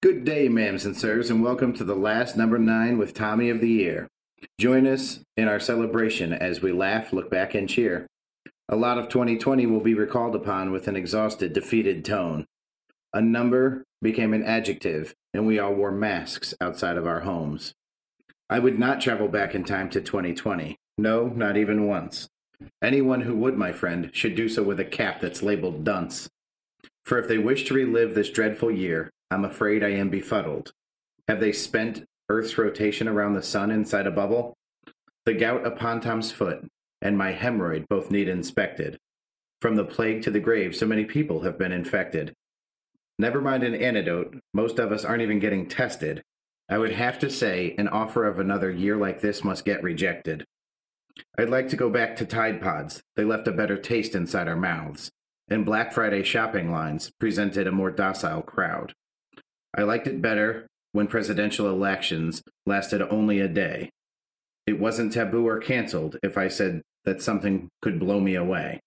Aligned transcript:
Good 0.00 0.24
day, 0.24 0.48
ma'ams 0.48 0.84
and 0.84 0.96
sirs, 0.96 1.28
and 1.28 1.42
welcome 1.42 1.72
to 1.72 1.82
the 1.82 1.96
last 1.96 2.36
number 2.36 2.56
nine 2.56 2.98
with 2.98 3.14
Tommy 3.14 3.50
of 3.50 3.60
the 3.60 3.68
Year. 3.68 4.06
Join 4.56 4.86
us 4.86 5.18
in 5.36 5.48
our 5.48 5.58
celebration 5.58 6.32
as 6.32 6.62
we 6.62 6.70
laugh, 6.70 7.12
look 7.12 7.28
back, 7.28 7.52
and 7.52 7.68
cheer. 7.68 8.06
A 8.68 8.76
lot 8.76 8.96
of 8.98 9.08
2020 9.08 9.66
will 9.66 9.80
be 9.80 9.94
recalled 9.94 10.36
upon 10.36 10.70
with 10.70 10.86
an 10.86 10.94
exhausted, 10.94 11.52
defeated 11.52 12.04
tone. 12.04 12.46
A 13.12 13.20
number 13.20 13.82
became 14.00 14.32
an 14.34 14.44
adjective, 14.44 15.16
and 15.34 15.48
we 15.48 15.58
all 15.58 15.74
wore 15.74 15.90
masks 15.90 16.54
outside 16.60 16.96
of 16.96 17.08
our 17.08 17.22
homes. 17.22 17.74
I 18.48 18.60
would 18.60 18.78
not 18.78 19.00
travel 19.00 19.26
back 19.26 19.52
in 19.52 19.64
time 19.64 19.90
to 19.90 20.00
2020. 20.00 20.76
No, 20.96 21.26
not 21.26 21.56
even 21.56 21.88
once. 21.88 22.28
Anyone 22.80 23.22
who 23.22 23.34
would, 23.34 23.58
my 23.58 23.72
friend, 23.72 24.10
should 24.12 24.36
do 24.36 24.48
so 24.48 24.62
with 24.62 24.78
a 24.78 24.84
cap 24.84 25.20
that's 25.20 25.42
labeled 25.42 25.82
dunce. 25.82 26.28
For 27.04 27.18
if 27.18 27.26
they 27.26 27.38
wish 27.38 27.64
to 27.64 27.74
relive 27.74 28.14
this 28.14 28.30
dreadful 28.30 28.70
year, 28.70 29.10
I'm 29.30 29.44
afraid 29.44 29.84
I 29.84 29.90
am 29.90 30.10
befuddled. 30.10 30.72
Have 31.26 31.40
they 31.40 31.52
spent 31.52 32.04
Earth's 32.28 32.56
rotation 32.56 33.08
around 33.08 33.34
the 33.34 33.42
sun 33.42 33.70
inside 33.70 34.06
a 34.06 34.10
bubble? 34.10 34.54
The 35.26 35.34
gout 35.34 35.66
upon 35.66 36.00
Tom's 36.00 36.32
foot 36.32 36.66
and 37.00 37.16
my 37.16 37.32
hemorrhoid 37.32 37.86
both 37.88 38.10
need 38.10 38.28
inspected. 38.28 38.98
From 39.60 39.76
the 39.76 39.84
plague 39.84 40.22
to 40.22 40.30
the 40.30 40.40
grave, 40.40 40.74
so 40.74 40.86
many 40.86 41.04
people 41.04 41.40
have 41.40 41.58
been 41.58 41.72
infected. 41.72 42.34
Never 43.18 43.40
mind 43.40 43.62
an 43.62 43.74
antidote, 43.74 44.38
most 44.54 44.78
of 44.78 44.92
us 44.92 45.04
aren't 45.04 45.22
even 45.22 45.38
getting 45.38 45.68
tested. 45.68 46.22
I 46.68 46.78
would 46.78 46.92
have 46.92 47.18
to 47.20 47.30
say 47.30 47.74
an 47.78 47.88
offer 47.88 48.24
of 48.24 48.38
another 48.38 48.70
year 48.70 48.96
like 48.96 49.20
this 49.20 49.44
must 49.44 49.64
get 49.64 49.82
rejected. 49.82 50.44
I'd 51.38 51.50
like 51.50 51.68
to 51.68 51.76
go 51.76 51.90
back 51.90 52.16
to 52.16 52.26
Tide 52.26 52.60
Pods. 52.60 53.02
They 53.16 53.24
left 53.24 53.48
a 53.48 53.52
better 53.52 53.76
taste 53.76 54.14
inside 54.14 54.48
our 54.48 54.56
mouths 54.56 55.10
and 55.50 55.64
Black 55.64 55.92
Friday 55.92 56.22
shopping 56.22 56.70
lines 56.70 57.10
presented 57.18 57.66
a 57.66 57.72
more 57.72 57.90
docile 57.90 58.42
crowd. 58.42 58.92
I 59.76 59.82
liked 59.82 60.06
it 60.06 60.22
better 60.22 60.66
when 60.92 61.06
presidential 61.06 61.68
elections 61.68 62.42
lasted 62.66 63.02
only 63.02 63.40
a 63.40 63.48
day. 63.48 63.90
It 64.66 64.80
wasn't 64.80 65.12
taboo 65.12 65.46
or 65.46 65.58
canceled 65.58 66.16
if 66.22 66.36
I 66.36 66.48
said 66.48 66.82
that 67.04 67.22
something 67.22 67.68
could 67.80 67.98
blow 67.98 68.20
me 68.20 68.34
away. 68.34 68.80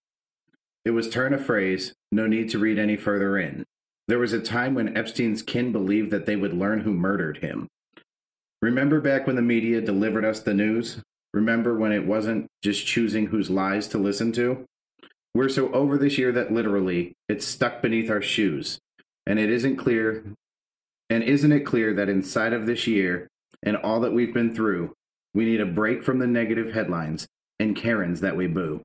It 0.84 0.90
was 0.90 1.08
turn 1.08 1.32
a 1.32 1.38
phrase, 1.38 1.92
no 2.10 2.26
need 2.26 2.50
to 2.50 2.58
read 2.58 2.78
any 2.78 2.96
further 2.96 3.38
in. 3.38 3.64
There 4.08 4.18
was 4.18 4.32
a 4.32 4.40
time 4.40 4.74
when 4.74 4.96
Epstein's 4.96 5.42
kin 5.42 5.72
believed 5.72 6.10
that 6.10 6.26
they 6.26 6.36
would 6.36 6.52
learn 6.52 6.80
who 6.80 6.92
murdered 6.92 7.38
him. 7.38 7.68
Remember 8.60 9.00
back 9.00 9.26
when 9.26 9.36
the 9.36 9.42
media 9.42 9.80
delivered 9.80 10.24
us 10.24 10.40
the 10.40 10.54
news? 10.54 11.00
Remember 11.32 11.76
when 11.76 11.92
it 11.92 12.06
wasn't 12.06 12.46
just 12.62 12.86
choosing 12.86 13.26
whose 13.26 13.50
lies 13.50 13.88
to 13.88 13.98
listen 13.98 14.32
to? 14.32 14.64
We're 15.34 15.48
so 15.48 15.72
over 15.72 15.96
this 15.96 16.18
year 16.18 16.30
that 16.32 16.52
literally 16.52 17.14
it's 17.28 17.46
stuck 17.46 17.80
beneath 17.80 18.10
our 18.10 18.20
shoes. 18.20 18.78
And 19.26 19.38
it 19.38 19.50
isn't 19.50 19.76
clear 19.76 20.24
and 21.12 21.22
isn't 21.22 21.52
it 21.52 21.66
clear 21.66 21.92
that 21.92 22.08
inside 22.08 22.54
of 22.54 22.64
this 22.64 22.86
year 22.86 23.28
and 23.62 23.76
all 23.76 24.00
that 24.00 24.14
we've 24.14 24.32
been 24.32 24.54
through, 24.54 24.94
we 25.34 25.44
need 25.44 25.60
a 25.60 25.66
break 25.66 26.02
from 26.02 26.20
the 26.20 26.26
negative 26.26 26.72
headlines 26.72 27.26
and 27.58 27.76
Karens 27.76 28.22
that 28.22 28.34
we 28.34 28.46
boo. 28.46 28.80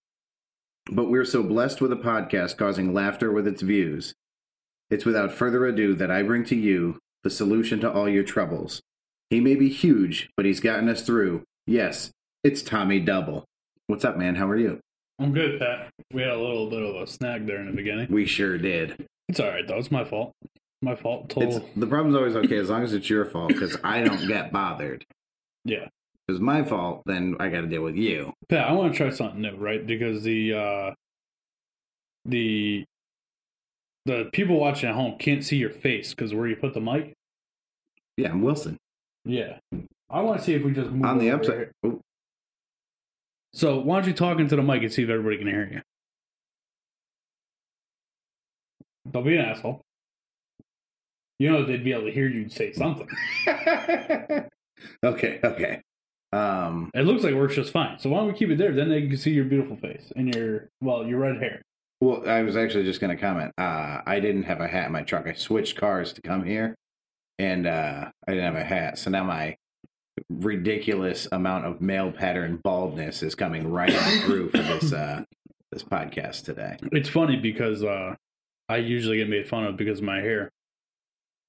But 0.91 1.09
we're 1.09 1.23
so 1.23 1.41
blessed 1.41 1.79
with 1.79 1.93
a 1.93 1.95
podcast 1.95 2.57
causing 2.57 2.93
laughter 2.93 3.31
with 3.31 3.47
its 3.47 3.61
views. 3.61 4.13
It's 4.89 5.05
without 5.05 5.31
further 5.31 5.65
ado 5.65 5.93
that 5.95 6.11
I 6.11 6.21
bring 6.21 6.43
to 6.47 6.55
you 6.57 6.99
the 7.23 7.29
solution 7.29 7.79
to 7.79 7.89
all 7.89 8.09
your 8.09 8.25
troubles. 8.25 8.81
He 9.29 9.39
may 9.39 9.55
be 9.55 9.69
huge, 9.69 10.29
but 10.35 10.45
he's 10.45 10.59
gotten 10.59 10.89
us 10.89 11.03
through. 11.03 11.43
Yes, 11.65 12.11
it's 12.43 12.61
Tommy 12.61 12.99
Double. 12.99 13.45
What's 13.87 14.03
up, 14.03 14.17
man? 14.17 14.35
How 14.35 14.49
are 14.49 14.57
you? 14.57 14.81
I'm 15.17 15.31
good, 15.31 15.61
Pat. 15.61 15.91
We 16.11 16.23
had 16.23 16.31
a 16.31 16.37
little 16.37 16.69
bit 16.69 16.83
of 16.83 16.93
a 16.95 17.07
snag 17.07 17.47
there 17.47 17.61
in 17.61 17.67
the 17.67 17.71
beginning. 17.71 18.07
We 18.09 18.25
sure 18.25 18.57
did. 18.57 19.07
It's 19.29 19.39
all 19.39 19.47
right 19.47 19.65
though. 19.65 19.77
It's 19.77 19.91
my 19.91 20.03
fault. 20.03 20.33
My 20.81 20.95
fault. 20.95 21.29
Total. 21.29 21.57
It's, 21.57 21.65
the 21.75 21.87
problem's 21.87 22.15
always 22.15 22.35
okay 22.35 22.57
as 22.57 22.69
long 22.69 22.83
as 22.83 22.93
it's 22.93 23.09
your 23.09 23.25
fault 23.25 23.49
because 23.49 23.75
I 23.83 24.03
don't 24.03 24.27
get 24.27 24.51
bothered. 24.51 25.05
yeah, 25.65 25.85
If 25.85 25.89
it's 26.35 26.39
my 26.39 26.63
fault, 26.63 27.01
then 27.05 27.35
I 27.39 27.49
got 27.49 27.61
to 27.61 27.67
deal 27.67 27.81
with 27.81 27.95
you. 27.95 28.33
Pat. 28.47 28.67
I 28.69 28.73
want 28.73 28.93
to 28.93 28.97
try 28.97 29.09
something 29.09 29.41
new, 29.41 29.55
right? 29.55 29.85
Because 29.85 30.21
the 30.23 30.53
uh 30.53 30.91
the 32.25 32.85
the 34.05 34.29
people 34.33 34.59
watching 34.59 34.87
at 34.89 34.95
home 34.95 35.17
can't 35.17 35.43
see 35.43 35.57
your 35.57 35.71
face 35.71 36.13
because 36.13 36.33
where 36.33 36.47
you 36.47 36.55
put 36.55 36.73
the 36.73 36.79
mic. 36.81 37.13
Yeah, 38.15 38.29
I'm 38.31 38.41
Wilson. 38.41 38.77
Yeah, 39.25 39.57
I 40.09 40.21
want 40.21 40.39
to 40.39 40.45
see 40.45 40.53
if 40.53 40.63
we 40.63 40.71
just 40.73 40.91
move 40.91 41.05
On 41.05 41.17
the 41.17 41.31
upside. 41.31 41.55
here. 41.55 41.71
Oh, 41.83 42.01
So 43.53 43.79
why 43.79 43.99
don't 43.99 44.07
you 44.07 44.13
talk 44.13 44.39
into 44.39 44.55
the 44.55 44.61
mic 44.63 44.83
and 44.83 44.93
see 44.93 45.03
if 45.03 45.09
everybody 45.09 45.37
can 45.39 45.47
hear 45.47 45.69
you? 45.73 45.81
Don't 49.11 49.25
be 49.25 49.37
an 49.37 49.45
asshole. 49.45 49.81
You 51.39 51.51
know 51.51 51.65
they'd 51.65 51.83
be 51.83 51.91
able 51.93 52.05
to 52.05 52.11
hear 52.11 52.27
you 52.27 52.49
say 52.49 52.71
something. 52.73 53.07
okay, 55.03 55.39
okay. 55.43 55.81
Um, 56.33 56.91
It 56.93 57.01
looks 57.05 57.23
like 57.23 57.33
it 57.33 57.37
works 57.37 57.55
just 57.55 57.71
fine. 57.71 57.99
So 57.99 58.09
why 58.09 58.19
don't 58.19 58.27
we 58.27 58.33
keep 58.33 58.49
it 58.49 58.57
there? 58.57 58.73
Then 58.73 58.89
they 58.89 59.07
can 59.07 59.17
see 59.17 59.31
your 59.31 59.45
beautiful 59.45 59.75
face 59.75 60.11
and 60.15 60.33
your 60.33 60.69
well, 60.81 61.05
your 61.05 61.19
red 61.19 61.37
hair. 61.37 61.61
well, 62.01 62.27
I 62.27 62.41
was 62.41 62.57
actually 62.57 62.83
just 62.83 62.99
going 62.99 63.15
to 63.15 63.21
comment. 63.21 63.53
Uh, 63.57 64.01
I 64.05 64.19
didn't 64.19 64.43
have 64.43 64.59
a 64.59 64.67
hat 64.67 64.87
in 64.87 64.91
my 64.91 65.03
truck. 65.03 65.27
I 65.27 65.33
switched 65.33 65.77
cars 65.77 66.11
to 66.13 66.21
come 66.21 66.43
here, 66.43 66.75
and 67.39 67.65
uh, 67.67 68.11
I 68.27 68.31
didn't 68.31 68.45
have 68.53 68.61
a 68.61 68.65
hat. 68.65 68.97
So 68.99 69.09
now 69.09 69.23
my 69.23 69.55
ridiculous 70.29 71.27
amount 71.31 71.65
of 71.65 71.79
male 71.81 72.11
pattern 72.11 72.57
baldness 72.63 73.21
is 73.23 73.35
coming 73.35 73.71
right 73.71 73.95
on 73.95 74.21
through 74.25 74.49
for 74.49 74.57
this 74.57 74.91
uh, 74.91 75.23
this 75.71 75.83
podcast 75.83 76.43
today. 76.45 76.77
It's 76.91 77.09
funny 77.09 77.37
because 77.37 77.83
uh, 77.83 78.15
I 78.67 78.77
usually 78.77 79.17
get 79.17 79.29
made 79.29 79.47
fun 79.47 79.63
of 79.63 79.77
because 79.77 79.99
of 79.99 80.05
my 80.05 80.19
hair. 80.21 80.51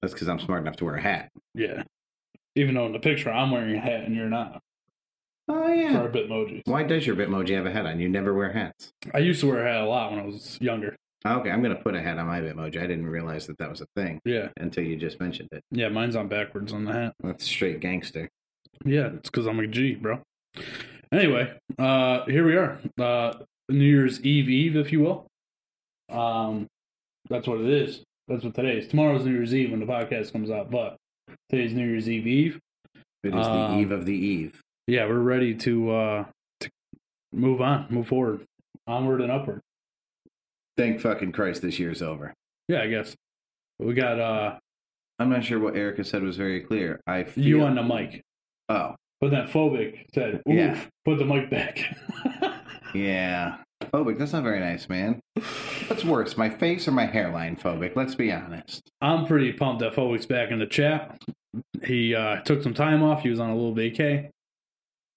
That's 0.01 0.13
because 0.13 0.29
I'm 0.29 0.39
smart 0.39 0.61
enough 0.61 0.77
to 0.77 0.85
wear 0.85 0.95
a 0.95 1.01
hat. 1.01 1.29
Yeah. 1.53 1.83
Even 2.55 2.75
though 2.75 2.85
in 2.85 2.93
the 2.93 2.99
picture 2.99 3.31
I'm 3.31 3.51
wearing 3.51 3.75
a 3.75 3.79
hat 3.79 4.03
and 4.05 4.15
you're 4.15 4.29
not. 4.29 4.61
Oh 5.47 5.65
For 5.65 5.73
yeah. 5.75 5.97
our 5.97 6.09
Bitmojis. 6.09 6.61
Why 6.65 6.83
does 6.83 7.05
your 7.07 7.15
Bitmoji 7.15 7.55
have 7.55 7.65
a 7.65 7.71
hat 7.71 7.85
on? 7.85 7.99
You 7.99 8.07
never 8.09 8.33
wear 8.33 8.51
hats. 8.51 8.91
I 9.13 9.19
used 9.19 9.39
to 9.41 9.47
wear 9.47 9.65
a 9.65 9.71
hat 9.73 9.81
a 9.81 9.85
lot 9.87 10.11
when 10.11 10.19
I 10.19 10.25
was 10.25 10.57
younger. 10.61 10.95
Okay, 11.27 11.49
I'm 11.51 11.61
gonna 11.61 11.75
put 11.75 11.95
a 11.95 12.01
hat 12.01 12.17
on 12.17 12.27
my 12.27 12.39
Bitmoji. 12.39 12.77
I 12.81 12.87
didn't 12.87 13.07
realize 13.07 13.45
that 13.47 13.57
that 13.57 13.69
was 13.69 13.81
a 13.81 13.87
thing 13.95 14.19
Yeah. 14.25 14.49
until 14.57 14.83
you 14.85 14.95
just 14.95 15.19
mentioned 15.19 15.49
it. 15.51 15.61
Yeah, 15.71 15.89
mine's 15.89 16.15
on 16.15 16.27
backwards 16.29 16.71
on 16.71 16.85
the 16.85 16.93
hat. 16.93 17.13
That's 17.21 17.43
straight 17.43 17.79
gangster. 17.81 18.29
Yeah, 18.85 19.07
it's 19.15 19.29
because 19.29 19.45
I'm 19.47 19.59
a 19.59 19.67
G, 19.67 19.95
bro. 19.95 20.21
Anyway, 21.11 21.51
uh, 21.77 22.25
here 22.25 22.45
we 22.45 22.55
are. 22.55 22.77
Uh, 22.97 23.33
New 23.67 23.83
Year's 23.85 24.21
Eve 24.21 24.49
Eve, 24.49 24.75
if 24.77 24.91
you 24.91 25.01
will. 25.01 25.27
Um, 26.09 26.67
that's 27.29 27.47
what 27.47 27.59
it 27.59 27.69
is. 27.69 28.01
That's 28.29 28.43
what 28.43 28.53
today 28.53 28.77
is. 28.77 28.87
Tomorrow's 28.87 29.25
New 29.25 29.31
Year's 29.33 29.53
Eve 29.55 29.71
when 29.71 29.79
the 29.79 29.85
podcast 29.87 30.31
comes 30.31 30.49
out, 30.51 30.69
but 30.69 30.97
today's 31.49 31.73
New 31.73 31.85
Year's 31.87 32.07
Eve 32.07 32.27
Eve. 32.27 32.59
It 33.23 33.35
is 33.35 33.47
Um, 33.47 33.73
the 33.73 33.79
eve 33.79 33.91
of 33.91 34.05
the 34.05 34.13
eve. 34.15 34.61
Yeah, 34.87 35.05
we're 35.07 35.19
ready 35.19 35.53
to 35.55 35.91
uh 35.91 36.25
to 36.61 36.69
move 37.33 37.59
on, 37.59 37.87
move 37.89 38.07
forward, 38.07 38.45
onward 38.87 39.21
and 39.21 39.31
upward. 39.31 39.61
Thank 40.77 41.01
fucking 41.01 41.31
Christ, 41.33 41.61
this 41.63 41.79
year's 41.79 42.01
over. 42.01 42.33
Yeah, 42.67 42.81
I 42.83 42.87
guess 42.87 43.15
we 43.79 43.93
got 43.95 44.19
uh 44.19 44.59
I'm 45.17 45.29
not 45.29 45.43
sure 45.43 45.59
what 45.59 45.75
Erica 45.75 46.03
said 46.03 46.23
was 46.23 46.37
very 46.37 46.61
clear. 46.61 47.01
I 47.07 47.23
feel 47.23 47.43
you 47.43 47.61
on 47.63 47.75
the 47.75 47.83
mic, 47.83 48.21
Oh, 48.69 48.95
but 49.19 49.31
that 49.31 49.49
phobic 49.49 50.05
said, 50.13 50.35
"Oof, 50.47 50.55
Yeah. 50.55 50.85
put 51.03 51.17
the 51.17 51.25
mic 51.25 51.49
back." 51.49 51.79
yeah. 52.93 53.57
Phobic. 53.85 54.17
That's 54.17 54.33
not 54.33 54.43
very 54.43 54.59
nice, 54.59 54.89
man. 54.89 55.21
What's 55.87 56.03
worse, 56.03 56.37
my 56.37 56.49
face 56.49 56.87
or 56.87 56.91
my 56.91 57.05
hairline? 57.05 57.55
Phobic. 57.55 57.95
Let's 57.95 58.15
be 58.15 58.31
honest. 58.31 58.89
I'm 59.01 59.25
pretty 59.25 59.53
pumped 59.53 59.79
that 59.81 59.93
phobic's 59.93 60.25
back 60.25 60.51
in 60.51 60.59
the 60.59 60.65
chat. 60.67 61.17
He 61.83 62.13
uh 62.13 62.41
took 62.41 62.61
some 62.61 62.73
time 62.73 63.01
off. 63.01 63.21
He 63.23 63.29
was 63.29 63.39
on 63.39 63.49
a 63.49 63.55
little 63.55 63.73
vacay. 63.73 64.29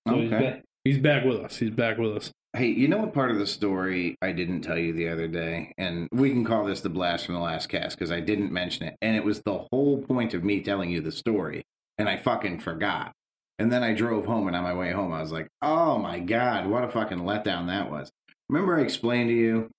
So 0.09 0.17
he's, 0.17 0.33
Okay. 0.33 0.51
back, 0.51 0.63
he's 0.85 0.99
back 0.99 1.25
with 1.25 1.39
us. 1.39 1.57
He's 1.59 1.71
back 1.71 1.99
with 1.99 2.17
us. 2.17 2.31
Hey, 2.55 2.69
you 2.69 2.87
know 2.87 2.99
what 2.99 3.15
part 3.15 3.31
of 3.31 3.39
the 3.39 3.47
story 3.47 4.15
I 4.21 4.33
didn't 4.33 4.61
tell 4.63 4.77
you 4.79 4.93
the 4.93 5.09
other 5.09 5.27
day? 5.27 5.73
And 5.79 6.09
we 6.13 6.31
can 6.31 6.45
call 6.45 6.65
this 6.65 6.83
the 6.83 6.91
blast 6.91 7.27
from 7.27 7.35
the 7.35 7.41
last 7.41 7.69
cast 7.69 7.99
because 7.99 8.13
I 8.13 8.21
didn't 8.21 8.53
mention 8.53 8.87
it. 8.87 8.97
And 9.01 9.17
it 9.17 9.25
was 9.25 9.41
the 9.43 9.67
whole 9.71 10.03
point 10.03 10.35
of 10.35 10.45
me 10.45 10.61
telling 10.61 10.91
you 10.91 11.01
the 11.01 11.13
story. 11.13 11.63
And 11.99 12.09
I 12.09 12.17
fucking 12.19 12.61
forgot. 12.61 13.13
And 13.59 13.71
then 13.73 13.83
I 13.83 13.95
drove 13.95 14.27
home, 14.27 14.49
and 14.49 14.57
on 14.57 14.65
my 14.65 14.75
way 14.75 14.91
home, 14.93 15.13
I 15.13 15.21
was 15.21 15.31
like, 15.31 15.47
oh 15.63 15.97
my 15.99 16.19
God, 16.19 16.67
what 16.67 16.85
a 16.85 16.89
fucking 16.91 17.19
letdown 17.21 17.69
that 17.69 17.91
was. 17.91 18.11
Remember, 18.49 18.79
I 18.79 18.83
explained 18.83 19.31
to 19.31 19.35
you 19.35 19.71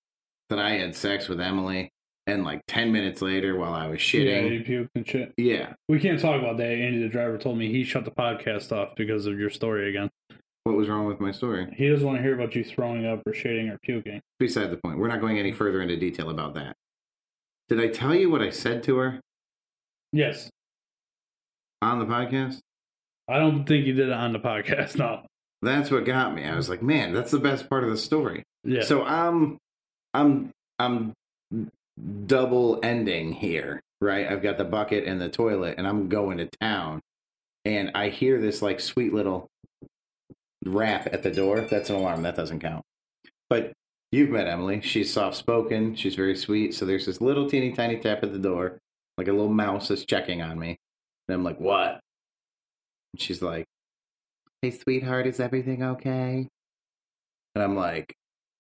that 0.50 0.60
I 0.60 0.71
had 0.71 0.95
sex 0.95 1.27
with 1.27 1.39
Emily, 1.39 1.89
and 2.27 2.44
like 2.44 2.62
10 2.68 2.92
minutes 2.92 3.21
later, 3.21 3.56
while 3.57 3.74
I 3.74 3.88
was 3.88 4.13
Yeah, 4.13 4.21
shitting. 4.21 4.65
he 4.65 4.74
puked 4.74 4.89
and 4.95 5.07
shit. 5.07 5.33
Yeah. 5.38 5.74
We 5.89 6.00
can't 6.00 6.19
talk 6.19 6.39
about 6.42 6.57
that. 6.57 6.68
Andy, 6.71 7.01
the 7.01 7.10
driver, 7.10 7.38
told 7.38 7.57
me 7.57 7.69
he 7.71 7.83
shut 7.83 8.06
the 8.06 8.12
podcast 8.12 8.71
off 8.71 8.95
because 8.95 9.25
of 9.25 9.38
your 9.39 9.50
story 9.50 9.89
again. 9.89 10.10
What 10.63 10.77
was 10.77 10.88
wrong 10.88 11.06
with 11.06 11.19
my 11.19 11.31
story? 11.31 11.68
He 11.75 11.89
doesn't 11.89 12.06
want 12.06 12.18
to 12.19 12.24
hear 12.24 12.33
about 12.36 12.56
you 12.56 12.63
throwing 12.63 13.06
up 13.06 13.21
or 13.25 13.33
shitting 13.33 13.69
or 13.69 13.77
puking. 13.83 14.21
Beside 14.39 14.71
the 14.71 14.77
point. 14.77 14.98
We're 14.98 15.09
not 15.09 15.19
going 15.19 15.38
any 15.38 15.51
further 15.51 15.81
into 15.81 15.98
detail 15.98 16.30
about 16.30 16.54
that. 16.54 16.75
Did 17.68 17.81
I 17.81 17.88
tell 17.88 18.16
you 18.16 18.30
what 18.30 18.42
I 18.42 18.50
said 18.50 18.83
to 18.83 18.98
her 18.98 19.19
Yes, 20.13 20.50
on 21.81 22.00
the 22.00 22.06
podcast? 22.06 22.59
I 23.27 23.39
don't 23.39 23.66
think 23.66 23.86
you 23.86 23.94
did 23.94 24.07
it 24.09 24.13
on 24.13 24.31
the 24.31 24.39
podcast. 24.39 24.95
No. 24.98 25.25
That's 25.62 25.92
what 25.92 26.06
got 26.06 26.33
me. 26.33 26.45
I 26.45 26.56
was 26.56 26.69
like, 26.69 26.81
man, 26.81 27.13
that's 27.13 27.31
the 27.31 27.39
best 27.39 27.69
part 27.69 27.83
of 27.83 27.89
the 27.89 27.98
story. 27.98 28.44
Yeah. 28.63 28.83
So 28.83 29.04
I'm 29.04 29.57
I'm 30.13 30.51
I'm 30.80 31.13
double 32.25 32.80
ending 32.83 33.33
here, 33.33 33.81
right? 34.01 34.27
I've 34.27 34.42
got 34.42 34.57
the 34.57 34.65
bucket 34.65 35.06
and 35.06 35.19
the 35.19 35.30
toilet, 35.30 35.75
and 35.77 35.88
I'm 35.88 36.10
going 36.10 36.38
to 36.38 36.50
town, 36.62 37.01
and 37.65 37.92
I 37.94 38.10
hear 38.10 38.39
this 38.39 38.62
like 38.62 38.80
sweet 38.80 39.13
little 39.13 39.48
rap 40.65 41.07
at 41.12 41.24
the 41.24 41.31
door. 41.31 41.62
That's 41.62 41.89
an 41.89 41.98
alarm. 41.98 42.24
That 42.24 42.36
doesn't 42.36 42.60
count. 42.60 42.83
But 43.50 43.74
you've 44.12 44.30
met 44.30 44.48
Emily. 44.48 44.81
She's 44.81 45.12
soft 45.12 45.36
spoken. 45.36 45.95
She's 45.95 46.16
very 46.16 46.36
sweet. 46.36 46.74
So 46.74 46.86
there's 46.86 47.06
this 47.06 47.21
little 47.21 47.50
teeny 47.50 47.74
tiny 47.74 47.98
tap 47.98 48.24
at 48.24 48.31
the 48.31 48.39
door, 48.39 48.80
like 49.18 49.27
a 49.27 49.31
little 49.31 49.50
mouse 49.50 49.92
is 49.92 50.06
checking 50.06 50.42
on 50.42 50.57
me. 50.57 50.77
And 51.27 51.36
I'm 51.36 51.44
like, 51.44 51.59
what? 51.59 52.00
And 53.13 53.21
she's 53.21 53.42
like, 53.42 53.66
hey, 54.62 54.71
sweetheart, 54.71 55.27
is 55.27 55.39
everything 55.39 55.83
okay? 55.83 56.48
And 57.56 57.63
I'm 57.63 57.75
like, 57.75 58.16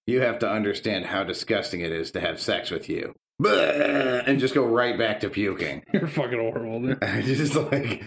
you 0.07 0.21
have 0.21 0.39
to 0.39 0.49
understand 0.49 1.05
how 1.05 1.23
disgusting 1.23 1.81
it 1.81 1.91
is 1.91 2.11
to 2.11 2.19
have 2.19 2.39
sex 2.39 2.69
with 2.71 2.89
you. 2.89 3.13
And 3.43 4.39
just 4.39 4.53
go 4.53 4.65
right 4.65 4.97
back 4.97 5.19
to 5.21 5.29
puking. 5.29 5.83
You're 5.93 6.07
fucking 6.07 6.39
horrible, 6.39 6.81
dude. 6.81 7.03
I 7.03 7.21
just 7.21 7.55
like, 7.55 8.03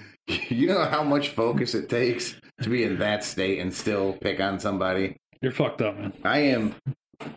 you 0.49 0.67
know 0.69 0.85
how 0.85 1.03
much 1.03 1.31
focus 1.31 1.75
it 1.75 1.89
takes 1.89 2.35
to 2.63 2.69
be 2.71 2.85
in 2.85 2.99
that 3.01 3.25
state 3.25 3.59
and 3.59 3.73
still 3.75 4.15
pick 4.15 4.41
on 4.41 4.59
somebody? 4.61 5.17
You're 5.43 5.53
fucked 5.53 5.83
up, 5.83 5.99
man. 5.99 6.13
I 6.25 6.39
am 6.39 6.75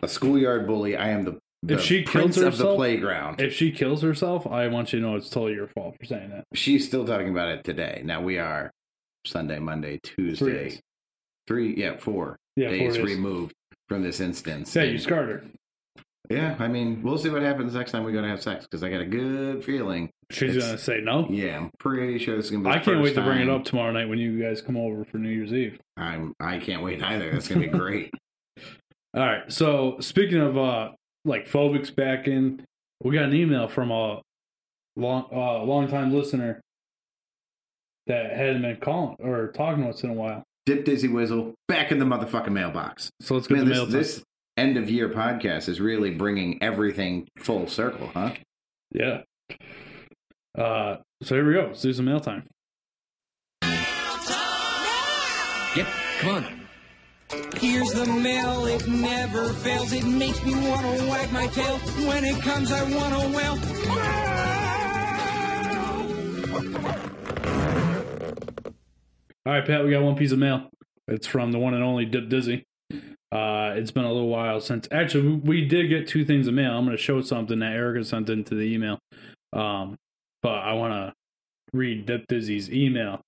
a 0.02 0.08
schoolyard 0.08 0.66
bully. 0.66 0.96
I 0.96 1.10
am 1.10 1.24
the, 1.24 1.38
the 1.62 1.74
If 1.74 1.82
she 1.82 2.02
prince 2.02 2.36
kills 2.36 2.36
of 2.38 2.42
the 2.44 2.50
herself- 2.64 2.76
playground. 2.76 3.40
If 3.40 3.52
she 3.54 3.70
kills 3.72 4.02
herself, 4.02 4.46
I 4.46 4.68
want 4.68 4.92
you 4.92 5.00
to 5.00 5.06
know 5.06 5.16
it's 5.16 5.28
totally 5.28 5.54
your 5.54 5.68
fault 5.68 5.96
for 5.98 6.06
saying 6.06 6.30
that. 6.30 6.44
She's 6.54 6.86
still 6.86 7.06
talking 7.06 7.28
about 7.30 7.48
it 7.48 7.64
today. 7.64 8.02
Now 8.04 8.22
we 8.22 8.38
are 8.38 8.70
Sunday, 9.26 9.58
Monday, 9.58 10.00
Tuesday. 10.02 10.52
days. 10.70 10.80
Three, 11.46 11.74
yeah, 11.76 11.96
four 11.96 12.36
Yeah, 12.56 12.68
four 12.68 12.78
days 12.78 12.96
days. 12.96 13.04
removed 13.04 13.54
from 13.90 14.02
this 14.04 14.20
instance. 14.20 14.74
Yeah, 14.76 14.84
you 14.84 14.98
scarred 14.98 15.28
her. 15.28 16.02
yeah, 16.30 16.54
I 16.60 16.68
mean, 16.68 17.02
we'll 17.02 17.18
see 17.18 17.28
what 17.28 17.42
happens 17.42 17.74
next 17.74 17.90
time 17.90 18.04
we 18.04 18.12
go 18.12 18.22
to 18.22 18.28
have 18.28 18.40
sex 18.40 18.64
because 18.64 18.84
I 18.84 18.88
got 18.88 19.00
a 19.00 19.04
good 19.04 19.64
feeling. 19.64 20.10
She's 20.30 20.54
It's- 20.54 20.64
gonna 20.64 20.78
say 20.78 21.00
no. 21.02 21.26
Yeah, 21.28 21.56
I'm 21.58 21.70
pretty 21.80 22.16
sure 22.18 22.36
this 22.36 22.44
is 22.44 22.50
gonna 22.52 22.62
be. 22.62 22.70
I 22.70 22.78
can't 22.78 23.02
wait 23.02 23.16
to 23.16 23.22
bring 23.22 23.40
it 23.40 23.48
up 23.50 23.64
tomorrow 23.64 23.90
night 23.90 24.08
when 24.08 24.20
you 24.20 24.40
guys 24.40 24.62
come 24.62 24.76
over 24.76 25.04
for 25.04 25.18
New 25.18 25.28
Year's 25.28 25.52
Eve. 25.52 25.80
I'm. 25.96 26.32
I 26.38 26.60
can't 26.60 26.84
wait 26.84 27.02
either. 27.02 27.32
That's 27.32 27.48
gonna 27.48 27.62
be 27.62 27.66
great. 27.78 28.14
All 29.12 29.26
right. 29.26 29.50
So 29.52 29.96
speaking 29.98 30.38
of 30.38 30.56
uh 30.56 30.92
like 31.24 31.48
phobics 31.48 31.92
back 31.92 32.28
in, 32.28 32.64
we 33.02 33.12
got 33.16 33.24
an 33.24 33.34
email 33.34 33.66
from 33.66 33.90
a 33.90 34.22
long 34.94 35.26
uh 35.32 35.64
long 35.64 35.88
time 35.88 36.14
listener 36.14 36.60
that 38.06 38.36
hadn't 38.36 38.62
been 38.62 38.76
calling 38.76 39.16
or 39.18 39.48
talking 39.50 39.82
to 39.82 39.90
us 39.90 40.04
in 40.04 40.10
a 40.10 40.14
while. 40.14 40.44
Dip 40.66 40.84
Dizzy 40.84 41.08
Whizzle 41.08 41.54
back 41.68 41.90
in 41.92 41.98
the 41.98 42.04
motherfucking 42.04 42.52
mailbox. 42.52 43.10
So 43.20 43.34
let's 43.34 43.46
get 43.46 43.56
Man, 43.58 43.64
the 43.64 43.70
this, 43.70 43.76
mail 43.78 43.86
time. 43.86 43.92
this 43.92 44.22
end 44.56 44.76
of 44.76 44.90
year 44.90 45.08
podcast 45.08 45.68
is 45.68 45.80
really 45.80 46.10
bringing 46.10 46.62
everything 46.62 47.26
full 47.38 47.66
circle, 47.66 48.10
huh? 48.14 48.32
Yeah. 48.92 49.22
Uh 50.56 50.96
so 51.22 51.34
here 51.34 51.46
we 51.46 51.52
go. 51.54 51.66
Let's 51.68 51.82
do 51.82 51.92
some 51.92 52.04
mail 52.06 52.20
time. 52.20 52.44
Yep, 55.76 55.86
come 56.20 56.30
on. 56.34 56.66
Here's 57.56 57.92
the 57.92 58.06
mail, 58.06 58.66
it 58.66 58.88
never 58.88 59.52
fails. 59.52 59.92
It 59.92 60.04
makes 60.04 60.42
me 60.44 60.52
want 60.68 60.80
to 60.98 61.06
wag 61.06 61.32
my 61.32 61.46
tail. 61.48 61.78
When 62.08 62.24
it 62.24 62.42
comes, 62.42 62.72
I 62.72 62.82
want 62.92 63.14
to 63.14 63.28
well. 63.36 64.60
All 69.46 69.54
right, 69.54 69.66
Pat, 69.66 69.82
we 69.84 69.90
got 69.90 70.02
one 70.02 70.16
piece 70.16 70.32
of 70.32 70.38
mail. 70.38 70.68
It's 71.08 71.26
from 71.26 71.50
the 71.50 71.58
one 71.58 71.72
and 71.72 71.82
only 71.82 72.04
Dip 72.04 72.28
Dizzy. 72.28 72.66
Uh, 73.32 73.72
it's 73.74 73.90
been 73.90 74.04
a 74.04 74.12
little 74.12 74.28
while 74.28 74.60
since. 74.60 74.86
Actually, 74.92 75.36
we, 75.36 75.64
did 75.64 75.88
get 75.88 76.06
two 76.06 76.26
things 76.26 76.46
of 76.46 76.52
mail. 76.52 76.76
I'm 76.76 76.84
going 76.84 76.96
to 76.96 77.02
show 77.02 77.22
something 77.22 77.58
that 77.60 77.72
Erica 77.72 78.04
sent 78.04 78.28
into 78.28 78.54
the 78.54 78.64
email. 78.64 78.98
Um, 79.54 79.96
but 80.42 80.58
I 80.58 80.74
want 80.74 80.92
to 80.92 81.14
read 81.72 82.04
Dip 82.04 82.26
Dizzy's 82.28 82.70
email 82.70 83.22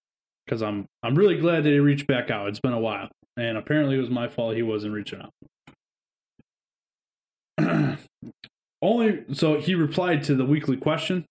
because 0.44 0.61
I'm 0.62 0.87
I'm 1.03 1.14
really 1.14 1.38
glad 1.38 1.64
that 1.64 1.70
he 1.70 1.79
reached 1.79 2.06
back 2.06 2.31
out. 2.31 2.49
It's 2.49 2.61
been 2.61 2.73
a 2.73 2.81
while, 2.81 3.09
and 3.37 3.56
apparently 3.56 3.97
it 3.97 4.00
was 4.00 4.11
my 4.11 4.29
fault 4.29 4.55
he 4.55 4.62
wasn't 4.62 4.93
reaching 4.93 5.23
out. 7.59 7.99
Only 8.82 9.25
so 9.32 9.61
he 9.61 9.75
replied 9.75 10.25
to 10.25 10.35
the 10.35 10.44
weekly 10.44 10.76
question. 10.76 11.25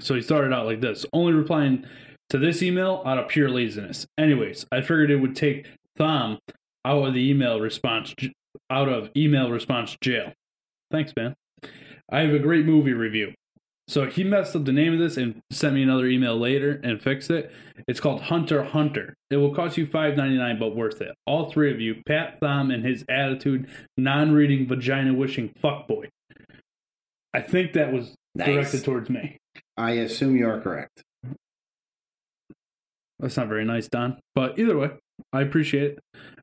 So 0.00 0.14
he 0.14 0.20
started 0.20 0.52
out 0.52 0.66
like 0.66 0.80
this: 0.80 1.06
only 1.12 1.32
replying 1.32 1.86
to 2.32 2.38
this 2.38 2.62
email 2.62 3.02
out 3.04 3.18
of 3.18 3.28
pure 3.28 3.50
laziness. 3.50 4.06
Anyways, 4.16 4.64
I 4.72 4.80
figured 4.80 5.10
it 5.10 5.16
would 5.16 5.36
take 5.36 5.66
Thom 5.96 6.38
out 6.82 7.06
of 7.08 7.12
the 7.12 7.30
email 7.30 7.60
response 7.60 8.14
out 8.70 8.88
of 8.88 9.10
email 9.14 9.50
response 9.50 9.98
jail. 10.02 10.32
Thanks, 10.90 11.12
man. 11.14 11.34
I 12.10 12.20
have 12.20 12.32
a 12.34 12.38
great 12.38 12.64
movie 12.64 12.94
review. 12.94 13.34
So 13.86 14.06
he 14.06 14.24
messed 14.24 14.56
up 14.56 14.64
the 14.64 14.72
name 14.72 14.94
of 14.94 14.98
this 14.98 15.18
and 15.18 15.40
sent 15.50 15.74
me 15.74 15.82
another 15.82 16.06
email 16.06 16.34
later 16.38 16.80
and 16.82 17.02
fixed 17.02 17.30
it. 17.30 17.52
It's 17.86 18.00
called 18.00 18.22
Hunter 18.22 18.62
Hunter. 18.64 19.12
It 19.30 19.36
will 19.36 19.54
cost 19.54 19.76
you 19.76 19.84
five 19.84 20.16
ninety 20.16 20.38
nine, 20.38 20.58
but 20.58 20.74
worth 20.74 21.02
it. 21.02 21.14
All 21.26 21.50
three 21.50 21.70
of 21.70 21.82
you, 21.82 21.96
Pat 22.06 22.40
Thom 22.40 22.70
and 22.70 22.82
his 22.82 23.04
attitude, 23.10 23.68
non 23.98 24.32
reading, 24.32 24.66
vagina 24.66 25.12
wishing 25.12 25.50
fuckboy. 25.62 26.08
I 27.34 27.42
think 27.42 27.74
that 27.74 27.92
was 27.92 28.14
Nice. 28.34 28.46
directed 28.46 28.84
towards 28.84 29.10
me. 29.10 29.36
I 29.76 29.90
assume 29.92 30.34
you 30.36 30.48
are 30.48 30.58
correct. 30.58 31.02
That's 33.22 33.36
not 33.36 33.46
very 33.46 33.64
nice, 33.64 33.88
Don. 33.88 34.18
But 34.34 34.58
either 34.58 34.76
way, 34.76 34.90
I 35.32 35.42
appreciate 35.42 35.92
it. 35.92 35.98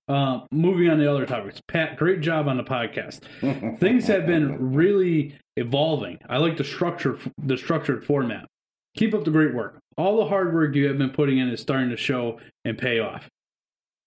Uh, 0.07 0.41
moving 0.49 0.89
on 0.89 0.97
to 0.97 1.11
other 1.11 1.25
topics. 1.25 1.61
Pat, 1.67 1.97
great 1.97 2.21
job 2.21 2.47
on 2.47 2.57
the 2.57 2.63
podcast. 2.63 3.19
Things 3.79 4.07
have 4.07 4.25
been 4.25 4.73
really 4.73 5.35
evolving. 5.57 6.17
I 6.27 6.37
like 6.37 6.57
the 6.57 6.63
structure, 6.63 7.19
the 7.37 7.57
structured 7.57 8.05
format. 8.05 8.47
Keep 8.95 9.13
up 9.13 9.25
the 9.25 9.31
great 9.31 9.53
work. 9.53 9.77
All 9.97 10.17
the 10.17 10.29
hard 10.29 10.53
work 10.53 10.73
you 10.73 10.87
have 10.87 10.97
been 10.97 11.11
putting 11.11 11.37
in 11.37 11.49
is 11.49 11.59
starting 11.59 11.89
to 11.89 11.97
show 11.97 12.39
and 12.63 12.77
pay 12.77 12.99
off. 12.99 13.27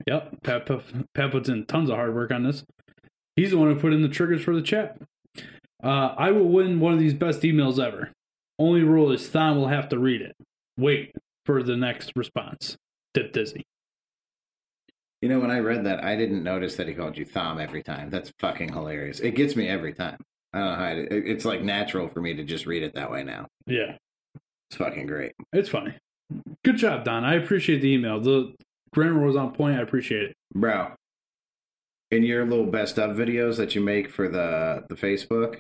Yep, 0.07 0.43
Pat, 0.43 0.67
Pat 1.15 1.31
puts 1.31 1.49
in 1.49 1.67
tons 1.67 1.91
of 1.91 1.97
hard 1.97 2.15
work 2.15 2.33
on 2.33 2.43
this. 2.43 2.65
He's 3.37 3.51
the 3.51 3.59
one 3.59 3.69
who 3.69 3.79
put 3.79 3.93
in 3.93 4.03
the 4.03 4.09
triggers 4.09 4.43
for 4.43 4.55
the 4.55 4.63
chat. 4.63 4.97
Uh, 5.85 6.15
I 6.17 6.31
will 6.31 6.49
win 6.49 6.81
one 6.81 6.95
of 6.95 6.99
these 6.99 7.15
best 7.15 7.43
emails 7.43 7.79
ever. 7.79 8.11
Only 8.59 8.83
rule 8.83 9.13
is 9.13 9.29
Thom 9.29 9.59
will 9.59 9.69
have 9.69 9.89
to 9.91 9.99
read 9.99 10.23
it. 10.23 10.35
Wait 10.77 11.13
for 11.45 11.63
the 11.63 11.77
next 11.77 12.13
response. 12.17 12.77
Dip 13.15 13.33
dizzy. 13.33 13.63
You 15.21 15.29
know, 15.29 15.39
when 15.39 15.51
I 15.51 15.59
read 15.61 15.85
that, 15.85 16.03
I 16.03 16.17
didn't 16.17 16.43
notice 16.43 16.75
that 16.77 16.89
he 16.89 16.95
called 16.95 17.17
you 17.17 17.25
Thom 17.25 17.61
every 17.61 17.83
time. 17.83 18.11
That's 18.11 18.33
fucking 18.41 18.73
hilarious. 18.73 19.21
It 19.21 19.37
gets 19.37 19.55
me 19.55 19.69
every 19.69 19.93
time. 19.93 20.19
I 20.53 20.59
don't 20.59 20.67
know 20.69 20.75
how 20.77 20.87
it, 20.93 21.09
it's 21.11 21.45
like 21.45 21.63
natural 21.63 22.09
for 22.09 22.21
me 22.21 22.35
to 22.35 22.45
just 22.45 22.67
read 22.67 22.83
it 22.83 22.95
that 22.95 23.11
way 23.11 23.23
now. 23.23 23.47
Yeah, 23.67 23.97
It's 24.69 24.77
fucking 24.77 25.07
great. 25.07 25.33
it's 25.53 25.69
funny. 25.69 25.95
Good 26.65 26.77
job, 26.77 27.05
Don. 27.05 27.25
I 27.25 27.35
appreciate 27.35 27.81
the 27.83 27.93
email. 27.93 28.19
The 28.21 28.55
grammar 28.93 29.25
was 29.25 29.37
on 29.37 29.53
point. 29.53 29.79
I 29.79 29.83
appreciate 29.83 30.23
it. 30.25 30.35
Bro, 30.55 30.93
in 32.11 32.23
your 32.25 32.45
little 32.45 32.67
best 32.67 32.99
of 32.99 33.17
videos 33.17 33.57
that 33.59 33.75
you 33.75 33.81
make 33.81 34.11
for 34.11 34.29
the 34.29 34.85
the 34.89 34.95
Facebook, 34.97 35.59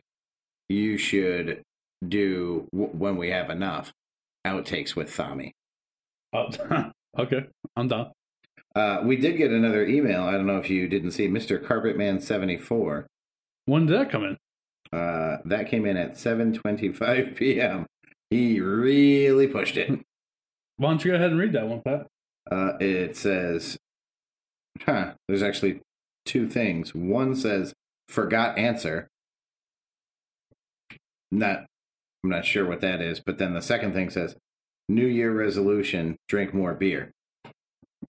you 0.68 0.96
should 0.98 1.62
do 2.06 2.66
when 2.72 3.16
we 3.16 3.30
have 3.30 3.48
enough 3.48 3.92
outtakes 4.46 4.96
with 4.96 5.08
Thami. 5.14 5.52
Oh, 6.32 6.48
okay, 7.18 7.46
I'm 7.76 7.88
done. 7.88 8.12
Uh, 8.74 9.00
we 9.04 9.16
did 9.16 9.36
get 9.36 9.50
another 9.50 9.84
email. 9.84 10.22
I 10.22 10.32
don't 10.32 10.46
know 10.46 10.58
if 10.58 10.70
you 10.70 10.88
didn't 10.88 11.10
see 11.10 11.28
Mr. 11.28 11.62
Carpetman 11.62 12.22
seventy 12.22 12.56
four. 12.56 13.06
When 13.66 13.86
did 13.86 13.98
that 13.98 14.10
come 14.10 14.24
in? 14.24 14.36
Uh, 14.92 15.38
that 15.44 15.68
came 15.68 15.86
in 15.86 15.96
at 15.96 16.18
seven 16.18 16.52
twenty 16.52 16.90
five 16.90 17.34
p.m. 17.36 17.86
He 18.30 18.60
really 18.60 19.46
pushed 19.46 19.76
it. 19.76 19.90
Why 20.78 20.88
don't 20.90 21.04
you 21.04 21.10
go 21.10 21.16
ahead 21.16 21.30
and 21.30 21.38
read 21.38 21.52
that 21.52 21.68
one, 21.68 21.82
Pat? 21.82 22.06
Uh, 22.50 22.72
it 22.80 23.16
says, 23.16 23.76
huh, 24.86 25.12
there's 25.28 25.42
actually 25.42 25.80
two 26.24 26.48
things. 26.48 26.94
One 26.94 27.34
says, 27.36 27.72
forgot 28.08 28.58
answer. 28.58 29.08
Not, 31.30 31.66
I'm 32.24 32.30
not 32.30 32.44
sure 32.44 32.66
what 32.66 32.80
that 32.80 33.00
is. 33.00 33.20
But 33.20 33.38
then 33.38 33.54
the 33.54 33.62
second 33.62 33.92
thing 33.92 34.10
says, 34.10 34.34
New 34.88 35.06
Year 35.06 35.32
resolution, 35.32 36.16
drink 36.28 36.52
more 36.54 36.74
beer. 36.74 37.10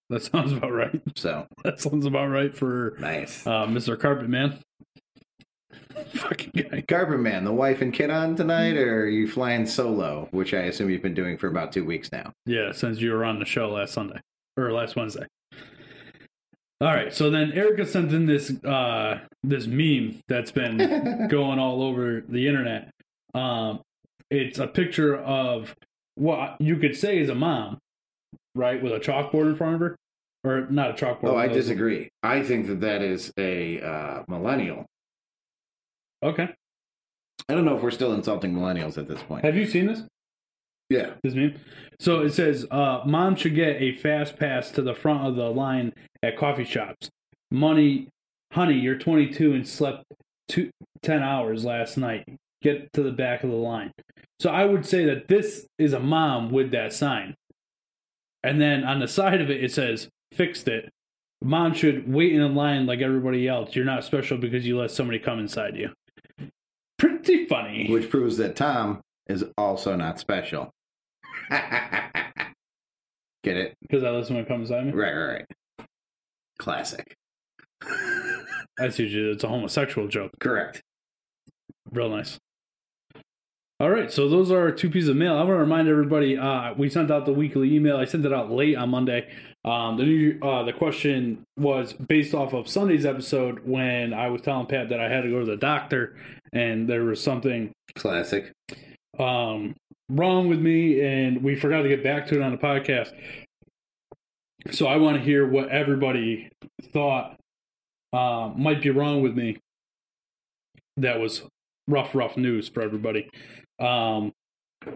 That 0.09 0.23
sounds 0.23 0.51
about 0.51 0.71
right. 0.73 1.01
So 1.15 1.47
That 1.63 1.79
sounds 1.79 2.05
about 2.05 2.27
right 2.27 2.53
for 2.55 2.95
nice. 2.99 3.45
uh, 3.47 3.65
Mr. 3.67 3.99
Carpet 3.99 4.29
Man. 4.29 4.59
Fucking 6.15 6.51
guy. 6.55 6.81
Carpet 6.87 7.19
Man, 7.19 7.43
the 7.45 7.53
wife 7.53 7.81
and 7.81 7.93
kid 7.93 8.09
on 8.09 8.35
tonight, 8.35 8.75
or 8.77 9.03
are 9.03 9.07
you 9.07 9.27
flying 9.27 9.65
solo? 9.65 10.27
Which 10.31 10.53
I 10.53 10.61
assume 10.63 10.89
you've 10.89 11.01
been 11.01 11.13
doing 11.13 11.37
for 11.37 11.47
about 11.47 11.71
two 11.71 11.85
weeks 11.85 12.11
now. 12.11 12.33
Yeah, 12.45 12.71
since 12.71 12.99
you 12.99 13.11
were 13.11 13.23
on 13.23 13.39
the 13.39 13.45
show 13.45 13.69
last 13.69 13.93
Sunday 13.93 14.19
or 14.57 14.71
last 14.71 14.95
Wednesday. 14.95 15.25
All 16.81 16.89
right, 16.89 17.13
so 17.13 17.29
then 17.29 17.51
Erica 17.53 17.85
sent 17.85 18.11
in 18.11 18.25
this 18.25 18.51
uh 18.65 19.19
this 19.43 19.67
meme 19.67 20.19
that's 20.27 20.51
been 20.51 21.27
going 21.29 21.59
all 21.59 21.81
over 21.83 22.23
the 22.27 22.47
internet. 22.47 22.89
Um 23.33 23.81
it's 24.29 24.59
a 24.59 24.67
picture 24.67 25.15
of 25.15 25.75
what 26.15 26.55
you 26.59 26.77
could 26.77 26.95
say 26.95 27.17
is 27.19 27.29
a 27.29 27.35
mom, 27.35 27.77
right, 28.55 28.81
with 28.81 28.91
a 28.93 28.99
chalkboard 28.99 29.49
in 29.49 29.55
front 29.55 29.75
of 29.75 29.81
her, 29.81 29.95
or 30.43 30.67
not 30.69 30.91
a 30.91 30.93
chalkboard. 30.93 31.29
Oh, 31.29 31.37
I 31.37 31.47
disagree. 31.47 32.09
I 32.21 32.43
think 32.43 32.67
that 32.67 32.81
that 32.81 33.01
is 33.01 33.31
a 33.37 33.81
uh, 33.81 34.23
millennial. 34.27 34.85
Okay, 36.21 36.49
I 37.49 37.53
don't 37.53 37.65
know 37.65 37.75
if 37.75 37.83
we're 37.83 37.91
still 37.91 38.13
insulting 38.13 38.53
millennials 38.53 38.97
at 38.97 39.07
this 39.07 39.21
point. 39.23 39.43
Have 39.43 39.55
you 39.55 39.65
seen 39.65 39.87
this? 39.87 40.03
Yeah. 40.89 41.11
This 41.23 41.33
meme. 41.33 41.55
So 41.99 42.21
it 42.21 42.31
says, 42.31 42.65
uh, 42.69 43.01
"Mom 43.05 43.35
should 43.35 43.55
get 43.55 43.81
a 43.81 43.93
fast 43.93 44.37
pass 44.37 44.69
to 44.71 44.81
the 44.81 44.93
front 44.93 45.25
of 45.27 45.35
the 45.35 45.49
line 45.49 45.93
at 46.21 46.37
coffee 46.37 46.65
shops." 46.65 47.09
Money, 47.51 48.09
honey, 48.51 48.75
you're 48.75 48.97
22 48.97 49.53
and 49.53 49.67
slept 49.67 50.03
two, 50.47 50.69
10 51.01 51.21
hours 51.21 51.65
last 51.65 51.97
night. 51.97 52.25
Get 52.61 52.91
to 52.93 53.03
the 53.03 53.11
back 53.11 53.43
of 53.43 53.49
the 53.49 53.55
line. 53.55 53.91
So 54.39 54.49
I 54.49 54.65
would 54.65 54.85
say 54.85 55.05
that 55.05 55.27
this 55.27 55.67
is 55.77 55.93
a 55.93 55.99
mom 55.99 56.51
with 56.51 56.71
that 56.71 56.93
sign. 56.93 57.35
And 58.43 58.59
then 58.59 58.83
on 58.83 58.99
the 58.99 59.07
side 59.07 59.41
of 59.41 59.49
it, 59.49 59.63
it 59.63 59.71
says, 59.71 60.09
"Fixed 60.33 60.67
it." 60.67 60.89
Mom 61.41 61.73
should 61.73 62.11
wait 62.11 62.33
in 62.33 62.41
a 62.41 62.47
line 62.47 62.85
like 62.85 63.01
everybody 63.01 63.47
else. 63.47 63.75
You're 63.75 63.85
not 63.85 64.03
special 64.03 64.37
because 64.37 64.65
you 64.65 64.79
let 64.79 64.91
somebody 64.91 65.19
come 65.19 65.39
inside 65.39 65.75
you. 65.75 65.91
Pretty 66.97 67.45
funny. 67.45 67.89
Which 67.89 68.09
proves 68.09 68.37
that 68.37 68.55
Tom 68.55 69.01
is 69.27 69.45
also 69.57 69.95
not 69.95 70.19
special. 70.19 70.71
Get 71.49 73.57
it? 73.57 73.75
Because 73.81 74.03
I 74.03 74.09
let 74.09 74.25
someone 74.25 74.45
come 74.45 74.61
inside 74.61 74.85
me. 74.85 74.93
Right, 74.93 75.13
right, 75.13 75.45
right. 75.79 75.87
Classic. 76.59 77.13
That's 78.77 78.97
usually 78.97 79.31
it's 79.31 79.43
a 79.43 79.49
homosexual 79.49 80.07
joke. 80.07 80.31
Correct. 80.39 80.81
Real 81.91 82.09
nice. 82.09 82.39
All 83.83 83.89
right, 83.89 84.09
so 84.09 84.29
those 84.29 84.49
are 84.49 84.71
two 84.71 84.89
pieces 84.89 85.09
of 85.09 85.17
mail. 85.17 85.33
I 85.33 85.39
want 85.39 85.49
to 85.49 85.55
remind 85.55 85.89
everybody 85.89 86.37
uh, 86.37 86.73
we 86.73 86.89
sent 86.89 87.11
out 87.11 87.25
the 87.25 87.33
weekly 87.33 87.75
email. 87.75 87.97
I 87.97 88.05
sent 88.05 88.25
it 88.25 88.31
out 88.31 88.49
late 88.49 88.77
on 88.77 88.87
Monday. 88.91 89.29
Um, 89.65 89.97
the 89.97 90.05
new 90.05 90.39
uh, 90.41 90.63
the 90.63 90.71
question 90.71 91.43
was 91.57 91.91
based 91.91 92.33
off 92.33 92.53
of 92.53 92.69
Sunday's 92.69 93.05
episode 93.05 93.59
when 93.67 94.13
I 94.13 94.29
was 94.29 94.39
telling 94.39 94.67
Pat 94.67 94.87
that 94.87 95.01
I 95.01 95.09
had 95.09 95.23
to 95.23 95.29
go 95.29 95.41
to 95.41 95.45
the 95.45 95.57
doctor 95.57 96.15
and 96.53 96.87
there 96.87 97.03
was 97.03 97.21
something 97.21 97.73
Classic. 97.95 98.53
um, 99.19 99.75
wrong 100.07 100.47
with 100.47 100.61
me, 100.61 101.01
and 101.01 101.43
we 101.43 101.57
forgot 101.57 101.81
to 101.81 101.89
get 101.89 102.05
back 102.05 102.25
to 102.27 102.35
it 102.35 102.41
on 102.41 102.53
the 102.53 102.57
podcast. 102.57 103.11
So 104.71 104.87
I 104.87 104.95
want 104.95 105.17
to 105.17 105.21
hear 105.21 105.45
what 105.45 105.67
everybody 105.67 106.49
thought 106.93 107.35
uh, 108.13 108.49
might 108.55 108.81
be 108.81 108.91
wrong 108.91 109.21
with 109.21 109.35
me. 109.35 109.57
That 110.95 111.19
was 111.19 111.41
rough, 111.85 112.15
rough 112.15 112.37
news 112.37 112.69
for 112.69 112.81
everybody. 112.81 113.29
Um, 113.79 114.33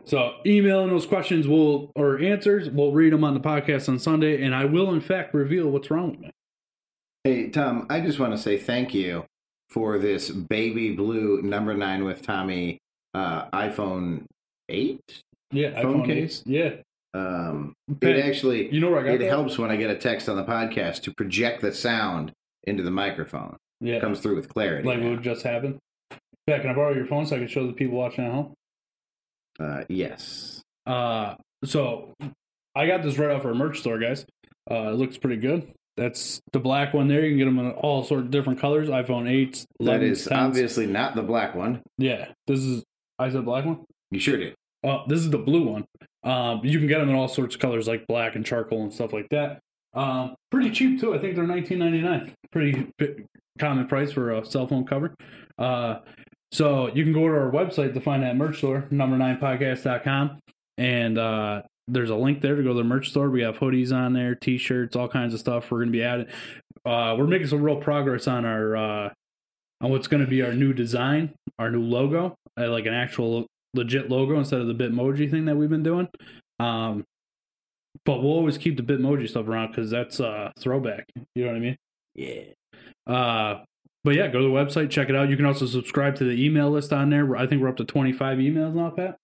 so 0.04 0.36
emailing 0.46 0.90
those 0.90 1.06
questions 1.06 1.48
will 1.48 1.92
or 1.96 2.20
answers, 2.20 2.70
we'll 2.70 2.92
read 2.92 3.14
them 3.14 3.24
on 3.24 3.34
the 3.34 3.40
podcast 3.40 3.88
on 3.88 4.00
Sunday, 4.00 4.42
and 4.44 4.54
I 4.54 4.66
will 4.66 4.92
in 4.94 5.02
fact 5.02 5.34
reveal 5.34 5.70
what's 5.70 5.90
wrong 5.90 6.12
with 6.12 6.20
me. 6.20 6.32
Hey, 7.24 7.50
Tom, 7.50 7.88
I 7.90 8.02
just 8.02 8.20
want 8.20 8.34
to 8.34 8.38
say 8.38 8.58
thank 8.58 8.94
you 8.94 9.26
for 9.70 9.98
this 9.98 10.30
baby 10.30 10.94
blue 10.96 11.42
number 11.42 11.74
nine 11.74 12.04
with 12.06 12.22
Tommy 12.22 12.80
uh, 13.14 13.50
iPhone 13.52 14.24
8. 14.70 15.00
Yeah, 15.52 15.82
Phone 15.82 16.02
iPhone 16.04 16.10
eight. 16.10 16.14
case? 16.16 16.44
Yeah, 16.46 16.70
Um, 17.14 17.74
it 18.02 18.18
actually 18.26 18.74
you 18.74 18.82
know 18.82 18.92
where 18.92 19.00
I 19.00 19.04
got 19.04 19.14
it 19.16 19.20
that? 19.20 19.30
helps 19.30 19.58
when 19.58 19.72
I 19.72 19.78
get 19.78 19.90
a 19.90 19.96
text 19.96 20.28
on 20.28 20.36
the 20.36 20.44
podcast 20.44 21.02
to 21.04 21.14
project 21.14 21.62
the 21.62 21.74
sound 21.74 22.34
into 22.66 22.84
the 22.84 22.92
microphone. 22.92 23.56
Yeah, 23.80 23.96
It 23.96 24.02
comes 24.02 24.20
through 24.20 24.36
with 24.36 24.50
clarity. 24.50 24.86
like 24.88 25.00
now. 25.00 25.12
what 25.12 25.22
just 25.22 25.44
happened. 25.44 25.78
Yeah, 26.48 26.60
can 26.60 26.70
I 26.70 26.74
borrow 26.74 26.94
your 26.94 27.06
phone 27.06 27.26
so 27.26 27.38
I 27.38 27.40
can 27.40 27.48
show 27.48 27.66
the 27.66 27.72
people 27.74 27.98
watching 27.98 28.26
at 28.26 28.32
home? 28.32 28.54
Uh, 29.60 29.84
yes. 29.90 30.62
Uh, 30.86 31.36
so 31.66 32.14
I 32.76 32.88
got 32.88 33.04
this 33.04 33.18
right 33.18 33.32
off 33.32 33.46
our 33.46 33.54
merch 33.54 33.80
store, 33.80 33.98
guys. 34.00 34.26
Uh, 34.70 34.90
it 34.92 34.96
looks 34.96 35.18
pretty 35.18 35.38
good. 35.38 35.72
That's 35.96 36.40
the 36.54 36.60
black 36.60 36.94
one 36.94 37.08
there. 37.08 37.22
You 37.24 37.32
can 37.32 37.38
get 37.40 37.46
them 37.46 37.58
in 37.60 37.72
all 37.72 38.04
sorts 38.04 38.26
of 38.26 38.32
different 38.32 38.60
colors. 38.60 38.88
iPhone 38.88 39.24
8s, 39.28 39.66
11s, 39.82 39.86
That 39.86 40.04
is 40.04 40.28
10s. 40.28 40.38
obviously 40.38 40.86
not 40.86 41.16
the 41.16 41.24
black 41.24 41.56
one. 41.56 41.82
Yeah, 41.98 42.28
this 42.46 42.60
is. 42.60 42.84
I 43.18 43.30
said 43.30 43.46
black 43.46 43.66
one. 43.66 43.84
You 44.12 44.20
sure 44.20 44.38
did. 44.38 44.54
Oh, 44.84 45.04
this 45.08 45.20
is 45.20 45.32
the 45.32 45.40
blue 45.40 45.64
one. 45.64 45.86
Um, 46.24 46.62
you 46.64 46.78
can 46.78 46.88
get 46.88 47.00
them 47.00 47.10
in 47.10 47.16
all 47.16 47.28
sorts 47.28 47.56
of 47.56 47.62
colors 47.62 47.88
like 47.88 48.06
black 48.06 48.36
and 48.36 48.46
charcoal 48.46 48.84
and 48.84 48.94
stuff 48.94 49.12
like 49.12 49.28
that. 49.32 49.60
Um, 49.96 50.36
pretty 50.52 50.70
cheap 50.70 51.00
too. 51.00 51.16
I 51.16 51.18
think 51.18 51.36
they're 51.36 51.48
nineteen 51.48 51.80
ninety 51.80 52.02
nine. 52.02 52.32
Pretty 52.52 52.88
common 53.58 53.88
price 53.88 54.12
for 54.12 54.32
a 54.32 54.46
cell 54.46 54.68
phone 54.68 54.86
cover. 54.86 55.16
Uh, 55.58 56.00
so 56.52 56.88
you 56.94 57.04
can 57.04 57.14
go 57.14 57.28
to 57.28 57.34
our 57.34 57.52
website 57.52 57.94
to 57.94 58.02
find 58.02 58.24
that 58.24 58.38
merch 58.38 58.58
store, 58.58 58.86
number 58.92 59.18
nine 59.18 59.38
podcast.com. 59.38 60.40
And 60.78 61.18
uh, 61.18 61.64
there's 61.88 62.10
a 62.10 62.16
link 62.16 62.42
there 62.42 62.56
to 62.56 62.64
go 62.64 62.70
to 62.70 62.76
the 62.76 62.84
merch 62.84 63.10
store. 63.10 63.30
We 63.30 63.42
have 63.42 63.58
hoodies 63.58 63.96
on 63.96 64.14
there, 64.14 64.36
t 64.36 64.58
shirts, 64.58 64.96
all 64.96 65.08
kinds 65.08 65.34
of 65.34 65.40
stuff. 65.40 65.72
We're 65.72 65.80
going 65.80 65.92
to 65.92 65.98
be 65.98 66.04
adding. 66.04 66.28
Uh, 66.86 67.16
we're 67.18 67.28
making 67.28 67.48
some 67.48 67.62
real 67.62 67.78
progress 67.78 68.28
on 68.28 68.46
our 68.46 68.76
uh, 68.76 69.10
on 69.82 69.92
what's 69.92 70.08
going 70.08 70.24
to 70.24 70.30
be 70.30 70.42
our 70.42 70.54
new 70.54 70.74
design, 70.74 71.34
our 71.60 71.70
new 71.70 71.82
logo, 71.82 72.36
uh, 72.60 72.70
like 72.70 72.86
an 72.86 72.94
actual 72.94 73.48
legit 73.74 74.10
logo 74.10 74.38
instead 74.38 74.62
of 74.62 74.68
the 74.68 74.74
Bitmoji 74.74 75.30
thing 75.30 75.46
that 75.46 75.56
we've 75.56 75.70
been 75.70 75.84
doing. 75.84 76.08
Um, 76.60 77.04
but 78.06 78.22
we'll 78.22 78.34
always 78.34 78.58
keep 78.58 78.78
the 78.78 78.84
Bitmoji 78.84 79.30
stuff 79.30 79.48
around 79.48 79.70
because 79.70 79.90
that's 79.90 80.20
uh, 80.20 80.52
throwback. 80.60 81.06
You 81.36 81.46
know 81.46 81.52
what 81.52 81.58
I 81.58 81.60
mean? 81.60 81.78
Yeah. 82.16 82.44
Uh, 83.06 83.64
but 84.04 84.16
yeah, 84.16 84.28
go 84.28 84.40
to 84.40 84.46
the 84.46 84.54
website, 84.54 84.90
check 84.90 85.10
it 85.10 85.16
out. 85.16 85.30
You 85.30 85.36
can 85.36 85.46
also 85.46 85.66
subscribe 85.66 86.16
to 86.18 86.24
the 86.24 86.44
email 86.44 86.70
list 86.70 86.94
on 86.94 87.10
there. 87.10 87.36
I 87.36 87.48
think 87.48 87.62
we're 87.62 87.70
up 87.70 87.78
to 87.78 87.86
25 87.86 88.38
emails 88.38 88.74
now, 88.74 88.90
Pat. 88.90 89.18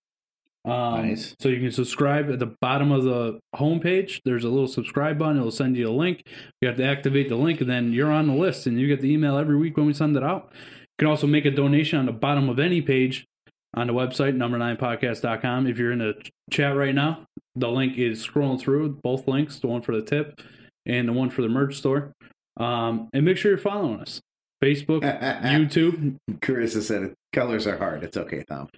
Um, 0.66 1.08
Nice. 1.10 1.36
So 1.40 1.50
you 1.50 1.60
can 1.60 1.72
subscribe 1.72 2.32
at 2.32 2.40
the 2.40 2.56
bottom 2.62 2.92
of 2.92 3.04
the 3.04 3.40
homepage. 3.56 4.22
There's 4.24 4.44
a 4.44 4.50
little 4.50 4.68
subscribe 4.68 5.18
button. 5.18 5.38
It'll 5.38 5.52
send 5.52 5.76
you 5.76 5.90
a 5.90 5.92
link. 5.92 6.24
You 6.62 6.68
have 6.68 6.78
to 6.78 6.86
activate 6.86 7.30
the 7.30 7.36
link, 7.36 7.62
and 7.62 7.70
then 7.70 7.92
you're 7.92 8.12
on 8.12 8.28
the 8.28 8.34
list, 8.34 8.66
and 8.66 8.80
you 8.80 8.88
get 8.88 9.02
the 9.02 9.12
email 9.12 9.38
every 9.38 9.58
week 9.58 9.78
when 9.78 9.86
we 9.86 9.94
send 9.94 10.16
it 10.16 10.24
out. 10.24 10.52
You 10.54 10.96
can 11.00 11.08
also 11.08 11.28
make 11.28 11.46
a 11.46 11.52
donation 11.52 12.00
on 12.00 12.06
the 12.06 12.12
bottom 12.12 12.50
of 12.50 12.60
any 12.60 12.82
page 12.82 13.26
on 13.74 13.88
the 13.88 13.94
website, 13.94 14.36
number9podcast.com. 14.36 15.68
If 15.68 15.78
you're 15.78 15.92
in 15.92 16.00
the 16.00 16.14
chat 16.52 16.76
right 16.76 16.96
now, 16.96 17.26
the 17.56 17.70
link 17.70 17.98
is 17.98 18.26
scrolling 18.26 18.60
through 18.60 19.00
both 19.04 19.28
links, 19.28 19.60
the 19.60 19.68
one 19.68 19.82
for 19.82 19.96
the 19.96 20.02
tip 20.02 20.42
and 20.86 21.08
the 21.08 21.14
one 21.14 21.30
for 21.30 21.42
the 21.42 21.50
merch 21.50 21.78
store. 21.78 22.14
Um, 22.58 23.10
and 23.14 23.26
make 23.26 23.38
sure 23.38 23.52
you're 23.52 23.58
following 23.58 24.00
us. 24.00 24.22
Facebook, 24.64 25.02
YouTube, 25.44 26.16
Carissa 26.40 26.82
said 26.82 27.04
it 27.04 27.14
colors 27.34 27.68
are 27.68 27.78
hard. 27.78 28.04
It's 28.04 28.16
okay, 28.16 28.44
Tom. 28.50 28.70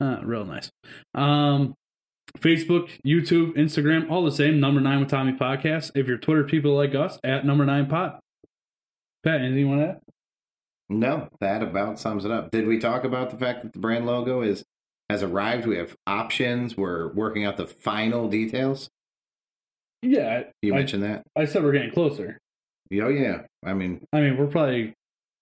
uh, 0.00 0.20
real 0.22 0.44
nice. 0.44 0.70
Um, 1.14 1.74
Facebook, 2.38 2.90
YouTube, 3.06 3.54
Instagram, 3.56 4.10
all 4.10 4.24
the 4.24 4.32
same. 4.32 4.60
Number 4.60 4.80
nine 4.80 5.00
with 5.00 5.08
Tommy 5.08 5.32
podcast. 5.32 5.92
If 5.94 6.06
you're 6.06 6.18
Twitter 6.18 6.44
people 6.44 6.74
like 6.74 6.94
us, 6.94 7.18
at 7.24 7.46
number 7.46 7.64
nine 7.64 7.86
pot. 7.86 8.20
Pat, 9.24 9.40
anything 9.40 9.58
you 9.58 9.68
want 9.68 9.80
to 9.80 9.88
add? 9.88 10.00
No, 10.88 11.28
that 11.40 11.62
about 11.62 11.98
sums 11.98 12.24
it 12.24 12.30
up. 12.30 12.50
Did 12.50 12.66
we 12.66 12.78
talk 12.78 13.04
about 13.04 13.30
the 13.30 13.36
fact 13.38 13.62
that 13.62 13.72
the 13.72 13.78
brand 13.78 14.06
logo 14.06 14.42
is 14.42 14.64
has 15.08 15.22
arrived? 15.22 15.66
We 15.66 15.76
have 15.76 15.94
options. 16.06 16.76
We're 16.76 17.12
working 17.12 17.44
out 17.44 17.56
the 17.56 17.66
final 17.66 18.28
details. 18.28 18.88
Yeah, 20.02 20.44
You 20.62 20.74
I, 20.74 20.78
mentioned 20.78 21.02
that. 21.04 21.22
I 21.36 21.44
said 21.44 21.62
we're 21.62 21.72
getting 21.72 21.92
closer. 21.92 22.38
Oh 22.92 23.08
yeah. 23.08 23.42
I 23.64 23.72
mean, 23.74 24.04
I 24.12 24.20
mean, 24.20 24.36
we're 24.36 24.46
probably 24.46 24.94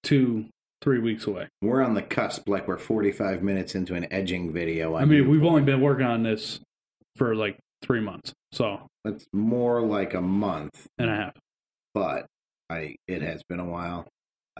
two, 0.08 0.46
three 0.80 0.98
weeks 0.98 1.26
away. 1.26 1.48
we're 1.60 1.82
on 1.82 1.94
the 1.94 2.02
cusp. 2.02 2.48
Like 2.48 2.66
we're 2.68 2.78
45 2.78 3.42
minutes 3.42 3.74
into 3.74 3.94
an 3.94 4.06
edging 4.12 4.52
video. 4.52 4.94
I 4.96 5.04
mean, 5.04 5.28
we've 5.28 5.44
only 5.44 5.62
been 5.62 5.80
working 5.80 6.06
on 6.06 6.22
this 6.22 6.60
for 7.16 7.34
like 7.34 7.58
three 7.82 8.00
months, 8.00 8.32
so 8.52 8.86
It's 9.04 9.26
more 9.32 9.82
like 9.82 10.14
a 10.14 10.20
month, 10.20 10.86
and 10.98 11.10
a 11.10 11.14
half. 11.14 11.32
but 11.94 12.26
I 12.70 12.96
it 13.06 13.22
has 13.22 13.42
been 13.48 13.60
a 13.60 13.64
while. 13.64 14.06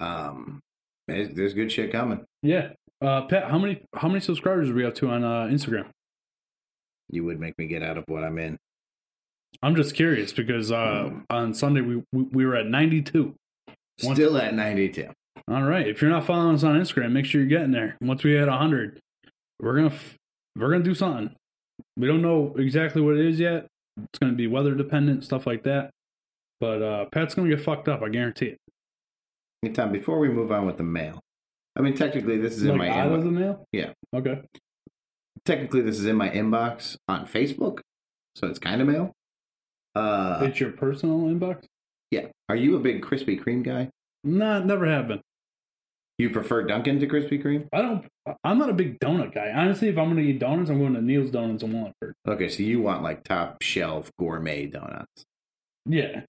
Um, 0.00 0.60
there's 1.06 1.30
there's 1.34 1.54
good 1.54 1.70
shit 1.72 1.92
coming. 1.92 2.24
Yeah. 2.42 2.72
Uh, 3.00 3.22
Pat, 3.22 3.50
how 3.50 3.58
many 3.58 3.80
how 3.94 4.08
many 4.08 4.20
subscribers 4.20 4.70
are 4.70 4.74
we 4.74 4.84
up 4.84 4.94
to 4.96 5.08
on 5.08 5.22
uh, 5.24 5.44
Instagram? 5.44 5.86
You 7.10 7.24
would 7.24 7.40
make 7.40 7.56
me 7.58 7.66
get 7.66 7.82
out 7.82 7.96
of 7.96 8.04
what 8.08 8.22
I'm 8.24 8.38
in. 8.38 8.58
I'm 9.62 9.74
just 9.76 9.94
curious 9.94 10.32
because 10.32 10.70
uh, 10.70 11.10
on 11.30 11.54
Sunday 11.54 11.80
we, 11.80 12.02
we 12.12 12.22
we 12.24 12.46
were 12.46 12.54
at 12.56 12.66
92. 12.66 13.34
Once- 14.04 14.16
Still 14.16 14.36
at 14.36 14.54
92. 14.54 15.08
All 15.50 15.62
right. 15.62 15.86
If 15.86 16.00
you're 16.02 16.10
not 16.10 16.26
following 16.26 16.54
us 16.54 16.64
on 16.64 16.78
Instagram, 16.80 17.12
make 17.12 17.24
sure 17.26 17.40
you're 17.40 17.48
getting 17.48 17.72
there. 17.72 17.96
Once 18.00 18.24
we 18.24 18.32
hit 18.32 18.48
100, 18.48 18.98
we're 19.60 19.74
gonna 19.76 19.86
f- 19.88 20.16
we're 20.56 20.70
gonna 20.70 20.84
do 20.84 20.94
something. 20.94 21.34
We 21.96 22.06
don't 22.06 22.22
know 22.22 22.54
exactly 22.58 23.02
what 23.02 23.16
it 23.16 23.24
is 23.26 23.38
yet. 23.40 23.66
It's 23.96 24.18
gonna 24.18 24.32
be 24.34 24.46
weather 24.46 24.74
dependent, 24.74 25.24
stuff 25.24 25.46
like 25.46 25.62
that. 25.64 25.90
But 26.60 26.82
uh, 26.82 27.04
Pat's 27.12 27.34
gonna 27.34 27.48
get 27.48 27.60
fucked 27.60 27.88
up. 27.88 28.02
I 28.02 28.08
guarantee 28.08 28.46
it. 28.46 28.58
Hey, 29.62 29.70
Tom, 29.70 29.92
before 29.92 30.18
we 30.18 30.28
move 30.28 30.52
on 30.52 30.66
with 30.66 30.76
the 30.76 30.82
mail, 30.84 31.20
I 31.76 31.80
mean, 31.82 31.94
technically 31.94 32.36
this 32.38 32.56
is 32.56 32.64
in 32.64 32.76
my 32.76 32.88
of 32.88 33.12
inbox. 33.12 33.24
the 33.24 33.30
mail. 33.30 33.64
Yeah. 33.72 33.92
Okay. 34.14 34.42
Technically, 35.44 35.80
this 35.82 35.98
is 35.98 36.06
in 36.06 36.16
my 36.16 36.28
inbox 36.30 36.96
on 37.08 37.26
Facebook, 37.26 37.80
so 38.36 38.46
it's 38.48 38.58
kind 38.58 38.80
of 38.82 38.88
mail. 38.88 39.12
Uh, 39.94 40.40
it's 40.42 40.60
your 40.60 40.70
personal 40.72 41.20
inbox. 41.22 41.64
yeah. 42.10 42.26
Are 42.48 42.56
you 42.56 42.76
a 42.76 42.80
big 42.80 43.02
Krispy 43.02 43.40
Kreme 43.42 43.64
guy? 43.64 43.88
Nah, 44.24 44.60
never 44.60 44.86
have 44.86 45.08
been. 45.08 45.20
You 46.18 46.30
prefer 46.30 46.64
Dunkin' 46.64 46.98
to 46.98 47.06
Krispy 47.06 47.40
Kreme? 47.42 47.68
I 47.72 47.80
don't. 47.80 48.04
I'm 48.42 48.58
not 48.58 48.70
a 48.70 48.74
big 48.74 48.98
donut 48.98 49.32
guy. 49.32 49.52
Honestly, 49.54 49.88
if 49.88 49.96
I'm 49.96 50.08
gonna 50.08 50.20
eat 50.22 50.40
donuts, 50.40 50.68
I'm 50.68 50.78
going 50.80 50.94
to 50.94 51.00
Neil's 51.00 51.30
Donuts 51.30 51.62
in 51.62 51.72
Wallingford. 51.72 52.14
Okay, 52.26 52.48
so 52.48 52.62
you 52.64 52.80
want 52.80 53.02
like 53.04 53.22
top 53.22 53.62
shelf 53.62 54.10
gourmet 54.18 54.66
donuts. 54.66 55.24
Yeah. 55.86 56.22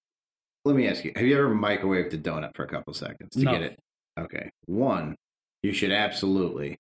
Let 0.63 0.75
me 0.75 0.87
ask 0.87 1.03
you: 1.03 1.11
Have 1.15 1.25
you 1.25 1.35
ever 1.37 1.49
microwaved 1.55 2.13
a 2.13 2.17
donut 2.19 2.55
for 2.55 2.63
a 2.63 2.67
couple 2.67 2.93
seconds 2.93 3.31
to 3.31 3.39
No. 3.43 3.51
get 3.51 3.63
it? 3.63 3.79
Okay. 4.19 4.51
One, 4.67 5.15
you 5.63 5.73
should 5.73 5.91
absolutely 5.91 6.77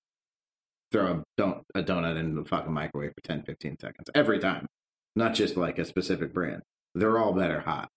throw 0.91 1.11
a, 1.11 1.23
don- 1.37 1.63
a 1.73 1.81
donut 1.81 2.17
in 2.17 2.35
the 2.35 2.43
fucking 2.43 2.71
microwave 2.73 3.13
for 3.15 3.21
10, 3.27 3.43
15 3.43 3.77
seconds 3.79 4.09
every 4.13 4.37
time. 4.39 4.67
Not 5.15 5.33
just 5.33 5.57
like 5.57 5.79
a 5.79 5.85
specific 5.85 6.31
brand. 6.33 6.61
They're 6.93 7.17
all 7.17 7.33
better 7.33 7.61
hot. 7.61 7.89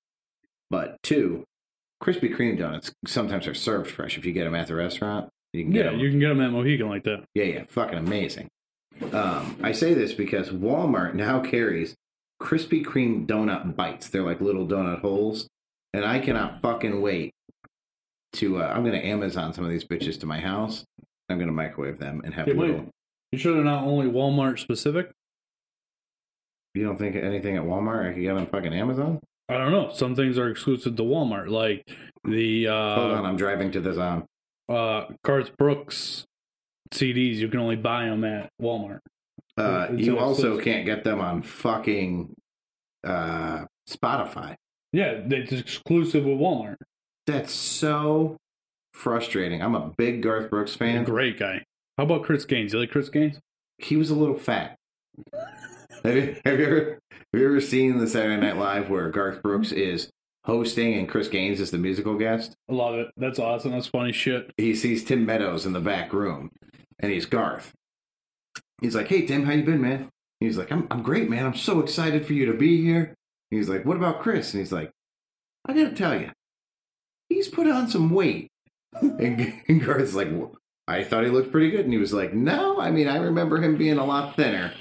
But 0.70 0.96
two, 1.02 1.44
Krispy 2.02 2.34
Kreme 2.34 2.58
donuts 2.58 2.92
sometimes 3.06 3.46
are 3.46 3.54
served 3.54 3.90
fresh. 3.90 4.18
If 4.18 4.24
you 4.24 4.32
get 4.32 4.44
them 4.44 4.54
at 4.54 4.66
the 4.66 4.74
restaurant, 4.74 5.28
you 5.52 5.62
can 5.64 5.72
get 5.72 5.84
Yeah, 5.84 5.90
them. 5.92 6.00
you 6.00 6.10
can 6.10 6.18
get 6.18 6.28
them 6.28 6.40
at 6.40 6.50
Mohegan 6.50 6.88
like 6.88 7.04
that. 7.04 7.24
Yeah, 7.34 7.44
yeah, 7.44 7.64
fucking 7.68 7.98
amazing. 7.98 8.48
Um, 9.12 9.56
I 9.62 9.72
say 9.72 9.94
this 9.94 10.12
because 10.12 10.50
Walmart 10.50 11.14
now 11.14 11.40
carries 11.40 11.94
Krispy 12.40 12.84
Kreme 12.84 13.26
donut 13.26 13.76
bites. 13.76 14.08
They're 14.08 14.22
like 14.22 14.40
little 14.40 14.66
donut 14.66 15.00
holes, 15.00 15.46
and 15.94 16.04
I 16.04 16.18
cannot 16.18 16.60
fucking 16.60 17.00
wait 17.00 17.32
to. 18.34 18.60
Uh, 18.62 18.66
I'm 18.66 18.84
gonna 18.84 18.98
Amazon 18.98 19.52
some 19.54 19.64
of 19.64 19.70
these 19.70 19.84
bitches 19.84 20.18
to 20.20 20.26
my 20.26 20.40
house. 20.40 20.84
I'm 21.28 21.38
gonna 21.38 21.52
microwave 21.52 21.98
them 21.98 22.20
and 22.24 22.34
have 22.34 22.48
Yeah, 22.48 22.54
wait. 22.54 22.70
little. 22.70 22.88
You 23.30 23.38
sure 23.38 23.54
they're 23.54 23.64
not 23.64 23.84
only 23.84 24.06
Walmart 24.10 24.58
specific? 24.58 25.10
You 26.74 26.84
don't 26.84 26.96
think 26.98 27.14
anything 27.16 27.56
at 27.56 27.62
Walmart 27.62 28.10
I 28.10 28.12
could 28.12 28.22
get 28.22 28.36
on 28.36 28.46
fucking 28.46 28.72
Amazon? 28.74 29.20
I 29.54 29.58
don't 29.58 29.72
know. 29.72 29.90
Some 29.92 30.14
things 30.16 30.38
are 30.38 30.48
exclusive 30.48 30.96
to 30.96 31.02
Walmart, 31.02 31.48
like 31.48 31.86
the 32.24 32.66
Hold 32.66 33.12
on, 33.12 33.24
uh, 33.24 33.28
I'm 33.28 33.36
driving 33.36 33.70
to 33.72 33.80
the 33.80 33.92
zone. 33.92 34.26
uh, 34.68 35.06
Garth 35.24 35.56
Brooks 35.56 36.24
CDs. 36.92 37.36
You 37.36 37.48
can 37.48 37.60
only 37.60 37.76
buy 37.76 38.06
them 38.06 38.24
at 38.24 38.50
Walmart. 38.60 39.00
Uh, 39.56 39.88
It's 39.90 40.02
you 40.06 40.18
also 40.18 40.58
can't 40.60 40.86
get 40.86 41.04
them 41.04 41.20
on 41.20 41.42
fucking 41.42 42.32
uh, 43.04 43.64
Spotify. 43.88 44.54
Yeah, 44.92 45.20
it's 45.30 45.52
exclusive 45.52 46.24
with 46.24 46.38
Walmart. 46.38 46.76
That's 47.26 47.52
so 47.52 48.36
frustrating. 48.94 49.62
I'm 49.62 49.74
a 49.74 49.90
big 49.96 50.22
Garth 50.22 50.50
Brooks 50.50 50.74
fan. 50.74 51.04
Great 51.04 51.38
guy. 51.38 51.64
How 51.98 52.04
about 52.04 52.24
Chris 52.24 52.44
Gaines? 52.44 52.72
You 52.72 52.80
like 52.80 52.90
Chris 52.90 53.08
Gaines? 53.08 53.38
he 53.78 53.96
was 53.96 54.10
a 54.10 54.14
little 54.14 54.36
fat. 54.38 54.76
have, 56.04 56.16
you, 56.16 56.36
have 56.44 56.58
you 56.58 56.66
ever 56.66 56.98
have 57.32 57.40
you 57.40 57.46
ever 57.46 57.60
seen 57.60 57.98
the 57.98 58.06
Saturday 58.06 58.40
Night 58.40 58.56
Live 58.58 58.90
where 58.90 59.08
Garth 59.08 59.42
Brooks 59.42 59.72
is 59.72 60.10
hosting 60.44 60.94
and 60.94 61.08
Chris 61.08 61.28
Gaines 61.28 61.60
is 61.60 61.70
the 61.70 61.78
musical 61.78 62.16
guest? 62.16 62.54
I 62.68 62.74
love 62.74 62.94
it. 62.96 63.08
That's 63.16 63.38
awesome. 63.38 63.72
That's 63.72 63.86
funny 63.86 64.12
shit. 64.12 64.52
He 64.56 64.74
sees 64.74 65.04
Tim 65.04 65.24
Meadows 65.24 65.64
in 65.64 65.72
the 65.72 65.80
back 65.80 66.12
room, 66.12 66.50
and 66.98 67.12
he's 67.12 67.26
Garth. 67.26 67.72
He's 68.80 68.94
like, 68.94 69.08
"Hey 69.08 69.26
Tim, 69.26 69.44
how 69.44 69.52
you 69.52 69.62
been, 69.62 69.80
man?" 69.80 70.08
He's 70.40 70.58
like, 70.58 70.72
"I'm 70.72 70.86
I'm 70.90 71.02
great, 71.02 71.30
man. 71.30 71.46
I'm 71.46 71.54
so 71.54 71.80
excited 71.80 72.26
for 72.26 72.32
you 72.32 72.46
to 72.46 72.54
be 72.54 72.82
here." 72.82 73.14
He's 73.50 73.68
like, 73.68 73.84
"What 73.84 73.96
about 73.96 74.20
Chris?" 74.20 74.52
And 74.52 74.60
he's 74.60 74.72
like, 74.72 74.90
"I 75.66 75.72
gotta 75.72 75.94
tell 75.94 76.20
you, 76.20 76.30
he's 77.28 77.48
put 77.48 77.66
on 77.66 77.88
some 77.88 78.10
weight." 78.10 78.48
And, 79.00 79.54
and 79.68 79.82
Garth's 79.82 80.14
like, 80.14 80.28
"I 80.86 81.02
thought 81.02 81.24
he 81.24 81.30
looked 81.30 81.50
pretty 81.52 81.70
good," 81.70 81.84
and 81.84 81.92
he 81.92 81.98
was 81.98 82.12
like, 82.12 82.34
"No, 82.34 82.78
I 82.78 82.90
mean, 82.90 83.08
I 83.08 83.16
remember 83.16 83.62
him 83.62 83.76
being 83.76 83.98
a 83.98 84.04
lot 84.04 84.36
thinner." 84.36 84.72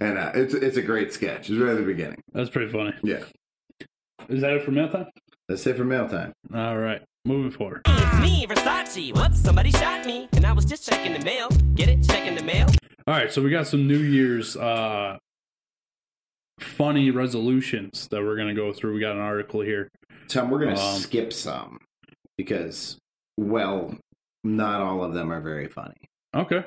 And 0.00 0.16
uh, 0.18 0.32
it's 0.34 0.54
it's 0.54 0.76
a 0.76 0.82
great 0.82 1.12
sketch. 1.12 1.50
It's 1.50 1.58
right 1.58 1.72
at 1.72 1.78
the 1.78 1.82
beginning. 1.82 2.20
That's 2.32 2.50
pretty 2.50 2.70
funny. 2.70 2.92
Yeah, 3.02 3.24
Is 4.28 4.40
that 4.42 4.52
it 4.52 4.62
for 4.64 4.70
mail 4.70 4.88
time? 4.88 5.06
that's 5.48 5.66
it 5.66 5.76
for 5.76 5.84
mail 5.84 6.08
time. 6.08 6.32
All 6.54 6.76
right. 6.78 7.02
Moving 7.24 7.50
forward. 7.50 7.82
It's 7.86 8.20
me, 8.20 8.46
Versace. 8.46 9.14
Whoops, 9.14 9.40
somebody 9.40 9.70
shot 9.72 10.06
me. 10.06 10.28
And 10.32 10.46
I 10.46 10.52
was 10.52 10.64
just 10.64 10.88
checking 10.88 11.12
the 11.12 11.24
mail. 11.24 11.48
Get 11.74 11.88
it? 11.88 12.02
Checking 12.04 12.34
the 12.34 12.42
mail. 12.44 12.68
All 13.06 13.14
right. 13.14 13.32
So 13.32 13.42
we 13.42 13.50
got 13.50 13.66
some 13.66 13.86
New 13.88 13.98
Year's 13.98 14.56
uh, 14.56 15.18
funny 16.60 17.10
resolutions 17.10 18.08
that 18.10 18.22
we're 18.22 18.36
going 18.36 18.48
to 18.48 18.54
go 18.54 18.72
through. 18.72 18.94
We 18.94 19.00
got 19.00 19.12
an 19.16 19.20
article 19.22 19.60
here. 19.60 19.88
Tom, 20.28 20.50
we're 20.50 20.60
gonna 20.60 20.78
Um, 20.78 20.98
skip 21.00 21.32
some 21.32 21.78
because, 22.36 22.98
well, 23.38 23.96
not 24.44 24.80
all 24.80 25.02
of 25.02 25.14
them 25.14 25.32
are 25.32 25.40
very 25.40 25.66
funny. 25.68 25.96
Okay. 26.34 26.64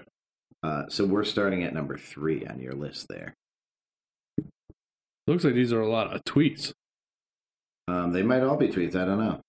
Uh, 0.63 0.83
so 0.89 1.05
we're 1.05 1.23
starting 1.23 1.63
at 1.63 1.73
number 1.73 1.97
three 1.97 2.45
on 2.45 2.59
your 2.59 2.73
list 2.73 3.07
there. 3.09 3.33
Looks 5.27 5.43
like 5.43 5.53
these 5.55 5.73
are 5.73 5.81
a 5.81 5.89
lot 5.89 6.13
of 6.15 6.23
tweets. 6.23 6.71
Um, 7.87 8.11
they 8.13 8.21
might 8.23 8.43
all 8.43 8.57
be 8.57 8.67
tweets. 8.67 8.95
I 8.95 9.05
don't 9.05 9.19
know. 9.19 9.41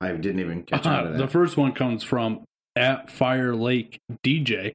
I 0.00 0.12
didn't 0.12 0.40
even 0.40 0.62
catch 0.62 0.84
that. 0.84 1.16
the 1.18 1.28
first 1.28 1.56
one 1.56 1.72
comes 1.72 2.02
from 2.02 2.44
at 2.76 3.10
Fire 3.10 3.54
Lake 3.54 3.98
DJ. 4.24 4.72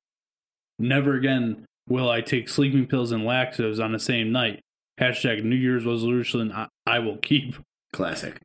Never 0.80 1.14
again 1.16 1.66
will 1.88 2.10
I 2.10 2.22
take 2.22 2.50
sleeping 2.50 2.86
pills 2.88 3.12
and 3.12 3.26
laxatives 3.26 3.80
on 3.80 3.92
the 3.94 4.00
same 4.00 4.32
night. 4.32 4.62
Hashtag 5.00 5.44
New 5.44 5.56
Year's 5.56 5.86
resolution 5.86 6.52
I, 6.52 6.68
I 6.86 7.00
will 7.00 7.18
keep. 7.18 7.56
Classic. 7.94 8.38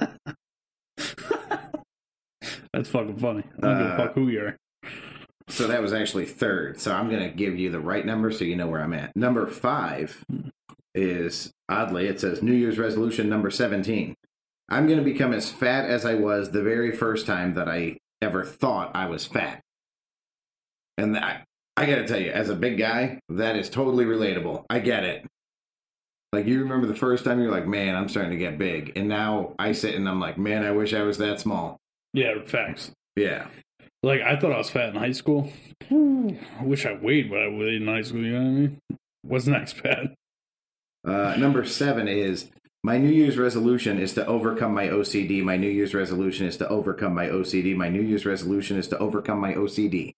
That's 2.72 2.88
fucking 2.90 3.18
funny. 3.18 3.44
I 3.58 3.60
don't 3.60 3.78
give 3.78 3.86
a 3.86 3.92
Uh, 3.94 3.96
fuck 3.96 4.14
who 4.14 4.28
you 4.28 4.40
are. 4.40 4.56
So 5.48 5.66
that 5.66 5.82
was 5.82 5.92
actually 5.92 6.26
third. 6.26 6.80
So 6.80 6.92
I'm 6.92 7.10
going 7.10 7.22
to 7.22 7.34
give 7.34 7.58
you 7.58 7.70
the 7.70 7.80
right 7.80 8.04
number 8.04 8.30
so 8.30 8.44
you 8.44 8.56
know 8.56 8.66
where 8.66 8.82
I'm 8.82 8.94
at. 8.94 9.14
Number 9.14 9.46
five 9.46 10.24
is 10.94 11.52
oddly, 11.68 12.06
it 12.06 12.20
says 12.20 12.42
New 12.42 12.52
Year's 12.52 12.78
resolution 12.78 13.28
number 13.28 13.50
17. 13.50 14.14
I'm 14.70 14.86
going 14.86 14.98
to 14.98 15.04
become 15.04 15.34
as 15.34 15.52
fat 15.52 15.84
as 15.84 16.06
I 16.06 16.14
was 16.14 16.50
the 16.50 16.62
very 16.62 16.92
first 16.92 17.26
time 17.26 17.54
that 17.54 17.68
I 17.68 17.98
ever 18.22 18.44
thought 18.44 18.94
I 18.94 19.06
was 19.06 19.26
fat. 19.26 19.60
And 20.96 21.16
I, 21.18 21.44
I 21.76 21.86
got 21.86 21.96
to 21.96 22.06
tell 22.06 22.20
you, 22.20 22.30
as 22.30 22.48
a 22.48 22.54
big 22.54 22.78
guy, 22.78 23.20
that 23.28 23.56
is 23.56 23.68
totally 23.68 24.04
relatable. 24.04 24.64
I 24.70 24.78
get 24.78 25.04
it. 25.04 25.26
Like, 26.32 26.46
you 26.46 26.60
remember 26.60 26.86
the 26.86 26.94
first 26.94 27.24
time 27.24 27.40
you're 27.40 27.50
like, 27.50 27.66
man, 27.66 27.94
I'm 27.94 28.08
starting 28.08 28.32
to 28.32 28.38
get 28.38 28.58
big. 28.58 28.92
And 28.96 29.08
now 29.08 29.54
I 29.58 29.72
sit 29.72 29.94
and 29.94 30.08
I'm 30.08 30.20
like, 30.20 30.38
man, 30.38 30.64
I 30.64 30.70
wish 30.70 30.94
I 30.94 31.02
was 31.02 31.18
that 31.18 31.40
small. 31.40 31.78
Yeah, 32.12 32.42
facts. 32.44 32.92
Yeah. 33.16 33.46
Like 34.04 34.20
I 34.20 34.36
thought 34.36 34.52
I 34.52 34.58
was 34.58 34.68
fat 34.68 34.90
in 34.90 34.96
high 34.96 35.12
school. 35.12 35.50
I 35.90 36.62
wish 36.62 36.84
I 36.84 36.92
weighed 36.92 37.30
what 37.30 37.40
I 37.40 37.48
weighed 37.48 37.80
in 37.80 37.88
high 37.88 38.02
school. 38.02 38.20
You 38.20 38.32
know 38.32 38.38
what 38.40 38.46
I 38.46 38.50
mean? 38.50 38.80
What's 39.22 39.46
next, 39.46 39.82
Pat? 39.82 40.14
Uh, 41.06 41.36
number 41.38 41.64
seven 41.64 42.06
is 42.06 42.50
my 42.82 42.98
New 42.98 43.08
Year's 43.10 43.38
resolution 43.38 43.98
is 43.98 44.12
to 44.14 44.26
overcome 44.26 44.74
my 44.74 44.88
OCD. 44.88 45.42
My 45.42 45.56
New 45.56 45.70
Year's 45.70 45.94
resolution 45.94 46.46
is 46.46 46.58
to 46.58 46.68
overcome 46.68 47.14
my 47.14 47.28
OCD. 47.28 47.74
My 47.74 47.88
New 47.88 48.02
Year's 48.02 48.26
resolution 48.26 48.76
is 48.76 48.88
to 48.88 48.98
overcome 48.98 49.38
my 49.38 49.54
OCD, 49.54 50.12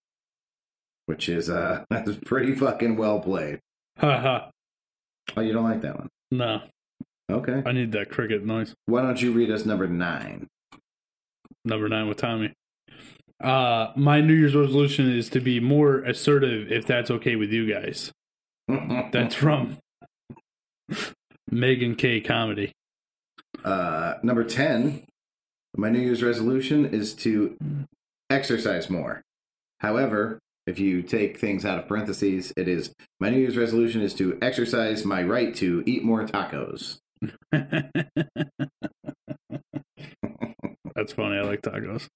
which 1.07 1.29
is 1.29 1.49
uh, 1.49 1.85
that's 1.90 2.16
pretty 2.25 2.57
fucking 2.57 2.96
well 2.96 3.20
played. 3.20 3.61
Ha 4.01 4.20
ha. 4.20 4.51
Oh, 5.37 5.42
you 5.42 5.53
don't 5.53 5.62
like 5.64 5.83
that 5.83 5.96
one? 5.96 6.09
No, 6.33 6.62
Okay. 7.31 7.62
I 7.64 7.70
need 7.70 7.92
that 7.92 8.11
cricket 8.11 8.44
noise. 8.44 8.75
Why 8.87 9.03
don't 9.03 9.22
you 9.22 9.31
read 9.31 9.51
us 9.53 9.64
number 9.64 9.87
nine? 9.87 10.49
Number 11.64 11.88
nine 11.88 12.09
with 12.09 12.18
Tommy. 12.18 12.53
Uh, 13.42 13.92
my 13.96 14.20
New 14.20 14.35
Year's 14.35 14.55
resolution 14.55 15.11
is 15.11 15.29
to 15.31 15.40
be 15.40 15.61
more 15.61 15.99
assertive, 15.99 16.70
if 16.72 16.87
that's 16.87 17.11
okay 17.11 17.37
with 17.37 17.51
you 17.53 17.70
guys. 17.72 18.12
That's 19.12 19.35
from 19.37 19.79
Megan 21.51 21.94
K. 21.94 22.20
Comedy. 22.20 22.72
uh, 23.64 24.14
number 24.22 24.42
ten. 24.42 25.05
My 25.77 25.90
New 25.90 26.01
Year's 26.01 26.22
resolution 26.22 26.87
is 26.87 27.14
to 27.16 27.57
exercise 28.31 28.88
more. 28.90 29.22
However, 29.81 30.38
if 30.66 30.79
you 30.81 31.03
take 31.03 31.38
things 31.38 31.64
out 31.64 31.79
of 31.79 31.87
parentheses, 31.87 32.53
it 32.57 32.66
is 32.66 32.92
my 33.20 33.31
New 33.31 33.38
Year's 33.38 33.57
resolution 33.57 34.01
is 34.01 34.14
to 34.14 34.37
exercise 34.42 35.05
my 35.05 35.22
right 35.22 35.55
to 35.57 35.85
eat 35.87 36.03
more 36.03 36.27
tacos. 36.27 36.99
That's 37.53 37.92
funny. 41.12 41.37
I 41.37 41.42
like 41.42 41.62
tacos. 41.62 42.09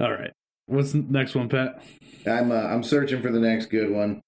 All 0.00 0.12
right. 0.12 0.32
What's 0.66 0.92
the 0.92 1.04
next 1.08 1.34
one, 1.34 1.48
Pat? 1.48 1.82
I'm 2.26 2.50
uh, 2.50 2.54
I'm 2.54 2.82
searching 2.82 3.20
for 3.20 3.30
the 3.30 3.38
next 3.40 3.66
good 3.66 3.90
one. 3.90 4.22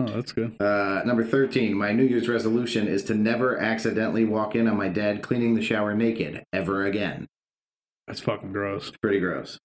Oh, 0.00 0.06
that's 0.06 0.32
good. 0.32 0.60
Uh, 0.60 1.02
number 1.04 1.24
thirteen. 1.24 1.76
My 1.76 1.92
New 1.92 2.04
Year's 2.04 2.28
resolution 2.28 2.88
is 2.88 3.04
to 3.04 3.14
never 3.14 3.58
accidentally 3.58 4.24
walk 4.24 4.54
in 4.54 4.66
on 4.66 4.76
my 4.76 4.88
dad 4.88 5.22
cleaning 5.22 5.54
the 5.54 5.62
shower 5.62 5.94
naked 5.94 6.42
ever 6.52 6.86
again. 6.86 7.26
That's 8.06 8.20
fucking 8.20 8.52
gross. 8.52 8.92
Pretty 9.02 9.20
gross. 9.20 9.58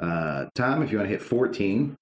Uh, 0.00 0.46
Tom, 0.54 0.82
if 0.82 0.92
you 0.92 0.98
want 0.98 1.08
to 1.08 1.12
hit 1.12 1.22
fourteen, 1.22 1.96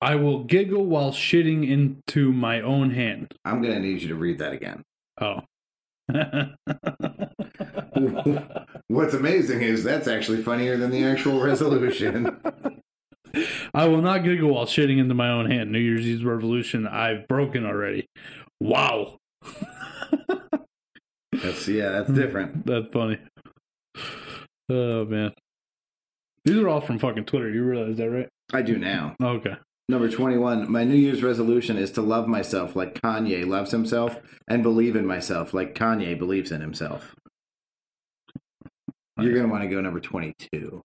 I 0.00 0.16
will 0.16 0.44
giggle 0.44 0.84
while 0.84 1.12
shitting 1.12 1.68
into 1.68 2.32
my 2.32 2.60
own 2.60 2.90
hand. 2.90 3.34
I'm 3.44 3.62
gonna 3.62 3.80
need 3.80 4.02
you 4.02 4.08
to 4.08 4.14
read 4.14 4.38
that 4.38 4.52
again. 4.52 4.82
Oh. 5.20 5.40
What's 8.88 9.14
amazing 9.14 9.62
is 9.62 9.84
that's 9.84 10.08
actually 10.08 10.42
funnier 10.42 10.76
than 10.76 10.90
the 10.90 11.04
actual 11.04 11.40
resolution. 11.40 12.40
I 13.74 13.86
will 13.86 14.02
not 14.02 14.24
giggle 14.24 14.54
while 14.54 14.66
shitting 14.66 14.98
into 14.98 15.14
my 15.14 15.30
own 15.30 15.50
hand. 15.50 15.70
New 15.70 15.78
Year's 15.78 16.06
Eve 16.06 16.24
revolution 16.24 16.86
I've 16.86 17.28
broken 17.28 17.64
already. 17.64 18.08
Wow. 18.60 19.18
That's 21.32 21.66
yeah, 21.68 21.90
that's 21.90 22.10
different. 22.10 22.66
That's 22.66 22.92
funny. 22.92 23.18
Oh 24.68 25.04
man. 25.06 25.32
These 26.44 26.56
are 26.56 26.68
all 26.68 26.80
from 26.80 26.98
fucking 26.98 27.24
Twitter. 27.24 27.48
You 27.50 27.64
realize 27.64 27.96
that, 27.96 28.10
right? 28.10 28.28
I 28.52 28.62
do 28.62 28.76
now. 28.78 29.14
Okay. 29.22 29.56
Number 29.88 30.08
21. 30.10 30.70
My 30.70 30.84
New 30.84 30.94
Year's 30.94 31.22
resolution 31.22 31.76
is 31.76 31.90
to 31.92 32.02
love 32.02 32.28
myself 32.28 32.76
like 32.76 32.94
Kanye 32.94 33.46
loves 33.46 33.70
himself 33.70 34.18
and 34.48 34.62
believe 34.62 34.96
in 34.96 35.06
myself 35.06 35.54
like 35.54 35.74
Kanye 35.74 36.18
believes 36.18 36.52
in 36.52 36.60
himself. 36.60 37.14
You're 39.22 39.34
going 39.34 39.46
to 39.46 39.50
want 39.50 39.62
to 39.62 39.68
go 39.68 39.80
number 39.80 40.00
22. 40.00 40.82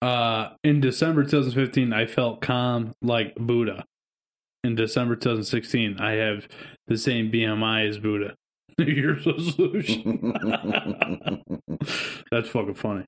Uh, 0.00 0.50
in 0.62 0.80
December 0.80 1.24
2015, 1.24 1.92
I 1.92 2.06
felt 2.06 2.40
calm 2.40 2.92
like 3.02 3.34
Buddha. 3.36 3.84
In 4.64 4.74
December 4.74 5.16
2016, 5.16 6.00
I 6.00 6.12
have 6.12 6.48
the 6.86 6.98
same 6.98 7.30
BMI 7.30 7.88
as 7.88 7.98
Buddha. 7.98 8.34
New 8.78 8.86
Year's 8.86 9.26
resolution. 9.26 10.32
That's 12.30 12.48
fucking 12.48 12.74
funny. 12.74 13.04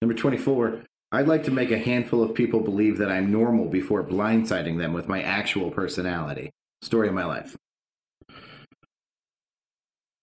Number 0.00 0.14
24. 0.14 0.82
I'd 1.12 1.28
like 1.28 1.44
to 1.44 1.50
make 1.50 1.70
a 1.70 1.78
handful 1.78 2.22
of 2.22 2.34
people 2.34 2.60
believe 2.60 2.98
that 2.98 3.10
I'm 3.10 3.30
normal 3.30 3.66
before 3.66 4.02
blindsiding 4.02 4.78
them 4.78 4.92
with 4.92 5.08
my 5.08 5.22
actual 5.22 5.70
personality. 5.70 6.50
Story 6.80 7.08
of 7.08 7.14
my 7.14 7.24
life. 7.24 7.56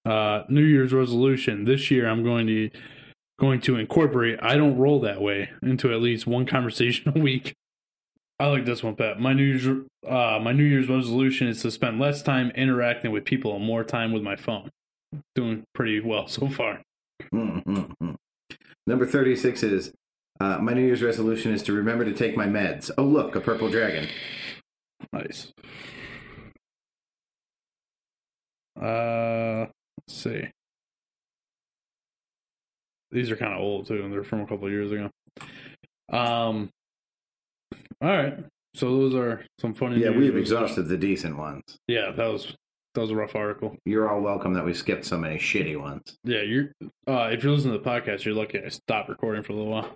Uh, 0.10 0.44
New 0.50 0.64
Year's 0.64 0.92
resolution. 0.92 1.66
This 1.66 1.92
year, 1.92 2.10
I'm 2.10 2.24
going 2.24 2.48
to 2.48 2.72
going 3.40 3.62
to 3.62 3.76
incorporate. 3.76 4.40
I 4.42 4.56
don't 4.56 4.78
roll 4.78 5.00
that 5.02 5.22
way 5.22 5.52
into 5.62 5.94
at 5.94 6.02
least 6.02 6.26
one 6.26 6.46
conversation 6.48 7.14
a 7.16 7.20
week. 7.20 7.54
I 8.40 8.48
like 8.48 8.66
this 8.66 8.82
one, 8.82 8.96
Pat. 8.96 9.20
My 9.20 9.34
New 9.34 9.44
Year's 9.44 9.68
uh, 10.08 10.40
my 10.42 10.52
New 10.52 10.64
Year's 10.64 10.90
resolution 10.90 11.48
is 11.48 11.62
to 11.62 11.70
spend 11.70 12.00
less 12.00 12.24
time 12.24 12.50
interacting 12.56 13.12
with 13.12 13.24
people 13.24 13.56
and 13.56 13.64
more 13.64 13.84
time 13.84 14.12
with 14.12 14.24
my 14.24 14.36
phone. 14.36 14.72
Doing 15.36 15.64
pretty 15.76 16.00
well 16.00 16.28
so 16.28 16.48
far. 16.48 16.82
Mm-hmm. 17.32 18.14
Number 18.88 19.06
36 19.06 19.62
is 19.62 19.92
uh, 20.40 20.58
my 20.58 20.74
New 20.74 20.82
Year's 20.82 21.04
resolution 21.04 21.54
is 21.54 21.62
to 21.64 21.74
remember 21.74 22.04
to 22.04 22.14
take 22.14 22.36
my 22.36 22.48
meds. 22.48 22.90
Oh, 22.98 23.04
look, 23.04 23.36
a 23.36 23.42
purple 23.42 23.70
dragon. 23.70 24.08
Nice. 25.14 25.52
Uh, 28.80 29.68
see. 30.14 30.48
These 33.12 33.32
are 33.32 33.36
kind 33.36 33.54
of 33.54 33.60
old 33.60 33.88
too, 33.88 34.04
and 34.04 34.14
they're 34.14 34.24
from 34.24 34.42
a 34.42 34.48
couple 34.48 34.70
years 34.70 34.92
ago. 34.92 35.10
Um. 36.12 36.70
All 38.02 38.10
right, 38.10 38.38
so 38.76 38.98
those 38.98 39.16
are 39.16 39.44
some 39.60 39.74
funny. 39.74 40.00
Yeah, 40.02 40.12
we've 40.12 40.38
exhausted 40.38 40.84
the 40.84 40.98
decent 40.98 41.38
ones. 41.38 41.64
Yeah, 41.88 42.12
that 42.12 42.28
was 42.28 42.56
that 42.96 43.02
was 43.02 43.12
a 43.12 43.16
rough 43.16 43.36
article. 43.36 43.76
You're 43.86 44.10
all 44.10 44.22
welcome 44.22 44.54
that 44.54 44.66
we 44.66 44.74
skipped 44.74 45.06
so 45.06 45.18
many 45.18 45.38
shitty 45.38 45.80
ones. 45.80 46.16
Yeah, 46.24 46.42
you're. 46.42 46.72
Uh, 47.08 47.30
if 47.32 47.44
you're 47.44 47.52
listening 47.54 47.74
to 47.74 47.80
the 47.84 47.90
podcast, 47.90 48.24
you're 48.26 48.36
lucky 48.36 48.60
I 48.64 48.70
stopped 48.70 49.10
recording 49.10 49.44
for 49.44 49.54
a 49.54 49.56
little 49.56 49.72
while. 49.72 49.96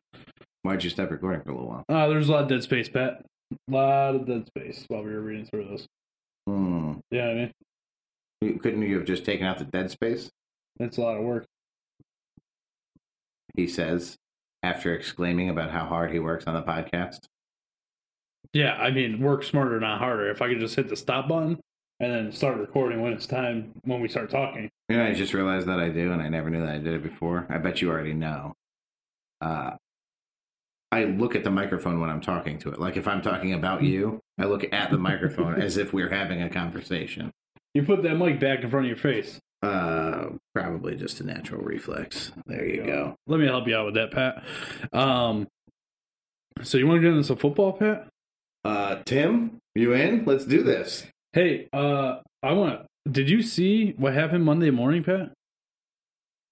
Why'd 0.63 0.84
you 0.84 0.89
stop 0.89 1.12
recording 1.12 1.41
for 1.43 1.52
a 1.52 1.54
little 1.54 1.69
while? 1.69 1.84
Uh, 1.89 2.08
there's 2.08 2.30
a 2.30 2.32
lot 2.32 2.43
of 2.43 2.49
dead 2.49 2.63
space, 2.63 2.89
Pat. 2.89 3.21
A 3.69 3.71
lot 3.71 4.15
of 4.15 4.26
dead 4.28 4.47
space 4.47 4.86
while 4.88 5.04
we 5.04 5.12
were 5.12 5.21
reading 5.21 5.45
through 5.45 5.65
this. 5.69 5.86
Hmm. 6.47 6.93
Yeah, 7.12 7.28
I 7.28 7.34
mean, 7.34 7.38
You- 7.47 7.52
Couldn't 8.51 8.82
you 8.82 8.97
have 8.97 9.06
just 9.06 9.25
taken 9.25 9.45
out 9.45 9.60
the 9.60 9.65
dead 9.65 9.91
space? 9.91 10.29
it's 10.79 10.97
a 10.97 11.01
lot 11.01 11.17
of 11.17 11.23
work. 11.23 11.45
He 13.56 13.67
says, 13.67 14.17
after 14.63 14.93
exclaiming 14.93 15.49
about 15.49 15.69
how 15.69 15.86
hard 15.86 16.12
he 16.12 16.19
works 16.19 16.45
on 16.47 16.56
the 16.56 16.63
podcast. 16.63 17.19
Yeah, 18.53 18.73
I 18.73 18.91
mean, 18.91 19.21
work 19.21 19.43
smarter, 19.43 19.79
not 19.79 19.99
harder. 19.99 20.29
If 20.29 20.41
I 20.41 20.49
could 20.49 20.60
just 20.60 20.75
hit 20.75 20.89
the 20.89 20.95
stop 20.95 21.27
button 21.27 21.60
and 21.99 22.12
then 22.12 22.32
start 22.32 22.58
recording 22.58 23.01
when 23.01 23.13
it's 23.13 23.27
time 23.27 23.71
when 23.84 24.01
we 24.01 24.08
start 24.08 24.29
talking. 24.29 24.69
You 24.89 24.97
know, 24.97 25.06
I 25.06 25.13
just 25.13 25.34
realized 25.34 25.67
that 25.67 25.79
I 25.79 25.89
do, 25.89 26.12
and 26.12 26.21
I 26.21 26.29
never 26.29 26.49
knew 26.49 26.62
that 26.62 26.73
I 26.73 26.79
did 26.79 26.93
it 26.93 27.03
before. 27.03 27.45
I 27.49 27.58
bet 27.58 27.82
you 27.82 27.89
already 27.89 28.13
know. 28.13 28.53
Uh, 29.41 29.71
I 30.91 31.06
look 31.06 31.36
at 31.36 31.43
the 31.43 31.51
microphone 31.51 31.99
when 31.99 32.10
I'm 32.10 32.21
talking 32.21 32.60
to 32.60 32.69
it. 32.69 32.79
Like 32.79 32.97
if 32.97 33.08
I'm 33.08 33.21
talking 33.21 33.53
about 33.53 33.84
you, 33.84 34.19
I 34.38 34.45
look 34.45 34.65
at 34.71 34.91
the 34.91 34.97
microphone 34.97 35.62
as 35.62 35.77
if 35.77 35.93
we're 35.93 36.10
having 36.10 36.41
a 36.41 36.49
conversation. 36.49 37.32
You 37.73 37.83
put 37.83 38.03
that 38.03 38.15
mic 38.15 38.39
back 38.39 38.63
in 38.63 38.69
front 38.69 38.86
of 38.86 38.89
your 38.89 38.97
face. 38.97 39.39
Uh, 39.62 40.29
probably 40.53 40.95
just 40.95 41.19
a 41.21 41.23
natural 41.23 41.62
reflex. 41.63 42.31
There 42.45 42.65
you 42.65 42.83
go. 42.83 43.15
Let 43.27 43.39
me 43.39 43.45
help 43.45 43.67
you 43.67 43.75
out 43.75 43.86
with 43.86 43.95
that, 43.95 44.12
Pat. 44.12 44.43
Um, 44.91 45.47
so 46.62 46.77
you 46.77 46.86
want 46.86 46.97
to 46.97 47.01
get 47.01 47.12
into 47.12 47.23
some 47.23 47.38
football, 47.38 47.73
Pat? 47.73 48.07
Uh, 48.65 48.97
Tim, 49.05 49.57
you 49.75 49.93
in? 49.93 50.25
Let's 50.25 50.45
do 50.45 50.63
this. 50.63 51.05
Hey, 51.31 51.67
uh, 51.73 52.17
I 52.43 52.51
want. 52.53 52.86
Did 53.09 53.29
you 53.29 53.41
see 53.41 53.91
what 53.97 54.13
happened 54.13 54.43
Monday 54.45 54.69
morning, 54.69 55.03
Pat? 55.03 55.31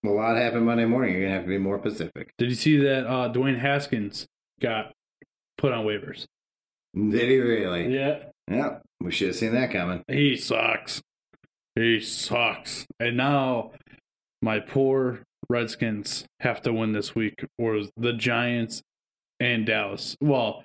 A 0.03 0.09
lot 0.09 0.35
happened 0.37 0.65
Monday 0.65 0.85
morning. 0.85 1.13
You're 1.13 1.23
gonna 1.23 1.33
have 1.35 1.43
to 1.43 1.49
be 1.49 1.57
more 1.59 1.79
specific. 1.79 2.31
Did 2.37 2.49
you 2.49 2.55
see 2.55 2.77
that 2.77 3.05
uh, 3.05 3.31
Dwayne 3.31 3.59
Haskins 3.59 4.25
got 4.59 4.91
put 5.57 5.71
on 5.71 5.85
waivers? 5.85 6.25
Did 6.95 7.29
he 7.29 7.37
really? 7.37 7.93
Yeah, 7.93 8.23
Yeah, 8.49 8.79
we 8.99 9.11
should 9.11 9.27
have 9.27 9.35
seen 9.35 9.53
that 9.53 9.71
coming. 9.71 10.03
he 10.07 10.35
sucks. 10.35 11.01
He 11.75 11.99
sucks. 11.99 12.85
And 12.99 13.17
now 13.17 13.71
my 14.41 14.59
poor 14.59 15.23
Redskins 15.49 16.25
have 16.39 16.61
to 16.63 16.73
win 16.73 16.93
this 16.93 17.15
week, 17.15 17.45
or 17.57 17.83
the 17.97 18.13
Giants 18.13 18.81
and 19.39 19.65
Dallas. 19.65 20.15
Well, 20.21 20.63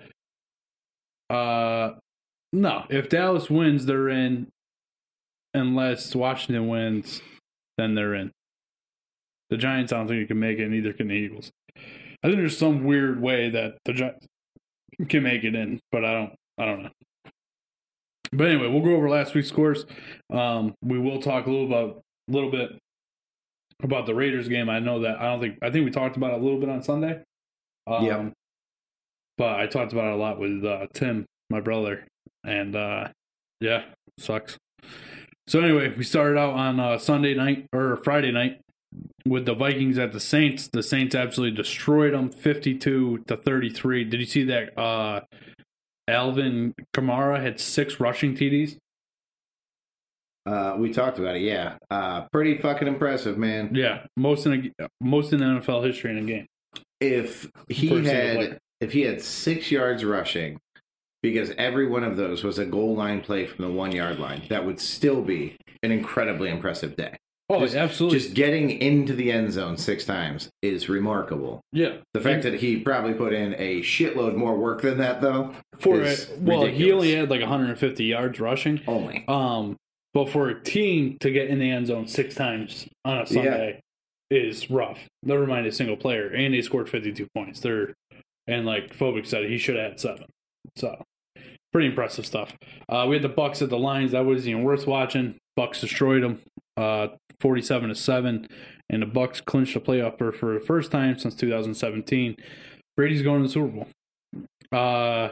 uh, 1.29 1.91
no. 2.53 2.85
If 2.89 3.09
Dallas 3.09 3.49
wins, 3.49 3.85
they're 3.85 4.09
in. 4.09 4.47
Unless 5.53 6.13
Washington 6.15 6.67
wins, 6.67 7.21
then 7.77 7.95
they're 7.95 8.13
in. 8.13 8.31
The 9.49 9.57
Giants, 9.57 9.91
I 9.91 9.97
don't 9.97 10.07
think 10.07 10.19
you 10.19 10.27
can 10.27 10.39
make 10.39 10.59
it, 10.59 10.69
neither 10.69 10.93
can 10.93 11.07
the 11.07 11.15
Eagles. 11.15 11.51
I 11.75 12.27
think 12.27 12.37
there's 12.37 12.57
some 12.57 12.83
weird 12.83 13.21
way 13.21 13.49
that 13.49 13.77
the 13.85 13.93
Giants 13.93 14.27
can 15.09 15.23
make 15.23 15.43
it 15.43 15.55
in, 15.55 15.79
but 15.91 16.03
I 16.05 16.13
don't. 16.13 16.35
I 16.59 16.65
don't 16.65 16.83
know. 16.83 16.89
But 18.31 18.47
anyway, 18.47 18.67
we'll 18.67 18.81
go 18.81 18.95
over 18.95 19.09
last 19.09 19.33
week's 19.33 19.49
scores. 19.49 19.85
Um, 20.31 20.73
we 20.83 20.99
will 20.99 21.21
talk 21.21 21.47
a 21.47 21.49
little 21.49 21.67
about 21.67 22.01
a 22.29 22.31
little 22.31 22.51
bit 22.51 22.77
about 23.81 24.05
the 24.05 24.15
Raiders 24.15 24.47
game. 24.47 24.69
I 24.69 24.79
know 24.79 24.99
that 25.01 25.19
I 25.19 25.23
don't 25.25 25.39
think 25.39 25.57
I 25.61 25.69
think 25.69 25.85
we 25.85 25.91
talked 25.91 26.17
about 26.17 26.31
it 26.33 26.39
a 26.41 26.43
little 26.43 26.59
bit 26.59 26.69
on 26.69 26.83
Sunday. 26.83 27.21
Um, 27.85 28.05
Yeah. 28.05 28.29
But 29.37 29.59
I 29.59 29.67
talked 29.67 29.93
about 29.93 30.07
it 30.07 30.13
a 30.13 30.15
lot 30.15 30.39
with 30.39 30.65
uh, 30.65 30.87
Tim, 30.93 31.25
my 31.51 31.61
brother, 31.61 32.07
and 32.43 32.75
uh, 32.75 33.09
yeah, 33.61 33.83
sucks. 34.17 34.57
So 35.47 35.61
anyway, 35.61 35.93
we 35.95 36.03
started 36.03 36.39
out 36.39 36.55
on 36.55 36.79
uh, 36.79 36.97
Sunday 36.97 37.35
night 37.35 37.67
or 37.71 37.97
Friday 37.97 38.31
night 38.31 38.61
with 39.27 39.45
the 39.45 39.53
Vikings 39.53 39.99
at 39.99 40.11
the 40.11 40.19
Saints. 40.19 40.67
The 40.67 40.81
Saints 40.81 41.13
absolutely 41.13 41.55
destroyed 41.55 42.15
them, 42.15 42.31
fifty-two 42.31 43.25
to 43.27 43.37
thirty-three. 43.37 44.05
Did 44.05 44.19
you 44.19 44.25
see 44.25 44.43
that? 44.45 44.77
Alvin 46.07 46.73
Kamara 46.95 47.41
had 47.41 47.59
six 47.59 47.99
rushing 47.99 48.35
TDs. 48.35 48.77
Uh, 50.45 50.75
we 50.77 50.93
talked 50.93 51.19
about 51.19 51.35
it. 51.35 51.41
Yeah, 51.41 51.77
uh, 51.91 52.21
pretty 52.31 52.57
fucking 52.57 52.87
impressive, 52.87 53.37
man. 53.37 53.71
Yeah, 53.73 54.05
most 54.15 54.45
in 54.45 54.73
a, 54.79 54.87
most 55.01 55.33
in 55.33 55.41
NFL 55.41 55.85
history 55.85 56.11
in 56.11 56.17
a 56.19 56.21
game. 56.21 56.45
If 57.01 57.51
he 57.67 57.89
single 57.89 58.05
had, 58.05 58.59
if 58.79 58.93
he 58.93 59.01
had 59.01 59.21
six 59.21 59.71
yards 59.71 60.05
rushing, 60.05 60.59
because 61.21 61.51
every 61.57 61.85
one 61.85 62.03
of 62.03 62.15
those 62.15 62.43
was 62.43 62.59
a 62.59 62.65
goal 62.65 62.95
line 62.95 63.21
play 63.21 63.45
from 63.45 63.65
the 63.65 63.71
one 63.71 63.91
yard 63.91 64.19
line, 64.19 64.43
that 64.49 64.65
would 64.65 64.79
still 64.79 65.21
be 65.21 65.57
an 65.83 65.91
incredibly 65.91 66.49
impressive 66.49 66.95
day. 66.95 67.17
Oh, 67.49 67.61
Just- 67.61 67.75
absolutely. 67.75 68.19
Just 68.19 68.33
getting 68.33 68.69
into 68.69 69.13
the 69.13 69.31
end 69.31 69.53
zone 69.53 69.77
six 69.77 70.03
times 70.05 70.49
is 70.61 70.89
remarkable. 70.89 71.61
yeah. 71.71 71.97
The 72.13 72.19
fact 72.19 72.43
that 72.43 72.55
he 72.55 72.77
probably 72.77 73.13
put 73.13 73.31
in 73.33 73.55
a 73.57 73.81
shitload 73.81 74.35
more 74.35 74.57
work 74.57 74.81
than 74.81 74.97
that, 74.97 75.21
though, 75.21 75.53
for 75.79 76.01
it, 76.01 76.29
well, 76.39 76.65
he 76.65 76.91
only 76.91 77.13
had 77.13 77.29
like 77.29 77.39
150 77.41 78.03
yards 78.03 78.39
rushing. 78.41 78.81
only. 78.87 79.23
Um, 79.29 79.77
but 80.13 80.29
for 80.29 80.49
a 80.49 80.59
team 80.61 81.17
to 81.21 81.31
get 81.31 81.47
in 81.49 81.59
the 81.59 81.69
end 81.71 81.87
zone 81.87 82.07
six 82.07 82.35
times 82.35 82.87
on 83.05 83.19
a 83.19 83.25
Sunday 83.25 83.79
is 84.29 84.69
rough. 84.69 85.05
Never 85.23 85.47
mind 85.47 85.67
a 85.67 85.71
single 85.71 85.95
player, 85.95 86.27
and 86.27 86.53
they 86.53 86.61
scored 86.61 86.89
52 86.89 87.27
points. 87.33 87.59
They're 87.61 87.93
and 88.47 88.65
like 88.65 88.93
Phobic 88.97 89.25
said, 89.25 89.45
he 89.45 89.57
should 89.57 89.75
have 89.75 89.91
had 89.91 89.99
seven. 89.99 90.25
So 90.75 91.01
pretty 91.71 91.87
impressive 91.89 92.25
stuff. 92.25 92.53
Uh, 92.89 93.05
we 93.07 93.15
had 93.15 93.23
the 93.23 93.29
Bucks 93.29 93.61
at 93.61 93.69
the 93.69 93.77
Lions. 93.77 94.11
That 94.11 94.25
wasn't 94.25 94.47
even 94.49 94.63
worth 94.63 94.85
watching. 94.87 95.35
Bucks 95.55 95.81
destroyed 95.81 96.23
them, 96.23 96.39
uh, 96.77 97.07
47 97.39 97.89
to 97.89 97.95
seven, 97.95 98.47
and 98.89 99.01
the 99.01 99.05
Bucks 99.05 99.41
clinched 99.41 99.73
the 99.73 99.79
playoff 99.79 100.17
berth 100.17 100.37
for 100.37 100.53
the 100.53 100.59
first 100.59 100.91
time 100.91 101.17
since 101.19 101.35
2017. 101.35 102.35
Brady's 102.95 103.21
going 103.21 103.41
to 103.41 103.47
the 103.47 103.53
Super 103.53 103.67
Bowl. 103.67 103.87
Uh, 104.71 105.29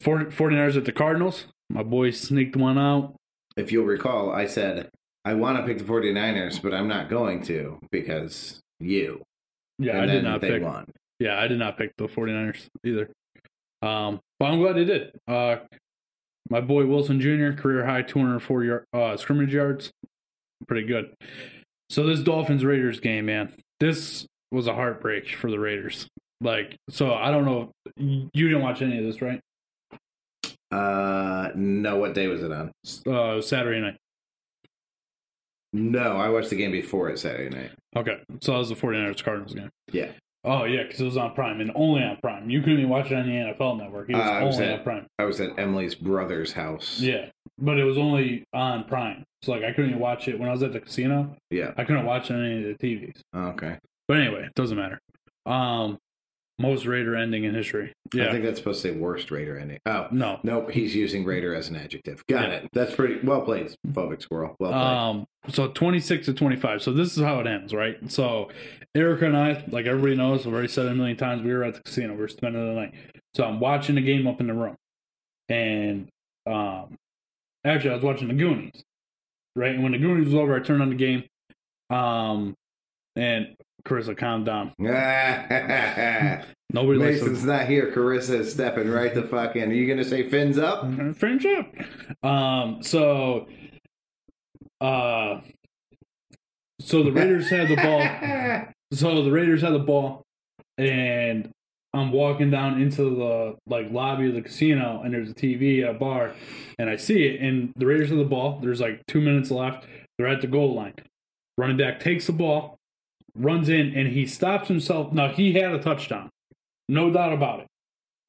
40, 0.00 0.26
49ers 0.26 0.76
at 0.76 0.84
the 0.84 0.92
Cardinals. 0.92 1.46
My 1.70 1.82
boys 1.82 2.20
sneaked 2.20 2.56
one 2.56 2.78
out. 2.78 3.14
If 3.56 3.72
you'll 3.72 3.84
recall, 3.84 4.30
I 4.30 4.46
said 4.46 4.88
I 5.24 5.34
want 5.34 5.58
to 5.58 5.64
pick 5.64 5.78
the 5.78 5.84
49ers, 5.84 6.62
but 6.62 6.72
I'm 6.72 6.88
not 6.88 7.10
going 7.10 7.42
to 7.44 7.78
because 7.90 8.60
you. 8.80 9.22
Yeah, 9.78 10.00
and 10.00 10.10
I 10.10 10.14
did 10.14 10.24
not 10.24 10.40
pick. 10.40 10.62
won. 10.62 10.86
Yeah, 11.18 11.38
I 11.38 11.48
did 11.48 11.58
not 11.58 11.76
pick 11.76 11.92
the 11.98 12.06
49ers 12.06 12.66
either. 12.84 13.10
Um, 13.82 14.20
but 14.38 14.46
I'm 14.46 14.60
glad 14.60 14.76
they 14.76 14.84
did. 14.84 15.12
Uh, 15.26 15.56
my 16.48 16.60
boy 16.60 16.86
Wilson 16.86 17.20
Jr. 17.20 17.52
career 17.52 17.84
high 17.84 18.02
204 18.02 18.64
yard, 18.64 18.84
uh, 18.92 19.16
scrimmage 19.16 19.52
yards, 19.52 19.90
pretty 20.66 20.86
good. 20.86 21.12
So 21.90 22.04
this 22.04 22.20
Dolphins 22.20 22.64
Raiders 22.64 23.00
game, 23.00 23.26
man, 23.26 23.52
this 23.80 24.26
was 24.50 24.66
a 24.66 24.74
heartbreak 24.74 25.28
for 25.34 25.50
the 25.50 25.58
Raiders. 25.58 26.06
Like, 26.40 26.76
so 26.90 27.14
I 27.14 27.30
don't 27.30 27.44
know. 27.44 27.70
You 27.96 28.28
didn't 28.32 28.62
watch 28.62 28.82
any 28.82 28.98
of 28.98 29.04
this, 29.04 29.20
right? 29.22 29.40
Uh, 30.70 31.50
no. 31.54 31.96
What 31.96 32.14
day 32.14 32.28
was 32.28 32.42
it 32.42 32.52
on? 32.52 32.72
Uh, 33.06 33.40
Saturday 33.40 33.80
night. 33.80 33.96
No, 35.72 36.16
I 36.16 36.28
watched 36.28 36.50
the 36.50 36.56
game 36.56 36.72
before 36.72 37.10
it 37.10 37.18
Saturday 37.18 37.54
night. 37.54 37.70
Okay, 37.96 38.18
so 38.40 38.52
that 38.52 38.58
was 38.58 38.68
the 38.68 38.74
49ers 38.74 39.22
Cardinals 39.22 39.54
game. 39.54 39.70
Yeah. 39.92 40.10
Oh 40.44 40.64
yeah, 40.64 40.84
because 40.84 41.00
it 41.00 41.04
was 41.04 41.16
on 41.16 41.34
Prime 41.34 41.60
and 41.60 41.72
only 41.74 42.02
on 42.02 42.16
Prime. 42.22 42.48
You 42.48 42.60
couldn't 42.60 42.78
even 42.78 42.88
watch 42.90 43.10
it 43.10 43.14
on 43.14 43.26
the 43.26 43.32
NFL 43.32 43.78
Network. 43.78 44.08
It 44.08 44.14
was 44.16 44.26
Uh, 44.26 44.30
I 44.30 44.44
was 44.44 44.54
only 44.56 44.68
at- 44.72 44.78
on 44.78 44.84
Prime. 44.84 45.06
I 45.18 45.24
was 45.24 45.40
at 45.40 45.58
Emily's 45.58 45.94
brother's 45.94 46.52
house. 46.52 47.00
Yeah, 47.00 47.26
but 47.58 47.78
it 47.78 47.84
was 47.84 47.98
only 47.98 48.44
on 48.52 48.84
Prime. 48.84 49.24
So 49.42 49.52
like 49.52 49.64
I 49.64 49.72
couldn't 49.72 49.90
even 49.90 50.00
watch 50.00 50.28
it 50.28 50.38
when 50.38 50.48
I 50.48 50.52
was 50.52 50.62
at 50.62 50.72
the 50.72 50.80
casino. 50.80 51.36
Yeah. 51.50 51.72
I 51.76 51.84
couldn't 51.84 52.06
watch 52.06 52.30
it 52.30 52.34
on 52.34 52.44
any 52.44 52.70
of 52.70 52.78
the 52.78 52.86
TVs. 52.86 53.20
Okay. 53.34 53.78
But 54.06 54.16
anyway, 54.18 54.44
it 54.44 54.54
doesn't 54.54 54.76
matter. 54.76 54.98
Um, 55.46 55.98
most 56.58 56.86
Raider 56.86 57.14
ending 57.14 57.44
in 57.44 57.54
history. 57.54 57.92
Yeah. 58.12 58.28
I 58.28 58.32
think 58.32 58.44
that's 58.44 58.58
supposed 58.58 58.82
to 58.82 58.88
say 58.88 58.96
worst 58.96 59.30
Raider 59.30 59.58
ending. 59.58 59.78
Oh. 59.86 60.08
no. 60.10 60.40
Nope, 60.42 60.70
he's 60.70 60.94
using 60.94 61.24
Raider 61.24 61.54
as 61.54 61.68
an 61.68 61.76
adjective. 61.76 62.24
Got 62.28 62.48
Yeah. 62.48 62.54
it. 62.56 62.68
That's 62.72 62.94
pretty 62.94 63.24
well 63.24 63.42
played, 63.42 63.74
phobic 63.88 64.22
squirrel. 64.22 64.56
Well 64.58 64.72
played. 64.72 64.82
Um, 64.82 65.26
so 65.50 65.68
26 65.68 66.26
to 66.26 66.32
25. 66.34 66.82
So 66.82 66.92
this 66.92 67.16
is 67.16 67.22
how 67.22 67.38
it 67.40 67.46
ends, 67.46 67.72
right? 67.72 67.96
So 68.10 68.50
Erica 68.94 69.26
and 69.26 69.36
I, 69.36 69.64
like 69.68 69.86
everybody 69.86 70.16
knows, 70.16 70.46
I've 70.46 70.52
already 70.52 70.68
said 70.68 70.86
it 70.86 70.92
a 70.92 70.94
million 70.94 71.16
times, 71.16 71.42
we 71.42 71.52
were 71.52 71.62
at 71.64 71.74
the 71.74 71.80
casino. 71.82 72.14
We 72.14 72.20
were 72.20 72.28
spending 72.28 72.66
the 72.66 72.80
night. 72.80 72.94
So 73.34 73.44
I'm 73.44 73.60
watching 73.60 73.94
the 73.94 74.02
game 74.02 74.26
up 74.26 74.40
in 74.40 74.48
the 74.48 74.54
room. 74.54 74.76
And 75.48 76.08
um, 76.46 76.96
actually, 77.64 77.90
I 77.90 77.94
was 77.94 78.02
watching 78.04 78.28
the 78.28 78.34
Goonies, 78.34 78.82
right? 79.54 79.72
And 79.74 79.82
when 79.82 79.92
the 79.92 79.98
Goonies 79.98 80.26
was 80.26 80.34
over, 80.34 80.56
I 80.56 80.60
turned 80.60 80.82
on 80.82 80.90
the 80.90 80.96
game. 80.96 81.24
Um, 81.90 82.54
and 83.16 83.54
Carissa, 83.88 84.16
calm 84.16 84.44
down. 84.44 84.72
Nobody 86.70 86.98
Mason's 86.98 87.44
not 87.44 87.66
here. 87.66 87.90
Carissa 87.90 88.40
is 88.40 88.52
stepping 88.52 88.90
right 88.90 89.14
the 89.14 89.22
fuck 89.22 89.56
in. 89.56 89.70
Are 89.70 89.74
you 89.74 89.88
gonna 89.88 90.04
say 90.04 90.28
fins 90.28 90.58
up? 90.58 90.84
friendship. 91.16 91.66
Um, 92.22 92.82
so, 92.82 93.46
uh, 94.80 95.40
so 96.80 97.02
the 97.02 97.12
Raiders 97.12 97.48
had 97.48 97.68
the 97.68 97.76
ball. 97.76 98.68
So 98.90 99.22
the 99.22 99.30
Raiders 99.30 99.60
had 99.60 99.74
the 99.74 99.80
ball, 99.80 100.22
and 100.78 101.50
I'm 101.92 102.10
walking 102.10 102.50
down 102.50 102.80
into 102.80 103.02
the 103.14 103.56
like 103.66 103.90
lobby 103.90 104.30
of 104.30 104.34
the 104.34 104.40
casino, 104.40 105.02
and 105.04 105.12
there's 105.12 105.30
a 105.30 105.34
TV 105.34 105.82
at 105.84 105.90
a 105.94 105.98
bar, 105.98 106.32
and 106.78 106.88
I 106.88 106.96
see 106.96 107.26
it, 107.26 107.42
and 107.42 107.70
the 107.76 107.84
Raiders 107.84 108.08
have 108.08 108.16
the 108.16 108.24
ball. 108.24 108.60
There's 108.62 108.80
like 108.80 109.02
two 109.06 109.20
minutes 109.20 109.50
left. 109.50 109.84
They're 110.16 110.26
at 110.26 110.40
the 110.40 110.46
goal 110.46 110.74
line. 110.74 110.94
Running 111.58 111.76
back 111.76 112.00
takes 112.00 112.28
the 112.28 112.32
ball, 112.32 112.77
runs 113.38 113.68
in, 113.68 113.94
and 113.94 114.08
he 114.08 114.26
stops 114.26 114.68
himself. 114.68 115.12
Now 115.12 115.28
he 115.28 115.52
had 115.54 115.72
a 115.72 115.78
touchdown, 115.78 116.30
no 116.88 117.10
doubt 117.10 117.32
about 117.32 117.60
it. 117.60 117.66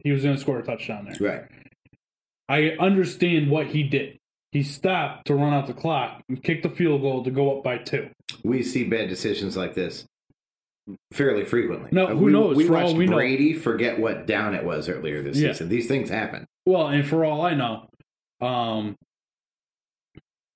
He 0.04 0.12
was 0.12 0.24
going 0.24 0.36
to 0.36 0.42
score 0.42 0.60
a 0.60 0.64
touchdown 0.64 1.10
there. 1.10 1.30
Right. 1.32 1.44
I 2.48 2.72
understand 2.80 3.50
what 3.50 3.68
he 3.68 3.84
did. 3.84 4.18
He 4.52 4.64
stopped 4.64 5.28
to 5.28 5.36
run 5.36 5.54
out 5.54 5.68
the 5.68 5.74
clock 5.74 6.22
and 6.30 6.42
kick 6.42 6.64
the 6.64 6.70
field 6.70 7.02
goal 7.02 7.24
to 7.24 7.30
go 7.32 7.58
up 7.58 7.64
by 7.64 7.78
two. 7.78 8.10
We 8.44 8.64
see 8.64 8.84
bad 8.86 9.10
decisions 9.10 9.56
like 9.58 9.76
this 9.76 10.06
fairly 11.14 11.46
frequently. 11.46 11.90
No, 11.92 12.06
Uh, 12.08 12.16
who 12.16 12.26
we, 12.26 12.32
knows? 12.32 12.56
We 12.58 12.66
For 12.66 12.78
all 12.78 12.86
watched 12.86 12.98
we 12.98 13.06
know- 13.06 13.16
Brady 13.18 13.54
forget 13.54 14.00
what 14.00 14.26
down 14.26 14.56
it 14.56 14.64
was 14.64 14.90
earlier 14.90 15.22
this 15.22 15.38
Yeah. 15.40 15.52
season. 15.52 15.70
These 15.70 15.88
things 15.88 16.10
happen. 16.10 16.46
Well, 16.66 16.88
and 16.88 17.06
for 17.06 17.24
all 17.26 17.42
I 17.42 17.54
know, 17.54 17.90
um, 18.42 18.96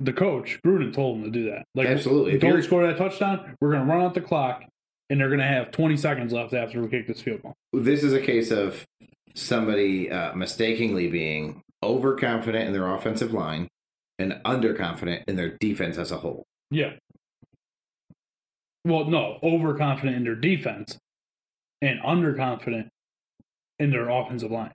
the 0.04 0.14
coach 0.14 0.60
Gruden 0.66 0.94
told 0.94 1.18
him 1.18 1.24
to 1.24 1.30
do 1.32 1.50
that. 1.50 1.66
Like, 1.76 1.88
Absolutely. 1.88 2.34
If 2.34 2.42
don't 2.42 2.62
score 2.64 2.86
that 2.86 2.98
touchdown. 2.98 3.56
We're 3.62 3.72
going 3.72 3.86
to 3.86 3.92
run 3.92 4.04
out 4.04 4.14
the 4.14 4.22
clock, 4.22 4.64
and 5.10 5.20
they're 5.20 5.30
going 5.30 5.40
to 5.40 5.46
have 5.46 5.72
20 5.72 5.98
seconds 5.98 6.34
left 6.34 6.54
after 6.54 6.82
we 6.82 6.88
kick 6.90 7.08
this 7.08 7.22
field 7.22 7.42
goal. 7.42 7.54
This 7.72 8.04
is 8.04 8.14
a 8.14 8.22
case 8.22 8.52
of 8.52 8.86
somebody 9.36 10.12
uh, 10.12 10.36
mistakenly 10.36 11.10
being 11.10 11.62
overconfident 11.84 12.68
in 12.68 12.74
their 12.74 12.88
offensive 12.94 13.34
line 13.34 13.68
and 14.20 14.34
underconfident 14.46 15.24
in 15.28 15.36
their 15.36 15.58
defense 15.58 15.98
as 15.98 16.12
a 16.12 16.18
whole. 16.18 16.46
Yeah. 16.72 16.94
Well, 18.86 19.06
no, 19.06 19.40
overconfident 19.42 20.16
in 20.16 20.24
their 20.24 20.36
defense 20.36 20.98
and 21.82 22.00
underconfident 22.02 22.90
in 23.80 23.92
their 23.92 24.10
offensive 24.10 24.52
line. 24.52 24.74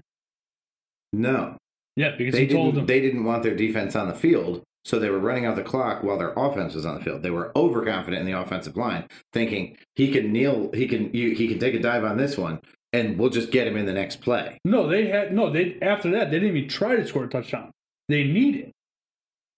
No, 1.12 1.56
Yeah, 1.96 2.14
because 2.16 2.34
they 2.34 2.46
he 2.46 2.52
told 2.52 2.74
them. 2.74 2.86
They 2.86 3.00
didn't 3.00 3.24
want 3.24 3.42
their 3.42 3.56
defense 3.56 3.96
on 3.96 4.08
the 4.08 4.14
field, 4.14 4.62
so 4.84 4.98
they 4.98 5.10
were 5.10 5.18
running 5.18 5.46
out 5.46 5.56
the 5.56 5.62
clock 5.62 6.02
while 6.02 6.18
their 6.18 6.32
offense 6.36 6.74
was 6.74 6.86
on 6.86 6.94
the 6.94 7.04
field. 7.04 7.22
They 7.22 7.30
were 7.30 7.52
overconfident 7.56 8.20
in 8.20 8.26
the 8.26 8.40
offensive 8.40 8.76
line, 8.76 9.06
thinking 9.32 9.76
he 9.94 10.10
can 10.10 10.32
kneel, 10.32 10.70
he 10.72 10.86
can, 10.86 11.12
you, 11.14 11.34
he 11.34 11.48
can 11.48 11.58
take 11.58 11.74
a 11.74 11.78
dive 11.78 12.04
on 12.04 12.16
this 12.16 12.38
one, 12.38 12.60
and 12.92 13.18
we'll 13.18 13.30
just 13.30 13.50
get 13.50 13.66
him 13.66 13.76
in 13.76 13.86
the 13.86 13.92
next 13.92 14.20
play. 14.20 14.58
No, 14.64 14.88
they 14.88 15.08
had 15.08 15.34
no. 15.34 15.50
They 15.50 15.78
after 15.82 16.10
that 16.12 16.30
they 16.30 16.38
didn't 16.38 16.56
even 16.56 16.70
try 16.70 16.96
to 16.96 17.06
score 17.06 17.24
a 17.24 17.28
touchdown. 17.28 17.70
They 18.08 18.24
need 18.24 18.56
it. 18.56 18.72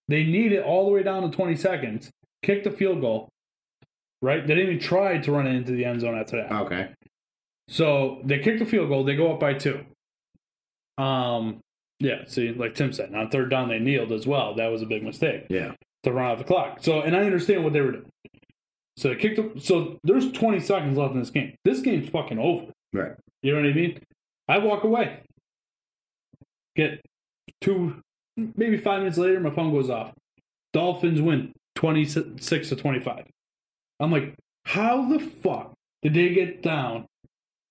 They 0.09 0.25
need 0.25 0.53
it 0.53 0.65
all 0.65 0.87
the 0.87 0.93
way 0.93 1.03
down 1.03 1.23
to 1.23 1.37
twenty 1.37 1.55
seconds. 1.55 2.11
Kick 2.43 2.65
the 2.65 2.71
field 2.71 3.01
goal. 3.01 3.29
Right? 4.23 4.47
They 4.47 4.55
didn't 4.55 4.71
even 4.71 4.83
try 4.83 5.19
to 5.19 5.33
run 5.33 5.47
it 5.47 5.55
into 5.55 5.73
the 5.73 5.85
end 5.85 6.01
zone 6.01 6.19
after 6.19 6.43
that. 6.43 6.53
Okay. 6.53 6.89
So 7.69 8.21
they 8.25 8.41
kick 8.41 8.59
the 8.59 8.67
field 8.67 8.89
goal. 8.89 9.05
They 9.05 9.15
go 9.15 9.33
up 9.33 9.41
by 9.41 9.55
two. 9.55 9.85
Um. 10.99 11.61
Yeah. 12.01 12.25
See, 12.27 12.51
like 12.53 12.75
Tim 12.75 12.93
said, 12.93 13.15
on 13.15 13.29
third 13.31 13.51
down 13.51 13.69
they 13.69 13.79
kneeled 13.79 14.11
as 14.13 14.27
well. 14.27 14.55
That 14.55 14.69
was 14.69 14.83
a 14.83 14.87
big 14.87 15.03
mistake 15.05 15.45
Yeah. 15.49 15.75
to 16.03 16.13
run 16.13 16.31
out 16.33 16.39
the 16.39 16.45
clock. 16.45 16.79
So, 16.83 17.01
and 17.03 17.15
I 17.15 17.21
understand 17.21 17.63
what 17.63 17.73
they 17.73 17.81
were 17.83 17.93
doing. 17.93 18.11
So 18.97 19.11
they 19.11 19.17
kicked. 19.17 19.37
The, 19.37 19.61
so 19.61 19.99
there's 20.03 20.33
20 20.33 20.61
seconds 20.61 20.99
left 20.99 21.15
in 21.15 21.21
this 21.21 21.31
game. 21.31 21.55
This 21.65 21.81
game's 21.81 22.09
fucking 22.09 22.39
over. 22.39 22.73
Right. 22.93 23.13
You 23.43 23.53
know 23.55 23.61
what 23.63 23.71
I 23.71 23.73
mean? 23.75 23.99
I 24.49 24.59
walk 24.59 24.83
away. 24.85 25.21
Get 26.77 27.01
two, 27.61 28.01
maybe 28.37 28.77
five 28.77 29.01
minutes 29.01 29.19
later, 29.19 29.41
my 29.41 29.51
phone 29.51 29.73
goes 29.73 29.91
off. 29.91 30.13
Dolphins 30.73 31.21
win 31.21 31.53
26 31.77 32.69
to 32.69 32.77
25. 32.77 33.25
I'm 33.99 34.11
like, 34.13 34.35
how 34.67 35.09
the 35.09 35.19
fuck 35.19 35.73
did 36.03 36.15
they 36.15 36.31
get 36.31 36.63
down 36.63 37.07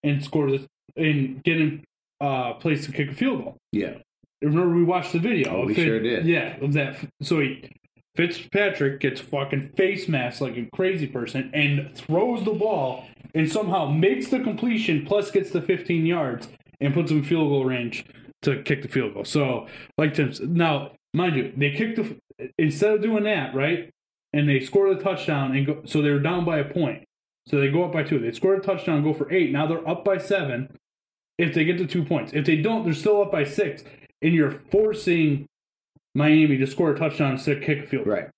and 0.04 0.24
score 0.24 0.50
this 0.52 0.66
and 0.96 1.42
get 1.44 1.60
in 1.62 1.84
uh, 2.22 2.54
place 2.56 2.86
to 2.86 2.92
kick 2.92 3.10
a 3.12 3.14
field 3.14 3.44
goal? 3.44 3.58
Yeah. 3.72 3.96
Remember, 4.42 4.74
we 4.74 4.84
watched 4.84 5.14
the 5.14 5.20
video. 5.20 5.64
Oh, 5.64 5.66
we 5.66 5.74
sure 5.74 6.00
did. 6.00 6.26
Yeah, 6.26 6.58
of 6.62 6.74
that. 6.74 6.98
So 7.22 7.42
he, 7.42 7.70
Fitzpatrick 8.16 9.00
gets 9.00 9.22
fucking 9.22 9.70
face 9.78 10.08
masked 10.08 10.42
like 10.42 10.58
a 10.58 10.68
crazy 10.74 11.08
person 11.08 11.52
and 11.54 11.96
throws 11.96 12.44
the 12.44 12.52
ball 12.52 13.06
and 13.34 13.52
somehow 13.52 13.88
makes 13.88 14.28
the 14.28 14.40
completion 14.40 15.06
plus 15.06 15.32
gets 15.32 15.52
the 15.52 15.62
15 15.62 16.06
yards 16.06 16.50
and 16.82 16.94
puts 16.94 17.12
him 17.12 17.20
in 17.20 17.24
field 17.24 17.50
goal 17.50 17.66
range 17.66 18.06
to 18.42 18.62
kick 18.64 18.82
the 18.82 18.88
field 18.88 19.14
goal. 19.14 19.26
So, 19.26 19.68
like 19.98 20.14
Tim 20.14 20.34
now, 20.42 20.94
mind 21.14 21.36
you, 21.36 21.54
they 21.56 21.72
kicked 21.72 21.98
the, 21.98 22.52
instead 22.58 22.96
of 22.96 23.02
doing 23.02 23.24
that, 23.24 23.54
right? 23.54 23.90
And 24.34 24.48
they 24.48 24.60
score 24.60 24.94
the 24.94 25.02
touchdown 25.02 25.56
and 25.56 25.66
go, 25.66 25.82
so 25.86 26.02
they're 26.02 26.20
down 26.20 26.46
by 26.46 26.60
a 26.60 26.66
point. 26.66 27.04
So 27.48 27.60
they 27.60 27.70
go 27.70 27.84
up 27.84 27.92
by 27.92 28.04
two. 28.04 28.20
They 28.20 28.32
score 28.32 28.56
a 28.56 28.62
touchdown, 28.62 29.04
go 29.04 29.14
for 29.14 29.32
eight. 29.32 29.52
Now 29.52 29.66
they're 29.66 29.88
up 29.88 30.06
by 30.06 30.18
seven 30.18 30.78
if 31.38 31.54
they 31.54 31.64
get 31.64 31.78
to 31.80 31.88
two 31.88 32.06
points. 32.06 32.32
If 32.34 32.46
they 32.46 32.58
don't, 32.58 32.84
they're 32.84 32.94
still 32.94 33.22
up 33.22 33.32
by 33.32 33.44
six. 33.44 33.84
And 34.22 34.34
you're 34.34 34.52
forcing 34.52 35.46
Miami 36.16 36.58
to 36.58 36.68
score 36.68 36.92
a 36.92 36.98
touchdown 36.98 37.34
instead 37.34 37.58
of 37.58 37.64
kick 37.64 37.84
a 37.84 37.88
field. 37.88 38.08
Right. 38.08 38.30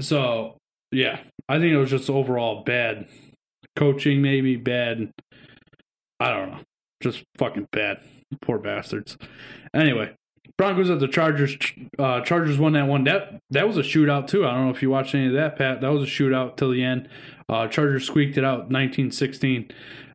So 0.00 0.56
yeah, 0.92 1.20
I 1.48 1.58
think 1.58 1.72
it 1.72 1.78
was 1.78 1.90
just 1.90 2.10
overall 2.10 2.64
bad 2.64 3.06
coaching, 3.76 4.22
maybe 4.22 4.56
bad. 4.56 5.10
I 6.18 6.30
don't 6.30 6.50
know, 6.50 6.60
just 7.02 7.24
fucking 7.38 7.68
bad. 7.72 8.00
Poor 8.42 8.58
bastards. 8.58 9.16
Anyway, 9.74 10.14
Broncos 10.56 10.90
at 10.90 11.00
the 11.00 11.08
Chargers. 11.08 11.56
Uh, 11.98 12.20
Chargers 12.20 12.58
won 12.58 12.72
that 12.74 12.86
one. 12.86 13.04
That 13.04 13.40
that 13.50 13.66
was 13.66 13.76
a 13.76 13.82
shootout 13.82 14.26
too. 14.26 14.46
I 14.46 14.52
don't 14.52 14.66
know 14.66 14.70
if 14.70 14.82
you 14.82 14.90
watched 14.90 15.14
any 15.14 15.26
of 15.26 15.32
that, 15.34 15.56
Pat. 15.56 15.80
That 15.80 15.88
was 15.88 16.02
a 16.02 16.06
shootout 16.06 16.56
till 16.56 16.70
the 16.70 16.82
end. 16.82 17.08
Uh, 17.48 17.66
Chargers 17.66 18.06
squeaked 18.06 18.36
it 18.36 18.44
out, 18.44 18.70
1916. 18.70 19.70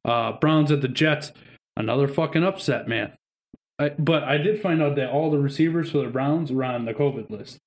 Uh, 0.05 0.33
Browns 0.33 0.71
at 0.71 0.81
the 0.81 0.87
Jets. 0.87 1.31
Another 1.77 2.07
fucking 2.07 2.43
upset, 2.43 2.87
man. 2.87 3.13
I, 3.77 3.89
but 3.89 4.23
I 4.23 4.37
did 4.37 4.61
find 4.61 4.81
out 4.81 4.95
that 4.95 5.09
all 5.09 5.29
the 5.31 5.39
receivers 5.39 5.91
for 5.91 5.97
the 5.99 6.07
Browns 6.09 6.51
were 6.51 6.63
on 6.63 6.85
the 6.85 6.93
COVID 6.93 7.29
list 7.29 7.57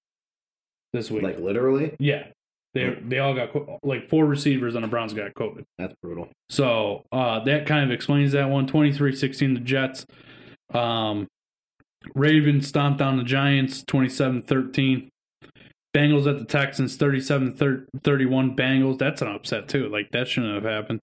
this 0.93 1.11
week. 1.11 1.23
Like 1.23 1.39
literally, 1.39 1.95
Yeah, 1.99 2.29
they 2.75 2.97
they 3.07 3.19
all 3.19 3.35
got 3.35 3.51
like 3.85 4.09
four 4.09 4.25
receivers 4.25 4.75
on 4.75 4.83
the 4.83 4.89
Browns 4.89 5.13
got 5.13 5.35
COVID. 5.35 5.65
that's 5.77 5.95
brutal. 6.03 6.29
So 6.49 7.05
uh, 7.13 7.41
that 7.45 7.67
kind 7.67 7.85
of 7.85 7.91
explains 7.91 8.33
that 8.33 8.49
one. 8.49 8.67
23-16 8.67 9.55
the 9.55 9.61
Jets. 9.61 10.07
Um, 10.73 11.27
Ravens 12.15 12.69
stomped 12.69 12.99
down 13.01 13.17
the 13.17 13.25
Giants 13.25 13.83
27-13. 13.85 15.09
Bengals 15.97 16.27
at 16.31 16.39
the 16.39 16.45
Texans 16.45 16.97
37-31 16.99 17.89
Bengals. 18.57 18.99
That's 18.99 19.21
an 19.23 19.29
upset 19.29 19.69
too. 19.69 19.89
Like 19.89 20.11
that 20.13 20.29
shouldn't 20.29 20.55
have 20.55 20.65
happened. 20.71 21.01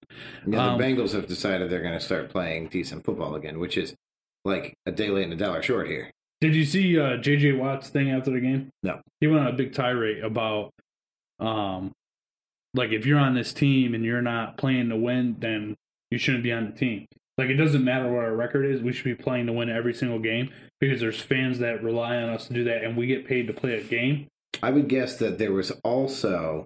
Yeah, 0.48 0.74
Um, 0.74 0.78
the 0.78 0.84
Bengals 0.84 1.12
have 1.14 1.28
decided 1.28 1.70
they're 1.70 1.82
going 1.82 1.94
to 1.98 2.00
start 2.00 2.30
playing 2.30 2.68
decent 2.70 3.04
football 3.04 3.36
again, 3.36 3.60
which 3.60 3.78
is 3.78 3.94
like 4.46 4.78
a 4.86 4.92
day 4.92 5.10
late 5.10 5.26
and 5.26 5.34
a 5.34 5.36
dollar 5.36 5.62
short 5.62 5.88
here. 5.88 6.12
Did 6.40 6.56
you 6.56 6.64
see 6.66 7.00
uh, 7.00 7.18
JJ 7.18 7.58
Watt's 7.58 7.90
thing 7.90 8.12
after 8.12 8.32
the 8.32 8.40
game? 8.40 8.70
No. 8.84 9.02
He 9.20 9.28
went 9.28 9.42
on 9.42 9.48
a 9.48 9.58
big 9.58 9.74
tirade 9.74 10.24
about 10.24 10.72
um 11.40 11.92
like 12.74 12.92
if 12.92 13.06
you're 13.06 13.20
on 13.20 13.34
this 13.34 13.54
team 13.54 13.94
and 13.94 14.06
you're 14.06 14.22
not 14.22 14.58
playing 14.58 14.90
to 14.90 14.98
win, 14.98 15.38
then 15.40 15.76
you 16.12 16.18
shouldn't 16.18 16.44
be 16.44 16.52
on 16.52 16.66
the 16.66 16.72
team. 16.72 17.06
Like 17.38 17.50
it 17.50 17.56
doesn't 17.56 17.84
matter 17.84 18.12
what 18.12 18.24
our 18.24 18.36
record 18.36 18.66
is, 18.66 18.82
we 18.82 18.94
should 18.94 19.06
be 19.06 19.16
playing 19.16 19.48
to 19.48 19.54
win 19.54 19.70
every 19.70 19.94
single 19.94 20.20
game 20.20 20.52
because 20.80 21.00
there's 21.00 21.22
fans 21.22 21.60
that 21.60 21.84
rely 21.84 22.18
on 22.18 22.30
us 22.30 22.48
to 22.48 22.54
do 22.54 22.64
that 22.66 22.84
and 22.84 22.96
we 22.96 23.08
get 23.08 23.28
paid 23.28 23.48
to 23.48 23.54
play 23.54 23.80
a 23.80 23.84
game. 23.84 24.28
I 24.62 24.72
would 24.72 24.88
guess 24.88 25.18
that 25.18 25.38
there 25.38 25.52
was 25.52 25.72
also 25.84 26.66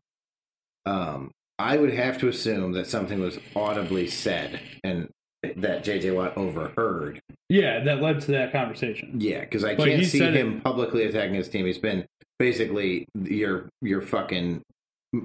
um, 0.85 1.31
I 1.57 1.77
would 1.77 1.93
have 1.93 2.17
to 2.19 2.27
assume 2.27 2.73
that 2.73 2.87
something 2.87 3.19
was 3.19 3.39
audibly 3.55 4.07
said 4.07 4.59
and 4.83 5.09
that 5.43 5.83
JJ 5.85 6.15
Watt 6.15 6.35
overheard. 6.37 7.21
Yeah, 7.47 7.79
that 7.83 8.01
led 8.01 8.21
to 8.21 8.31
that 8.31 8.51
conversation. 8.51 9.19
Yeah, 9.19 9.41
because 9.41 9.63
I 9.63 9.75
But 9.75 9.87
can't 9.87 10.05
see 10.05 10.19
him 10.19 10.61
publicly 10.61 11.03
attacking 11.03 11.35
his 11.35 11.49
team. 11.49 11.65
He's 11.65 11.77
been 11.77 12.05
basically 12.37 13.05
your 13.15 13.69
your 13.81 14.01
fucking 14.01 14.61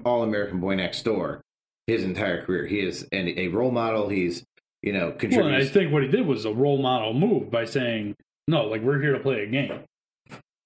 all 0.04 0.22
American 0.22 0.60
boy 0.60 0.74
next 0.76 1.02
door 1.02 1.40
his 1.86 2.02
entire 2.04 2.42
career. 2.44 2.66
He 2.66 2.80
is 2.80 3.06
an, 3.12 3.28
a 3.36 3.48
role 3.48 3.70
model. 3.70 4.08
He's 4.08 4.44
you 4.82 4.92
know 4.92 5.06
Well, 5.06 5.14
I 5.14 5.18
contributes. 5.18 5.70
think 5.70 5.92
what 5.92 6.02
he 6.02 6.08
did 6.08 6.26
was 6.26 6.44
a 6.44 6.52
role 6.52 6.78
model 6.80 7.12
move 7.12 7.50
by 7.50 7.64
saying, 7.64 8.14
"No, 8.48 8.64
like 8.66 8.82
we're 8.82 9.00
here 9.00 9.12
to 9.12 9.20
play 9.20 9.42
a 9.42 9.46
game." 9.46 9.80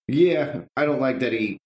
yeah, 0.06 0.60
I 0.76 0.84
don't 0.86 1.00
like 1.00 1.20
that 1.20 1.32
he 1.32 1.58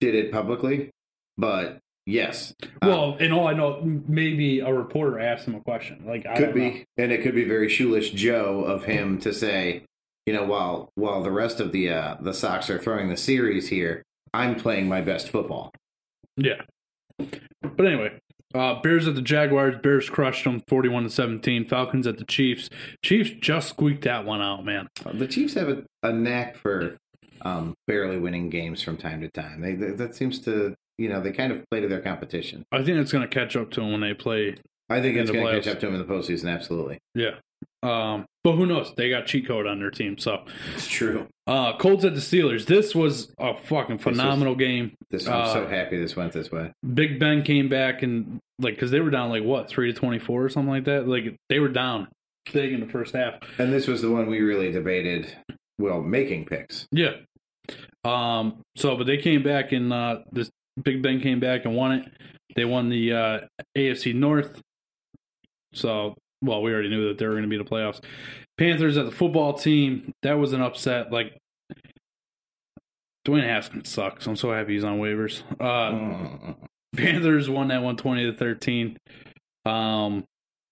did 0.00 0.14
it 0.14 0.30
publicly, 0.32 0.90
but 1.38 1.78
yes, 2.06 2.54
uh, 2.62 2.66
Well, 2.82 3.16
and 3.20 3.32
all 3.32 3.46
I 3.46 3.52
know, 3.52 3.82
maybe 4.06 4.60
a 4.60 4.72
reporter 4.72 5.20
asked 5.20 5.46
him 5.46 5.54
a 5.54 5.60
question. 5.60 6.04
Like, 6.06 6.24
I 6.24 6.36
could 6.36 6.54
be, 6.54 6.70
know. 6.70 6.84
and 6.96 7.12
it 7.12 7.22
could 7.22 7.34
be 7.34 7.44
very 7.44 7.68
shoeless 7.68 8.08
Joe 8.10 8.64
of 8.64 8.84
him 8.84 9.18
to 9.20 9.34
say, 9.34 9.82
you 10.24 10.32
know, 10.32 10.44
while 10.44 10.90
while 10.94 11.22
the 11.22 11.30
rest 11.30 11.60
of 11.60 11.72
the 11.72 11.90
uh, 11.90 12.16
the 12.20 12.32
Sox 12.32 12.70
are 12.70 12.78
throwing 12.78 13.08
the 13.08 13.16
series 13.16 13.68
here, 13.68 14.02
I'm 14.32 14.56
playing 14.56 14.88
my 14.88 15.00
best 15.00 15.28
football. 15.28 15.72
Yeah. 16.36 16.62
But 17.18 17.86
anyway, 17.86 18.18
uh, 18.54 18.80
Bears 18.80 19.06
at 19.06 19.14
the 19.14 19.22
Jaguars. 19.22 19.76
Bears 19.82 20.10
crushed 20.10 20.44
them, 20.44 20.62
forty-one 20.68 21.04
to 21.04 21.10
seventeen. 21.10 21.64
Falcons 21.64 22.06
at 22.06 22.18
the 22.18 22.24
Chiefs. 22.24 22.68
Chiefs 23.02 23.30
just 23.40 23.68
squeaked 23.68 24.04
that 24.04 24.24
one 24.24 24.42
out, 24.42 24.64
man. 24.64 24.88
The 25.12 25.28
Chiefs 25.28 25.54
have 25.54 25.68
a, 25.68 25.84
a 26.02 26.12
knack 26.12 26.56
for 26.56 26.96
um, 27.42 27.74
barely 27.86 28.18
winning 28.18 28.50
games 28.50 28.82
from 28.82 28.96
time 28.96 29.20
to 29.20 29.30
time. 29.30 29.60
They, 29.60 29.74
that 29.76 29.98
that 29.98 30.14
seems 30.16 30.40
to, 30.40 30.74
you 30.98 31.08
know, 31.08 31.20
they 31.20 31.32
kind 31.32 31.52
of 31.52 31.64
play 31.70 31.80
to 31.80 31.88
their 31.88 32.00
competition. 32.00 32.64
I 32.72 32.82
think 32.82 32.98
it's 32.98 33.12
going 33.12 33.28
to 33.28 33.32
catch 33.32 33.56
up 33.56 33.70
to 33.72 33.80
them 33.80 33.92
when 33.92 34.00
they 34.00 34.14
play. 34.14 34.56
I 34.88 35.00
think 35.00 35.16
it's 35.16 35.30
going 35.30 35.44
to 35.46 35.52
catch 35.60 35.66
up 35.68 35.80
to 35.80 35.86
them 35.86 35.94
in 36.00 36.06
the 36.06 36.12
postseason. 36.12 36.52
Absolutely, 36.52 36.98
Yeah. 37.14 37.36
Um, 37.82 38.24
but 38.42 38.52
who 38.52 38.66
knows? 38.66 38.92
They 38.96 39.10
got 39.10 39.26
cheat 39.26 39.46
code 39.46 39.66
on 39.66 39.78
their 39.80 39.90
team. 39.90 40.18
So, 40.18 40.44
it's 40.74 40.86
true. 40.88 41.26
uh, 41.46 41.76
Colts 41.76 42.04
at 42.04 42.14
the 42.14 42.20
Steelers. 42.20 42.66
This 42.66 42.94
was 42.94 43.32
a 43.38 43.54
fucking 43.54 43.98
phenomenal 43.98 44.54
game. 44.54 44.92
This 45.10 45.26
I'm 45.28 45.42
Uh, 45.42 45.52
so 45.52 45.66
happy 45.68 45.96
this 45.98 46.16
went 46.16 46.32
this 46.32 46.50
way. 46.50 46.72
Big 46.94 47.20
Ben 47.20 47.42
came 47.42 47.68
back 47.68 48.02
and 48.02 48.38
like 48.58 48.74
because 48.74 48.90
they 48.90 49.00
were 49.00 49.10
down 49.10 49.30
like 49.30 49.44
what 49.44 49.68
three 49.68 49.92
to 49.92 49.98
twenty 49.98 50.18
four 50.18 50.44
or 50.44 50.48
something 50.48 50.70
like 50.70 50.84
that. 50.84 51.06
Like 51.06 51.36
they 51.48 51.58
were 51.60 51.68
down 51.68 52.08
big 52.52 52.72
in 52.72 52.80
the 52.80 52.86
first 52.86 53.14
half. 53.14 53.34
And 53.58 53.72
this 53.72 53.86
was 53.86 54.02
the 54.02 54.10
one 54.10 54.26
we 54.28 54.40
really 54.40 54.72
debated. 54.72 55.36
Well, 55.78 56.00
making 56.02 56.46
picks. 56.46 56.86
Yeah. 56.90 57.16
Um. 58.04 58.62
So, 58.76 58.96
but 58.96 59.06
they 59.06 59.16
came 59.18 59.42
back 59.42 59.72
and 59.72 59.92
uh, 59.92 60.20
this 60.32 60.50
Big 60.82 61.02
Ben 61.02 61.20
came 61.20 61.40
back 61.40 61.64
and 61.64 61.74
won 61.74 61.92
it. 61.92 62.12
They 62.54 62.64
won 62.64 62.88
the 62.88 63.12
uh, 63.12 63.40
AFC 63.76 64.14
North. 64.14 64.60
So, 65.72 66.14
well, 66.42 66.62
we 66.62 66.72
already 66.72 66.88
knew 66.88 67.08
that 67.08 67.18
they 67.18 67.26
were 67.26 67.32
going 67.32 67.42
to 67.42 67.48
be 67.48 67.56
in 67.56 67.64
the 67.64 67.70
playoffs. 67.70 68.02
Panthers 68.58 68.96
at 68.96 69.04
the 69.04 69.12
football 69.12 69.52
team. 69.52 70.12
That 70.22 70.34
was 70.34 70.52
an 70.52 70.62
upset. 70.62 71.12
Like 71.12 71.36
Dwayne 73.26 73.44
Haskins 73.44 73.90
sucks. 73.90 74.26
I'm 74.26 74.36
so 74.36 74.52
happy 74.52 74.74
he's 74.74 74.84
on 74.84 74.98
waivers. 74.98 75.42
Uh. 75.60 76.54
Panthers 76.96 77.50
won 77.50 77.68
that 77.68 77.82
one 77.82 77.96
twenty 77.96 78.24
to 78.24 78.32
thirteen. 78.32 78.96
Um, 79.66 80.24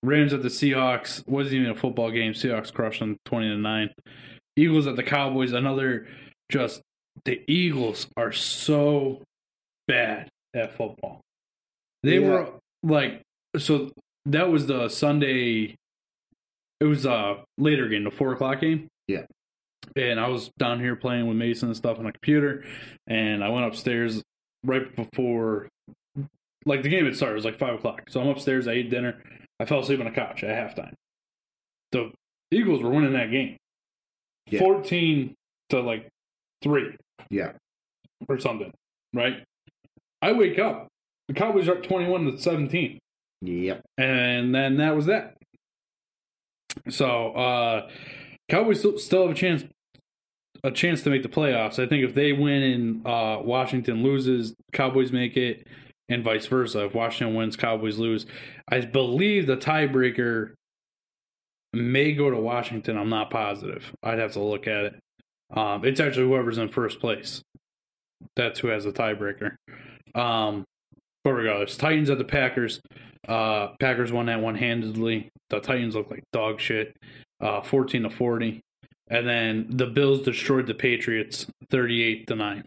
Rams 0.03 0.33
at 0.33 0.43
the 0.43 0.49
Seahawks 0.49 1.27
wasn't 1.29 1.57
even 1.57 1.71
a 1.71 1.75
football 1.75 2.11
game. 2.11 2.33
Seahawks 2.33 2.73
crushed 2.73 3.01
them 3.01 3.19
twenty 3.25 3.49
to 3.49 3.57
nine. 3.57 3.91
Eagles 4.57 4.87
at 4.87 4.97
the 4.97 5.03
Cowboys. 5.03 5.53
Another 5.53 6.07
just 6.51 6.81
the 7.25 7.43
Eagles 7.47 8.07
are 8.17 8.33
so 8.33 9.23
bad 9.87 10.29
at 10.55 10.73
football. 10.75 11.21
They 12.03 12.19
Yeah. 12.21 12.29
were 12.29 12.61
like 12.83 13.23
so 13.57 13.91
that 14.27 14.49
was 14.49 14.67
the 14.67 14.89
Sunday. 14.89 15.77
It 16.81 16.85
was 16.87 17.07
a 17.07 17.45
later 17.59 17.89
game, 17.89 18.05
the 18.05 18.11
four 18.11 18.33
o'clock 18.33 18.61
game. 18.61 18.89
Yeah. 19.07 19.27
And 19.97 20.19
I 20.19 20.29
was 20.29 20.51
down 20.59 20.81
here 20.81 20.97
playing 20.97 21.27
with 21.29 21.37
Mason 21.37 21.69
and 21.69 21.77
stuff 21.77 21.99
on 21.99 22.05
the 22.05 22.13
computer, 22.13 22.65
and 23.07 23.45
I 23.45 23.49
went 23.51 23.67
upstairs 23.67 24.23
right 24.65 24.95
before 24.97 25.69
like 26.67 26.83
the 26.83 26.89
game 26.89 27.05
had 27.05 27.15
started. 27.17 27.33
It 27.35 27.37
was 27.37 27.45
like 27.45 27.59
five 27.59 27.75
o'clock. 27.75 28.09
So 28.09 28.21
I'm 28.21 28.29
upstairs. 28.29 28.67
I 28.67 28.73
ate 28.73 28.91
dinner. 28.91 29.23
I 29.61 29.67
fell 29.67 29.81
asleep 29.81 30.01
on 30.01 30.07
the 30.07 30.11
couch 30.11 30.43
at 30.43 30.51
halftime. 30.77 30.95
The 31.93 32.11
Eagles 32.51 32.83
were 32.83 32.91
winning 32.91 33.13
that 33.13 33.31
game, 33.31 33.57
Yeah. 34.51 34.59
fourteen 34.61 35.35
to 35.69 35.81
like 35.81 36.09
three 36.63 36.97
Yeah. 37.31 37.53
or 38.29 38.39
something. 38.41 38.73
Right. 39.13 39.45
I 40.25 40.33
wake 40.33 40.59
up. 40.59 40.89
The 41.29 41.35
Cowboys 41.35 41.69
are 41.69 41.73
up 41.73 41.83
twenty-one 41.83 42.25
to 42.31 42.39
seventeen, 42.39 42.99
Yep. 43.43 43.83
and 43.99 44.55
then 44.55 44.79
that 44.79 44.97
was 44.97 45.07
that. 45.07 45.37
So 46.89 47.33
uh 47.33 47.89
Cowboys 48.49 48.81
still, 48.81 48.99
still 48.99 49.23
have 49.23 49.31
a 49.37 49.39
chance 49.39 49.65
a 50.63 50.71
chance 50.71 51.03
to 51.03 51.11
make 51.11 51.23
the 51.23 51.29
playoffs. 51.29 51.79
I 51.79 51.87
think 51.87 52.05
if 52.05 52.15
they 52.15 52.33
win 52.33 52.63
and 52.63 53.07
uh, 53.07 53.39
Washington 53.43 54.03
loses, 54.03 54.55
Cowboys 54.73 55.13
make 55.13 55.37
it, 55.37 55.67
and 56.09 56.25
vice 56.25 56.47
versa. 56.47 56.87
If 56.87 56.95
Washington 56.95 57.35
wins, 57.37 57.55
Cowboys 57.57 57.99
lose. 57.99 58.25
I 58.69 58.81
believe 58.81 59.47
the 59.47 59.59
tiebreaker 59.59 60.55
may 61.75 62.13
go 62.13 62.31
to 62.31 62.37
Washington. 62.39 62.97
I'm 62.97 63.11
not 63.11 63.31
positive. 63.31 63.93
I'd 64.03 64.19
have 64.19 64.33
to 64.33 64.41
look 64.41 64.67
at 64.67 64.85
it. 64.85 65.01
Um, 65.55 65.85
it's 65.85 66.01
actually 66.01 66.29
whoever's 66.29 66.57
in 66.57 66.71
first 66.71 66.99
place. 66.99 67.43
That's 68.37 68.61
who 68.61 68.69
has 68.69 68.85
the 68.85 68.93
tiebreaker. 68.93 69.57
Um, 70.15 70.65
but 71.25 71.33
regardless, 71.33 71.77
Titans 71.77 72.11
at 72.11 72.19
the 72.19 72.25
Packers. 72.25 72.81
Uh, 73.27 73.69
Packers 73.81 74.13
won 74.13 74.27
that 74.27 74.41
one 74.41 74.55
handedly. 74.55 75.31
The 75.49 75.61
Titans 75.61 75.95
look 75.95 76.11
like 76.11 76.23
dog 76.33 76.61
shit. 76.61 76.95
Uh, 77.41 77.63
14 77.63 78.03
to 78.03 78.11
40. 78.11 78.61
And 79.09 79.29
then 79.29 79.67
the 79.69 79.87
Bills 79.87 80.23
destroyed 80.23 80.67
the 80.67 80.75
Patriots 80.75 81.47
38 81.71 82.27
to 82.29 82.37
9. 82.37 82.65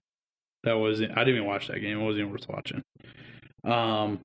That 0.63 0.73
was 0.73 1.01
I 1.01 1.05
didn't 1.05 1.29
even 1.29 1.45
watch 1.45 1.67
that 1.67 1.79
game. 1.79 1.99
It 1.99 2.03
wasn't 2.03 2.21
even 2.21 2.31
worth 2.31 2.49
watching. 2.49 2.83
Um 3.63 4.19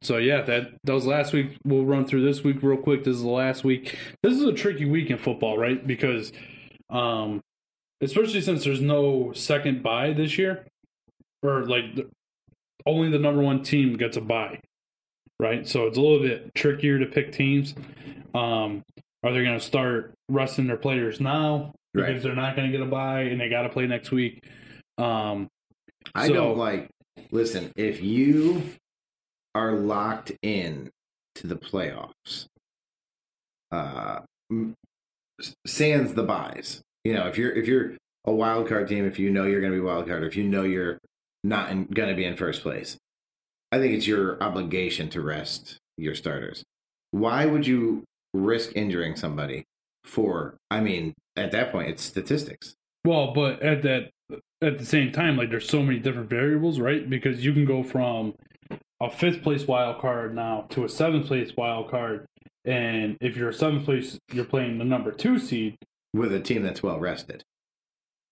so 0.00 0.16
yeah, 0.16 0.42
that 0.42 0.70
that 0.84 0.92
was 0.92 1.06
last 1.06 1.32
week. 1.32 1.56
We'll 1.64 1.84
run 1.84 2.06
through 2.06 2.24
this 2.24 2.44
week 2.44 2.62
real 2.62 2.78
quick. 2.78 3.04
This 3.04 3.16
is 3.16 3.22
the 3.22 3.28
last 3.28 3.64
week. 3.64 3.98
This 4.22 4.34
is 4.34 4.44
a 4.44 4.52
tricky 4.52 4.84
week 4.84 5.10
in 5.10 5.18
football, 5.18 5.58
right? 5.58 5.84
Because 5.84 6.32
um 6.88 7.40
especially 8.00 8.40
since 8.40 8.64
there's 8.64 8.80
no 8.80 9.32
second 9.32 9.82
bye 9.82 10.12
this 10.12 10.38
year 10.38 10.66
or 11.42 11.64
like 11.66 11.84
only 12.88 13.10
the 13.10 13.18
number 13.18 13.42
1 13.42 13.62
team 13.62 13.96
gets 13.96 14.16
a 14.16 14.20
bye. 14.20 14.58
Right? 15.38 15.66
So 15.68 15.86
it's 15.86 15.96
a 15.96 16.00
little 16.00 16.18
bit 16.20 16.52
trickier 16.54 16.98
to 16.98 17.06
pick 17.06 17.32
teams. 17.32 17.74
Um 18.34 18.82
are 19.24 19.32
they 19.32 19.42
going 19.42 19.58
to 19.58 19.64
start 19.64 20.14
resting 20.28 20.68
their 20.68 20.76
players 20.76 21.20
now 21.20 21.74
because 21.92 22.08
Right. 22.14 22.22
they're 22.22 22.36
not 22.36 22.54
going 22.54 22.70
to 22.70 22.78
get 22.78 22.86
a 22.86 22.88
bye 22.88 23.22
and 23.22 23.40
they 23.40 23.48
got 23.48 23.62
to 23.62 23.68
play 23.68 23.84
next 23.88 24.12
week? 24.12 24.44
Um, 24.96 25.48
I 26.14 26.28
So- 26.28 26.34
don't 26.34 26.56
like. 26.56 26.88
Listen, 27.32 27.72
if 27.76 28.00
you 28.00 28.62
are 29.56 29.72
locked 29.72 30.30
in 30.42 30.90
to 31.34 31.48
the 31.48 31.56
playoffs, 31.56 32.46
uh, 33.72 34.20
sans 35.66 36.14
the 36.14 36.22
byes. 36.22 36.80
You 37.04 37.14
know, 37.14 37.26
if 37.26 37.36
you're 37.36 37.50
if 37.52 37.66
you're 37.66 37.96
a 38.24 38.32
wild 38.32 38.68
card 38.68 38.86
team, 38.88 39.04
if 39.04 39.18
you 39.18 39.30
know 39.30 39.44
you're 39.46 39.60
going 39.60 39.72
to 39.72 39.78
be 39.78 39.84
wild 39.84 40.06
card, 40.06 40.22
if 40.22 40.36
you 40.36 40.44
know 40.44 40.62
you're 40.62 40.98
not 41.44 41.68
going 41.92 42.08
to 42.08 42.14
be 42.14 42.24
in 42.24 42.36
first 42.36 42.62
place, 42.62 42.96
I 43.72 43.78
think 43.78 43.94
it's 43.94 44.06
your 44.06 44.42
obligation 44.42 45.08
to 45.10 45.20
rest 45.20 45.78
your 45.96 46.14
starters. 46.14 46.64
Why 47.10 47.46
would 47.46 47.66
you 47.66 48.04
risk 48.34 48.72
injuring 48.74 49.16
somebody 49.16 49.64
for? 50.04 50.56
I 50.70 50.80
mean, 50.80 51.14
at 51.36 51.52
that 51.52 51.72
point, 51.72 51.88
it's 51.90 52.02
statistics. 52.02 52.74
well, 53.04 53.32
but 53.32 53.62
at 53.62 53.82
that 53.82 54.10
at 54.60 54.78
the 54.78 54.84
same 54.84 55.12
time, 55.12 55.36
like 55.36 55.50
there's 55.50 55.68
so 55.68 55.82
many 55.82 55.98
different 55.98 56.28
variables, 56.28 56.80
right? 56.80 57.08
Because 57.08 57.44
you 57.44 57.52
can 57.52 57.64
go 57.64 57.82
from 57.82 58.34
a 59.00 59.10
fifth 59.10 59.42
place 59.42 59.66
wild 59.66 60.00
card 60.00 60.34
now 60.34 60.66
to 60.70 60.84
a 60.84 60.88
seventh 60.88 61.26
place 61.28 61.52
wild 61.56 61.90
card, 61.90 62.26
and 62.64 63.16
if 63.20 63.36
you're 63.36 63.50
a 63.50 63.54
seventh 63.54 63.84
place, 63.84 64.18
you're 64.32 64.44
playing 64.44 64.78
the 64.78 64.84
number 64.84 65.12
two 65.12 65.38
seed. 65.38 65.76
with 66.12 66.32
a 66.32 66.40
team 66.40 66.62
that's 66.62 66.82
well 66.82 66.98
rested. 66.98 67.42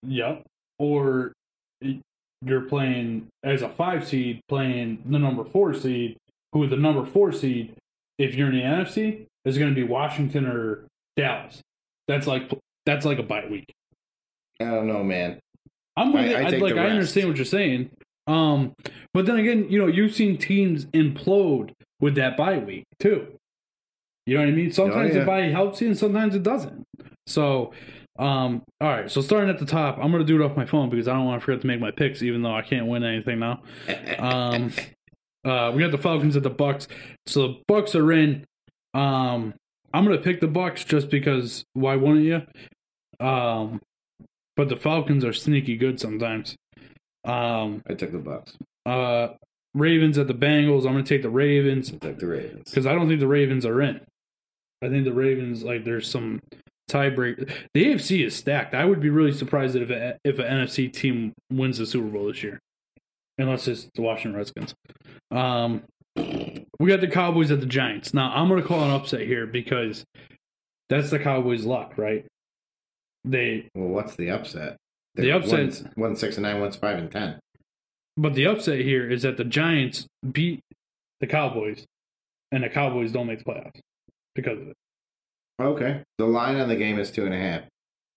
Yep. 0.03 0.43
Or 0.77 1.33
you're 2.45 2.61
playing 2.61 3.27
as 3.43 3.61
a 3.61 3.69
five 3.69 4.07
seed, 4.07 4.41
playing 4.47 5.03
the 5.05 5.19
number 5.19 5.43
four 5.43 5.73
seed, 5.73 6.17
who 6.53 6.67
the 6.67 6.77
number 6.77 7.05
four 7.05 7.31
seed, 7.31 7.73
if 8.17 8.35
you're 8.35 8.49
in 8.49 8.55
the 8.55 8.61
NFC, 8.61 9.25
is 9.45 9.57
going 9.57 9.73
to 9.73 9.75
be 9.75 9.83
Washington 9.83 10.45
or 10.45 10.85
Dallas. 11.15 11.61
That's 12.07 12.27
like 12.27 12.51
that's 12.85 13.05
like 13.05 13.19
a 13.19 13.23
bye 13.23 13.45
week. 13.49 13.73
I 14.61 14.65
don't 14.65 14.87
know, 14.87 15.03
man. 15.03 15.39
I'm 15.95 16.13
with 16.13 16.35
I-. 16.35 16.43
I 16.43 16.49
like 16.57 16.75
I 16.75 16.89
understand 16.89 17.27
what 17.27 17.37
you're 17.37 17.45
saying. 17.45 17.89
Um, 18.27 18.73
but 19.13 19.25
then 19.25 19.37
again, 19.37 19.67
you 19.69 19.79
know, 19.79 19.87
you've 19.87 20.13
seen 20.13 20.37
teams 20.37 20.85
implode 20.87 21.71
with 21.99 22.15
that 22.15 22.37
bye 22.37 22.57
week 22.57 22.85
too. 22.99 23.27
You 24.25 24.35
know 24.35 24.41
what 24.41 24.49
I 24.49 24.51
mean? 24.51 24.71
Sometimes 24.71 25.13
yeah. 25.13 25.21
the 25.21 25.25
bye 25.25 25.43
helps 25.43 25.81
you, 25.81 25.87
and 25.87 25.97
sometimes 25.97 26.35
it 26.35 26.43
doesn't. 26.43 26.83
So, 27.25 27.71
um, 28.19 28.63
all 28.81 28.87
right. 28.89 29.11
So 29.11 29.21
starting 29.21 29.49
at 29.49 29.59
the 29.59 29.65
top, 29.65 29.97
I'm 29.97 30.11
gonna 30.11 30.23
do 30.23 30.41
it 30.41 30.45
off 30.45 30.55
my 30.57 30.65
phone 30.65 30.89
because 30.89 31.07
I 31.07 31.13
don't 31.13 31.25
want 31.25 31.41
to 31.41 31.45
forget 31.45 31.61
to 31.61 31.67
make 31.67 31.79
my 31.79 31.91
picks, 31.91 32.21
even 32.23 32.41
though 32.41 32.53
I 32.55 32.61
can't 32.61 32.87
win 32.87 33.03
anything 33.03 33.39
now. 33.39 33.61
Um, 34.19 34.71
Uh, 35.45 35.71
we 35.71 35.81
got 35.81 35.91
the 35.91 35.97
Falcons 35.97 36.35
at 36.35 36.43
the 36.43 36.51
Bucs. 36.51 36.87
So 37.25 37.47
the 37.47 37.55
Bucs 37.69 37.95
are 37.95 38.11
in. 38.11 38.43
Um, 38.93 39.53
I'm 39.93 40.03
gonna 40.03 40.17
pick 40.17 40.41
the 40.41 40.47
Bucs 40.47 40.85
just 40.85 41.09
because. 41.09 41.63
Why 41.71 41.95
wouldn't 41.95 42.25
you? 42.25 42.41
Um, 43.25 43.79
but 44.57 44.67
the 44.67 44.75
Falcons 44.75 45.23
are 45.23 45.31
sneaky 45.31 45.77
good 45.77 46.01
sometimes. 46.01 46.57
Um, 47.23 47.81
I 47.89 47.93
took 47.93 48.11
the 48.11 48.17
Bucs. 48.17 48.55
uh, 48.85 49.35
Ravens 49.73 50.17
at 50.17 50.27
the 50.27 50.33
Bengals. 50.33 50.79
I'm 50.79 50.91
gonna 50.93 51.03
take 51.03 51.21
the 51.21 51.29
Ravens 51.29 51.93
I 51.93 51.97
took 51.97 52.19
the 52.19 52.27
Ravens. 52.27 52.69
because 52.69 52.85
I 52.85 52.93
don't 52.93 53.07
think 53.07 53.21
the 53.21 53.27
Ravens 53.27 53.65
are 53.65 53.81
in. 53.81 54.01
I 54.83 54.89
think 54.89 55.05
the 55.05 55.13
Ravens 55.13 55.63
like 55.63 55.85
there's 55.85 56.09
some 56.09 56.41
tiebreak. 56.89 57.51
The 57.73 57.85
AFC 57.85 58.25
is 58.25 58.35
stacked. 58.35 58.73
I 58.73 58.85
would 58.85 58.99
be 59.01 59.09
really 59.09 59.31
surprised 59.33 59.75
if 59.75 59.89
a, 59.89 60.17
if 60.23 60.39
an 60.39 60.45
NFC 60.45 60.91
team 60.91 61.33
wins 61.51 61.77
the 61.77 61.85
Super 61.85 62.07
Bowl 62.07 62.27
this 62.27 62.43
year, 62.43 62.59
unless 63.37 63.67
it's 63.67 63.89
the 63.95 64.01
Washington 64.01 64.37
Redskins. 64.37 64.73
Um, 65.31 65.83
we 66.15 66.87
got 66.89 67.01
the 67.01 67.07
Cowboys 67.07 67.51
at 67.51 67.59
the 67.59 67.65
Giants. 67.65 68.13
Now 68.13 68.31
I'm 68.33 68.47
going 68.47 68.61
to 68.61 68.67
call 68.67 68.83
an 68.83 68.91
upset 68.91 69.21
here 69.21 69.45
because 69.45 70.03
that's 70.89 71.09
the 71.09 71.19
Cowboys' 71.19 71.65
luck, 71.65 71.93
right? 71.97 72.25
They, 73.25 73.67
Well, 73.75 73.89
what's 73.89 74.15
the 74.15 74.29
upset? 74.31 74.77
The 75.15 75.23
They're 75.23 75.35
upset- 75.35 75.59
One's, 75.59 75.83
one's 75.97 76.19
six 76.19 76.37
and 76.37 76.43
nine. 76.43 76.59
One's 76.61 76.75
five 76.77 76.97
and 76.97 77.11
ten. 77.11 77.39
but 78.15 78.33
the 78.35 78.45
upset 78.47 78.79
here 78.79 79.09
is 79.09 79.23
that 79.23 79.35
the 79.37 79.43
Giants 79.43 80.07
beat 80.31 80.61
the 81.19 81.27
Cowboys, 81.27 81.83
and 82.51 82.63
the 82.63 82.69
Cowboys 82.69 83.11
don't 83.11 83.27
make 83.27 83.39
the 83.39 83.45
playoffs 83.45 83.79
because 84.35 84.59
of 84.61 84.67
it. 84.69 84.75
Okay. 85.59 86.03
The 86.17 86.25
line 86.25 86.57
on 86.59 86.67
the 86.67 86.75
game 86.75 86.99
is 86.99 87.11
two 87.11 87.25
and 87.25 87.33
a 87.33 87.37
half. 87.39 87.61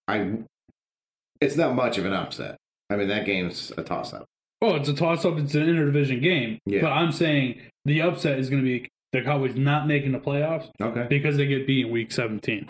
I. 0.09 0.39
It's 1.41 1.57
not 1.57 1.75
much 1.75 1.97
of 1.97 2.05
an 2.05 2.13
upset. 2.13 2.57
I 2.91 2.97
mean, 2.97 3.09
that 3.09 3.25
game's 3.25 3.73
a 3.79 3.83
toss 3.83 4.13
up. 4.13 4.27
Oh, 4.61 4.75
it's 4.77 4.89
a 4.91 4.95
toss 4.95 5.25
up. 5.25 5.39
It's 5.39 5.55
an 5.55 5.63
interdivision 5.63 6.21
game. 6.23 6.59
Yeah. 6.67 6.83
But 6.83 6.91
I'm 6.93 7.13
saying 7.13 7.61
the 7.87 8.03
upset 8.03 8.39
is 8.39 8.51
going 8.51 8.63
to 8.63 8.67
be 8.67 8.89
the 9.13 9.23
Cowboys 9.23 9.57
not 9.57 9.87
making 9.87 10.13
the 10.13 10.19
playoffs 10.19 10.69
Okay. 10.83 11.07
because 11.09 11.39
they 11.39 11.47
get 11.47 11.67
beat 11.67 11.87
in 11.87 11.93
week 11.93 12.13
17. 12.13 12.69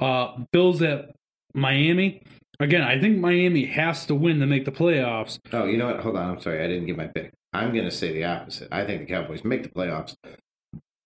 Uh, 0.00 0.38
Bills 0.52 0.82
at 0.82 1.14
Miami. 1.54 2.22
Again, 2.58 2.82
I 2.82 3.00
think 3.00 3.18
Miami 3.18 3.64
has 3.66 4.04
to 4.06 4.14
win 4.14 4.40
to 4.40 4.46
make 4.46 4.64
the 4.64 4.72
playoffs. 4.72 5.38
Oh, 5.52 5.64
you 5.66 5.76
know 5.78 5.86
what? 5.86 6.00
Hold 6.00 6.16
on. 6.16 6.30
I'm 6.32 6.40
sorry. 6.40 6.62
I 6.64 6.66
didn't 6.66 6.86
get 6.86 6.96
my 6.96 7.06
pick. 7.06 7.30
I'm 7.52 7.72
going 7.72 7.84
to 7.84 7.90
say 7.92 8.12
the 8.12 8.24
opposite. 8.24 8.68
I 8.72 8.84
think 8.84 9.00
the 9.00 9.06
Cowboys 9.06 9.44
make 9.44 9.62
the 9.62 9.68
playoffs 9.68 10.14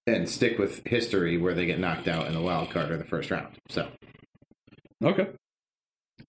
and 0.06 0.28
stick 0.28 0.58
with 0.58 0.86
history 0.86 1.38
where 1.38 1.54
they 1.54 1.66
get 1.66 1.78
knocked 1.78 2.08
out 2.08 2.26
in 2.26 2.34
the 2.34 2.40
wild 2.40 2.70
card 2.70 2.90
or 2.90 2.96
the 2.96 3.04
first 3.04 3.30
round. 3.30 3.54
So, 3.68 3.88
Okay. 5.02 5.28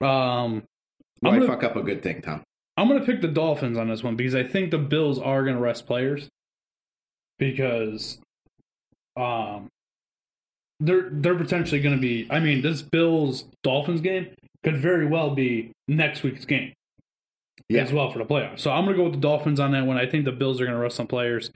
Um, 0.01 0.63
why 1.21 1.32
I'm 1.32 1.39
gonna- 1.39 1.47
fuck 1.47 1.63
up 1.63 1.76
a 1.76 1.82
good 1.84 2.01
thing, 2.03 2.21
Tom? 2.21 2.43
I'm 2.78 2.89
going 2.89 2.99
to 2.99 3.05
pick 3.05 3.21
the 3.21 3.30
Dolphins 3.30 3.78
on 3.78 3.88
this 3.88 4.03
one 4.03 4.17
because 4.17 4.36
I 4.36 4.43
think 4.43 4.69
the 4.71 4.78
Bills 4.78 5.17
are 5.17 5.43
going 5.43 5.55
to 5.55 5.61
rest 5.61 5.88
players 5.88 6.28
because 7.39 8.19
um 9.15 9.69
they're 10.82 11.09
they're 11.09 11.36
potentially 11.38 11.80
going 11.82 11.95
to 11.95 12.01
be 12.01 12.28
I 12.30 12.39
mean 12.41 12.61
this 12.61 12.82
Bills 12.82 13.45
Dolphins 13.63 14.01
game 14.01 14.28
could 14.63 14.76
very 14.78 15.05
well 15.05 15.34
be 15.34 15.71
next 15.88 16.21
week's 16.23 16.43
game 16.43 16.73
Yeah. 17.69 17.84
as 17.84 17.93
well 17.93 18.11
for 18.11 18.19
the 18.19 18.26
playoffs. 18.26 18.59
So 18.59 18.71
I'm 18.71 18.84
going 18.84 18.95
to 18.97 18.97
go 18.97 19.05
with 19.05 19.13
the 19.13 19.19
Dolphins 19.21 19.59
on 19.61 19.71
that 19.71 19.86
one. 19.86 19.97
I 19.97 20.05
think 20.05 20.26
the 20.26 20.32
Bills 20.34 20.59
are 20.59 20.65
going 20.65 20.76
to 20.76 20.82
rest 20.82 20.97
some 20.97 21.07
players. 21.07 21.49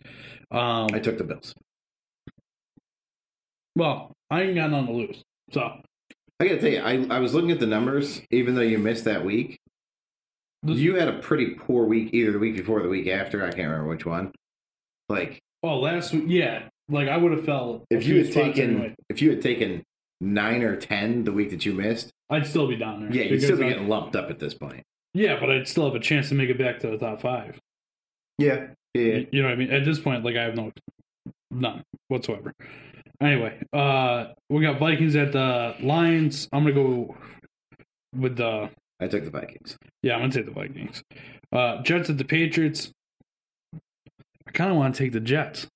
Um 0.52 0.88
I 0.94 1.00
took 1.00 1.18
the 1.18 1.26
Bills. 1.26 1.54
Well, 3.80 4.12
I 4.30 4.42
ain't 4.42 4.56
got 4.56 4.70
nothing 4.70 4.88
to 4.88 4.94
lose. 4.94 5.24
So 5.52 5.62
I 5.62 6.48
got 6.48 6.56
to 6.56 6.60
tell 6.60 6.70
you, 6.70 6.80
I, 6.80 7.16
I 7.16 7.20
was 7.20 7.34
looking 7.34 7.52
at 7.52 7.60
the 7.60 7.66
numbers, 7.66 8.22
even 8.30 8.56
though 8.56 8.62
you 8.62 8.78
missed 8.78 9.06
that 9.06 9.26
week. 9.26 9.60
You 10.64 10.96
had 10.96 11.08
a 11.08 11.20
pretty 11.20 11.56
poor 11.56 11.86
week, 11.86 12.14
either 12.14 12.34
the 12.34 12.40
week 12.40 12.58
before 12.58 12.80
or 12.80 12.84
the 12.84 12.90
week 12.90 13.08
after. 13.08 13.44
I 13.44 13.48
can't 13.48 13.70
remember 13.70 13.88
which 13.88 14.06
one. 14.06 14.34
Like, 15.08 15.40
oh 15.64 15.80
last 15.80 16.14
week 16.14 16.26
yeah, 16.28 16.68
like 16.90 17.08
I 17.08 17.16
would 17.16 17.32
have 17.32 17.46
felt 17.46 17.86
if 17.90 18.06
you 18.06 18.24
had 18.24 18.34
taken, 18.34 18.70
anyway. 18.72 18.96
if 19.10 19.22
you 19.22 19.30
had 19.30 19.42
taken 19.42 19.84
nine 20.20 20.62
or 20.62 20.76
ten 20.76 21.24
the 21.24 21.32
week 21.32 21.52
that 21.52 21.66
you 21.66 21.74
missed, 21.74 22.12
I'd 22.30 22.46
still 22.46 22.68
be 22.68 22.76
down 22.76 23.02
there. 23.02 23.14
yeah, 23.14 23.32
you'd 23.32 23.42
still 23.42 23.58
be 23.58 23.70
getting 23.70 23.88
lumped 23.88 24.18
up 24.18 24.30
at 24.30 24.40
this 24.40 24.54
point. 24.54 24.84
Yeah, 25.14 25.40
but 25.40 25.50
I'd 25.50 25.68
still 25.68 25.86
have 25.86 25.96
a 25.96 26.00
chance 26.00 26.28
to 26.30 26.36
make 26.36 26.50
it 26.50 26.60
back 26.60 26.80
to 26.82 26.88
the 26.88 26.98
top 26.98 27.22
five. 27.22 27.58
Yeah, 28.38 28.68
yeah. 28.94 29.02
You 29.02 29.28
you 29.32 29.42
know 29.42 29.48
what 29.48 29.54
I 29.54 29.58
mean? 29.58 29.72
At 29.72 29.86
this 29.86 30.00
point, 30.00 30.26
like 30.26 30.36
I 30.36 30.44
have 30.44 30.56
no 30.56 30.74
none 31.52 31.84
whatsoever. 32.10 32.54
Anyway, 33.22 33.62
uh 33.74 34.28
we 34.50 34.62
got 34.62 34.80
Vikings 34.80 35.16
at 35.16 35.32
the 35.34 35.76
Lions. 35.82 36.48
I'm 36.54 36.64
gonna 36.64 36.74
go 36.76 37.16
with 38.16 38.38
the 38.38 38.70
I 39.02 39.08
took 39.08 39.24
the 39.26 39.30
Vikings. 39.32 39.78
yeah, 40.04 40.16
I'm 40.16 40.22
gonna 40.22 40.34
take 40.34 40.46
the 40.46 40.52
Vikings. 40.52 41.04
Uh 41.52 41.82
Jets 41.84 42.10
at 42.10 42.18
the 42.18 42.26
Patriots. 42.26 42.92
I 44.48 44.52
kinda 44.54 44.74
wanna 44.74 44.94
take 44.94 45.12
the 45.12 45.20
Jets. 45.20 45.68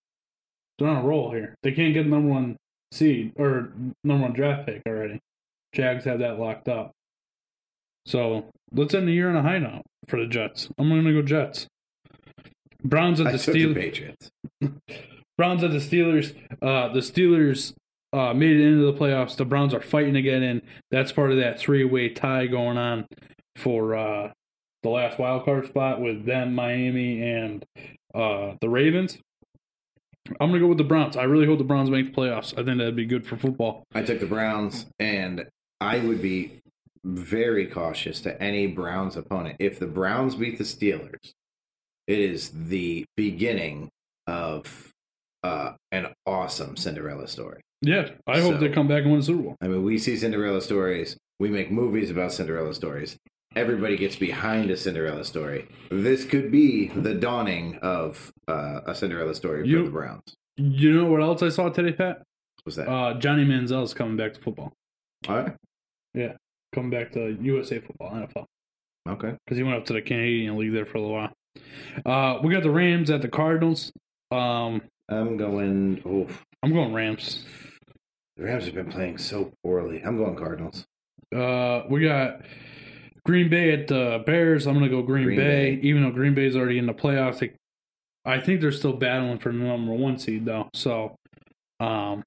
They're 0.79 0.87
on 0.87 1.03
a 1.03 1.07
roll 1.07 1.31
here. 1.31 1.55
They 1.63 1.71
can't 1.71 1.93
get 1.93 2.03
the 2.03 2.09
number 2.09 2.29
one 2.29 2.55
seed 2.91 3.33
or 3.35 3.71
number 4.03 4.23
one 4.23 4.33
draft 4.33 4.65
pick 4.67 4.81
already. 4.87 5.19
Jags 5.73 6.05
have 6.05 6.19
that 6.19 6.39
locked 6.39 6.67
up. 6.69 6.91
So 8.05 8.45
let's 8.71 8.93
end 8.93 9.07
the 9.07 9.11
year 9.13 9.29
on 9.29 9.35
a 9.35 9.41
high 9.41 9.59
note 9.59 9.83
for 10.07 10.19
the 10.19 10.27
Jets. 10.27 10.69
I'm 10.77 10.89
gonna 10.89 11.11
go 11.13 11.21
Jets. 11.21 11.67
Browns 12.83 13.19
at 13.21 13.27
I 13.27 13.31
the 13.33 13.37
took 13.37 13.53
the 13.53 13.59
Steelers. 13.65 13.75
Patriots. 13.75 14.29
Browns 15.37 15.63
at 15.63 15.71
the 15.71 15.77
Steelers. 15.77 16.35
Uh, 16.61 16.93
the 16.93 16.99
Steelers 16.99 17.73
uh, 18.13 18.33
made 18.33 18.57
it 18.57 18.65
into 18.65 18.91
the 18.91 18.97
playoffs. 18.97 19.35
The 19.35 19.45
Browns 19.45 19.73
are 19.73 19.81
fighting 19.81 20.13
to 20.13 20.21
get 20.21 20.43
in. 20.43 20.61
That's 20.91 21.11
part 21.11 21.31
of 21.31 21.37
that 21.37 21.59
three-way 21.59 22.09
tie 22.09 22.47
going 22.47 22.77
on 22.77 23.05
for 23.55 23.95
uh, 23.95 24.31
the 24.83 24.89
last 24.89 25.17
wild 25.17 25.45
card 25.45 25.67
spot 25.67 26.01
with 26.01 26.25
them, 26.25 26.53
Miami, 26.53 27.21
and 27.21 27.65
uh, 28.13 28.53
the 28.61 28.69
Ravens. 28.69 29.17
I'm 30.39 30.49
gonna 30.49 30.59
go 30.59 30.67
with 30.67 30.77
the 30.77 30.85
Browns. 30.85 31.17
I 31.17 31.23
really 31.23 31.45
hope 31.45 31.57
the 31.57 31.65
Browns 31.65 31.89
make 31.89 32.13
the 32.13 32.21
playoffs. 32.21 32.53
I 32.57 32.63
think 32.63 32.77
that'd 32.77 32.95
be 32.95 33.05
good 33.05 33.27
for 33.27 33.35
football. 33.35 33.83
I 33.93 34.03
took 34.03 34.21
the 34.21 34.25
Browns, 34.25 34.85
and 34.97 35.47
I 35.81 35.97
would 35.99 36.21
be 36.21 36.61
very 37.03 37.67
cautious 37.67 38.21
to 38.21 38.41
any 38.41 38.67
Browns 38.67 39.17
opponent. 39.17 39.57
If 39.59 39.79
the 39.79 39.87
Browns 39.87 40.35
beat 40.35 40.57
the 40.57 40.63
Steelers, 40.63 41.33
it 42.07 42.19
is 42.19 42.51
the 42.51 43.03
beginning 43.17 43.89
of 44.27 44.92
uh, 45.43 45.73
an 45.91 46.07
awesome 46.25 46.75
Cinderella 46.75 47.27
story. 47.27 47.61
Yeah, 47.81 48.09
I 48.27 48.39
hope 48.39 48.59
they 48.59 48.69
come 48.69 48.87
back 48.87 49.03
and 49.03 49.11
win 49.11 49.19
the 49.19 49.25
Super 49.25 49.43
Bowl. 49.43 49.55
I 49.61 49.67
mean, 49.67 49.83
we 49.83 49.97
see 49.97 50.15
Cinderella 50.15 50.61
stories. 50.61 51.17
We 51.39 51.49
make 51.49 51.69
movies 51.71 52.09
about 52.09 52.31
Cinderella 52.31 52.73
stories. 52.73 53.17
Everybody 53.55 53.97
gets 53.97 54.15
behind 54.15 54.71
a 54.71 54.77
Cinderella 54.77 55.25
story. 55.25 55.67
This 55.91 56.23
could 56.25 56.51
be 56.51 56.87
the 56.87 57.13
dawning 57.13 57.77
of 57.81 58.31
uh, 58.47 58.81
a 58.87 58.95
Cinderella 58.95 59.35
story 59.35 59.69
for 59.69 59.83
the 59.83 59.89
Browns. 59.91 60.23
You 60.57 60.93
know 60.93 61.05
what 61.05 61.21
else 61.21 61.43
I 61.43 61.49
saw 61.49 61.69
today, 61.69 61.91
Pat? 61.91 62.23
Was 62.65 62.77
that? 62.77 62.87
Uh, 62.87 63.15
Johnny 63.19 63.43
Manziel's 63.43 63.93
coming 63.93 64.15
back 64.15 64.33
to 64.35 64.39
football. 64.39 64.71
All 65.27 65.35
right. 65.35 65.53
Yeah, 66.13 66.33
coming 66.73 66.89
back 66.89 67.11
to 67.13 67.37
USA 67.41 67.79
football, 67.79 68.11
NFL. 68.11 68.45
Okay. 69.09 69.35
because 69.45 69.57
he 69.57 69.63
went 69.63 69.75
up 69.75 69.85
to 69.87 69.93
the 69.93 70.01
Canadian 70.01 70.57
League 70.57 70.71
there 70.71 70.85
for 70.85 70.97
a 70.97 71.01
little 71.01 71.15
while. 71.15 71.33
Uh, 72.05 72.39
we 72.41 72.53
got 72.53 72.63
the 72.63 72.71
Rams 72.71 73.09
at 73.11 73.21
the 73.21 73.27
Cardinals. 73.27 73.91
Um, 74.31 74.81
I'm 75.13 75.37
going. 75.37 76.01
Oh, 76.05 76.27
I'm 76.61 76.73
going 76.73 76.93
Rams. 76.93 77.45
The 78.37 78.43
Rams 78.43 78.65
have 78.65 78.73
been 78.73 78.91
playing 78.91 79.17
so 79.19 79.51
poorly. 79.63 80.01
I'm 80.01 80.17
going 80.17 80.35
Cardinals. 80.35 80.85
Uh, 81.35 81.83
we 81.89 82.01
got 82.01 82.41
Green 83.25 83.49
Bay 83.49 83.71
at 83.73 83.87
the 83.87 84.23
Bears. 84.25 84.67
I'm 84.67 84.73
gonna 84.73 84.89
go 84.89 85.01
Green, 85.01 85.25
Green 85.25 85.37
Bay, 85.37 85.75
Bay. 85.75 85.81
even 85.81 86.03
though 86.03 86.11
Green 86.11 86.33
Bay's 86.33 86.55
already 86.55 86.77
in 86.77 86.85
the 86.85 86.93
playoffs. 86.93 87.39
They, 87.39 87.53
I 88.25 88.39
think 88.39 88.61
they're 88.61 88.71
still 88.71 88.93
battling 88.93 89.39
for 89.39 89.51
the 89.51 89.57
number 89.57 89.93
one 89.93 90.17
seed 90.17 90.45
though. 90.45 90.69
So, 90.73 91.15
um, 91.79 92.23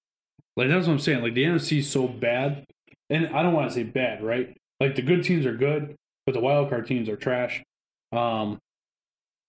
like 0.57 0.69
that's 0.69 0.87
what 0.87 0.95
I'm 0.95 0.99
saying. 0.99 1.23
Like 1.23 1.35
the 1.35 1.45
NFC 1.45 1.79
is 1.79 1.91
so 1.91 2.07
bad, 2.07 2.65
and 3.11 3.29
I 3.29 3.43
don't 3.43 3.53
want 3.53 3.69
to 3.71 3.75
say 3.75 3.83
bad, 3.83 4.23
right? 4.23 4.57
Like 4.81 4.95
the 4.95 5.03
good 5.03 5.25
teams 5.25 5.47
are 5.47 5.57
good, 5.57 5.97
but 6.25 6.35
the 6.35 6.41
wild 6.41 6.69
card 6.69 6.87
teams 6.87 7.09
are 7.09 7.17
trash. 7.17 7.63
Um, 8.13 8.59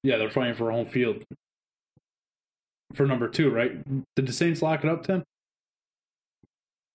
yeah, 0.04 0.18
they're 0.18 0.30
fighting 0.30 0.56
for 0.56 0.70
a 0.70 0.74
home 0.74 0.86
field 0.86 1.24
for 2.94 3.06
number 3.06 3.28
two, 3.28 3.50
right? 3.50 3.84
Did 4.16 4.28
the 4.28 4.34
Saints 4.34 4.62
lock 4.62 4.84
it 4.84 4.90
up, 4.90 5.06
Tim? 5.06 5.24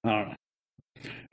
I 0.04 0.08
don't 0.08 0.28
know. 0.28 0.34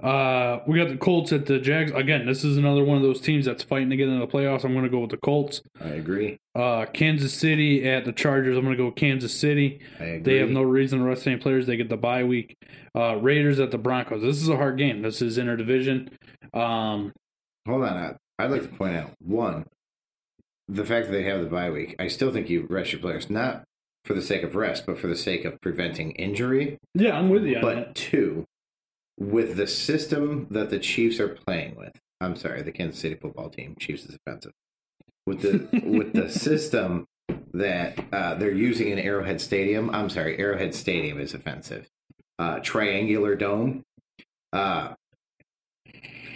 Uh, 0.01 0.64
we 0.66 0.78
got 0.78 0.88
the 0.88 0.97
Colts 0.97 1.34
at 1.34 1.45
the 1.45 1.60
Jags. 1.60 1.91
Again, 1.91 2.26
this 2.26 2.45
is 2.45 2.57
another 2.57 2.84
one 2.84 2.95
of 2.95 3.03
those 3.03 3.20
teams 3.20 3.45
that's 3.45 3.64
fighting 3.64 3.89
to 3.89 3.97
get 3.97 4.07
into 4.07 4.26
the 4.26 4.32
playoffs. 4.32 4.64
I'm 4.64 4.72
going 4.72 4.86
to 4.86 4.89
go 4.89 4.99
with 4.99 5.10
the 5.10 5.18
Colts. 5.18 5.62
I 5.84 5.89
agree. 5.89 6.38
Uh, 6.55 6.86
Kansas 6.86 7.34
City 7.34 7.88
at 7.88 8.05
the 8.05 8.14
Chargers. 8.14 8.57
I'm 8.57 8.64
going 8.64 8.78
to 8.78 8.84
go 8.84 8.91
Kansas 8.91 9.38
City. 9.38 9.82
I 9.99 10.03
agree. 10.03 10.34
They 10.34 10.39
have 10.39 10.49
no 10.49 10.62
reason 10.62 10.99
to 10.99 11.05
rest 11.05 11.28
any 11.28 11.36
players. 11.36 11.68
They 11.68 11.76
get 11.76 11.89
the 11.89 11.97
bye 11.97 12.24
week. 12.24 12.55
Uh, 12.95 13.18
Raiders 13.18 13.60
at 13.60 13.72
the 13.72 13.78
Broncos. 13.78 14.22
This 14.22 14.41
is 14.41 14.47
a 14.47 14.55
hard 14.55 14.78
game. 14.78 15.01
This 15.01 15.22
is 15.22 15.38
interdivision. 15.38 16.10
Um, 16.53 17.12
Hold 17.68 17.84
on. 17.84 18.18
I'd 18.39 18.51
like 18.51 18.64
to 18.64 18.70
point 18.70 18.95
out 18.95 19.12
one, 19.20 19.66
the 20.70 20.86
fact 20.86 21.07
that 21.07 21.12
they 21.12 21.24
have 21.24 21.41
the 21.41 21.47
bye 21.47 21.70
week. 21.70 21.95
I 21.99 22.07
still 22.07 22.32
think 22.32 22.49
you 22.49 22.66
rest 22.70 22.93
your 22.93 23.01
players 23.01 23.30
not 23.30 23.64
for 24.06 24.14
the 24.14 24.22
sake 24.22 24.43
of 24.43 24.56
rest, 24.56 24.86
but 24.86 24.97
for 24.97 25.08
the 25.08 25.16
sake 25.16 25.45
of 25.45 25.60
preventing 25.62 26.12
injury. 26.12 26.78
yeah, 26.93 27.18
I'm 27.18 27.30
with 27.30 27.45
you 27.45 27.58
on 27.58 27.62
but 27.62 27.95
two, 27.95 28.45
with 29.20 29.58
the 29.58 29.68
system 29.68 30.47
that 30.50 30.70
the 30.70 30.80
Chiefs 30.80 31.20
are 31.20 31.30
playing 31.30 31.76
with. 31.76 32.00
I'm 32.22 32.36
sorry, 32.36 32.62
the 32.62 32.72
Kansas 32.72 33.00
City 33.00 33.16
football 33.16 33.50
team. 33.50 33.76
Chiefs 33.80 34.06
is 34.06 34.16
offensive. 34.16 34.54
With 35.26 35.41
the 35.41 35.82
with 35.86 36.14
the 36.14 36.30
system 36.30 37.08
that 37.54 38.00
uh, 38.12 38.36
they're 38.36 38.52
using 38.52 38.89
in 38.89 39.00
Arrowhead 39.00 39.41
Stadium. 39.41 39.89
I'm 39.89 40.10
sorry, 40.10 40.38
Arrowhead 40.38 40.74
Stadium 40.74 41.20
is 41.20 41.34
offensive. 41.34 41.88
Uh, 42.38 42.60
triangular 42.60 43.36
dome. 43.36 43.84
Uh, 44.54 44.93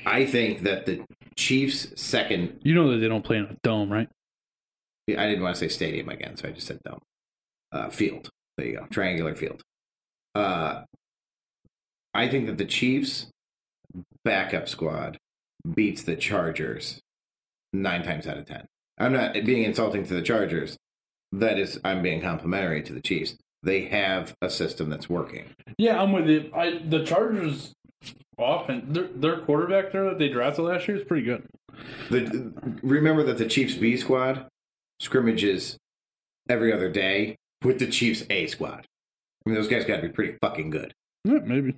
I 0.06 0.26
think 0.26 0.64
that 0.64 0.86
the 0.86 1.06
Chiefs' 1.36 2.00
second. 2.02 2.60
You 2.64 2.76
know 2.76 2.92
that 2.92 2.98
they 2.98 3.08
don't 3.08 3.24
play 3.24 3.38
in 3.38 3.46
a 3.46 3.56
dome, 3.64 3.92
right? 3.92 4.10
I 5.10 5.28
didn't 5.28 5.44
want 5.44 5.56
to 5.56 5.60
say 5.60 5.68
stadium 5.68 6.10
again, 6.10 6.38
so 6.38 6.48
I 6.48 6.52
just 6.52 6.68
said 6.68 6.80
dome. 6.84 7.02
Uh, 7.74 7.90
field. 7.90 8.30
There 8.56 8.68
you 8.68 8.78
go. 8.78 8.86
Triangular 8.92 9.34
field. 9.34 9.64
Uh, 10.36 10.84
I 12.14 12.28
think 12.28 12.46
that 12.46 12.60
the 12.60 12.66
Chiefs' 12.66 13.28
backup 14.24 14.70
squad 14.70 15.18
beats 15.74 16.04
the 16.04 16.16
Chargers 16.16 17.00
nine 17.74 18.04
times 18.04 18.28
out 18.28 18.38
of 18.38 18.46
ten. 18.46 18.68
I'm 19.00 19.14
not 19.14 19.34
being 19.34 19.64
insulting 19.64 20.06
to 20.06 20.14
the 20.14 20.22
Chargers. 20.22 20.78
That 21.32 21.58
is, 21.58 21.80
I'm 21.84 22.04
being 22.04 22.22
complimentary 22.22 22.84
to 22.84 22.94
the 22.94 23.02
Chiefs. 23.02 23.36
They 23.64 23.86
have 23.86 24.36
a 24.40 24.52
system 24.52 24.92
that's 24.92 25.10
working. 25.10 25.46
Yeah, 25.80 26.00
I'm 26.00 26.12
with 26.12 26.28
you. 26.28 26.52
I 26.54 26.80
the 26.88 27.04
Chargers 27.04 27.74
often 28.38 28.94
their 28.94 29.08
their 29.08 29.40
quarterback 29.40 29.92
there 29.92 30.06
that 30.06 30.20
they 30.20 30.30
drafted 30.30 30.66
last 30.66 30.88
year 30.88 30.98
is 30.98 31.04
pretty 31.04 31.24
good. 31.24 31.48
The, 32.12 32.54
remember 32.84 33.24
that 33.24 33.40
the 33.40 33.48
Chiefs 33.48 33.74
B 33.74 33.98
squad 33.98 34.48
scrimmages 35.00 35.78
every 36.48 36.72
other 36.72 36.92
day 36.92 37.38
with 37.64 37.80
the 37.80 37.88
Chiefs 37.88 38.24
A 38.30 38.48
squad. 38.48 38.86
I 39.46 39.50
mean, 39.50 39.56
those 39.56 39.68
guys 39.68 39.86
got 39.86 39.98
to 39.98 40.04
be 40.04 40.10
pretty 40.10 40.38
fucking 40.42 40.70
good. 40.70 40.94
Yeah, 41.26 41.40
maybe. 41.44 41.76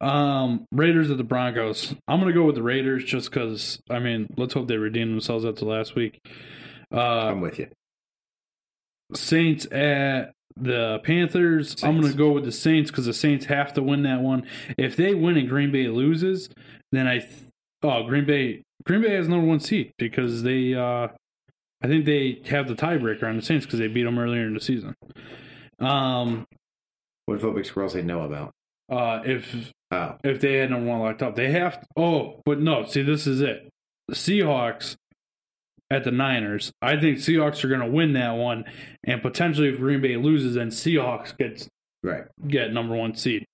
Um, 0.00 0.64
Raiders 0.72 1.10
at 1.10 1.18
the 1.18 1.24
Broncos. 1.24 1.94
I'm 2.06 2.20
gonna 2.20 2.32
go 2.32 2.44
with 2.44 2.54
the 2.54 2.62
Raiders 2.62 3.04
just 3.04 3.30
because. 3.30 3.80
I 3.90 3.98
mean, 3.98 4.28
let's 4.36 4.54
hope 4.54 4.68
they 4.68 4.76
redeem 4.76 5.10
themselves 5.10 5.44
after 5.44 5.64
last 5.66 5.94
week. 5.94 6.20
Uh, 6.92 7.00
I'm 7.00 7.40
with 7.40 7.58
you. 7.58 7.68
Saints 9.12 9.66
at 9.72 10.32
the 10.56 11.00
Panthers. 11.04 11.82
I'm 11.82 12.00
gonna 12.00 12.14
go 12.14 12.30
with 12.30 12.44
the 12.44 12.52
Saints 12.52 12.90
because 12.90 13.06
the 13.06 13.14
Saints 13.14 13.46
have 13.46 13.72
to 13.74 13.82
win 13.82 14.04
that 14.04 14.20
one. 14.20 14.46
If 14.78 14.96
they 14.96 15.14
win 15.14 15.36
and 15.36 15.48
Green 15.48 15.72
Bay 15.72 15.88
loses, 15.88 16.48
then 16.92 17.06
I. 17.06 17.18
Th- 17.18 17.32
oh, 17.82 18.04
Green 18.04 18.24
Bay. 18.26 18.62
Green 18.84 19.02
Bay 19.02 19.14
has 19.14 19.28
number 19.28 19.46
one 19.46 19.60
seat 19.60 19.92
because 19.98 20.42
they. 20.42 20.74
uh 20.74 21.08
I 21.82 21.86
think 21.88 22.04
they 22.04 22.40
have 22.46 22.68
the 22.68 22.74
tiebreaker 22.74 23.24
on 23.24 23.36
the 23.36 23.42
Saints 23.42 23.64
because 23.66 23.78
they 23.78 23.88
beat 23.88 24.04
them 24.04 24.18
earlier 24.18 24.46
in 24.46 24.54
the 24.54 24.60
season. 24.60 24.94
Um, 25.78 26.46
What 27.26 27.38
phobic 27.40 27.66
squirrels 27.66 27.94
they 27.94 28.02
know 28.02 28.22
about? 28.22 28.52
uh, 28.90 29.22
if 29.24 29.72
Oh, 29.92 30.16
if 30.22 30.40
they 30.40 30.54
had 30.58 30.70
number 30.70 30.86
one 30.88 31.00
locked 31.00 31.20
up. 31.22 31.34
They 31.34 31.50
have 31.50 31.84
oh, 31.96 32.40
but 32.44 32.60
no, 32.60 32.84
see 32.84 33.02
this 33.02 33.26
is 33.26 33.40
it. 33.40 33.68
The 34.06 34.14
Seahawks 34.14 34.94
at 35.90 36.04
the 36.04 36.12
Niners. 36.12 36.70
I 36.80 36.96
think 36.96 37.18
Seahawks 37.18 37.64
are 37.64 37.68
gonna 37.68 37.88
win 37.90 38.12
that 38.12 38.32
one 38.36 38.64
and 39.04 39.20
potentially 39.20 39.68
if 39.68 39.78
Green 39.78 40.00
Bay 40.00 40.16
loses 40.16 40.54
then 40.54 40.68
Seahawks 40.68 41.36
gets 41.36 41.66
right. 42.04 42.22
get 42.46 42.72
number 42.72 42.94
one 42.94 43.14
seed. 43.16 43.44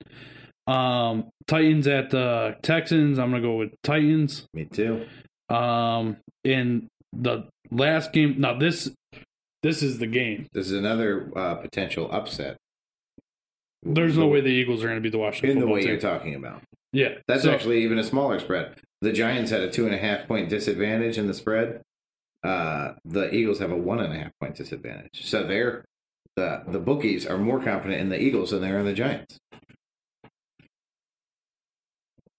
Um 0.66 1.30
Titans 1.46 1.86
at 1.86 2.10
the 2.10 2.56
Texans. 2.62 3.18
I'm 3.18 3.30
gonna 3.30 3.40
go 3.40 3.56
with 3.56 3.70
Titans. 3.82 4.46
Me 4.52 4.66
too. 4.66 5.06
Um 5.48 6.18
in 6.44 6.88
the 7.12 7.48
last 7.70 8.12
game 8.12 8.36
now 8.40 8.58
this 8.58 8.90
this 9.62 9.82
is 9.82 9.98
the 9.98 10.06
game. 10.06 10.46
This 10.52 10.66
is 10.66 10.72
another 10.72 11.30
uh, 11.36 11.56
potential 11.56 12.08
upset. 12.12 12.56
There's 13.82 14.16
no 14.16 14.26
way 14.28 14.40
the 14.40 14.48
Eagles 14.48 14.82
are 14.84 14.88
gonna 14.88 15.00
beat 15.00 15.12
the 15.12 15.18
Washington 15.18 15.50
in 15.50 15.60
the 15.60 15.66
way 15.66 15.80
team. 15.80 15.90
you're 15.90 16.00
talking 16.00 16.34
about. 16.34 16.62
Yeah. 16.92 17.14
That's 17.28 17.42
so- 17.44 17.52
actually 17.52 17.82
even 17.82 17.98
a 17.98 18.04
smaller 18.04 18.38
spread. 18.38 18.80
The 19.02 19.12
Giants 19.12 19.50
had 19.50 19.60
a 19.60 19.70
two 19.70 19.84
and 19.86 19.94
a 19.94 19.98
half 19.98 20.26
point 20.26 20.48
disadvantage 20.48 21.18
in 21.18 21.26
the 21.26 21.34
spread. 21.34 21.82
Uh, 22.42 22.92
the 23.04 23.32
Eagles 23.34 23.58
have 23.58 23.70
a 23.70 23.76
one 23.76 24.00
and 24.00 24.12
a 24.12 24.18
half 24.18 24.32
point 24.40 24.54
disadvantage. 24.56 25.24
So 25.24 25.42
they're 25.42 25.84
the 26.36 26.62
the 26.68 26.78
bookies 26.78 27.26
are 27.26 27.38
more 27.38 27.62
confident 27.62 28.00
in 28.00 28.08
the 28.08 28.20
Eagles 28.20 28.50
than 28.50 28.60
they 28.62 28.70
are 28.70 28.78
in 28.78 28.86
the 28.86 28.92
Giants. 28.92 29.38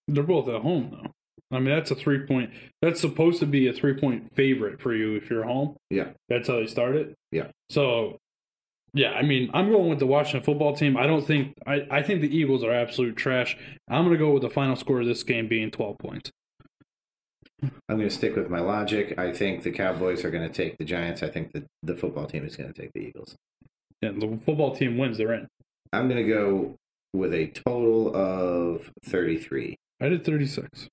They're 0.08 0.24
both 0.24 0.48
at 0.48 0.62
home 0.62 0.90
though. 0.92 1.12
I 1.52 1.60
mean, 1.60 1.74
that's 1.74 1.92
a 1.92 1.96
three 1.96 2.26
point. 2.26 2.52
That's 2.82 3.00
supposed 3.00 3.40
to 3.40 3.46
be 3.46 3.68
a 3.68 3.74
three 3.74 3.94
point 3.94 4.34
favorite 4.36 4.82
for 4.82 4.94
you 4.94 5.16
if 5.16 5.30
you're 5.30 5.44
home. 5.44 5.78
Yeah. 5.90 6.10
That's 6.30 6.48
how 6.48 6.56
they 6.56 6.68
started. 6.68 7.10
It. 7.10 7.16
Yeah. 7.32 7.48
So, 7.70 8.20
yeah, 8.94 9.12
I 9.12 9.22
mean, 9.22 9.50
I'm 9.54 9.70
going 9.70 9.90
with 9.90 10.00
the 10.00 10.08
Washington 10.08 10.44
football 10.44 10.76
team. 10.76 10.98
I 10.98 11.08
don't 11.08 11.26
think 11.26 11.54
I. 11.66 11.86
I 11.92 12.02
think 12.02 12.22
the 12.22 12.36
Eagles 12.36 12.64
are 12.64 12.72
absolute 12.72 13.16
trash. 13.16 13.58
I'm 13.90 14.04
going 14.04 14.18
to 14.18 14.18
go 14.18 14.32
with 14.32 14.42
the 14.42 14.50
final 14.50 14.76
score 14.76 15.02
of 15.02 15.06
this 15.06 15.24
game 15.24 15.48
being 15.48 15.72
12 15.72 15.98
points. 16.00 16.32
I'm 17.62 17.98
going 17.98 18.10
to 18.10 18.10
stick 18.10 18.36
with 18.36 18.50
my 18.50 18.60
logic. 18.60 19.18
I 19.18 19.32
think 19.32 19.64
the 19.64 19.72
Cowboys 19.72 20.24
are 20.24 20.32
going 20.32 20.48
to 20.48 20.54
take 20.54 20.78
the 20.78 20.86
Giants. 20.86 21.24
I 21.24 21.30
think 21.30 21.52
the 21.52 21.66
the 21.84 21.96
football 21.96 22.26
team 22.26 22.46
is 22.46 22.56
going 22.56 22.74
to 22.74 22.82
take 22.82 22.92
the 22.94 23.02
Eagles. 23.02 23.36
And 24.02 24.22
the 24.22 24.38
football 24.38 24.76
team 24.76 24.98
wins. 24.98 25.18
They're 25.18 25.34
in. 25.34 25.48
I'm 25.94 26.10
going 26.10 26.26
to 26.26 26.32
go 26.32 26.76
with 27.14 27.34
a 27.34 27.48
total 27.48 28.16
of 28.16 28.92
33. 29.06 29.76
I 30.02 30.10
did 30.10 30.24
36. 30.24 30.88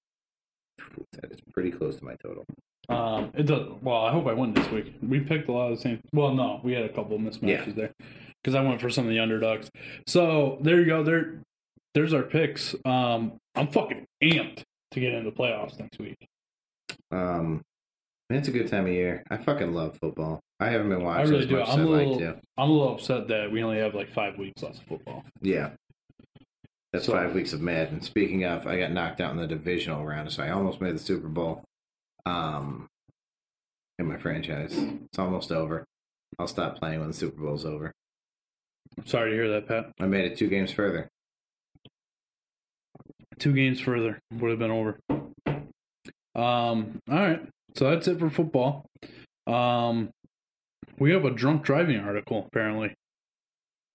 That 1.20 1.32
is 1.32 1.40
pretty 1.52 1.70
close 1.70 1.96
to 1.96 2.04
my 2.04 2.14
total. 2.22 2.44
Um, 2.88 3.30
it 3.34 3.46
does. 3.46 3.66
Well, 3.80 4.04
I 4.04 4.10
hope 4.12 4.26
I 4.26 4.32
win 4.34 4.52
this 4.54 4.68
week. 4.70 4.94
We 5.02 5.20
picked 5.20 5.48
a 5.48 5.52
lot 5.52 5.70
of 5.72 5.76
the 5.78 5.82
same. 5.82 6.00
Well, 6.12 6.34
no, 6.34 6.60
we 6.62 6.72
had 6.72 6.84
a 6.84 6.88
couple 6.92 7.16
of 7.16 7.22
mismatches 7.22 7.66
Yeah. 7.68 7.72
there 7.74 7.92
because 8.42 8.54
I 8.54 8.62
went 8.62 8.80
for 8.80 8.90
some 8.90 9.04
of 9.06 9.10
the 9.10 9.18
underdogs. 9.20 9.70
So 10.06 10.58
there 10.60 10.78
you 10.80 10.86
go. 10.86 11.02
There, 11.02 11.40
there's 11.94 12.12
our 12.12 12.22
picks. 12.24 12.74
Um, 12.84 13.38
I'm 13.54 13.68
fucking 13.68 14.04
amped 14.22 14.62
to 14.90 15.00
get 15.00 15.14
into 15.14 15.30
the 15.30 15.36
playoffs 15.36 15.78
next 15.78 15.98
week. 15.98 16.16
Um, 17.10 17.62
it's 18.30 18.48
a 18.48 18.50
good 18.50 18.68
time 18.68 18.86
of 18.86 18.92
year. 18.92 19.22
I 19.30 19.36
fucking 19.36 19.72
love 19.74 19.96
football. 20.00 20.40
I 20.60 20.68
haven't 20.70 20.88
been 20.88 21.02
watching. 21.02 21.26
I 21.26 21.30
really 21.30 21.46
do. 21.46 21.60
I'm 21.62 21.80
a 21.80 21.84
like 21.84 22.06
little. 22.06 22.18
to. 22.18 22.40
I'm 22.58 22.70
a 22.70 22.72
little 22.72 22.94
upset 22.94 23.28
that 23.28 23.50
we 23.50 23.62
only 23.62 23.78
have 23.78 23.94
like 23.94 24.10
five 24.10 24.38
weeks 24.38 24.62
left 24.62 24.78
of 24.78 24.84
football. 24.84 25.24
Yeah. 25.40 25.70
That's 26.94 27.06
So- 27.06 27.12
five 27.12 27.34
weeks 27.34 27.52
of 27.52 27.60
med. 27.60 27.90
And 27.90 28.04
Speaking 28.04 28.44
of, 28.44 28.68
I 28.68 28.78
got 28.78 28.92
knocked 28.92 29.20
out 29.20 29.32
in 29.32 29.36
the 29.36 29.48
divisional 29.48 30.04
round, 30.06 30.30
so 30.30 30.44
I 30.44 30.50
almost 30.50 30.80
made 30.80 30.94
the 30.94 31.00
Super 31.00 31.26
Bowl. 31.26 31.64
Um, 32.24 32.86
in 33.98 34.06
my 34.06 34.16
franchise, 34.16 34.72
it's 34.78 35.18
almost 35.18 35.50
over. 35.50 35.84
I'll 36.38 36.46
stop 36.46 36.78
playing 36.78 37.00
when 37.00 37.08
the 37.08 37.14
Super 37.14 37.42
Bowl's 37.42 37.64
over. 37.64 37.90
I'm 38.96 39.06
sorry 39.06 39.30
to 39.30 39.36
hear 39.36 39.48
that, 39.50 39.66
Pat. 39.66 39.90
I 39.98 40.06
made 40.06 40.24
it 40.24 40.38
two 40.38 40.48
games 40.48 40.70
further. 40.70 41.08
Two 43.40 43.52
games 43.52 43.80
further 43.80 44.20
would 44.32 44.50
have 44.50 44.60
been 44.60 44.70
over. 44.70 45.00
Um. 46.36 47.00
All 47.10 47.18
right. 47.18 47.42
So 47.74 47.90
that's 47.90 48.06
it 48.06 48.20
for 48.20 48.30
football. 48.30 48.86
Um, 49.48 50.10
we 51.00 51.10
have 51.10 51.24
a 51.24 51.30
drunk 51.32 51.64
driving 51.64 51.98
article 51.98 52.44
apparently. 52.46 52.94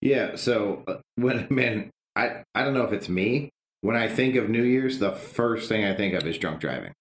Yeah. 0.01 0.35
So 0.35 0.83
uh, 0.85 0.97
when 1.15 1.47
man, 1.49 1.91
I 2.19 2.43
I 2.55 2.63
don't 2.63 2.73
know 2.73 2.83
if 2.85 2.93
it's 2.93 3.09
me. 3.09 3.49
When 3.81 3.95
I 3.95 4.09
think 4.09 4.35
of 4.35 4.49
New 4.49 4.63
Year's, 4.63 4.99
the 4.99 5.11
first 5.13 5.69
thing 5.69 5.85
I 5.85 5.93
think 5.95 6.13
of 6.13 6.27
is 6.27 6.37
drunk 6.37 6.59
driving. 6.59 6.91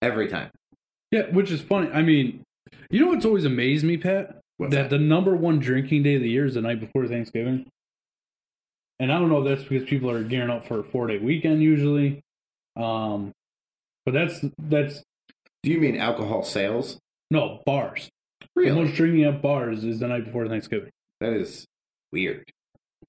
Every 0.00 0.28
time. 0.28 0.50
Yeah, 1.10 1.22
which 1.30 1.50
is 1.50 1.60
funny. 1.60 1.90
I 1.90 2.02
mean, 2.02 2.42
you 2.90 3.00
know 3.00 3.08
what's 3.08 3.24
always 3.24 3.44
amazed 3.44 3.84
me, 3.84 3.96
Pat? 3.96 4.40
What's 4.58 4.72
that 4.74 4.90
the 4.90 4.98
number 4.98 5.34
one 5.34 5.58
drinking 5.58 6.04
day 6.04 6.14
of 6.16 6.22
the 6.22 6.30
year 6.30 6.44
is 6.46 6.54
the 6.54 6.60
night 6.60 6.78
before 6.80 7.06
Thanksgiving. 7.08 7.66
And 9.00 9.12
I 9.12 9.18
don't 9.18 9.28
know 9.28 9.44
if 9.44 9.56
that's 9.58 9.68
because 9.68 9.88
people 9.88 10.08
are 10.10 10.22
gearing 10.22 10.50
up 10.50 10.66
for 10.68 10.78
a 10.80 10.84
four 10.84 11.08
day 11.08 11.18
weekend 11.18 11.62
usually. 11.62 12.20
Um, 12.76 13.32
but 14.06 14.12
that's 14.14 14.44
that's 14.58 15.02
Do 15.64 15.70
you 15.70 15.78
mean 15.80 15.96
alcohol 15.96 16.44
sales? 16.44 16.98
no 17.30 17.60
bars. 17.66 18.08
The 18.40 18.46
Really? 18.54 18.84
most 18.84 18.94
drinking 18.94 19.24
at 19.24 19.42
bars 19.42 19.82
is 19.84 19.98
the 19.98 20.06
night 20.06 20.24
before 20.26 20.46
Thanksgiving. 20.46 20.90
That 21.20 21.32
is 21.32 21.64
weird. 22.12 22.44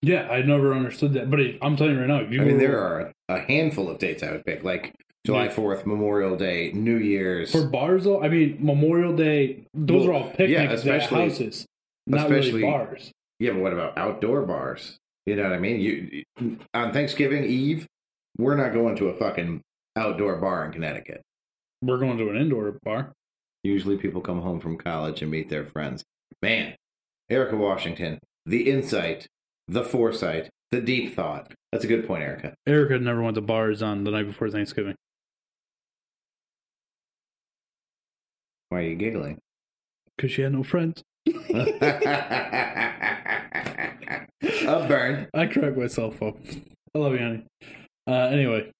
Yeah, 0.01 0.27
I 0.29 0.41
never 0.41 0.73
understood 0.73 1.13
that. 1.13 1.29
But 1.29 1.39
if, 1.41 1.57
I'm 1.61 1.75
telling 1.77 1.93
you 1.95 1.99
right 1.99 2.07
now, 2.07 2.19
you 2.21 2.41
I 2.41 2.45
mean, 2.45 2.57
there 2.57 2.79
are 2.79 3.11
a 3.29 3.39
handful 3.39 3.89
of 3.89 3.99
dates 3.99 4.23
I 4.23 4.31
would 4.31 4.45
pick, 4.45 4.63
like 4.63 4.93
July 5.25 5.45
Yeah. 5.45 5.51
Fourth, 5.51 5.85
Memorial 5.85 6.35
Day, 6.35 6.71
New 6.73 6.97
Year's. 6.97 7.51
for 7.51 7.67
bars 7.67 8.03
though. 8.03 8.21
I 8.23 8.29
mean, 8.29 8.57
Memorial 8.59 9.15
Day, 9.15 9.65
those 9.73 10.05
Well, 10.07 10.11
are 10.11 10.13
all 10.23 10.29
picnics 10.29 10.51
yeah, 10.51 10.63
at 10.63 10.71
especially- 10.73 11.21
houses, 11.23 11.65
not 12.07 12.29
really 12.29 12.61
bars. 12.61 13.11
Yeah, 13.39 13.51
but 13.51 13.61
what 13.61 13.73
about 13.73 13.97
outdoor 13.97 14.43
bars? 14.43 14.97
You 15.25 15.35
know 15.35 15.43
what 15.43 15.53
I 15.53 15.59
mean? 15.59 15.79
You 15.81 16.55
on 16.73 16.93
Thanksgiving 16.93 17.43
Eve, 17.45 17.87
we're 18.37 18.55
not 18.55 18.73
going 18.73 18.95
to 18.97 19.07
a 19.09 19.13
fucking 19.13 19.61
outdoor 19.95 20.35
bar 20.37 20.65
in 20.65 20.71
Connecticut. 20.71 21.21
We're 21.81 21.97
going 21.97 22.17
to 22.17 22.29
an 22.29 22.37
indoor 22.37 22.77
bar. 22.83 23.11
Usually, 23.63 23.97
people 23.97 24.21
come 24.21 24.41
home 24.41 24.59
from 24.59 24.77
college 24.77 25.21
and 25.23 25.31
meet 25.31 25.49
their 25.49 25.65
friends. 25.65 26.03
Man, 26.43 26.75
Erica 27.29 27.55
Washington, 27.57 28.19
the 28.45 28.69
insight, 28.69 29.25
the 29.67 29.83
foresight, 29.83 30.49
the 30.71 30.81
deep 30.81 31.15
thought. 31.15 31.51
That's 31.71 31.83
a 31.83 31.87
good 31.87 32.07
point, 32.07 32.23
Erica. 32.23 32.53
Erica 32.67 32.99
never 32.99 33.21
went 33.21 33.35
to 33.35 33.41
bars 33.41 33.81
on 33.81 34.03
the 34.03 34.11
night 34.11 34.27
before 34.27 34.49
Thanksgiving. 34.49 34.95
Why 38.69 38.79
are 38.79 38.81
you 38.81 38.95
giggling? 38.95 39.39
because 40.17 40.31
she 40.31 40.41
had 40.43 40.53
no 40.53 40.63
friends. 40.63 41.03
a 41.27 41.35
burn. 44.87 45.27
I 45.33 45.45
crack 45.47 45.75
myself 45.77 46.21
up. 46.21 46.37
I 46.93 46.97
love 46.97 47.13
you, 47.13 47.19
honey. 47.19 47.43
Uh, 48.07 48.11
anyway, 48.13 48.71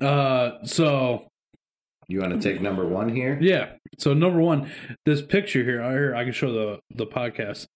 uh, 0.00 0.64
so 0.64 1.28
You 2.08 2.20
want 2.20 2.40
to 2.40 2.52
take 2.52 2.60
number 2.60 2.86
one 2.86 3.14
here? 3.14 3.38
Yeah. 3.40 3.72
So 3.98 4.14
number 4.14 4.40
one, 4.40 4.70
this 5.06 5.22
picture 5.22 5.62
here, 5.62 5.82
I 5.82 5.92
here 5.92 6.14
I 6.14 6.24
can 6.24 6.32
show 6.32 6.52
the 6.52 6.80
the 6.94 7.06
podcast 7.06 7.66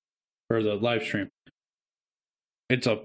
or 0.50 0.62
the 0.62 0.74
live 0.74 1.02
stream. 1.02 1.28
It's 2.68 2.86
a 2.86 3.00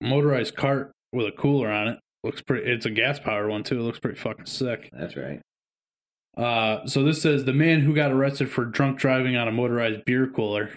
motorized 0.00 0.56
cart 0.56 0.92
with 1.12 1.26
a 1.26 1.32
cooler 1.32 1.70
on 1.70 1.88
it. 1.88 1.98
Looks 2.22 2.42
pretty. 2.42 2.70
It's 2.70 2.86
a 2.86 2.90
gas 2.90 3.18
powered 3.18 3.50
one 3.50 3.64
too. 3.64 3.80
It 3.80 3.82
looks 3.82 3.98
pretty 3.98 4.18
fucking 4.18 4.46
sick. 4.46 4.88
That's 4.92 5.16
right. 5.16 5.40
Uh, 6.36 6.86
so 6.86 7.04
this 7.04 7.22
says 7.22 7.44
the 7.44 7.52
man 7.52 7.80
who 7.80 7.94
got 7.94 8.10
arrested 8.10 8.50
for 8.50 8.64
drunk 8.64 8.98
driving 8.98 9.36
on 9.36 9.46
a 9.46 9.52
motorized 9.52 10.04
beer 10.04 10.26
cooler. 10.26 10.70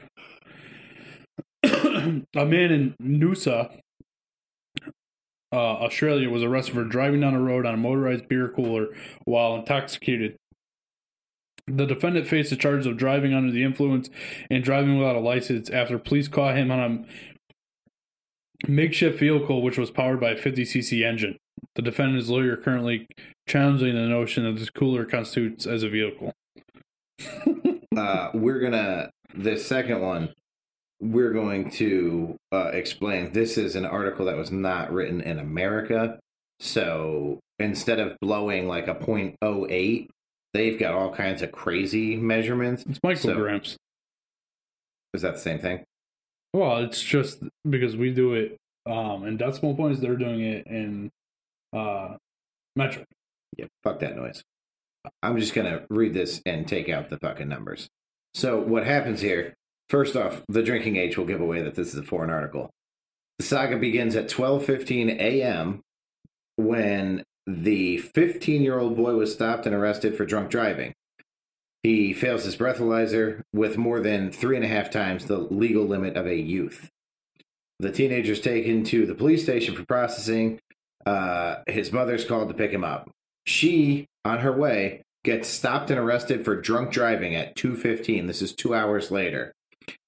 a 1.63 2.45
man 2.45 2.71
in 2.71 2.95
Noosa, 3.01 3.79
uh, 5.51 5.55
Australia, 5.55 6.29
was 6.29 6.43
arrested 6.43 6.75
for 6.75 6.83
driving 6.83 7.21
down 7.21 7.33
a 7.33 7.41
road 7.41 7.65
on 7.65 7.73
a 7.73 7.77
motorized 7.77 8.27
beer 8.27 8.49
cooler 8.49 8.87
while 9.25 9.55
intoxicated. 9.55 10.35
The 11.65 11.85
defendant 11.85 12.27
faced 12.27 12.51
the 12.51 12.55
charges 12.55 12.85
of 12.85 12.95
driving 12.95 13.33
under 13.33 13.51
the 13.51 13.63
influence 13.63 14.09
and 14.49 14.63
driving 14.63 14.97
without 14.97 15.15
a 15.15 15.19
license 15.19 15.69
after 15.69 15.97
police 15.97 16.27
caught 16.27 16.55
him 16.55 16.71
on 16.71 16.79
a 16.79 17.05
makeshift 18.67 19.19
vehicle 19.19 19.61
which 19.61 19.77
was 19.77 19.91
powered 19.91 20.19
by 20.19 20.31
a 20.31 20.39
50cc 20.39 21.05
engine. 21.05 21.37
The 21.75 21.81
defendant's 21.81 22.29
lawyer 22.29 22.55
currently 22.57 23.07
challenging 23.47 23.95
the 23.95 24.07
notion 24.07 24.43
that 24.43 24.59
this 24.59 24.69
cooler 24.69 25.05
constitutes 25.05 25.65
as 25.65 25.83
a 25.83 25.89
vehicle. 25.89 26.33
Uh, 27.97 28.29
we're 28.35 28.59
gonna 28.59 29.09
the 29.33 29.57
second 29.57 30.01
one. 30.01 30.31
We're 31.01 31.33
going 31.33 31.71
to 31.71 32.35
uh, 32.51 32.69
explain. 32.73 33.33
This 33.33 33.57
is 33.57 33.75
an 33.75 33.85
article 33.85 34.25
that 34.25 34.37
was 34.37 34.51
not 34.51 34.91
written 34.91 35.19
in 35.21 35.39
America, 35.39 36.19
so 36.59 37.39
instead 37.59 37.99
of 37.99 38.15
blowing 38.19 38.67
like 38.67 38.87
a 38.87 38.95
.08, 38.95 40.09
they've 40.53 40.79
got 40.79 40.93
all 40.93 41.13
kinds 41.13 41.41
of 41.41 41.51
crazy 41.51 42.15
measurements. 42.15 42.83
It's 42.87 42.99
micrograms. 42.99 43.75
Is 45.13 45.21
that 45.21 45.33
the 45.35 45.39
same 45.39 45.59
thing? 45.59 45.83
Well, 46.57 46.77
it's 46.77 47.01
just 47.01 47.43
because 47.69 47.95
we 47.95 48.11
do 48.11 48.33
it 48.33 48.57
um, 48.87 49.25
in 49.25 49.37
decimal 49.37 49.75
points, 49.75 49.99
they're 49.99 50.15
doing 50.15 50.41
it 50.41 50.65
in 50.65 51.11
uh, 51.71 52.15
metric. 52.75 53.05
Yeah, 53.57 53.65
fuck 53.83 53.99
that 53.99 54.15
noise. 54.15 54.43
I'm 55.21 55.37
just 55.37 55.53
gonna 55.53 55.85
read 55.89 56.13
this 56.13 56.41
and 56.45 56.67
take 56.67 56.89
out 56.89 57.09
the 57.09 57.17
fucking 57.19 57.47
numbers. 57.47 57.87
So 58.33 58.59
what 58.59 58.85
happens 58.85 59.21
here? 59.21 59.53
First 59.89 60.15
off, 60.15 60.41
the 60.49 60.63
drinking 60.63 60.97
age 60.97 61.17
will 61.17 61.25
give 61.25 61.41
away 61.41 61.61
that 61.61 61.75
this 61.75 61.89
is 61.89 61.99
a 61.99 62.03
foreign 62.03 62.29
article. 62.29 62.71
The 63.37 63.45
saga 63.45 63.77
begins 63.77 64.15
at 64.15 64.27
12:15 64.27 65.19
a.m. 65.19 65.81
when 66.55 67.23
the 67.45 67.99
15-year-old 67.99 68.97
boy 68.97 69.13
was 69.13 69.33
stopped 69.33 69.65
and 69.65 69.75
arrested 69.75 70.17
for 70.17 70.25
drunk 70.25 70.49
driving. 70.49 70.93
He 71.83 72.13
fails 72.13 72.43
his 72.43 72.57
breathalyzer 72.57 73.41
with 73.53 73.77
more 73.77 73.99
than 73.99 74.31
three 74.31 74.55
and 74.55 74.65
a 74.65 74.69
half 74.69 74.89
times 74.89 75.25
the 75.25 75.37
legal 75.37 75.85
limit 75.85 76.17
of 76.17 76.25
a 76.25 76.35
youth. 76.35 76.89
The 77.79 77.91
teenager 77.91 78.33
is 78.33 78.41
taken 78.41 78.83
to 78.85 79.05
the 79.05 79.15
police 79.15 79.43
station 79.43 79.75
for 79.75 79.85
processing. 79.85 80.59
Uh, 81.05 81.57
his 81.67 81.91
mother's 81.91 82.25
called 82.25 82.49
to 82.49 82.55
pick 82.55 82.71
him 82.71 82.83
up. 82.83 83.09
She, 83.45 84.07
on 84.25 84.39
her 84.39 84.51
way, 84.51 85.03
gets 85.23 85.47
stopped 85.47 85.91
and 85.91 85.99
arrested 85.99 86.43
for 86.43 86.59
drunk 86.59 86.91
driving 86.91 87.35
at 87.35 87.55
2:15. 87.55 88.27
This 88.27 88.41
is 88.41 88.53
2 88.55 88.73
hours 88.73 89.11
later. 89.11 89.53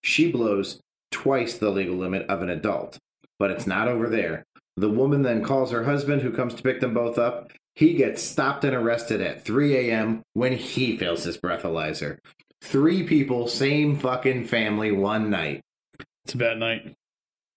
She 0.04 0.32
blows 0.32 0.82
twice 1.12 1.58
the 1.58 1.70
legal 1.70 1.96
limit 1.96 2.26
of 2.28 2.42
an 2.42 2.50
adult, 2.50 2.98
but 3.38 3.52
it's 3.52 3.68
not 3.68 3.88
over 3.88 4.10
there. 4.10 4.44
The 4.78 4.90
woman 4.90 5.22
then 5.22 5.44
calls 5.44 5.72
her 5.72 5.84
husband 5.84 6.22
who 6.22 6.32
comes 6.32 6.54
to 6.56 6.64
pick 6.64 6.80
them 6.80 6.94
both 6.94 7.18
up. 7.18 7.52
He 7.80 7.94
gets 7.94 8.22
stopped 8.22 8.66
and 8.66 8.76
arrested 8.76 9.22
at 9.22 9.46
3 9.46 9.74
a.m. 9.78 10.22
when 10.34 10.52
he 10.52 10.98
fails 10.98 11.24
his 11.24 11.38
breathalyzer. 11.38 12.18
Three 12.62 13.04
people, 13.04 13.48
same 13.48 13.96
fucking 13.96 14.48
family, 14.48 14.92
one 14.92 15.30
night. 15.30 15.62
It's 16.26 16.34
a 16.34 16.38
bad 16.38 16.58
night. 16.58 16.94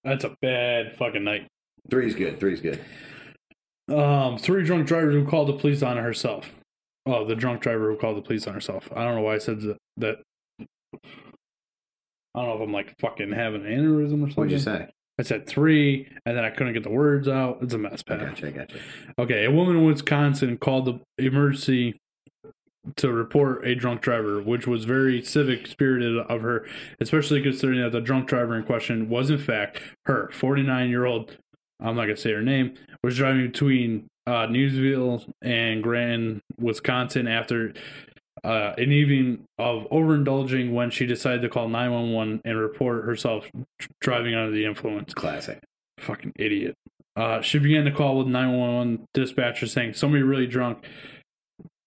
That's 0.05 0.23
a 0.23 0.37
bad 0.41 0.95
fucking 0.97 1.25
night. 1.25 1.49
Three's 1.91 2.15
good. 2.15 2.39
Three's 2.39 2.61
good. 2.61 2.79
Um, 3.89 4.39
three 4.39 4.63
drunk 4.63 4.87
drivers 4.87 5.13
who 5.13 5.27
called 5.27 5.49
the 5.49 5.55
police 5.55 5.83
on 5.83 5.97
herself. 5.97 6.53
Oh, 7.05 7.25
the 7.25 7.35
drunk 7.35 7.61
driver 7.61 7.91
who 7.91 7.99
called 7.99 8.17
the 8.17 8.23
police 8.23 8.47
on 8.47 8.55
herself. 8.55 8.89
I 8.95 9.03
don't 9.03 9.17
know 9.17 9.23
why 9.23 9.35
I 9.35 9.39
said 9.39 9.61
that. 9.63 9.79
that. 9.97 10.19
I 10.93 10.99
don't 12.37 12.47
know 12.47 12.55
if 12.55 12.61
I'm 12.61 12.73
like 12.73 12.97
fucking 13.01 13.33
having 13.33 13.67
an 13.67 13.73
aneurysm 13.73 14.23
or 14.23 14.27
something. 14.27 14.35
What'd 14.37 14.53
you 14.53 14.61
say? 14.61 14.89
I 15.19 15.23
said 15.23 15.47
three, 15.47 16.09
and 16.25 16.37
then 16.37 16.45
I 16.45 16.51
couldn't 16.51 16.73
get 16.73 16.83
the 16.83 16.91
words 16.91 17.29
out. 17.29 17.59
It's 17.61 17.75
a 17.75 17.79
mess, 17.79 18.03
Pat. 18.03 18.21
gotcha, 18.21 18.51
gotcha. 18.51 18.79
Okay, 19.19 19.45
a 19.45 19.51
woman 19.51 19.77
in 19.77 19.85
Wisconsin 19.85 20.57
called 20.57 20.87
the 20.87 21.25
emergency 21.25 22.01
to 22.97 23.13
report 23.13 23.67
a 23.67 23.75
drunk 23.75 24.01
driver, 24.01 24.43
which 24.43 24.67
was 24.67 24.85
very 24.85 25.23
civic 25.23 25.67
spirited 25.67 26.19
of 26.19 26.41
her, 26.43 26.67
especially 27.01 27.43
considering 27.43 27.81
that 27.81 27.93
the 27.93 28.01
drunk 28.01 28.27
driver 28.27 28.57
in 28.57 28.65
question 28.65 29.09
was 29.09 29.31
in 29.31 29.39
fact 29.39 29.81
her 30.07 30.31
49 30.33 30.89
year 30.91 31.05
old. 31.05 31.37
I'm 31.79 31.95
not 31.95 32.03
gonna 32.03 32.17
say 32.17 32.33
her 32.33 32.43
name. 32.43 32.75
Was 33.05 33.17
driving 33.17 33.47
between 33.49 34.09
uh, 34.27 34.47
Newsville 34.47 35.25
and 35.43 35.83
Grand, 35.83 36.41
Wisconsin 36.59 37.27
after 37.27 37.73
uh, 38.45 38.73
an 38.77 38.91
evening 38.93 39.45
of 39.59 39.87
overindulging 39.91 40.73
when 40.73 40.91
she 40.91 41.07
decided 41.07 41.43
to 41.43 41.49
call 41.49 41.69
911 41.69 42.41
and 42.45 42.59
report 42.59 43.05
herself 43.05 43.51
driving 44.01 44.35
under 44.35 44.51
the 44.51 44.65
influence 44.65 45.15
Classic. 45.15 45.61
fucking 45.99 46.33
idiot. 46.37 46.75
Uh, 47.15 47.41
she 47.43 47.59
began 47.59 47.85
the 47.85 47.91
call 47.91 48.17
with 48.19 48.27
911 48.27 49.07
dispatcher 49.15 49.67
saying 49.67 49.95
somebody 49.95 50.23
really 50.23 50.47
drunk 50.47 50.85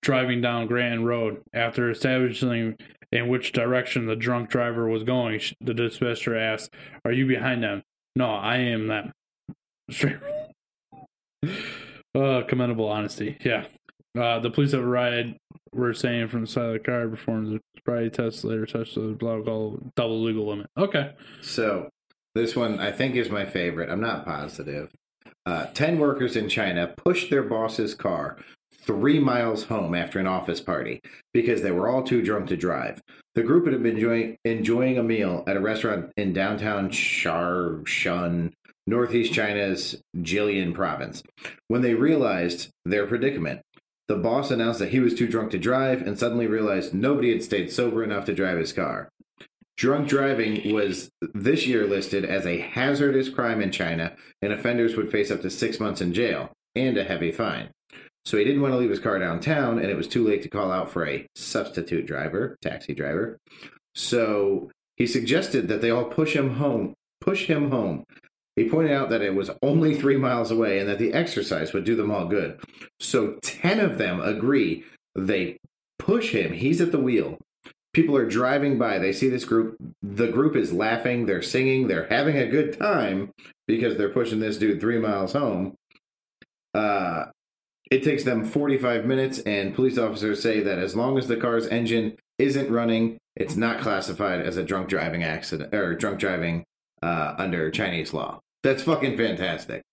driving 0.02 0.40
down 0.40 0.68
Grand 0.68 1.06
Road. 1.06 1.42
After 1.54 1.90
establishing 1.90 2.76
in 3.12 3.28
which 3.28 3.52
direction 3.52 4.06
the 4.06 4.16
drunk 4.16 4.50
driver 4.50 4.88
was 4.88 5.04
going, 5.04 5.42
the 5.60 5.74
dispatcher 5.74 6.38
asked, 6.38 6.74
"Are 7.04 7.12
you 7.12 7.26
behind 7.26 7.64
them?" 7.64 7.82
No, 8.16 8.30
I 8.30 8.58
am 8.58 8.88
them. 8.88 9.12
Straight. 9.90 10.18
uh, 12.16 12.44
commendable 12.48 12.88
honesty. 12.88 13.38
Yeah. 13.44 13.66
Uh, 14.18 14.40
the 14.40 14.50
police 14.50 14.72
have 14.72 14.84
arrived. 14.84 15.36
Were 15.76 15.94
saying 15.94 16.30
from 16.30 16.42
the 16.42 16.48
side 16.48 16.68
of 16.68 16.74
the 16.74 16.80
car 16.80 17.08
performed 17.08 17.48
the 17.54 17.62
sobriety 17.78 18.10
test. 18.10 18.46
Later 18.46 18.66
touched 18.66 18.96
the 18.96 19.02
blah 19.20 19.42
blah 19.42 19.70
blah, 19.70 19.78
double 19.96 20.24
legal 20.24 20.48
limit. 20.48 20.68
Okay. 20.78 21.12
So 21.42 21.90
this 22.34 22.56
one 22.56 22.80
I 22.80 22.92
think 22.92 23.16
is 23.16 23.30
my 23.30 23.44
favorite. 23.44 23.90
I'm 23.90 24.00
not 24.00 24.26
positive. 24.26 24.92
Uh, 25.46 25.66
Ten 25.74 26.00
workers 26.00 26.38
in 26.38 26.48
China 26.48 26.88
pushed 26.88 27.30
their 27.30 27.44
boss's 27.44 27.94
car 27.94 28.38
three 28.74 29.20
miles 29.20 29.66
home 29.66 29.94
after 29.94 30.18
an 30.18 30.28
office 30.28 30.62
party 30.62 31.02
because 31.34 31.62
they 31.62 31.72
were 31.72 31.90
all 31.90 32.04
too 32.04 32.22
drunk 32.22 32.48
to 32.48 32.58
drive. 32.58 33.02
The 33.34 33.44
group 33.44 33.66
had 33.66 33.84
been 33.84 33.96
enjoying, 33.96 34.38
enjoying 34.46 34.98
a 34.98 35.04
meal 35.04 35.44
at 35.46 35.58
a 35.58 35.60
restaurant 35.60 36.12
in 36.16 36.32
downtown 36.32 36.90
Sharshan, 36.90 38.54
northeast 38.88 39.34
China's 39.34 40.02
Jilin 40.16 40.74
province. 40.74 41.22
When 41.68 41.82
they 41.82 41.96
realized 41.96 42.70
their 42.86 43.06
predicament, 43.06 43.62
the 44.08 44.16
boss 44.16 44.52
announced 44.52 44.80
that 44.80 44.90
he 44.90 45.00
was 45.00 45.16
too 45.16 45.28
drunk 45.28 45.52
to 45.52 45.58
drive 45.58 46.02
and 46.02 46.18
suddenly 46.18 46.48
realized 46.48 46.94
nobody 46.94 47.32
had 47.32 47.44
stayed 47.44 47.72
sober 47.72 48.04
enough 48.04 48.26
to 48.26 48.36
drive 48.36 48.58
his 48.58 48.74
car. 48.74 49.10
Drunk 49.78 50.08
driving 50.08 50.74
was 50.74 51.10
this 51.34 51.68
year 51.68 51.86
listed 51.86 52.24
as 52.24 52.46
a 52.46 52.60
hazardous 52.60 53.30
crime 53.30 53.62
in 53.62 53.72
China, 53.72 54.16
and 54.42 54.54
offenders 54.54 54.96
would 54.96 55.12
face 55.12 55.32
up 55.32 55.42
to 55.42 55.50
six 55.50 55.80
months 55.80 56.00
in 56.02 56.14
jail 56.14 56.52
and 56.76 56.98
a 56.98 57.04
heavy 57.04 57.32
fine. 57.32 57.70
So 58.26 58.38
he 58.38 58.44
didn't 58.44 58.62
want 58.62 58.74
to 58.74 58.78
leave 58.78 58.90
his 58.90 59.00
car 59.00 59.20
downtown, 59.20 59.78
and 59.78 59.90
it 59.90 59.98
was 59.98 60.08
too 60.08 60.26
late 60.26 60.42
to 60.44 60.50
call 60.50 60.72
out 60.72 60.90
for 60.90 61.06
a 61.06 61.28
substitute 61.36 62.08
driver, 62.08 62.58
taxi 62.62 62.94
driver. 62.94 63.38
So 63.94 64.72
he 64.96 65.06
suggested 65.06 65.68
that 65.68 65.82
they 65.82 65.92
all 65.92 66.06
push 66.06 66.36
him 66.36 66.56
home. 66.56 66.94
Push 67.22 67.48
him 67.48 67.70
home. 67.70 68.06
He 68.56 68.70
pointed 68.70 68.94
out 68.94 69.10
that 69.10 69.22
it 69.22 69.36
was 69.36 69.52
only 69.62 69.96
three 69.96 70.18
miles 70.18 70.50
away 70.50 70.80
and 70.80 70.88
that 70.88 70.98
the 70.98 71.14
exercise 71.14 71.74
would 71.74 71.84
do 71.84 71.96
them 71.96 72.12
all 72.12 72.26
good. 72.26 72.60
So 73.00 73.38
ten 73.42 73.80
of 73.80 73.98
them 73.98 74.22
agree. 74.22 74.86
They 75.14 75.58
push 76.00 76.32
him. 76.32 76.54
He's 76.54 76.80
at 76.80 76.92
the 76.92 77.00
wheel. 77.00 77.38
People 77.94 78.16
are 78.18 78.28
driving 78.28 78.78
by. 78.78 79.00
They 79.00 79.14
see 79.14 79.30
this 79.30 79.46
group. 79.46 79.78
The 80.02 80.28
group 80.28 80.56
is 80.56 80.74
laughing. 80.74 81.26
They're 81.26 81.42
singing. 81.42 81.88
They're 81.88 82.08
having 82.08 82.38
a 82.38 82.48
good 82.48 82.78
time 82.78 83.32
because 83.68 83.98
they're 83.98 84.10
pushing 84.10 84.40
this 84.40 84.58
dude 84.58 84.82
three 84.82 85.00
miles 85.00 85.34
home. 85.34 85.76
Uh, 86.74 87.26
it 87.92 88.04
takes 88.04 88.24
them 88.24 88.44
45 88.44 89.06
minutes, 89.06 89.40
and 89.40 89.74
police 89.74 89.98
officers 89.98 90.42
say 90.42 90.60
that 90.62 90.80
as 90.80 90.96
long 90.96 91.18
as 91.18 91.28
the 91.28 91.38
car's 91.38 91.68
engine 91.68 92.18
isn't 92.38 92.70
running, 92.70 93.18
it's 93.36 93.56
not 93.56 93.80
classified 93.80 94.42
as 94.42 94.58
a 94.58 94.64
drunk 94.64 94.90
driving 94.90 95.24
accident 95.24 95.74
or 95.74 95.96
drunk 95.96 96.20
driving 96.20 96.64
uh, 97.02 97.36
under 97.38 97.70
Chinese 97.70 98.14
law. 98.14 98.40
That's 98.66 98.82
fucking 98.82 99.16
fantastic. 99.16 99.84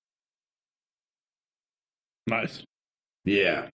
Nice. 2.27 2.63
Yeah. 3.27 3.69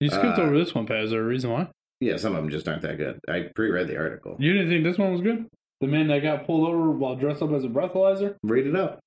You 0.00 0.08
skipped 0.08 0.40
Uh, 0.40 0.42
over 0.42 0.58
this 0.58 0.74
one, 0.74 0.86
Pat. 0.86 1.04
Is 1.04 1.12
there 1.12 1.20
a 1.20 1.24
reason 1.24 1.52
why? 1.52 1.68
Yeah, 2.00 2.16
some 2.16 2.34
of 2.34 2.42
them 2.42 2.50
just 2.50 2.66
aren't 2.66 2.82
that 2.82 2.96
good. 2.98 3.20
I 3.28 3.50
pre 3.54 3.70
read 3.70 3.86
the 3.86 3.96
article. 3.96 4.34
You 4.40 4.52
didn't 4.52 4.70
think 4.70 4.82
this 4.82 4.98
one 4.98 5.12
was 5.12 5.20
good? 5.20 5.46
The 5.80 5.86
man 5.86 6.08
that 6.08 6.20
got 6.24 6.46
pulled 6.46 6.68
over 6.68 6.90
while 6.90 7.14
dressed 7.14 7.42
up 7.42 7.52
as 7.52 7.62
a 7.62 7.68
breathalyzer? 7.68 8.34
Read 8.42 8.66
it 8.66 8.74
up. 8.74 8.98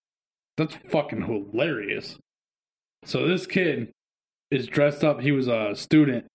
That's 0.55 0.75
fucking 0.89 1.23
hilarious. 1.23 2.17
So 3.03 3.27
this 3.27 3.45
kid 3.45 3.91
is 4.49 4.67
dressed 4.67 5.03
up. 5.03 5.19
He 5.19 5.33
was 5.33 5.49
a 5.49 5.75
student 5.75 6.25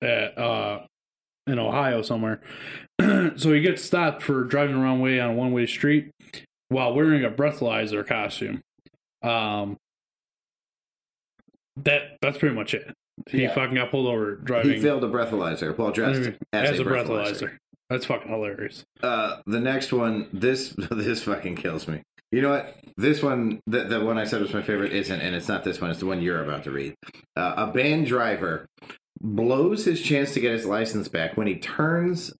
at 0.00 0.38
uh, 0.38 0.86
in 1.46 1.58
Ohio 1.58 2.00
somewhere. 2.00 2.40
so 3.00 3.52
he 3.52 3.60
gets 3.60 3.84
stopped 3.84 4.22
for 4.22 4.44
driving 4.44 4.76
the 4.76 4.80
wrong 4.82 5.02
way 5.02 5.20
on 5.20 5.30
a 5.32 5.34
one 5.34 5.52
way 5.52 5.66
street 5.66 6.10
while 6.68 6.94
wearing 6.94 7.24
a 7.24 7.30
breathalyzer 7.30 8.06
costume. 8.06 8.62
Um, 9.22 9.76
that 11.76 12.16
that's 12.20 12.38
pretty 12.38 12.54
much 12.54 12.74
it. 12.74 12.92
He 13.30 13.42
Yeah. 13.42 13.54
fucking 13.54 13.74
got 13.74 13.90
pulled 13.90 14.06
over 14.06 14.36
driving 14.36 14.72
He 14.74 14.80
failed 14.80 15.02
a 15.04 15.08
breathalyzer 15.08 15.76
while 15.76 15.90
dressed 15.90 16.20
as, 16.52 16.78
a, 16.80 16.84
breathalyzer. 16.84 17.56
That's 17.90 18.06
fucking 18.06 18.30
hilarious. 18.30 18.84
Uh, 19.02 19.40
the 19.46 19.60
next 19.60 19.92
one, 19.92 20.28
this 20.32 20.74
this 20.90 21.22
fucking 21.22 21.56
kills 21.56 21.88
me. 21.88 22.02
You 22.30 22.42
know 22.42 22.50
what? 22.50 22.76
This 22.98 23.22
one, 23.22 23.60
the, 23.66 23.84
the 23.84 24.04
one 24.04 24.18
I 24.18 24.24
said 24.24 24.42
was 24.42 24.52
my 24.52 24.60
favorite, 24.60 24.92
isn't, 24.92 25.20
and 25.20 25.34
it's 25.34 25.48
not 25.48 25.64
this 25.64 25.80
one. 25.80 25.90
It's 25.90 26.00
the 26.00 26.06
one 26.06 26.20
you're 26.20 26.42
about 26.42 26.64
to 26.64 26.70
read. 26.70 26.94
Uh, 27.34 27.54
a 27.56 27.66
banned 27.68 28.06
driver 28.06 28.66
blows 29.20 29.86
his 29.86 30.02
chance 30.02 30.34
to 30.34 30.40
get 30.40 30.52
his 30.52 30.66
license 30.66 31.08
back 31.08 31.36
when 31.38 31.46
he 31.46 31.56
turns 31.56 32.34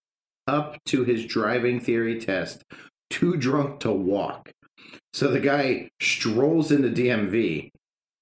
up 0.46 0.76
to 0.86 1.04
his 1.04 1.24
driving 1.24 1.80
theory 1.80 2.20
test 2.20 2.64
too 3.10 3.36
drunk 3.36 3.80
to 3.80 3.92
walk. 3.92 4.52
So 5.12 5.28
the 5.28 5.40
guy 5.40 5.90
strolls 6.00 6.70
into 6.70 6.88
DMV, 6.88 7.70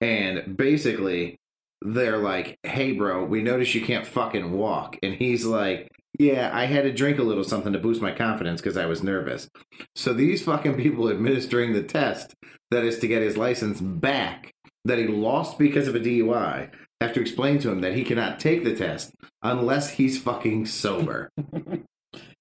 and 0.01 0.57
basically 0.57 1.37
they're 1.83 2.19
like, 2.19 2.59
"Hey, 2.63 2.93
bro, 2.93 3.25
we 3.25 3.43
notice 3.43 3.75
you 3.75 3.83
can't 3.83 4.07
fucking 4.07 4.53
walk," 4.53 4.99
and 5.03 5.15
he's 5.15 5.45
like. 5.45 5.89
Yeah, 6.19 6.51
I 6.51 6.65
had 6.65 6.85
to 6.85 6.95
drink 6.95 7.19
a 7.19 7.23
little 7.23 7.45
something 7.45 7.75
to 7.75 7.79
boost 7.79 8.01
my 8.01 8.11
confidence 8.11 8.63
because 8.63 8.79
I 8.79 8.87
was 8.87 9.03
nervous. 9.03 9.51
So 9.95 10.15
these 10.15 10.43
fucking 10.43 10.79
people 10.79 11.11
administering 11.11 11.75
the 11.75 11.83
test 11.83 12.35
that 12.71 12.85
is 12.85 12.99
to 13.01 13.07
get 13.07 13.21
his 13.21 13.37
license 13.37 13.83
back 13.83 14.55
that 14.87 14.99
he 14.99 15.07
lost 15.07 15.59
because 15.59 15.89
of 15.89 15.95
a 15.95 16.01
DUI 16.01 16.71
have 17.03 17.13
to 17.13 17.21
explain 17.21 17.59
to 17.59 17.71
him 17.71 17.83
that 17.83 17.93
he 17.93 18.03
cannot 18.03 18.41
take 18.41 18.65
the 18.65 18.75
test 18.75 19.13
unless 19.43 19.91
he's 19.91 20.19
fucking 20.19 20.65
sober. 20.65 21.29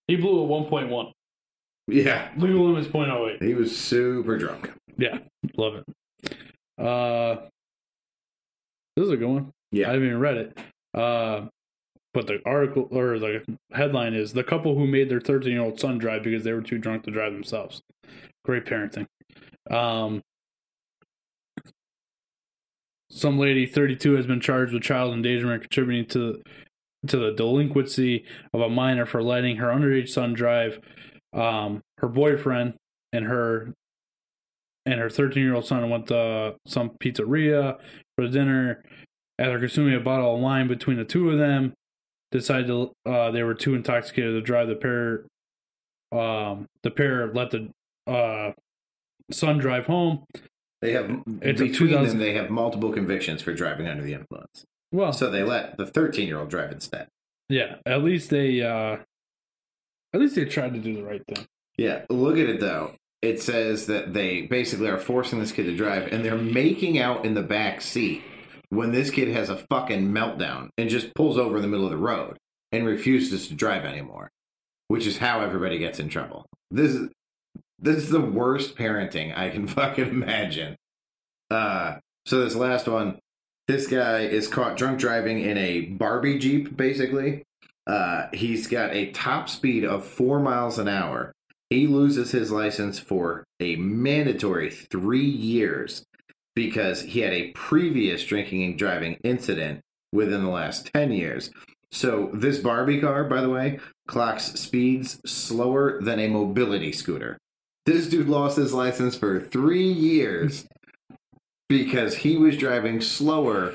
He 0.07 0.15
blew 0.15 0.43
a 0.43 0.47
1.1. 0.47 1.11
yeah, 1.87 2.31
Legal 2.37 2.65
limit 2.65 2.85
is 2.85 2.91
0.08. 2.91 3.43
he 3.43 3.53
was 3.53 3.75
super 3.77 4.37
drunk. 4.37 4.71
Yeah, 4.97 5.19
love 5.57 5.75
it. 5.75 6.35
Uh, 6.83 7.47
this 8.95 9.05
is 9.05 9.11
a 9.11 9.17
good 9.17 9.29
one. 9.29 9.51
Yeah. 9.71 9.89
I 9.89 9.93
haven't 9.93 10.07
even 10.07 10.19
read 10.19 10.37
it. 10.37 10.57
Uh, 10.93 11.47
but 12.13 12.27
the 12.27 12.39
article 12.45 12.87
or 12.91 13.19
the 13.19 13.43
headline 13.73 14.13
is 14.13 14.31
the 14.31 14.43
couple 14.43 14.75
who 14.75 14.87
made 14.87 15.09
their 15.09 15.19
13 15.19 15.51
year 15.51 15.61
old 15.61 15.79
son 15.79 15.97
drive 15.97 16.23
because 16.23 16.43
they 16.45 16.53
were 16.53 16.61
too 16.61 16.77
drunk 16.77 17.03
to 17.03 17.11
drive 17.11 17.33
themselves. 17.33 17.81
Great 18.45 18.65
parenting. 18.65 19.05
Um, 19.69 20.21
some 23.11 23.37
lady, 23.37 23.65
32, 23.65 24.13
has 24.13 24.27
been 24.27 24.39
charged 24.39 24.73
with 24.73 24.83
child 24.83 25.13
endangerment 25.13 25.63
contributing 25.63 26.05
to 26.07 26.41
to 27.07 27.17
the 27.17 27.33
delinquency 27.33 28.25
of 28.53 28.61
a 28.61 28.69
minor 28.69 29.05
for 29.05 29.21
letting 29.21 29.57
her 29.57 29.67
underage 29.67 30.09
son 30.09 30.33
drive. 30.33 30.79
Um, 31.35 31.81
her 31.99 32.07
boyfriend 32.07 32.75
and 33.13 33.25
her 33.25 33.73
and 34.85 34.99
her 34.99 35.09
13 35.09 35.43
year 35.43 35.55
old 35.55 35.65
son 35.65 35.89
went 35.89 36.07
to 36.07 36.55
some 36.65 36.91
pizzeria 36.91 37.77
for 38.17 38.27
dinner. 38.27 38.83
After 39.37 39.59
consuming 39.59 39.95
a 39.95 39.99
bottle 39.99 40.35
of 40.35 40.41
wine 40.41 40.67
between 40.69 40.95
the 40.97 41.03
two 41.03 41.29
of 41.29 41.37
them, 41.37 41.73
decided 42.31 42.67
to, 42.67 42.91
uh, 43.05 43.31
they 43.31 43.43
were 43.43 43.53
too 43.53 43.75
intoxicated 43.75 44.31
to 44.33 44.41
drive. 44.41 44.69
The 44.69 44.75
pair, 44.75 45.25
um, 46.17 46.67
the 46.83 46.91
pair 46.91 47.33
let 47.33 47.51
the 47.51 47.69
uh, 48.07 48.53
son 49.31 49.57
drive 49.57 49.87
home. 49.87 50.23
They 50.81 50.93
have 50.93 51.09
It's 51.41 51.59
between 51.59 51.73
2000 51.73 52.07
them 52.07 52.17
they 52.19 52.33
have 52.35 52.49
multiple 52.49 52.93
convictions 52.93 53.41
for 53.41 53.53
driving 53.53 53.87
under 53.87 54.03
the 54.03 54.13
influence. 54.13 54.63
Well, 54.93 55.11
So 55.11 55.29
they 55.29 55.43
let 55.43 55.77
the 55.77 55.85
13 55.85 56.27
year 56.27 56.39
old 56.39 56.49
drive 56.49 56.71
instead. 56.71 57.07
yeah, 57.49 57.75
at 57.85 58.03
least 58.03 58.29
they, 58.29 58.61
uh, 58.61 58.99
at 60.15 60.21
least 60.21 60.35
they 60.35 60.45
tried 60.45 60.73
to 60.73 60.79
do 60.79 60.95
the 60.95 61.03
right 61.03 61.21
thing. 61.27 61.45
Yeah, 61.77 62.05
look 62.09 62.37
at 62.37 62.49
it 62.49 62.59
though. 62.59 62.93
It 63.21 63.41
says 63.41 63.87
that 63.87 64.13
they 64.13 64.43
basically 64.43 64.87
are 64.87 64.99
forcing 64.99 65.39
this 65.39 65.51
kid 65.51 65.63
to 65.63 65.75
drive, 65.75 66.11
and 66.11 66.23
they're 66.23 66.37
making 66.37 66.99
out 66.99 67.25
in 67.25 67.33
the 67.33 67.41
back 67.41 67.81
seat 67.81 68.23
when 68.69 68.91
this 68.91 69.09
kid 69.09 69.29
has 69.29 69.49
a 69.49 69.57
fucking 69.69 70.11
meltdown 70.11 70.69
and 70.77 70.89
just 70.89 71.13
pulls 71.15 71.37
over 71.37 71.57
in 71.57 71.61
the 71.61 71.67
middle 71.67 71.85
of 71.85 71.91
the 71.91 71.97
road 71.97 72.37
and 72.71 72.85
refuses 72.85 73.47
to 73.47 73.55
drive 73.55 73.83
anymore, 73.83 74.29
which 74.87 75.05
is 75.05 75.17
how 75.17 75.41
everybody 75.41 75.77
gets 75.77 75.99
in 75.99 76.09
trouble. 76.09 76.45
This 76.71 76.91
is 76.91 77.09
this 77.79 77.97
is 77.97 78.09
the 78.09 78.21
worst 78.21 78.75
parenting 78.75 79.37
I 79.37 79.49
can 79.49 79.67
fucking 79.67 80.07
imagine. 80.07 80.75
Uh, 81.51 81.97
so 82.25 82.43
this 82.43 82.55
last 82.55 82.87
one, 82.87 83.19
this 83.67 83.87
guy 83.87 84.19
is 84.21 84.47
caught 84.47 84.77
drunk 84.77 84.99
driving 84.99 85.39
in 85.39 85.57
a 85.57 85.81
Barbie 85.81 86.39
Jeep, 86.39 86.75
basically. 86.75 87.43
Uh, 87.87 88.27
he's 88.33 88.67
got 88.67 88.93
a 88.93 89.11
top 89.11 89.49
speed 89.49 89.83
of 89.83 90.05
four 90.05 90.39
miles 90.39 90.79
an 90.79 90.87
hour. 90.87 91.31
He 91.69 91.87
loses 91.87 92.31
his 92.31 92.51
license 92.51 92.99
for 92.99 93.43
a 93.59 93.75
mandatory 93.75 94.69
three 94.69 95.25
years 95.25 96.03
because 96.55 97.01
he 97.01 97.19
had 97.19 97.33
a 97.33 97.51
previous 97.51 98.25
drinking 98.25 98.63
and 98.63 98.77
driving 98.77 99.17
incident 99.23 99.81
within 100.11 100.43
the 100.43 100.49
last 100.49 100.89
10 100.93 101.11
years. 101.11 101.51
So, 101.91 102.29
this 102.33 102.59
Barbie 102.59 102.99
car, 102.99 103.23
by 103.23 103.41
the 103.41 103.49
way, 103.49 103.79
clocks 104.07 104.59
speeds 104.59 105.19
slower 105.25 106.01
than 106.01 106.19
a 106.19 106.27
mobility 106.27 106.91
scooter. 106.91 107.37
This 107.85 108.09
dude 108.09 108.27
lost 108.27 108.57
his 108.57 108.73
license 108.73 109.15
for 109.15 109.39
three 109.39 109.87
years 109.87 110.65
because 111.69 112.17
he 112.17 112.37
was 112.37 112.57
driving 112.57 112.99
slower 113.01 113.73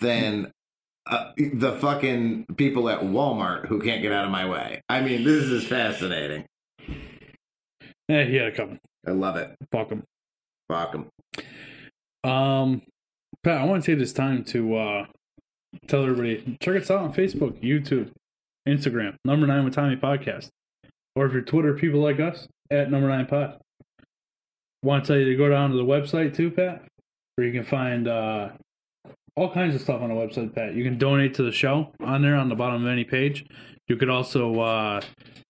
than 0.00 0.50
uh, 1.06 1.32
the 1.36 1.72
fucking 1.80 2.46
people 2.56 2.88
at 2.88 3.00
Walmart 3.00 3.66
who 3.66 3.80
can't 3.80 4.02
get 4.02 4.12
out 4.12 4.24
of 4.24 4.30
my 4.30 4.48
way. 4.48 4.80
I 4.88 5.00
mean, 5.00 5.24
this 5.24 5.44
is 5.44 5.66
fascinating. 5.66 6.44
Yeah, 8.08 8.24
he 8.24 8.36
had 8.36 8.48
it 8.48 8.56
coming. 8.56 8.78
I 9.06 9.10
love 9.12 9.36
it. 9.36 9.54
Fuck 9.70 9.90
him. 9.90 10.04
Fuck 10.68 10.94
'em. 10.94 12.30
Um, 12.30 12.82
Pat, 13.42 13.60
I 13.60 13.64
want 13.64 13.82
to 13.84 13.90
take 13.90 13.98
this 13.98 14.12
time 14.12 14.44
to 14.44 14.76
uh, 14.76 15.06
tell 15.88 16.02
everybody 16.04 16.56
check 16.60 16.80
us 16.80 16.90
out 16.90 17.00
on 17.00 17.12
Facebook, 17.12 17.60
YouTube, 17.62 18.10
Instagram, 18.68 19.14
Number 19.24 19.46
Nine 19.46 19.64
with 19.64 19.74
Tommy 19.74 19.96
Podcast, 19.96 20.48
or 21.16 21.26
if 21.26 21.32
you're 21.32 21.42
Twitter 21.42 21.74
people 21.74 22.00
like 22.00 22.20
us 22.20 22.46
at 22.70 22.90
Number 22.90 23.08
Nine 23.08 23.26
Pod. 23.26 23.58
Want 24.84 25.04
to 25.04 25.08
tell 25.08 25.18
you 25.18 25.26
to 25.26 25.36
go 25.36 25.48
down 25.48 25.70
to 25.70 25.76
the 25.76 25.84
website 25.84 26.34
too, 26.36 26.50
Pat, 26.50 26.84
where 27.34 27.46
you 27.46 27.52
can 27.52 27.64
find 27.64 28.06
uh, 28.08 28.50
all 29.36 29.52
kinds 29.52 29.74
of 29.74 29.80
stuff 29.80 30.02
on 30.02 30.08
the 30.08 30.14
website, 30.14 30.54
Pat. 30.54 30.74
You 30.74 30.84
can 30.84 30.98
donate 30.98 31.34
to 31.34 31.42
the 31.42 31.52
show 31.52 31.92
on 32.00 32.22
there 32.22 32.36
on 32.36 32.48
the 32.48 32.54
bottom 32.54 32.84
of 32.84 32.90
any 32.90 33.04
page. 33.04 33.46
You 33.88 33.96
could 33.96 34.10
also 34.10 34.60
uh, 34.60 35.00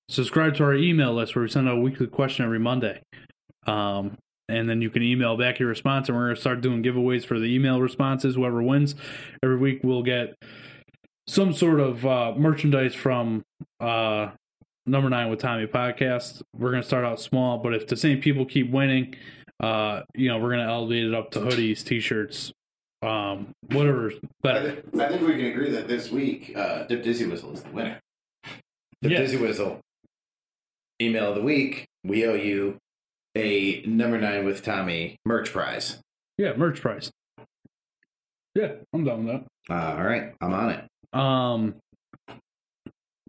subscribe 0.08 0.54
to 0.56 0.64
our 0.64 0.74
email 0.74 1.12
list 1.12 1.34
where 1.34 1.42
we 1.42 1.50
send 1.50 1.68
out 1.68 1.78
a 1.78 1.80
weekly 1.80 2.06
question 2.06 2.44
every 2.44 2.58
Monday. 2.58 3.00
Um, 3.66 4.16
and 4.48 4.68
then 4.68 4.82
you 4.82 4.90
can 4.90 5.02
email 5.02 5.36
back 5.36 5.58
your 5.58 5.68
response, 5.68 6.08
and 6.08 6.16
we're 6.16 6.26
going 6.26 6.34
to 6.34 6.40
start 6.40 6.60
doing 6.60 6.82
giveaways 6.82 7.24
for 7.24 7.38
the 7.38 7.46
email 7.46 7.80
responses. 7.80 8.34
Whoever 8.34 8.62
wins 8.62 8.94
every 9.42 9.56
week 9.56 9.82
will 9.82 10.02
get 10.02 10.34
some 11.28 11.52
sort 11.52 11.80
of 11.80 12.04
uh, 12.04 12.34
merchandise 12.36 12.94
from 12.94 13.42
uh, 13.80 14.30
Number 14.84 15.08
Nine 15.08 15.30
with 15.30 15.38
Tommy 15.38 15.66
podcast. 15.66 16.42
We're 16.56 16.70
going 16.70 16.82
to 16.82 16.86
start 16.86 17.04
out 17.04 17.20
small, 17.20 17.58
but 17.58 17.72
if 17.72 17.86
the 17.86 17.96
same 17.96 18.20
people 18.20 18.44
keep 18.44 18.70
winning, 18.70 19.14
uh, 19.60 20.02
you 20.14 20.28
know, 20.28 20.38
we're 20.38 20.50
going 20.50 20.66
to 20.66 20.70
elevate 20.70 21.04
it 21.04 21.14
up 21.14 21.30
to 21.32 21.40
hoodies, 21.40 21.84
t-shirts, 21.84 22.52
um, 23.02 23.48
whatever's 23.70 24.14
I, 24.44 24.58
th- 24.60 24.78
I 24.98 25.08
think 25.08 25.22
we 25.22 25.32
can 25.34 25.46
agree 25.46 25.70
that 25.70 25.88
this 25.88 26.10
week, 26.10 26.52
uh, 26.56 26.84
Dip 26.84 27.02
Dizzy 27.02 27.26
Whistle 27.26 27.52
is 27.52 27.62
the 27.62 27.70
winner. 27.70 28.00
Dip 29.02 29.12
Yeah. 29.12 29.18
Dizzy 29.18 29.36
Whistle, 29.38 29.80
email 31.00 31.30
of 31.30 31.34
the 31.36 31.42
week. 31.42 31.86
We 32.04 32.26
owe 32.26 32.34
you 32.34 32.76
a 33.36 33.82
number 33.86 34.20
nine 34.20 34.44
with 34.44 34.62
Tommy 34.62 35.16
merch 35.24 35.52
prize. 35.52 35.98
Yeah, 36.38 36.54
merch 36.56 36.80
prize. 36.80 37.10
Yeah, 38.54 38.72
I'm 38.92 39.04
done 39.04 39.24
with 39.24 39.34
that. 39.68 39.74
Uh, 39.74 39.96
all 39.96 40.04
right, 40.04 40.34
I'm 40.40 40.52
on 40.52 40.70
it. 40.70 40.84
Um, 41.18 41.74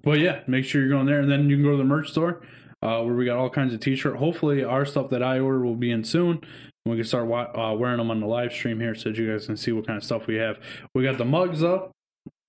but 0.03 0.19
yeah, 0.19 0.41
make 0.47 0.65
sure 0.65 0.81
you're 0.81 0.89
going 0.89 1.05
there, 1.05 1.19
and 1.21 1.31
then 1.31 1.49
you 1.49 1.55
can 1.55 1.63
go 1.63 1.71
to 1.71 1.77
the 1.77 1.83
merch 1.83 2.11
store 2.11 2.41
uh, 2.81 3.01
where 3.01 3.13
we 3.15 3.23
got 3.25 3.37
all 3.37 3.49
kinds 3.49 3.73
of 3.73 3.79
t-shirt. 3.79 4.17
Hopefully, 4.17 4.63
our 4.63 4.85
stuff 4.85 5.09
that 5.09 5.23
I 5.23 5.39
order 5.39 5.63
will 5.63 5.75
be 5.75 5.91
in 5.91 6.03
soon. 6.03 6.41
We 6.85 6.95
can 6.95 7.05
start 7.05 7.27
wa- 7.27 7.51
uh, 7.55 7.73
wearing 7.75 7.97
them 7.97 8.11
on 8.11 8.19
the 8.19 8.27
live 8.27 8.51
stream 8.51 8.79
here, 8.79 8.93
so 8.95 9.09
that 9.09 9.17
you 9.17 9.31
guys 9.31 9.45
can 9.45 9.57
see 9.57 9.71
what 9.71 9.87
kind 9.87 9.97
of 9.97 10.03
stuff 10.03 10.27
we 10.27 10.35
have. 10.35 10.59
We 10.93 11.03
got 11.03 11.17
the 11.17 11.25
mugs 11.25 11.63
up. 11.63 11.91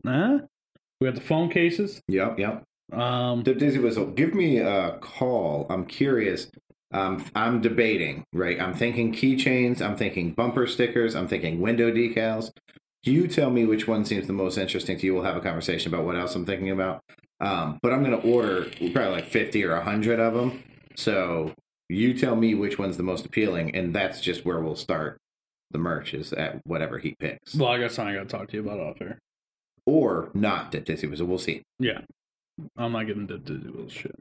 Huh? 0.05 0.41
We 1.01 1.07
got 1.07 1.15
the 1.15 1.21
phone 1.21 1.51
cases. 1.51 2.01
Yep, 2.09 2.39
yep. 2.39 2.65
Um, 2.93 3.43
Dip 3.43 3.59
Dizzy 3.59 3.79
Whistle, 3.79 4.07
give 4.07 4.35
me 4.35 4.59
a 4.59 4.99
call. 5.01 5.67
I'm 5.71 5.87
curious. 5.87 6.51
Um, 6.93 7.25
I'm 7.35 7.61
debating, 7.61 8.25
right? 8.33 8.61
I'm 8.61 8.75
thinking 8.75 9.13
keychains. 9.13 9.81
I'm 9.81 9.97
thinking 9.97 10.33
bumper 10.33 10.67
stickers. 10.67 11.15
I'm 11.15 11.27
thinking 11.27 11.61
window 11.61 11.91
decals. 11.91 12.51
You 13.03 13.27
tell 13.29 13.51
me 13.51 13.65
which 13.67 13.87
one 13.87 14.05
seems 14.05 14.27
the 14.27 14.33
most 14.33 14.57
interesting 14.57 14.99
to 14.99 15.07
you. 15.07 15.15
We'll 15.15 15.25
have 15.25 15.37
a 15.37 15.41
conversation 15.41 15.93
about 15.93 16.07
what 16.07 16.17
else 16.17 16.35
I'm 16.35 16.47
thinking 16.47 16.71
about. 16.71 17.03
Um, 17.41 17.79
but 17.83 17.93
I'm 17.93 18.03
going 18.05 18.19
to 18.19 18.29
order 18.29 18.71
probably 18.93 19.11
like 19.11 19.27
50 19.27 19.65
or 19.65 19.75
100 19.75 20.21
of 20.21 20.35
them. 20.35 20.63
So 20.95 21.53
you 21.89 22.15
tell 22.15 22.37
me 22.37 22.55
which 22.55 22.79
one's 22.79 22.97
the 22.97 23.03
most 23.03 23.27
appealing, 23.27 23.75
and 23.75 23.95
that's 23.95 24.21
just 24.21 24.45
where 24.45 24.61
we'll 24.61 24.77
start 24.77 25.19
the 25.71 25.79
merch 25.79 26.15
is 26.15 26.33
at 26.33 26.61
whatever 26.67 26.99
he 26.99 27.15
picks. 27.19 27.55
well, 27.55 27.71
I 27.71 27.81
got 27.81 27.93
something 27.93 28.15
I 28.15 28.19
got 28.19 28.29
to 28.29 28.37
talk 28.39 28.49
to 28.49 28.55
you 28.57 28.63
about 28.63 28.81
off 28.81 28.99
here. 28.99 29.19
or 29.87 30.31
not 30.35 30.71
dip 30.71 30.85
Dixie 30.85 31.07
whistle. 31.07 31.27
We'll 31.27 31.39
see. 31.39 31.63
Yeah. 31.79 32.01
I'm 32.77 32.93
not 32.93 33.07
getting 33.09 33.27
to 33.27 33.39
do 33.39 33.59
this 33.59 33.93
shit. 33.93 34.15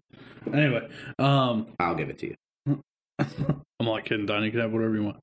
Anyway, 0.52 0.90
um, 1.20 1.68
I'll 1.80 1.94
give 1.96 2.10
it 2.10 2.18
to 2.20 2.28
you. 2.28 2.36
I'm 3.20 3.86
not 3.86 4.06
kidding, 4.06 4.26
Don. 4.26 4.44
You 4.44 4.50
can 4.52 4.60
have 4.62 4.72
whatever 4.74 4.96
you 4.96 5.04
want. 5.04 5.20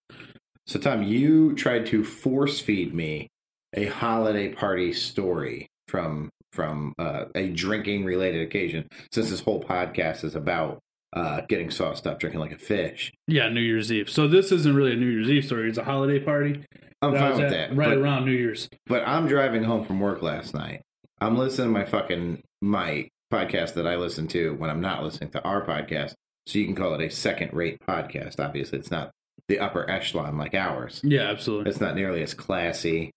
So, 0.66 0.78
Tom, 0.78 1.02
you 1.02 1.54
tried 1.56 1.86
to 1.86 2.04
force 2.04 2.60
feed 2.60 2.94
me 2.94 3.26
a 3.74 3.86
holiday 3.86 4.50
party 4.52 4.92
story 4.92 5.66
from 5.88 6.30
from 6.52 6.92
uh, 6.98 7.24
a 7.34 7.48
drinking 7.48 8.04
related 8.04 8.42
occasion, 8.42 8.86
since 9.12 9.30
this 9.30 9.40
whole 9.40 9.62
podcast 9.62 10.22
is 10.24 10.34
about 10.36 10.78
uh, 11.12 11.42
getting 11.48 11.70
sauced 11.70 12.06
up, 12.06 12.20
drinking 12.20 12.40
like 12.40 12.52
a 12.52 12.58
fish. 12.58 13.12
Yeah, 13.26 13.48
New 13.48 13.60
Year's 13.60 13.90
Eve. 13.90 14.08
So 14.08 14.28
this 14.28 14.52
isn't 14.52 14.74
really 14.74 14.92
a 14.92 14.96
New 14.96 15.06
Year's 15.08 15.28
Eve 15.28 15.44
story. 15.44 15.68
It's 15.68 15.78
a 15.78 15.84
holiday 15.84 16.20
party. 16.20 16.64
I'm 17.02 17.14
fine 17.14 17.38
with 17.38 17.50
that. 17.50 17.74
right 17.74 17.88
but, 17.88 17.98
around 17.98 18.26
New 18.26 18.32
Year's. 18.32 18.68
but 18.86 19.06
I'm 19.08 19.26
driving 19.26 19.64
home 19.64 19.84
from 19.84 20.00
work 20.00 20.22
last 20.22 20.54
night. 20.54 20.82
I'm 21.20 21.36
listening 21.36 21.68
to 21.68 21.72
my 21.72 21.84
fucking 21.84 22.42
my 22.60 23.08
podcast 23.32 23.74
that 23.74 23.86
I 23.86 23.96
listen 23.96 24.26
to 24.28 24.54
when 24.54 24.70
I'm 24.70 24.80
not 24.80 25.02
listening 25.02 25.30
to 25.30 25.42
our 25.42 25.64
podcast. 25.64 26.14
So 26.46 26.58
you 26.58 26.66
can 26.66 26.74
call 26.74 26.94
it 26.94 27.00
a 27.00 27.10
second 27.10 27.52
rate 27.52 27.78
podcast. 27.88 28.38
Obviously, 28.38 28.78
it's 28.78 28.90
not 28.90 29.10
the 29.48 29.58
upper 29.58 29.88
echelon 29.90 30.36
like 30.36 30.54
ours. 30.54 31.00
Yeah, 31.02 31.22
absolutely. 31.30 31.70
It's 31.70 31.80
not 31.80 31.94
nearly 31.94 32.22
as 32.22 32.34
classy. 32.34 33.10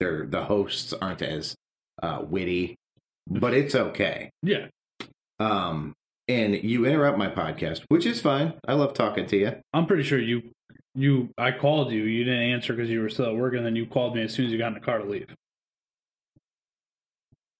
They're, 0.00 0.26
the 0.26 0.44
hosts 0.44 0.92
aren't 0.92 1.22
as 1.22 1.54
uh, 2.02 2.22
witty, 2.28 2.76
but 3.26 3.54
it's 3.54 3.74
okay. 3.74 4.30
Yeah, 4.42 4.66
Um, 5.40 5.94
and 6.28 6.54
you 6.54 6.86
interrupt 6.86 7.18
my 7.18 7.28
podcast, 7.28 7.82
which 7.88 8.06
is 8.06 8.20
fine. 8.20 8.54
I 8.66 8.74
love 8.74 8.94
talking 8.94 9.26
to 9.26 9.36
you. 9.36 9.52
I'm 9.72 9.86
pretty 9.86 10.02
sure 10.02 10.18
you, 10.18 10.50
you. 10.94 11.30
I 11.38 11.52
called 11.52 11.92
you. 11.92 12.02
You 12.04 12.24
didn't 12.24 12.50
answer 12.52 12.72
because 12.72 12.90
you 12.90 13.00
were 13.00 13.08
still 13.08 13.26
at 13.26 13.36
work, 13.36 13.54
and 13.54 13.64
then 13.64 13.76
you 13.76 13.86
called 13.86 14.14
me 14.14 14.22
as 14.22 14.34
soon 14.34 14.46
as 14.46 14.52
you 14.52 14.58
got 14.58 14.68
in 14.68 14.74
the 14.74 14.80
car 14.80 14.98
to 14.98 15.04
leave. 15.04 15.34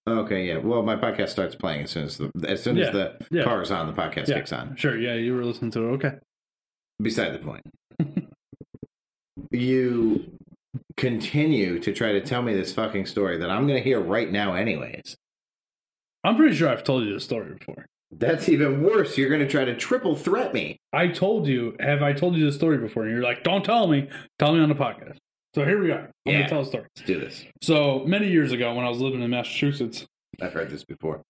Okay, 0.09 0.47
yeah. 0.47 0.59
Well, 0.59 0.83
my 0.83 0.95
podcast 0.95 1.31
starts 1.31 1.57
playing 1.57 1.83
as 1.83 1.91
soon 1.91 2.05
as 2.05 2.17
the 2.19 2.31
as 2.47 2.63
soon 2.63 2.79
as 2.79 2.93
the 2.93 3.17
yeah. 3.31 3.43
car 3.43 3.61
is 3.63 3.71
on, 3.71 3.87
the 3.89 3.93
podcast 3.93 4.29
Yeah. 4.29 4.37
kicks 4.37 4.53
on. 4.53 4.77
Sure. 4.77 4.97
Yeah, 4.97 5.15
you 5.15 5.35
were 5.35 5.45
listening 5.45 5.73
to 5.73 5.89
it. 5.89 5.93
Okay. 5.95 6.13
Beside 7.03 7.31
the 7.31 7.39
point. 7.39 7.65
you 9.51 10.33
continue 10.97 11.79
to 11.81 11.93
try 11.93 12.13
to 12.13 12.21
tell 12.21 12.43
me 12.43 12.55
this 12.55 12.73
fucking 12.73 13.07
story 13.07 13.37
that 13.39 13.51
I'm 13.51 13.67
going 13.67 13.79
to 13.79 13.85
hear 13.85 14.01
right 14.01 14.31
now, 14.31 14.55
anyways. 14.55 15.17
I'm 16.25 16.37
pretty 16.37 16.55
sure 16.57 16.69
I've 16.69 16.85
told 16.85 17.05
you 17.05 17.13
this 17.15 17.25
story 17.25 17.55
before. 17.55 17.87
That's 18.19 18.49
even 18.49 18.83
worse. 18.83 19.19
You're 19.19 19.29
going 19.29 19.41
to 19.43 19.49
try 19.49 19.65
to 19.65 19.77
triple 19.77 20.17
threat 20.17 20.55
me. 20.55 20.79
I 20.93 21.09
told 21.09 21.47
you. 21.47 21.77
Have 21.81 22.03
I 22.03 22.13
told 22.13 22.37
you 22.37 22.45
this 22.47 22.55
story 22.55 22.79
before? 22.79 23.03
And 23.05 23.13
you're 23.13 23.23
like, 23.23 23.43
don't 23.45 23.65
tell 23.65 23.87
me. 23.87 24.09
Tell 24.39 24.55
me 24.55 24.61
on 24.61 24.69
the 24.69 24.75
podcast. 24.75 25.17
So 25.55 25.65
here 25.65 25.83
we 25.83 25.91
are. 25.91 26.11
I'm 26.27 26.33
Yeah. 26.33 26.33
gonna 26.39 26.49
tell 26.49 26.61
a 26.61 26.65
story. 26.67 26.85
Let's 26.97 27.07
do 27.07 27.19
this. 27.21 27.45
So 27.63 28.01
many 28.07 28.29
years 28.29 28.53
ago, 28.53 28.75
when 28.75 28.85
I 28.85 28.89
was 28.91 29.01
living 29.01 29.23
in 29.23 29.31
Massachusetts, 29.31 30.07
I've 30.41 30.53
heard 30.53 30.69
this 30.71 30.85
before. 30.85 31.23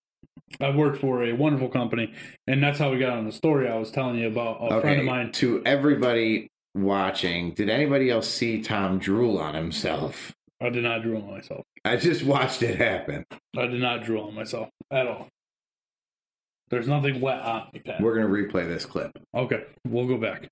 I 0.60 0.70
worked 0.70 0.98
for 0.98 1.22
a 1.24 1.32
wonderful 1.32 1.68
company, 1.68 2.12
and 2.46 2.62
that's 2.62 2.78
how 2.78 2.90
we 2.90 2.98
got 2.98 3.12
on 3.16 3.24
the 3.24 3.32
story 3.32 3.68
I 3.68 3.76
was 3.76 3.90
telling 3.92 4.16
you 4.18 4.26
about. 4.28 4.58
A 4.60 4.80
friend 4.80 5.00
of 5.00 5.06
mine. 5.06 5.32
To 5.32 5.62
everybody 5.64 6.48
watching, 6.74 7.52
did 7.52 7.68
anybody 7.70 8.10
else 8.10 8.28
see 8.28 8.62
Tom 8.62 8.98
drool 8.98 9.38
on 9.38 9.54
himself? 9.54 10.34
I 10.60 10.70
did 10.70 10.82
not 10.84 11.02
drool 11.02 11.22
on 11.22 11.30
myself. 11.30 11.62
I 11.84 11.96
just 11.96 12.24
watched 12.24 12.62
it 12.62 12.76
happen. 12.78 13.24
I 13.56 13.66
did 13.66 13.80
not 13.80 14.02
drool 14.04 14.26
on 14.28 14.34
myself 14.34 14.68
at 14.90 15.06
all. 15.06 15.28
There's 16.68 16.88
nothing 16.88 17.20
wet 17.20 17.40
on 17.40 17.68
me, 17.72 17.80
Pat. 17.80 18.00
We're 18.00 18.14
going 18.14 18.26
to 18.26 18.32
replay 18.32 18.66
this 18.66 18.84
clip. 18.84 19.12
Okay, 19.34 19.64
we'll 19.86 20.06
go 20.06 20.16
back. 20.16 20.48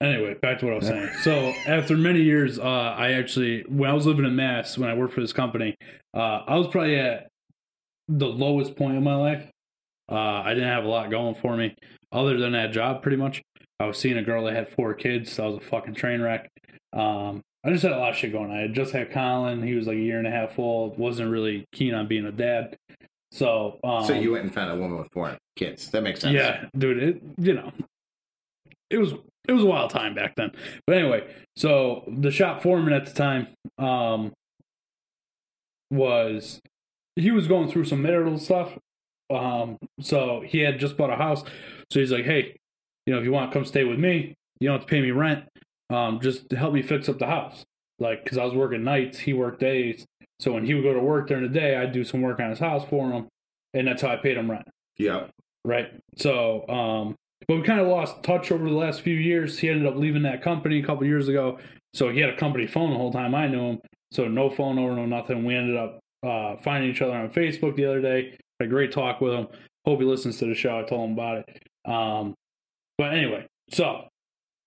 Anyway, 0.00 0.34
back 0.34 0.60
to 0.60 0.66
what 0.66 0.74
I 0.74 0.76
was 0.78 0.86
saying. 0.86 1.10
So 1.22 1.52
after 1.66 1.96
many 1.96 2.22
years, 2.22 2.58
uh, 2.58 2.62
I 2.62 3.12
actually, 3.12 3.64
when 3.68 3.90
I 3.90 3.94
was 3.94 4.06
living 4.06 4.24
in 4.24 4.36
Mass, 4.36 4.78
when 4.78 4.88
I 4.88 4.94
worked 4.94 5.12
for 5.12 5.20
this 5.20 5.32
company, 5.32 5.74
uh, 6.14 6.42
I 6.46 6.56
was 6.56 6.68
probably 6.68 6.96
at 6.96 7.28
the 8.06 8.26
lowest 8.26 8.76
point 8.76 8.96
in 8.96 9.02
my 9.02 9.16
life. 9.16 9.50
Uh, 10.10 10.14
I 10.14 10.54
didn't 10.54 10.68
have 10.68 10.84
a 10.84 10.88
lot 10.88 11.10
going 11.10 11.34
for 11.34 11.56
me 11.56 11.74
other 12.12 12.38
than 12.38 12.52
that 12.52 12.72
job, 12.72 13.02
pretty 13.02 13.16
much. 13.16 13.42
I 13.80 13.86
was 13.86 13.98
seeing 13.98 14.16
a 14.16 14.22
girl 14.22 14.44
that 14.44 14.54
had 14.54 14.68
four 14.68 14.94
kids. 14.94 15.32
So 15.32 15.44
I 15.44 15.46
was 15.48 15.56
a 15.56 15.60
fucking 15.60 15.94
train 15.94 16.20
wreck. 16.20 16.48
Um, 16.92 17.42
I 17.64 17.70
just 17.70 17.82
had 17.82 17.92
a 17.92 17.98
lot 17.98 18.10
of 18.10 18.16
shit 18.16 18.32
going. 18.32 18.52
I 18.52 18.60
had 18.60 18.74
just 18.74 18.92
had 18.92 19.10
Colin. 19.10 19.62
He 19.62 19.74
was 19.74 19.86
like 19.86 19.96
a 19.96 20.00
year 20.00 20.18
and 20.18 20.26
a 20.26 20.30
half 20.30 20.58
old. 20.58 20.96
Wasn't 20.96 21.30
really 21.30 21.66
keen 21.72 21.92
on 21.92 22.06
being 22.06 22.24
a 22.24 22.32
dad. 22.32 22.76
So, 23.30 23.78
um, 23.84 24.04
so 24.04 24.14
you 24.14 24.32
went 24.32 24.44
and 24.44 24.54
found 24.54 24.70
a 24.70 24.76
woman 24.76 24.98
with 24.98 25.12
four 25.12 25.36
kids. 25.56 25.90
That 25.90 26.02
makes 26.02 26.20
sense. 26.20 26.34
yeah, 26.34 26.64
dude, 26.76 27.02
it 27.02 27.22
you 27.38 27.54
know, 27.54 27.72
it 28.90 28.98
was 28.98 29.12
it 29.46 29.52
was 29.52 29.62
a 29.64 29.66
wild 29.66 29.90
time 29.90 30.14
back 30.14 30.34
then. 30.36 30.50
But 30.86 30.96
anyway, 30.96 31.26
so 31.56 32.04
the 32.08 32.30
shop 32.30 32.62
foreman 32.62 32.92
at 32.92 33.06
the 33.06 33.12
time 33.12 33.48
um 33.78 34.32
was 35.90 36.60
he 37.16 37.30
was 37.30 37.46
going 37.46 37.70
through 37.70 37.84
some 37.84 38.02
marital 38.02 38.38
stuff. 38.38 38.78
Um 39.30 39.76
so 40.00 40.42
he 40.46 40.60
had 40.60 40.78
just 40.78 40.96
bought 40.96 41.10
a 41.10 41.16
house. 41.16 41.44
So 41.90 42.00
he's 42.00 42.12
like, 42.12 42.24
"Hey, 42.24 42.56
you 43.06 43.12
know, 43.12 43.18
if 43.18 43.24
you 43.24 43.32
want 43.32 43.50
to 43.50 43.54
come 43.54 43.64
stay 43.64 43.84
with 43.84 43.98
me, 43.98 44.34
you 44.60 44.68
don't 44.68 44.78
have 44.78 44.86
to 44.86 44.90
pay 44.90 45.00
me 45.00 45.10
rent. 45.10 45.44
Um 45.90 46.20
just 46.20 46.50
help 46.52 46.72
me 46.72 46.82
fix 46.82 47.08
up 47.08 47.18
the 47.18 47.26
house." 47.26 47.64
Like 47.98 48.24
cuz 48.24 48.38
I 48.38 48.44
was 48.44 48.54
working 48.54 48.84
nights, 48.84 49.18
he 49.20 49.32
worked 49.32 49.60
days. 49.60 50.06
So 50.40 50.52
when 50.52 50.64
he 50.64 50.74
would 50.74 50.84
go 50.84 50.94
to 50.94 51.00
work 51.00 51.28
during 51.28 51.42
the 51.42 51.48
day, 51.48 51.76
I'd 51.76 51.92
do 51.92 52.04
some 52.04 52.22
work 52.22 52.38
on 52.40 52.50
his 52.50 52.60
house 52.60 52.84
for 52.88 53.10
him, 53.10 53.26
and 53.74 53.88
that's 53.88 54.02
how 54.02 54.10
I 54.10 54.16
paid 54.16 54.36
him 54.36 54.50
rent 54.50 54.68
Yeah. 54.96 55.26
right? 55.64 55.90
So, 56.16 56.68
um, 56.68 57.16
but 57.48 57.56
we 57.56 57.62
kind 57.62 57.80
of 57.80 57.88
lost 57.88 58.22
touch 58.22 58.52
over 58.52 58.64
the 58.68 58.74
last 58.76 59.00
few 59.00 59.14
years. 59.16 59.58
He 59.58 59.68
ended 59.68 59.86
up 59.86 59.96
leaving 59.96 60.22
that 60.22 60.42
company 60.42 60.78
a 60.78 60.82
couple 60.84 61.04
years 61.06 61.28
ago. 61.28 61.58
So 61.94 62.10
he 62.10 62.20
had 62.20 62.30
a 62.30 62.36
company 62.36 62.66
phone 62.66 62.90
the 62.90 62.96
whole 62.96 63.12
time 63.12 63.34
I 63.34 63.46
knew 63.48 63.60
him. 63.70 63.80
So 64.12 64.28
no 64.28 64.48
phone 64.50 64.76
number, 64.76 64.94
no 64.94 65.06
nothing. 65.06 65.44
We 65.44 65.54
ended 65.54 65.76
up 65.76 65.98
uh, 66.22 66.56
finding 66.58 66.90
each 66.90 67.00
other 67.02 67.14
on 67.14 67.30
Facebook 67.30 67.76
the 67.76 67.84
other 67.86 68.00
day. 68.00 68.36
Had 68.60 68.66
a 68.66 68.68
great 68.68 68.92
talk 68.92 69.20
with 69.20 69.32
him. 69.32 69.48
Hope 69.84 69.98
he 70.00 70.04
listens 70.04 70.38
to 70.38 70.46
the 70.46 70.54
show. 70.54 70.78
I 70.78 70.82
told 70.82 71.08
him 71.08 71.12
about 71.14 71.38
it. 71.48 71.90
Um, 71.90 72.34
but 72.98 73.12
anyway, 73.14 73.46
so 73.70 74.06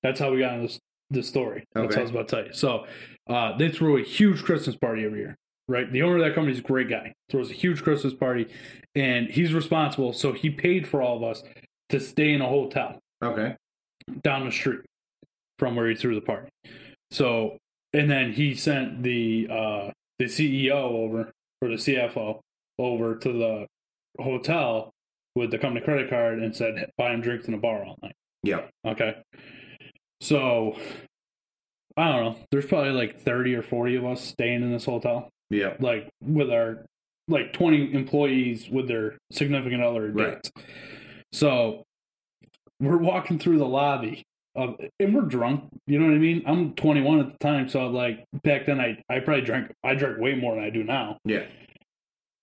that's 0.03 0.19
how 0.19 0.31
we 0.31 0.39
got 0.39 0.53
into 0.55 0.67
this, 0.67 0.79
this 1.09 1.27
story. 1.27 1.63
That's 1.73 1.85
Okay. 1.85 1.95
what 1.95 1.99
I 1.99 2.01
was 2.01 2.11
about 2.11 2.27
to 2.29 2.35
tell 2.35 2.45
you. 2.47 2.53
So 2.53 2.85
uh, 3.31 3.57
they 3.57 3.69
threw 3.71 3.97
a 3.97 4.03
huge 4.03 4.43
Christmas 4.43 4.75
party 4.75 5.05
every 5.05 5.19
year. 5.19 5.37
Right, 5.67 5.89
the 5.89 6.01
owner 6.01 6.17
of 6.17 6.23
that 6.23 6.35
company 6.35 6.53
is 6.53 6.59
a 6.59 6.63
great 6.63 6.89
guy. 6.89 7.13
Throws 7.29 7.49
a 7.49 7.53
huge 7.53 7.81
Christmas 7.81 8.13
party, 8.13 8.47
and 8.93 9.27
he's 9.29 9.53
responsible. 9.53 10.11
So 10.11 10.33
he 10.33 10.49
paid 10.49 10.85
for 10.85 11.01
all 11.01 11.15
of 11.17 11.23
us 11.23 11.43
to 11.89 11.99
stay 11.99 12.33
in 12.33 12.41
a 12.41 12.47
hotel 12.47 12.99
Okay. 13.23 13.55
down 14.21 14.45
the 14.45 14.51
street 14.51 14.81
from 15.59 15.75
where 15.77 15.87
he 15.87 15.95
threw 15.95 16.13
the 16.15 16.21
party. 16.21 16.49
So, 17.11 17.57
and 17.93 18.09
then 18.11 18.33
he 18.33 18.53
sent 18.53 19.01
the 19.03 19.47
uh, 19.49 19.91
the 20.19 20.25
CEO 20.25 20.71
over 20.71 21.31
or 21.61 21.67
the 21.69 21.75
CFO 21.75 22.39
over 22.77 23.15
to 23.15 23.31
the 23.31 23.67
hotel 24.21 24.91
with 25.35 25.51
the 25.51 25.57
company 25.57 25.85
credit 25.85 26.09
card 26.09 26.39
and 26.39 26.53
said, 26.53 26.89
"Buy 26.97 27.11
him 27.13 27.21
drinks 27.21 27.47
in 27.47 27.53
a 27.53 27.57
bar 27.57 27.85
all 27.85 27.97
night." 28.01 28.15
Yeah. 28.43 28.61
Okay. 28.85 29.15
So, 30.19 30.77
I 32.01 32.11
don't 32.11 32.23
know. 32.25 32.35
There's 32.49 32.65
probably 32.65 32.91
like 32.91 33.19
30 33.19 33.53
or 33.55 33.61
40 33.61 33.95
of 33.95 34.05
us 34.05 34.21
staying 34.21 34.63
in 34.63 34.71
this 34.71 34.85
hotel, 34.85 35.29
Yeah. 35.49 35.75
like 35.79 36.09
with 36.21 36.49
our 36.49 36.85
like 37.27 37.53
20 37.53 37.93
employees 37.93 38.69
with 38.69 38.87
their 38.87 39.17
significant 39.31 39.83
other 39.83 40.09
Right. 40.11 40.49
So, 41.31 41.83
we're 42.79 42.97
walking 42.97 43.37
through 43.37 43.59
the 43.59 43.67
lobby 43.67 44.23
of, 44.55 44.75
and 44.99 45.13
we're 45.15 45.21
drunk. 45.21 45.65
You 45.85 45.99
know 45.99 46.07
what 46.07 46.15
I 46.15 46.17
mean? 46.17 46.41
I'm 46.47 46.73
21 46.73 47.19
at 47.19 47.31
the 47.31 47.37
time, 47.37 47.69
so 47.69 47.87
like 47.87 48.25
back 48.43 48.65
then, 48.65 48.81
I 48.81 49.01
I 49.07 49.19
probably 49.19 49.43
drank 49.43 49.71
I 49.83 49.93
drank 49.93 50.17
way 50.17 50.33
more 50.35 50.55
than 50.55 50.63
I 50.63 50.71
do 50.71 50.83
now. 50.83 51.17
Yeah. 51.23 51.45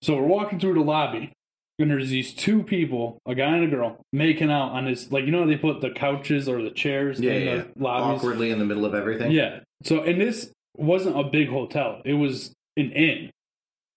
So 0.03 0.15
we're 0.17 0.27
walking 0.27 0.61
through 0.61 0.75
the 0.75 0.81
lobby, 0.81 1.33
and 1.79 1.91
there's 1.91 2.09
these 2.11 2.35
two 2.35 2.63
people, 2.63 3.19
a 3.27 3.35
guy 3.35 3.57
and 3.57 3.65
a 3.65 3.69
girl, 3.69 4.01
making 4.13 4.51
out 4.51 4.73
on 4.73 4.85
this 4.87 5.11
like 5.13 5.25
you 5.25 5.31
know 5.31 5.41
how 5.41 5.47
they 5.47 5.57
put 5.57 5.81
the 5.81 5.91
couches 5.91 6.49
or 6.49 6.63
the 6.63 6.71
chairs 6.71 7.21
Yeah. 7.21 7.33
in 7.33 7.47
yeah. 7.47 7.57
the 7.57 7.69
lobbies. 7.77 8.19
Awkwardly 8.21 8.51
in 8.51 8.59
the 8.59 8.65
middle 8.65 8.85
of 8.85 8.95
everything. 8.95 9.31
Yeah. 9.31 9.61
So 9.85 10.03
and 10.03 10.21
this 10.21 10.51
wasn't 10.77 11.19
a 11.19 11.25
big 11.25 11.49
hotel; 11.49 12.03
it 12.05 12.15
was 12.15 12.53
an 12.77 12.91
inn, 12.93 13.31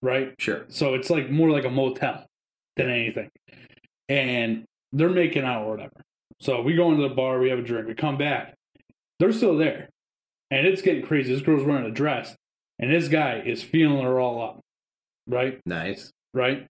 right? 0.02 0.34
Sure. 0.40 0.66
So 0.70 0.94
it's 0.94 1.10
like 1.10 1.30
more 1.30 1.50
like 1.50 1.66
a 1.66 1.70
motel 1.70 2.26
than 2.78 2.90
anything. 2.90 3.30
And 4.10 4.66
they're 4.92 5.10
making 5.10 5.44
out 5.44 5.64
or 5.64 5.72
whatever. 5.72 6.02
So 6.40 6.62
we 6.62 6.76
go 6.76 6.92
into 6.92 7.08
the 7.08 7.14
bar, 7.14 7.40
we 7.40 7.50
have 7.50 7.60
a 7.60 7.64
drink, 7.64 7.88
we 7.88 7.94
come 7.94 8.18
back. 8.18 8.56
They're 9.20 9.32
still 9.32 9.58
there. 9.58 9.90
And 10.50 10.66
it's 10.68 10.82
getting 10.82 11.04
crazy. 11.06 11.34
This 11.34 11.44
girl's 11.44 11.64
wearing 11.64 11.86
a 11.86 11.92
dress, 11.92 12.36
and 12.80 12.92
this 12.92 13.08
guy 13.08 13.42
is 13.46 13.64
feeling 13.64 14.04
her 14.04 14.20
all 14.20 14.42
up. 14.42 14.60
Right? 15.28 15.62
Nice. 15.66 16.12
Right? 16.34 16.66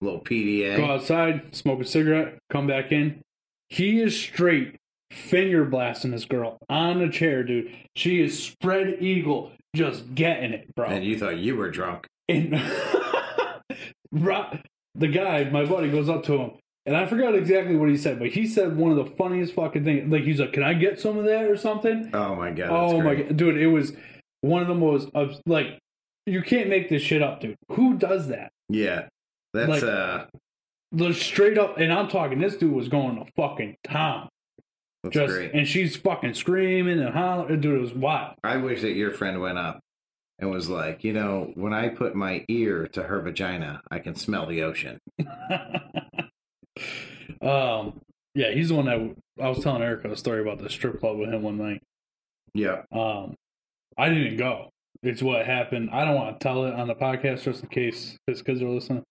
Little 0.00 0.20
PDA. 0.20 0.76
Go 0.76 0.86
outside, 0.86 1.54
smoke 1.54 1.80
a 1.80 1.84
cigarette, 1.84 2.38
come 2.48 2.66
back 2.66 2.92
in. 2.92 3.20
He 3.68 4.00
is 4.00 4.18
straight 4.18 4.76
finger 5.10 5.64
blasting 5.64 6.12
this 6.12 6.24
girl 6.24 6.58
on 6.68 6.98
the 6.98 7.08
chair, 7.08 7.42
dude. 7.42 7.74
She 7.96 8.20
is 8.20 8.42
spread 8.42 9.02
eagle, 9.02 9.52
just 9.74 10.14
getting 10.14 10.52
it, 10.52 10.74
bro. 10.74 10.86
And 10.86 11.04
you 11.04 11.18
thought 11.18 11.38
you 11.38 11.56
were 11.56 11.70
drunk. 11.70 12.06
And 12.28 12.52
the 14.12 15.08
guy, 15.08 15.44
my 15.44 15.64
buddy, 15.64 15.90
goes 15.90 16.08
up 16.08 16.24
to 16.24 16.36
him, 16.36 16.50
and 16.86 16.96
I 16.96 17.06
forgot 17.06 17.34
exactly 17.34 17.76
what 17.76 17.88
he 17.88 17.96
said, 17.96 18.18
but 18.18 18.28
he 18.28 18.46
said 18.46 18.76
one 18.76 18.90
of 18.90 18.96
the 18.96 19.16
funniest 19.16 19.54
fucking 19.54 19.84
things. 19.84 20.10
Like 20.10 20.22
he's 20.22 20.40
like, 20.40 20.52
"Can 20.52 20.62
I 20.62 20.74
get 20.74 21.00
some 21.00 21.18
of 21.18 21.24
that 21.24 21.44
or 21.44 21.56
something?" 21.56 22.10
Oh 22.14 22.34
my 22.34 22.50
god. 22.50 22.70
oh 22.70 23.00
my 23.02 23.14
god, 23.16 23.36
dude! 23.36 23.56
It 23.56 23.68
was 23.68 23.92
one 24.40 24.62
of 24.62 24.68
the 24.68 24.74
most 24.74 25.08
like 25.46 25.78
you 26.26 26.42
can't 26.42 26.68
make 26.68 26.88
this 26.88 27.02
shit 27.02 27.22
up, 27.22 27.40
dude. 27.40 27.56
Who 27.72 27.96
does 27.96 28.28
that? 28.28 28.50
Yeah. 28.68 29.08
That's 29.52 29.68
Like- 29.70 29.82
uh 29.82 30.26
The 30.92 31.12
straight 31.14 31.56
up, 31.58 31.78
and 31.78 31.92
I'm 31.92 32.08
talking. 32.08 32.38
This 32.40 32.56
dude 32.56 32.72
was 32.72 32.88
going 32.88 33.24
to 33.24 33.30
fucking 33.36 33.76
town, 33.84 34.28
just 35.10 35.32
great. 35.34 35.52
and 35.54 35.66
she's 35.66 35.96
fucking 35.96 36.34
screaming 36.34 36.98
and 37.00 37.10
hollering. 37.14 37.60
Dude, 37.60 37.76
it 37.78 37.80
was 37.80 37.94
wild. 37.94 38.34
I 38.42 38.56
wish 38.56 38.80
that 38.82 38.92
your 38.94 39.12
friend 39.12 39.40
went 39.40 39.56
up 39.58 39.80
and 40.40 40.50
was 40.50 40.68
like, 40.68 41.04
you 41.04 41.12
know, 41.12 41.52
when 41.54 41.72
I 41.72 41.90
put 41.90 42.14
my 42.16 42.44
ear 42.48 42.88
to 42.88 43.04
her 43.04 43.20
vagina, 43.20 43.82
I 43.90 43.98
can 44.00 44.14
smell 44.16 44.46
the 44.46 44.62
ocean. 44.62 44.98
um, 47.42 48.00
yeah, 48.34 48.50
he's 48.52 48.68
the 48.68 48.74
one 48.74 48.86
that 48.86 49.14
I 49.44 49.48
was 49.48 49.62
telling 49.62 49.82
Erica 49.82 50.10
a 50.10 50.16
story 50.16 50.40
about 50.40 50.58
the 50.58 50.70
strip 50.70 51.00
club 51.00 51.18
with 51.18 51.30
him 51.32 51.42
one 51.42 51.56
night. 51.58 51.82
Yeah. 52.54 52.82
Um, 52.92 53.34
I 53.96 54.08
didn't 54.08 54.36
go. 54.36 54.70
It's 55.02 55.22
what 55.22 55.46
happened. 55.46 55.90
I 55.92 56.04
don't 56.04 56.14
want 56.14 56.38
to 56.38 56.42
tell 56.44 56.64
it 56.66 56.74
on 56.74 56.88
the 56.88 56.94
podcast 56.94 57.42
just 57.44 57.62
in 57.62 57.68
case 57.68 58.16
his 58.26 58.42
kids 58.42 58.60
are 58.62 58.68
listening, 58.68 59.02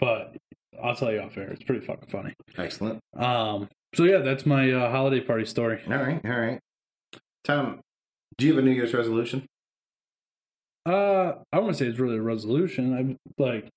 but 0.00 0.34
I'll 0.82 0.96
tell 0.96 1.12
you 1.12 1.20
off 1.20 1.36
air. 1.36 1.50
It's 1.50 1.62
pretty 1.62 1.84
fucking 1.86 2.08
funny. 2.08 2.34
Excellent. 2.58 2.98
Um, 3.16 3.68
so 3.94 4.04
yeah, 4.04 4.18
that's 4.18 4.44
my 4.46 4.70
uh, 4.72 4.90
holiday 4.90 5.20
party 5.20 5.44
story. 5.44 5.80
All 5.86 5.92
right. 5.94 6.20
All 6.24 6.30
right. 6.40 6.58
Tom, 7.44 7.80
do 8.38 8.46
you 8.46 8.54
have 8.54 8.62
a 8.62 8.66
New 8.66 8.72
Year's 8.72 8.94
resolution? 8.94 9.46
Uh, 10.86 11.34
I 11.52 11.58
wouldn't 11.58 11.76
say 11.76 11.86
it's 11.86 11.98
really 11.98 12.16
a 12.16 12.22
resolution. 12.22 12.94
I'm 12.96 13.16
like, 13.38 13.68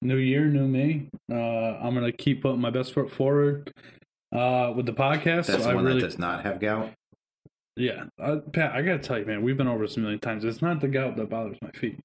new 0.00 0.16
year, 0.16 0.46
new 0.46 0.66
me. 0.66 1.08
Uh, 1.30 1.34
I'm 1.36 1.94
gonna 1.94 2.12
keep 2.12 2.42
putting 2.42 2.60
my 2.60 2.70
best 2.70 2.94
foot 2.94 3.10
forward. 3.10 3.70
Uh, 4.34 4.72
with 4.76 4.84
the 4.84 4.92
podcast, 4.92 5.46
That's 5.46 5.64
so 5.64 5.74
one 5.74 5.84
really, 5.86 6.00
that 6.00 6.06
does 6.06 6.18
not 6.18 6.42
have 6.44 6.60
gout. 6.60 6.90
yeah. 7.76 8.04
Uh, 8.20 8.36
Pat, 8.52 8.72
I 8.74 8.82
gotta 8.82 8.98
tell 8.98 9.18
you, 9.18 9.24
man, 9.24 9.42
we've 9.42 9.56
been 9.56 9.68
over 9.68 9.86
this 9.86 9.96
a 9.96 10.00
million 10.00 10.18
times. 10.20 10.44
It's 10.44 10.60
not 10.60 10.80
the 10.80 10.88
gout 10.88 11.16
that 11.16 11.30
bothers 11.30 11.56
my 11.62 11.70
feet. 11.70 11.98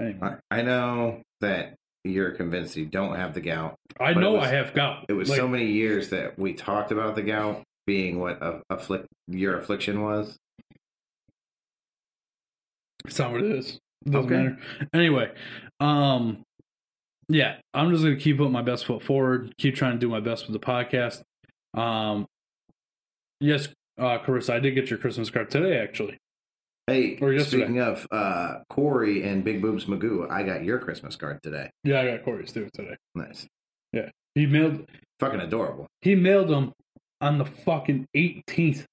Anyway, 0.00 0.34
I, 0.50 0.58
I 0.58 0.62
know 0.62 1.20
that 1.42 1.74
you're 2.04 2.30
convinced 2.32 2.76
you 2.76 2.86
don't 2.86 3.16
have 3.16 3.34
the 3.34 3.40
gout. 3.40 3.74
I 4.00 4.14
but 4.14 4.20
know 4.20 4.32
was- 4.34 4.46
I 4.48 4.50
have 4.54 4.74
gout. 4.74 5.04
It 5.08 5.12
was 5.14 5.28
Like, 5.28 5.38
so 5.38 5.48
many 5.48 5.66
years 5.66 6.10
that 6.10 6.38
we 6.38 6.54
talked 6.54 6.92
about 6.92 7.14
the 7.16 7.22
gout 7.22 7.62
being 7.86 8.18
what 8.20 8.40
a, 8.42 8.62
afflict 8.70 9.06
your 9.26 9.58
affliction 9.58 10.02
was. 10.02 10.36
It's 13.04 13.18
not 13.18 13.32
what 13.32 13.42
it 13.42 13.50
is. 13.52 13.78
It 14.06 14.10
doesn't 14.12 14.32
Okay. 14.32 14.42
matter. 14.44 14.58
Anyway, 14.92 15.32
um, 15.80 16.42
yeah, 17.28 17.58
I'm 17.74 17.90
just 17.90 18.02
gonna 18.04 18.16
keep 18.16 18.36
putting 18.38 18.52
my 18.52 18.62
best 18.62 18.86
foot 18.86 19.02
forward. 19.02 19.54
Keep 19.58 19.74
trying 19.76 19.92
to 19.94 19.98
do 19.98 20.08
my 20.08 20.20
best 20.20 20.48
with 20.48 20.60
the 20.60 20.64
podcast. 20.64 21.22
Um, 21.74 22.26
yes, 23.40 23.68
uh, 23.98 24.18
Carissa, 24.18 24.54
I 24.54 24.60
did 24.60 24.74
get 24.74 24.90
your 24.90 24.98
Christmas 24.98 25.30
card 25.30 25.50
today. 25.50 25.78
Actually, 25.78 26.18
Hey, 26.88 27.16
speaking 27.40 27.80
of 27.80 28.06
uh, 28.10 28.60
Corey 28.70 29.22
and 29.22 29.44
Big 29.44 29.60
Boobs 29.60 29.84
Magoo, 29.84 30.30
I 30.30 30.42
got 30.42 30.64
your 30.64 30.78
Christmas 30.78 31.16
card 31.16 31.38
today. 31.42 31.68
yeah, 31.84 32.00
I 32.00 32.06
got 32.12 32.24
Corey's 32.24 32.50
too 32.50 32.68
today. 32.72 32.96
Nice, 33.14 33.46
Yeah, 33.92 34.08
He 34.34 34.46
mailed 34.46 34.88
fucking 35.20 35.40
adorable. 35.40 35.86
he 36.00 36.14
mailed 36.14 36.48
them 36.48 36.72
on 37.20 37.36
the 37.36 37.44
fucking 37.44 38.06
18th. 38.16 38.84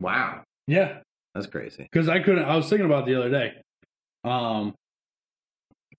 Wow, 0.00 0.44
Yeah, 0.68 0.98
that's 1.34 1.46
crazy. 1.48 1.88
because 1.90 2.08
I 2.08 2.20
couldn't. 2.20 2.44
I 2.44 2.54
was 2.54 2.68
thinking 2.68 2.86
about 2.86 3.08
it 3.08 3.12
the 3.12 3.18
other 3.20 3.30
day. 3.30 3.54
Um. 4.22 4.74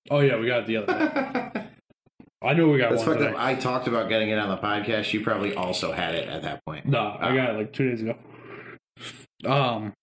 Oh 0.09 0.19
yeah, 0.21 0.37
we 0.37 0.47
got 0.47 0.61
it 0.61 0.67
the 0.67 0.77
other 0.77 1.51
day. 1.53 1.67
I 2.41 2.53
knew 2.53 2.69
we 2.71 2.77
got 2.77 2.91
That's 2.91 3.05
one 3.05 3.17
today. 3.17 3.29
up. 3.31 3.39
I 3.39 3.55
talked 3.55 3.87
about 3.87 4.07
getting 4.09 4.29
it 4.29 4.37
on 4.39 4.47
the 4.49 4.57
podcast. 4.57 5.11
You 5.13 5.21
probably 5.21 5.53
also 5.53 5.91
had 5.91 6.15
it 6.15 6.27
at 6.29 6.43
that 6.43 6.63
point. 6.65 6.85
No, 6.85 7.17
I 7.19 7.35
got 7.35 7.49
it 7.51 7.57
like 7.57 7.73
two 7.73 7.89
days 7.89 8.01
ago. 8.01 8.15
Um, 9.45 9.93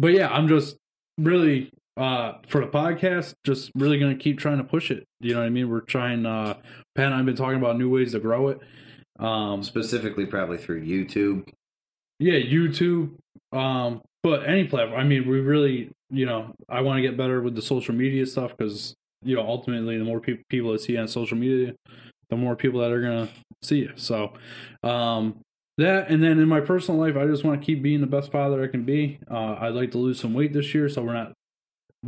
but 0.00 0.08
yeah, 0.12 0.28
I'm 0.28 0.48
just 0.48 0.76
really 1.18 1.70
uh 1.96 2.34
for 2.46 2.60
the 2.62 2.66
podcast, 2.66 3.34
just 3.44 3.70
really 3.74 3.98
gonna 3.98 4.16
keep 4.16 4.38
trying 4.38 4.58
to 4.58 4.64
push 4.64 4.90
it. 4.90 5.04
You 5.20 5.34
know 5.34 5.40
what 5.40 5.46
I 5.46 5.50
mean? 5.50 5.68
We're 5.68 5.80
trying. 5.80 6.26
uh 6.26 6.54
Pat 6.94 7.06
and 7.06 7.14
I've 7.14 7.26
been 7.26 7.36
talking 7.36 7.58
about 7.58 7.78
new 7.78 7.90
ways 7.90 8.12
to 8.12 8.20
grow 8.20 8.48
it. 8.48 8.60
Um, 9.18 9.62
Specifically, 9.62 10.26
probably 10.26 10.56
through 10.58 10.84
YouTube. 10.84 11.48
yeah, 12.18 12.38
YouTube. 12.38 13.16
Um, 13.52 14.00
but 14.22 14.46
any 14.46 14.64
platform. 14.64 14.98
I 15.00 15.04
mean, 15.04 15.28
we 15.28 15.40
really, 15.40 15.90
you 16.10 16.26
know, 16.26 16.54
I 16.68 16.80
want 16.82 16.98
to 16.98 17.02
get 17.02 17.16
better 17.16 17.40
with 17.40 17.54
the 17.54 17.62
social 17.62 17.94
media 17.94 18.26
stuff 18.26 18.56
because 18.56 18.94
you 19.22 19.36
know, 19.36 19.42
ultimately, 19.42 19.98
the 19.98 20.04
more 20.04 20.20
people 20.20 20.42
people 20.48 20.72
that 20.72 20.80
see 20.80 20.94
you 20.94 20.98
on 21.00 21.08
social 21.08 21.36
media, 21.36 21.74
the 22.30 22.36
more 22.36 22.56
people 22.56 22.80
that 22.80 22.90
are 22.92 23.00
gonna 23.02 23.28
see 23.62 23.80
you. 23.80 23.92
So, 23.96 24.32
um, 24.82 25.40
that 25.80 26.08
and 26.10 26.22
then 26.22 26.38
in 26.38 26.48
my 26.48 26.60
personal 26.60 27.00
life, 27.00 27.16
I 27.16 27.26
just 27.26 27.44
want 27.44 27.60
to 27.60 27.64
keep 27.66 27.82
being 27.82 28.00
the 28.00 28.06
best 28.06 28.30
father 28.32 28.62
I 28.62 28.68
can 28.68 28.84
be. 28.84 29.18
Uh, 29.30 29.56
I'd 29.60 29.74
like 29.74 29.90
to 29.92 29.98
lose 29.98 30.18
some 30.20 30.32
weight 30.34 30.52
this 30.52 30.74
year, 30.74 30.88
so 30.88 31.02
we're 31.02 31.12
not 31.14 31.32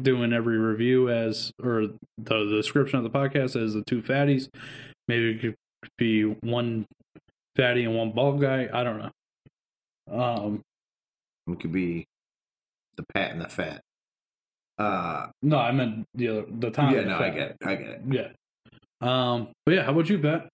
doing 0.01 0.33
every 0.33 0.57
review 0.57 1.11
as 1.11 1.53
or 1.63 1.83
the, 1.83 1.99
the 2.47 2.57
description 2.57 2.99
of 2.99 3.05
the 3.05 3.11
podcast 3.11 3.63
as 3.63 3.75
the 3.75 3.83
two 3.87 4.01
fatties. 4.01 4.49
Maybe 5.09 5.33
it 5.33 5.41
could 5.41 5.55
be 5.99 6.23
one 6.23 6.87
fatty 7.57 7.85
and 7.85 7.95
one 7.95 8.13
bald 8.13 8.41
guy. 8.41 8.69
I 8.73 8.83
don't 8.85 8.99
know. 8.99 9.11
Um, 10.11 10.61
It 11.49 11.61
could 11.61 11.73
be 11.73 12.07
the 12.97 13.05
Pat 13.15 13.33
and 13.33 13.41
the 13.41 13.49
Fat. 13.49 13.81
Uh, 14.79 15.27
no, 15.43 15.59
I 15.59 15.73
meant 15.73 16.05
the 16.15 16.29
other, 16.29 16.45
the 16.49 16.71
time. 16.71 16.95
yeah, 16.95 17.03
no, 17.03 17.19
I 17.19 17.31
get 17.31 17.51
it. 17.51 17.57
I 17.65 17.75
get 17.75 17.89
it. 17.89 18.01
Yeah. 18.09 18.29
Um, 19.01 19.49
but 19.67 19.75
yeah, 19.75 19.83
how 19.85 19.93
about 19.93 20.09
you, 20.09 20.19
Pat? 20.19 20.49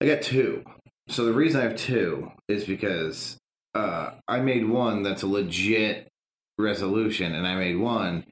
I 0.00 0.06
got 0.06 0.22
two. 0.22 0.62
So 1.08 1.24
the 1.24 1.32
reason 1.32 1.60
I 1.60 1.64
have 1.64 1.76
two 1.76 2.32
is 2.48 2.64
because 2.64 3.38
uh, 3.74 4.12
I 4.26 4.40
made 4.40 4.68
one 4.68 5.02
that's 5.02 5.22
a 5.22 5.26
legit 5.26 6.08
resolution, 6.58 7.34
and 7.34 7.46
I 7.46 7.54
made 7.56 7.78
one 7.78 8.24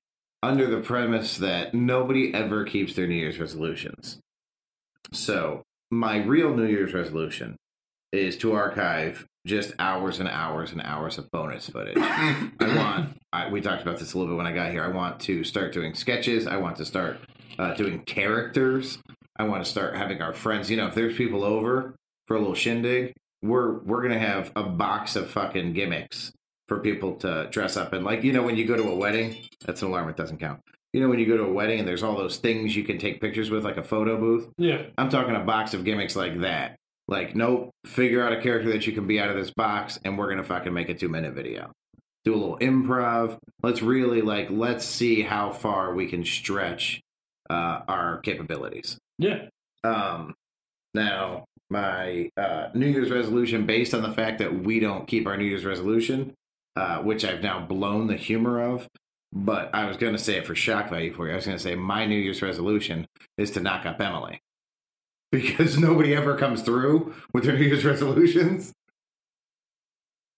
under 0.43 0.67
the 0.67 0.81
premise 0.81 1.39
that 1.39 1.75
nobody 1.75 2.35
ever 2.35 2.65
keeps 2.65 2.95
their 2.95 3.07
New 3.07 3.15
Year's 3.15 3.39
resolutions. 3.39 4.19
So 5.13 5.63
my 5.91 6.19
real 6.19 6.55
New 6.55 6.67
Year's 6.67 6.93
resolution 6.93 7.57
is 8.13 8.37
to 8.39 8.53
archive 8.53 9.27
just 9.47 9.73
hours 9.79 10.19
and 10.19 10.29
hours 10.29 10.73
and 10.73 10.83
hours 10.83 11.19
of 11.19 11.31
bonus 11.31 11.69
footage. 11.69 11.97
I 11.99 12.51
want. 12.61 13.17
I, 13.33 13.49
we 13.49 13.61
talked 13.61 13.83
about 13.83 13.99
this 13.99 14.13
a 14.13 14.19
little 14.19 14.35
bit 14.35 14.37
when 14.37 14.47
I 14.47 14.53
got 14.53 14.71
here. 14.71 14.85
I 14.85 14.89
want 14.89 15.21
to 15.21 15.45
start 15.45 15.73
doing 15.73 15.95
sketches. 15.95 16.47
I 16.47 16.57
want 16.57 16.77
to 16.77 16.85
start 16.85 17.21
uh, 17.59 17.75
doing 17.75 18.01
characters. 18.01 18.99
I 19.39 19.45
want 19.45 19.65
to 19.65 19.71
start 19.71 19.97
having 19.97 20.21
our 20.21 20.35
friends. 20.35 20.71
You 20.71 20.77
know, 20.77 20.89
if 20.89 20.95
there's 20.95 21.17
people 21.17 21.45
over 21.45 21.95
for 22.27 22.37
a 22.37 22.41
little 22.41 22.55
shindig, 22.55 23.15
we're 23.43 23.79
we're 23.81 24.03
gonna 24.03 24.19
have 24.19 24.53
a 24.57 24.63
box 24.63 25.17
of 25.17 25.31
fucking 25.31 25.73
gimmicks 25.73 26.33
for 26.69 26.81
people 26.81 27.15
to 27.17 27.49
dress 27.51 27.77
up 27.77 27.95
in. 27.95 28.05
Like 28.05 28.25
you 28.25 28.33
know, 28.33 28.43
when 28.43 28.57
you 28.57 28.67
go 28.67 28.77
to 28.77 28.89
a 28.89 28.95
wedding, 28.95 29.37
that's 29.65 29.83
an 29.83 29.89
alarm. 29.89 30.09
It 30.09 30.17
doesn't 30.17 30.39
count. 30.39 30.61
You 30.93 31.01
know, 31.01 31.09
when 31.09 31.19
you 31.19 31.27
go 31.27 31.37
to 31.37 31.45
a 31.45 31.53
wedding 31.53 31.79
and 31.79 31.87
there's 31.87 32.03
all 32.03 32.17
those 32.17 32.39
things 32.39 32.75
you 32.75 32.85
can 32.85 32.99
take 32.99 33.21
pictures 33.21 33.51
with, 33.51 33.65
like 33.65 33.77
a 33.77 33.83
photo 33.83 34.19
booth. 34.19 34.49
Yeah. 34.57 34.85
I'm 34.97 35.11
talking 35.11 35.37
a 35.37 35.41
box 35.41 35.75
of 35.75 35.85
gimmicks 35.85 36.17
like 36.17 36.41
that. 36.41 36.77
Like, 37.09 37.37
nope, 37.37 37.71
figure 37.85 38.23
out 38.23 38.33
a 38.33 38.41
character 38.41 38.71
that 38.73 38.87
you 38.87 38.93
can 38.93 39.07
be 39.07 39.21
out 39.21 39.31
of 39.31 39.37
this 39.37 39.51
box, 39.51 39.99
and 40.05 40.19
we're 40.19 40.29
gonna 40.29 40.43
fucking 40.45 40.73
make 40.73 40.89
a 40.89 40.95
two 40.95 41.09
minute 41.09 41.35
video. 41.35 41.71
Do 42.25 42.35
a 42.35 42.37
little 42.37 42.59
improv. 42.59 43.39
Let's 43.63 43.83
really 43.83 44.23
like 44.23 44.49
let's 44.51 44.85
see 44.85 45.23
how 45.23 45.51
far 45.51 45.95
we 45.95 46.07
can 46.07 46.25
stretch 46.25 47.01
uh, 47.49 47.81
our 47.87 48.19
capabilities. 48.19 48.99
Yeah. 49.19 49.49
Um, 49.85 50.35
now, 50.95 51.45
my 51.71 52.31
uh, 52.37 52.69
New 52.75 52.87
Year's 52.87 53.11
resolution, 53.11 53.67
based 53.67 53.95
on 53.95 54.03
the 54.03 54.13
fact 54.13 54.39
that 54.39 54.63
we 54.65 54.81
don't 54.81 55.07
keep 55.07 55.27
our 55.27 55.37
New 55.37 55.45
Year's 55.45 55.65
resolution, 55.65 56.35
uh, 56.77 56.99
which 56.99 57.25
I've 57.25 57.43
now 57.43 57.61
blown 57.61 58.07
the 58.07 58.17
humor 58.17 58.61
of, 58.61 58.89
but 59.33 59.75
I 59.75 59.87
was 59.87 59.97
going 59.97 60.13
to 60.13 60.19
say 60.19 60.37
it 60.37 60.47
for 60.47 60.55
shock 60.55 60.91
value 60.91 61.13
for 61.13 61.27
you. 61.27 61.33
I 61.33 61.37
was 61.37 61.47
going 61.47 61.59
to 61.59 61.63
say 61.63 61.75
my 61.75 62.07
New 62.07 62.19
Year's 62.19 62.43
resolution 62.43 63.07
is 63.37 63.51
to 63.53 63.61
knock 63.61 63.87
up 63.87 64.01
Emily 64.01 64.41
because 65.33 65.79
nobody 65.79 66.15
ever 66.15 66.37
comes 66.37 66.63
through 66.63 67.15
with 67.33 67.45
their 67.45 67.53
New 67.59 67.65
Year's 67.65 67.85
resolutions. 67.85 68.73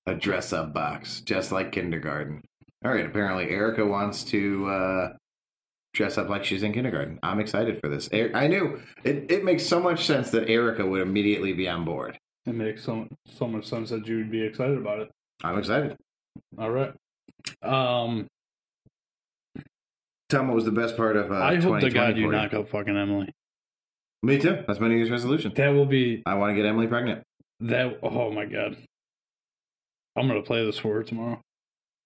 A 0.07 0.15
dress 0.15 0.53
up 0.53 0.73
box, 0.73 1.21
just 1.21 1.53
like 1.53 1.73
kindergarten. 1.73 2.43
All 2.85 2.93
right, 2.93 3.05
apparently 3.05 3.51
Erica 3.51 3.85
wants 3.85 4.25
to 4.25 4.67
uh, 4.67 5.09
dress 5.95 6.19
up 6.19 6.29
like 6.29 6.45
she's 6.45 6.63
in 6.63 6.73
kindergarten. 6.73 7.19
I'm 7.23 7.41
excited 7.41 7.81
for 7.81 7.89
this. 7.89 8.09
I 8.13 8.47
knew 8.47 8.81
it, 9.05 9.31
it 9.31 9.45
makes 9.45 9.65
so 9.67 9.81
much 9.81 10.05
sense 10.07 10.31
that 10.31 10.49
Erica 10.49 10.87
would 10.87 11.01
immediately 11.01 11.53
be 11.53 11.69
on 11.69 11.85
board. 11.85 12.19
It 12.47 12.55
makes 12.55 12.83
so 12.85 13.09
so 13.27 13.47
much 13.49 13.67
sense 13.67 13.91
that 13.91 14.07
you'd 14.07 14.31
be 14.31 14.43
excited 14.43 14.79
about 14.79 15.01
it. 15.01 15.11
I'm 15.43 15.59
excited. 15.59 15.97
All 16.59 16.71
right. 16.71 16.93
Um, 17.63 18.27
Tell 20.29 20.43
me 20.43 20.49
what 20.49 20.57
was 20.57 20.65
the 20.67 20.73
best 20.73 20.97
part 20.97 21.17
of 21.17 21.33
uh, 21.33 21.37
I 21.37 21.55
hope 21.55 21.81
to 21.81 21.89
2020 21.89 21.91
God 21.91 22.17
you 22.19 22.31
knock 22.31 22.53
up 22.53 22.69
fucking 22.69 22.97
Emily. 22.97 23.33
Me 24.23 24.39
too. 24.39 24.63
That's 24.67 24.79
my 24.81 24.89
New 24.89 24.97
Year's 24.97 25.11
resolution. 25.11 25.53
That 25.55 25.69
will 25.69 25.87
be 25.87 26.23
I 26.27 26.35
want 26.35 26.51
to 26.51 26.55
get 26.55 26.67
Emily 26.67 26.87
pregnant. 26.87 27.23
that. 27.61 27.99
Oh 28.03 28.31
my 28.31 28.45
God. 28.45 28.77
I'm 30.17 30.27
gonna 30.27 30.43
play 30.43 30.65
this 30.67 30.79
for 30.79 30.95
her 30.95 31.03
tomorrow. 31.03 31.41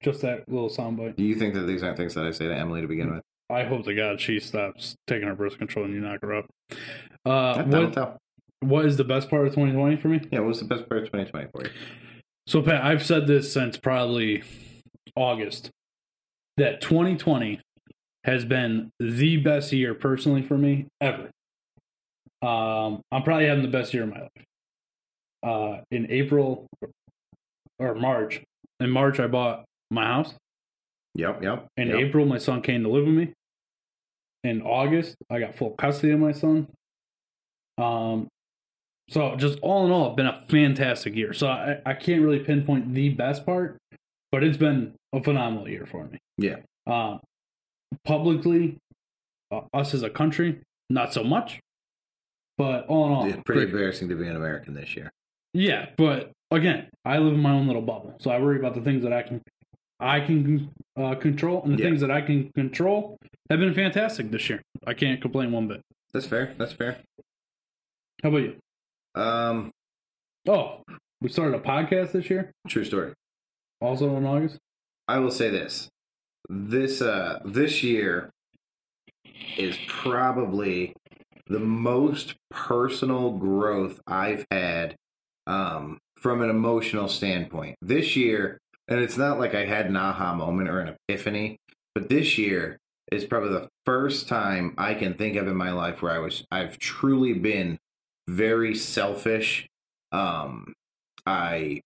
Just 0.02 0.20
that 0.22 0.48
little 0.48 0.68
soundbite. 0.70 1.16
Do 1.16 1.24
you 1.24 1.34
think 1.34 1.54
that 1.54 1.62
these 1.62 1.82
aren't 1.82 1.96
things 1.96 2.14
that 2.14 2.26
I 2.26 2.30
say 2.32 2.46
to 2.48 2.54
Emily 2.54 2.80
to 2.80 2.86
begin 2.88 3.12
with? 3.14 3.22
I 3.52 3.64
hope 3.64 3.84
to 3.84 3.94
God 3.94 4.20
she 4.20 4.40
stops 4.40 4.96
taking 5.06 5.28
her 5.28 5.34
birth 5.34 5.58
control 5.58 5.84
and 5.84 5.94
you 5.94 6.00
knock 6.00 6.20
her 6.22 6.34
up. 6.34 6.46
Uh, 7.24 7.62
what, 7.64 7.92
tell. 7.92 8.18
what 8.60 8.86
is 8.86 8.96
the 8.96 9.04
best 9.04 9.28
part 9.28 9.46
of 9.46 9.52
2020 9.52 9.96
for 9.96 10.08
me? 10.08 10.20
Yeah, 10.30 10.40
what 10.40 10.48
was 10.48 10.60
the 10.60 10.64
best 10.64 10.88
part 10.88 11.02
of 11.02 11.08
2020 11.08 11.48
for 11.52 11.64
you? 11.64 11.70
So, 12.46 12.62
Pat, 12.62 12.82
I've 12.82 13.04
said 13.04 13.26
this 13.26 13.52
since 13.52 13.76
probably 13.76 14.42
August 15.14 15.70
that 16.56 16.80
2020 16.80 17.60
has 18.24 18.44
been 18.44 18.90
the 18.98 19.36
best 19.36 19.72
year 19.72 19.94
personally 19.94 20.42
for 20.42 20.56
me 20.56 20.86
ever. 21.00 21.30
Um, 22.40 23.02
I'm 23.12 23.22
probably 23.22 23.46
having 23.46 23.62
the 23.62 23.70
best 23.70 23.92
year 23.94 24.04
of 24.04 24.10
my 24.10 24.20
life. 24.20 24.44
Uh, 25.44 25.82
in 25.90 26.10
April 26.10 26.66
or 27.78 27.94
March, 27.94 28.42
in 28.80 28.90
March 28.90 29.20
I 29.20 29.26
bought 29.26 29.64
my 29.90 30.04
house. 30.04 30.34
Yep, 31.14 31.42
yep. 31.42 31.66
In 31.76 31.88
yep. 31.88 31.98
April, 31.98 32.24
my 32.24 32.38
son 32.38 32.62
came 32.62 32.84
to 32.84 32.88
live 32.88 33.04
with 33.04 33.14
me. 33.14 33.32
In 34.44 34.62
August, 34.62 35.16
I 35.30 35.38
got 35.38 35.54
full 35.54 35.70
custody 35.70 36.12
of 36.12 36.20
my 36.20 36.32
son. 36.32 36.66
Um, 37.78 38.28
so 39.08 39.36
just 39.36 39.58
all 39.62 39.84
in 39.86 39.92
all, 39.92 40.08
it's 40.08 40.16
been 40.16 40.26
a 40.26 40.44
fantastic 40.48 41.14
year. 41.14 41.32
So 41.32 41.46
I, 41.48 41.78
I 41.86 41.94
can't 41.94 42.22
really 42.22 42.40
pinpoint 42.40 42.92
the 42.94 43.10
best 43.10 43.46
part, 43.46 43.76
but 44.32 44.42
it's 44.42 44.56
been 44.56 44.94
a 45.12 45.22
phenomenal 45.22 45.68
year 45.68 45.86
for 45.86 46.04
me. 46.04 46.18
Yeah. 46.38 46.56
Um, 46.86 47.20
publicly, 48.04 48.76
uh, 49.50 49.62
us 49.72 49.94
as 49.94 50.02
a 50.02 50.10
country, 50.10 50.60
not 50.90 51.12
so 51.12 51.22
much. 51.22 51.60
But 52.58 52.86
all 52.86 53.06
in 53.06 53.12
all, 53.12 53.24
It's 53.26 53.40
pretty 53.44 53.62
great. 53.62 53.74
embarrassing 53.74 54.08
to 54.10 54.14
be 54.16 54.26
an 54.28 54.36
American 54.36 54.74
this 54.74 54.94
year. 54.96 55.10
Yeah, 55.54 55.86
but 55.96 56.30
again, 56.50 56.88
I 57.04 57.18
live 57.18 57.34
in 57.34 57.40
my 57.40 57.52
own 57.52 57.66
little 57.66 57.82
bubble, 57.82 58.14
so 58.20 58.30
I 58.30 58.38
worry 58.40 58.58
about 58.58 58.74
the 58.74 58.80
things 58.82 59.02
that 59.04 59.12
I 59.12 59.22
can, 59.22 59.40
I 60.02 60.20
can 60.20 60.70
uh, 60.96 61.14
control, 61.14 61.62
and 61.62 61.74
the 61.78 61.82
Yeah. 61.82 61.88
things 61.88 62.00
that 62.02 62.10
I 62.10 62.20
can 62.20 62.50
control 62.52 63.16
have 63.48 63.60
been 63.60 63.72
fantastic 63.74 64.30
this 64.30 64.48
year. 64.50 64.60
I 64.86 64.94
can't 64.94 65.20
complain 65.22 65.52
one 65.52 65.68
bit. 65.68 65.80
That's 66.12 66.26
fair. 66.26 66.54
That's 66.58 66.72
fair. 66.72 66.98
How 68.22 68.28
about 68.28 68.38
you? 68.42 68.56
Um, 69.14 69.70
Oh, 70.48 70.82
we 71.20 71.28
started 71.28 71.54
a 71.56 71.60
podcast 71.60 72.12
this 72.12 72.28
year, 72.28 72.50
true 72.68 72.84
story. 72.84 73.12
also 73.80 74.16
in 74.16 74.26
August. 74.26 74.58
I 75.08 75.18
will 75.18 75.30
say 75.30 75.50
this. 75.50 75.88
This 76.48 77.00
uh 77.00 77.40
this 77.44 77.82
year 77.84 78.30
is 79.56 79.78
probably 79.86 80.94
the 81.46 81.60
most 81.60 82.34
personal 82.50 83.30
growth 83.30 84.00
I've 84.06 84.44
had 84.50 84.96
um 85.46 85.98
from 86.16 86.42
an 86.42 86.50
emotional 86.50 87.08
standpoint. 87.08 87.76
This 87.80 88.16
year, 88.16 88.58
and 88.88 89.00
it's 89.00 89.16
not 89.16 89.38
like 89.38 89.54
I 89.54 89.64
had 89.64 89.86
an 89.86 89.96
aha 89.96 90.34
moment 90.34 90.68
or 90.68 90.80
an 90.80 90.96
epiphany, 91.08 91.58
but 91.94 92.08
this 92.08 92.38
year 92.38 92.78
is 93.10 93.24
probably 93.24 93.50
the 93.50 93.68
first 93.84 94.28
time 94.28 94.74
I 94.78 94.94
can 94.94 95.14
think 95.14 95.36
of 95.36 95.46
in 95.46 95.56
my 95.56 95.72
life 95.72 96.02
where 96.02 96.12
I 96.12 96.18
was 96.18 96.44
I've 96.50 96.78
truly 96.78 97.34
been 97.34 97.78
very 98.28 98.74
selfish. 98.74 99.66
Um 100.12 100.72
I 101.26 101.82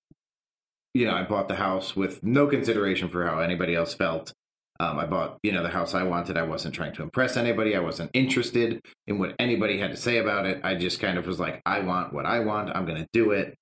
you 0.95 1.05
know, 1.05 1.15
I 1.15 1.25
bought 1.25 1.49
the 1.49 1.57
house 1.57 1.95
with 1.95 2.23
no 2.23 2.47
consideration 2.47 3.09
for 3.11 3.27
how 3.27 3.39
anybody 3.39 3.75
else 3.75 3.93
felt. 3.93 4.33
Um, 4.81 4.99
I 4.99 5.05
bought, 5.05 5.39
you 5.43 5.53
know, 5.53 5.63
the 5.63 5.69
house 5.69 5.95
I 5.95 6.03
wanted. 6.03 6.39
I 6.39 6.43
wasn't 6.43 6.75
trying 6.75 6.95
to 6.95 7.03
impress 7.03 7.37
anybody. 7.37 7.77
I 7.77 7.81
wasn't 7.81 8.11
interested 8.15 8.81
in 9.07 9.19
what 9.19 9.35
anybody 9.39 9.79
had 9.79 9.91
to 9.91 9.97
say 9.97 10.19
about 10.19 10.47
it. 10.47 10.61
I 10.65 10.75
just 10.75 10.99
kind 11.01 11.19
of 11.19 11.27
was 11.27 11.39
like, 11.39 11.61
I 11.67 11.81
want 11.81 12.15
what 12.15 12.25
I 12.25 12.41
want. 12.41 12.75
I'm 12.75 12.87
going 12.87 13.03
to 13.03 13.09
do 13.13 13.33
it. 13.33 13.55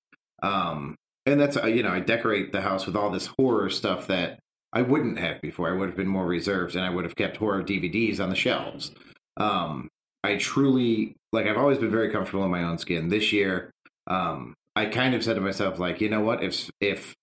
Um, 0.43 0.95
and 1.25 1.39
that's, 1.39 1.57
uh, 1.57 1.67
you 1.67 1.83
know, 1.83 1.91
I 1.91 1.99
decorate 1.99 2.51
the 2.51 2.61
house 2.61 2.85
with 2.85 2.95
all 2.95 3.09
this 3.09 3.27
horror 3.37 3.69
stuff 3.69 4.07
that 4.07 4.39
I 4.73 4.81
wouldn't 4.81 5.19
have 5.19 5.41
before. 5.41 5.69
I 5.69 5.77
would 5.77 5.89
have 5.89 5.97
been 5.97 6.07
more 6.07 6.25
reserved 6.25 6.75
and 6.75 6.85
I 6.85 6.89
would 6.89 7.05
have 7.05 7.15
kept 7.15 7.37
horror 7.37 7.63
DVDs 7.63 8.19
on 8.19 8.29
the 8.29 8.35
shelves. 8.35 8.91
Um, 9.37 9.89
I 10.23 10.37
truly, 10.37 11.15
like, 11.31 11.45
I've 11.45 11.57
always 11.57 11.77
been 11.77 11.91
very 11.91 12.09
comfortable 12.11 12.43
in 12.45 12.51
my 12.51 12.63
own 12.63 12.77
skin. 12.77 13.09
This 13.09 13.31
year, 13.31 13.71
um, 14.07 14.53
I 14.75 14.85
kind 14.85 15.15
of 15.15 15.23
said 15.23 15.35
to 15.35 15.41
myself, 15.41 15.79
like, 15.79 16.01
you 16.01 16.09
know 16.09 16.21
what? 16.21 16.43
If, 16.43 16.69
if, 16.79 17.13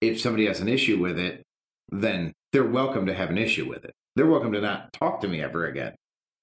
if 0.00 0.20
somebody 0.20 0.46
has 0.46 0.60
an 0.60 0.68
issue 0.68 0.98
with 0.98 1.18
it, 1.18 1.42
then 1.90 2.32
they're 2.52 2.64
welcome 2.64 3.06
to 3.06 3.14
have 3.14 3.30
an 3.30 3.38
issue 3.38 3.68
with 3.68 3.84
it. 3.84 3.92
They're 4.16 4.26
welcome 4.26 4.52
to 4.52 4.60
not 4.60 4.92
talk 4.92 5.20
to 5.20 5.28
me 5.28 5.42
ever 5.42 5.66
again. 5.66 5.94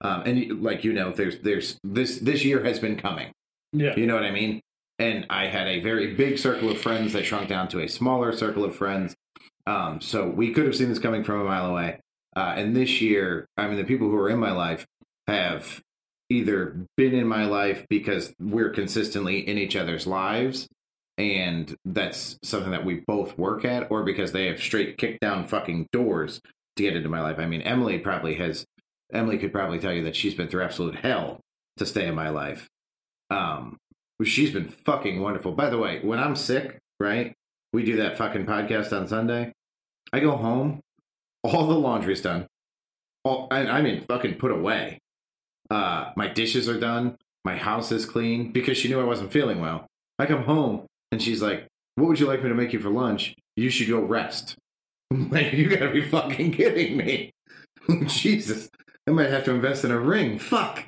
Um, 0.01 0.23
and 0.25 0.61
like 0.61 0.83
you 0.83 0.93
know, 0.93 1.11
there's 1.11 1.39
there's 1.39 1.77
this 1.83 2.19
this 2.19 2.43
year 2.43 2.63
has 2.63 2.79
been 2.79 2.97
coming. 2.97 3.31
Yeah, 3.71 3.95
You 3.95 4.05
know 4.05 4.13
what 4.13 4.25
I 4.25 4.31
mean? 4.31 4.61
And 5.03 5.25
I 5.29 5.47
had 5.47 5.67
a 5.67 5.81
very 5.81 6.13
big 6.13 6.37
circle 6.37 6.71
of 6.71 6.79
friends 6.79 7.11
that 7.11 7.25
shrunk 7.25 7.49
down 7.49 7.67
to 7.69 7.81
a 7.81 7.89
smaller 7.89 8.31
circle 8.31 8.63
of 8.63 8.73
friends. 8.73 9.13
Um, 9.67 9.99
so 9.99 10.29
we 10.29 10.53
could 10.53 10.65
have 10.65 10.77
seen 10.77 10.87
this 10.87 10.97
coming 10.97 11.25
from 11.25 11.41
a 11.41 11.43
mile 11.43 11.65
away. 11.65 11.99
Uh, 12.37 12.53
and 12.55 12.73
this 12.73 13.01
year, 13.01 13.45
I 13.57 13.67
mean, 13.67 13.75
the 13.75 13.83
people 13.83 14.09
who 14.09 14.15
are 14.15 14.29
in 14.29 14.39
my 14.39 14.51
life 14.51 14.85
have 15.27 15.81
either 16.29 16.85
been 16.95 17.13
in 17.13 17.27
my 17.27 17.45
life 17.45 17.85
because 17.89 18.33
we're 18.39 18.69
consistently 18.69 19.45
in 19.45 19.57
each 19.57 19.75
other's 19.75 20.07
lives, 20.07 20.69
and 21.17 21.75
that's 21.83 22.39
something 22.41 22.71
that 22.71 22.85
we 22.85 23.03
both 23.05 23.37
work 23.37 23.65
at, 23.65 23.91
or 23.91 24.03
because 24.03 24.31
they 24.31 24.45
have 24.45 24.61
straight 24.61 24.97
kicked 24.97 25.19
down 25.19 25.45
fucking 25.45 25.87
doors 25.91 26.39
to 26.77 26.83
get 26.83 26.95
into 26.95 27.09
my 27.09 27.21
life. 27.21 27.39
I 27.39 27.45
mean, 27.45 27.61
Emily 27.61 27.99
probably 27.99 28.35
has. 28.35 28.65
Emily 29.11 29.37
could 29.37 29.51
probably 29.51 29.79
tell 29.79 29.91
you 29.91 30.03
that 30.05 30.15
she's 30.15 30.33
been 30.33 30.47
through 30.47 30.63
absolute 30.63 30.95
hell 30.95 31.41
to 31.75 31.85
stay 31.85 32.07
in 32.07 32.15
my 32.15 32.29
life. 32.29 32.69
Um, 33.29 33.77
she's 34.23 34.51
been 34.51 34.67
fucking 34.67 35.21
wonderful. 35.21 35.53
By 35.53 35.69
the 35.69 35.77
way, 35.77 35.99
when 36.01 36.19
I'm 36.19 36.35
sick, 36.35 36.79
right? 36.99 37.33
We 37.71 37.83
do 37.83 37.97
that 37.97 38.17
fucking 38.17 38.45
podcast 38.45 38.95
on 38.97 39.07
Sunday. 39.07 39.51
I 40.11 40.19
go 40.19 40.37
home, 40.37 40.81
all 41.43 41.67
the 41.67 41.73
laundry's 41.73 42.21
done. 42.21 42.47
All 43.23 43.47
I, 43.51 43.65
I 43.65 43.81
mean, 43.81 44.05
fucking 44.07 44.35
put 44.35 44.51
away. 44.51 44.99
Uh, 45.69 46.11
my 46.15 46.27
dishes 46.27 46.69
are 46.69 46.79
done. 46.79 47.17
My 47.45 47.57
house 47.57 47.91
is 47.91 48.05
clean 48.05 48.51
because 48.51 48.77
she 48.77 48.87
knew 48.87 48.99
I 48.99 49.05
wasn't 49.05 49.33
feeling 49.33 49.59
well. 49.59 49.87
I 50.19 50.25
come 50.25 50.43
home 50.43 50.85
and 51.11 51.21
she's 51.21 51.41
like, 51.41 51.67
"What 51.95 52.07
would 52.07 52.19
you 52.19 52.27
like 52.27 52.43
me 52.43 52.49
to 52.49 52.55
make 52.55 52.73
you 52.73 52.79
for 52.79 52.89
lunch? 52.89 53.35
You 53.55 53.69
should 53.69 53.89
go 53.89 54.01
rest." 54.01 54.55
I'm 55.11 55.29
like, 55.29 55.53
you 55.53 55.69
gotta 55.69 55.91
be 55.91 56.07
fucking 56.07 56.51
kidding 56.51 56.97
me! 56.97 57.31
Jesus, 58.07 58.69
I 59.07 59.11
might 59.11 59.29
have 59.29 59.43
to 59.45 59.51
invest 59.51 59.83
in 59.83 59.91
a 59.91 59.99
ring. 59.99 60.39
Fuck. 60.39 60.85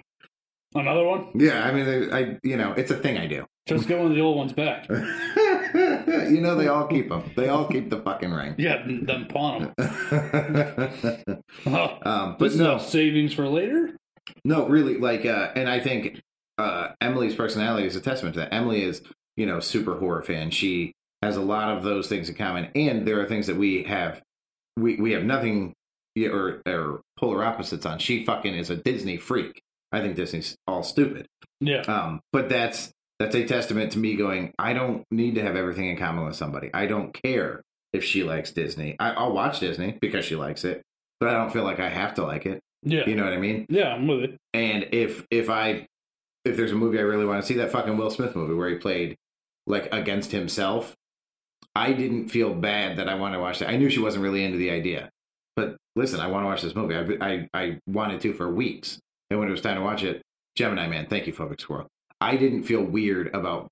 Another 0.76 1.04
one. 1.04 1.28
Yeah, 1.34 1.66
I 1.66 1.72
mean, 1.72 2.14
I, 2.14 2.38
you 2.44 2.58
know, 2.58 2.74
it's 2.74 2.92
a 2.92 2.98
thing 2.98 3.18
I 3.18 3.28
do. 3.28 3.46
Just 3.68 3.88
get 3.88 3.98
one 3.98 4.12
of 4.12 4.16
the 4.16 4.22
old 4.22 4.38
ones 4.38 4.54
back. 4.54 4.88
you 4.90 6.40
know, 6.42 6.56
they 6.56 6.68
all 6.68 6.86
keep 6.86 7.10
them. 7.10 7.32
They 7.36 7.50
all 7.50 7.66
keep 7.66 7.90
the 7.90 8.00
fucking 8.00 8.32
ring. 8.32 8.54
Yeah, 8.58 8.84
then 8.86 9.26
pawn 9.26 9.74
them. 9.76 11.44
Oh, 11.66 11.98
um, 12.06 12.36
but 12.38 12.54
no, 12.54 12.78
savings 12.78 13.34
for 13.34 13.48
later. 13.48 13.98
no, 14.44 14.68
really, 14.68 14.98
like, 14.98 15.26
uh, 15.26 15.50
and 15.56 15.68
I 15.68 15.80
think 15.80 16.22
uh, 16.60 16.90
Emily's 17.02 17.36
personality 17.36 17.88
is 17.88 17.96
a 17.96 18.02
testament 18.02 18.36
to 18.36 18.42
that. 18.42 18.54
Emily 18.54 18.84
is, 18.84 19.02
you 19.36 19.48
know, 19.48 19.60
super 19.60 19.98
horror 19.98 20.22
fan. 20.22 20.52
She 20.52 20.94
has 21.24 21.36
a 21.36 21.42
lot 21.42 21.76
of 21.76 21.84
those 21.84 22.08
things 22.08 22.30
in 22.30 22.36
common, 22.36 22.70
and 22.76 23.08
there 23.08 23.20
are 23.20 23.26
things 23.26 23.48
that 23.48 23.56
we 23.56 23.84
have, 23.84 24.22
we 24.78 24.98
we 24.98 25.14
have 25.14 25.24
nothing 25.24 25.74
yeah, 26.16 26.30
or 26.30 26.62
or 26.66 27.02
polar 27.18 27.44
opposites 27.44 27.86
on. 27.86 28.00
She 28.00 28.26
fucking 28.26 28.54
is 28.54 28.70
a 28.70 28.76
Disney 28.76 29.18
freak. 29.18 29.62
I 29.92 30.02
think 30.02 30.16
Disney's 30.16 30.56
all 30.68 30.84
stupid. 30.84 31.28
Yeah, 31.62 31.82
Um, 31.82 32.20
but 32.34 32.50
that's 32.50 32.92
that's 33.20 33.34
a 33.36 33.46
testament 33.46 33.94
to 33.94 34.00
me 34.00 34.16
going. 34.16 34.54
I 34.60 34.74
don't 34.74 35.04
need 35.10 35.36
to 35.36 35.42
have 35.42 35.56
everything 35.56 35.86
in 35.88 35.98
common 35.98 36.26
with 36.26 36.36
somebody. 36.36 36.70
I 36.74 36.86
don't 36.86 37.14
care 37.24 37.62
if 37.94 38.04
she 38.04 38.24
likes 38.24 38.52
Disney. 38.52 38.98
I, 39.00 39.12
I'll 39.12 39.32
watch 39.32 39.62
Disney 39.62 39.98
because 40.02 40.26
she 40.26 40.36
likes 40.36 40.66
it, 40.66 40.82
but 41.22 41.30
I 41.30 41.34
don't 41.34 41.52
feel 41.54 41.64
like 41.64 41.80
I 41.80 41.88
have 41.88 42.16
to 42.16 42.24
like 42.26 42.46
it. 42.46 42.60
yeah, 42.84 43.08
You 43.08 43.16
know 43.16 43.24
what 43.24 43.32
I 43.34 43.38
mean? 43.38 43.66
yeah. 43.70 43.94
I'm 43.94 44.06
with 44.08 44.24
it. 44.24 44.38
And 44.54 44.90
if 44.92 45.26
if 45.32 45.50
I 45.50 45.88
if 46.44 46.58
there's 46.58 46.74
a 46.74 46.76
movie 46.76 47.00
I 47.00 47.04
really 47.04 47.26
want 47.26 47.42
to 47.42 47.48
see, 47.48 47.56
that 47.56 47.72
fucking 47.72 47.96
Will 47.98 48.12
Smith 48.12 48.36
movie 48.36 48.54
where 48.54 48.70
he 48.70 48.76
played 48.76 49.16
like 49.66 49.88
against 49.94 50.32
himself, 50.34 50.94
I 51.74 51.94
didn't 51.94 52.30
feel 52.30 52.54
bad 52.54 52.98
that 52.98 53.08
I 53.10 53.16
wanted 53.16 53.38
to 53.38 53.42
watch 53.42 53.60
that. 53.60 53.70
I 53.70 53.78
knew 53.78 53.90
she 53.90 54.00
wasn't 54.00 54.24
really 54.24 54.44
into 54.44 54.58
the 54.58 54.72
idea, 54.72 55.10
but 55.56 55.78
listen, 55.96 56.20
I 56.20 56.28
want 56.28 56.44
to 56.44 56.48
watch 56.48 56.62
this 56.62 56.76
movie. 56.76 56.96
I 56.96 57.26
I, 57.26 57.50
I 57.54 57.80
wanted 57.88 58.20
to 58.22 58.34
for 58.34 58.50
weeks, 58.52 59.00
and 59.30 59.40
when 59.40 59.48
it 59.48 59.52
was 59.52 59.62
time 59.62 59.76
to 59.78 59.82
watch 59.82 60.04
it, 60.04 60.22
Gemini 60.56 60.88
Man, 60.88 61.08
thank 61.08 61.28
you, 61.28 61.34
Phobic 61.34 61.60
Squirrel. 61.62 61.88
I 62.22 62.38
didn't 62.38 62.64
feel 62.64 62.84
weird 62.84 63.34
about 63.36 63.68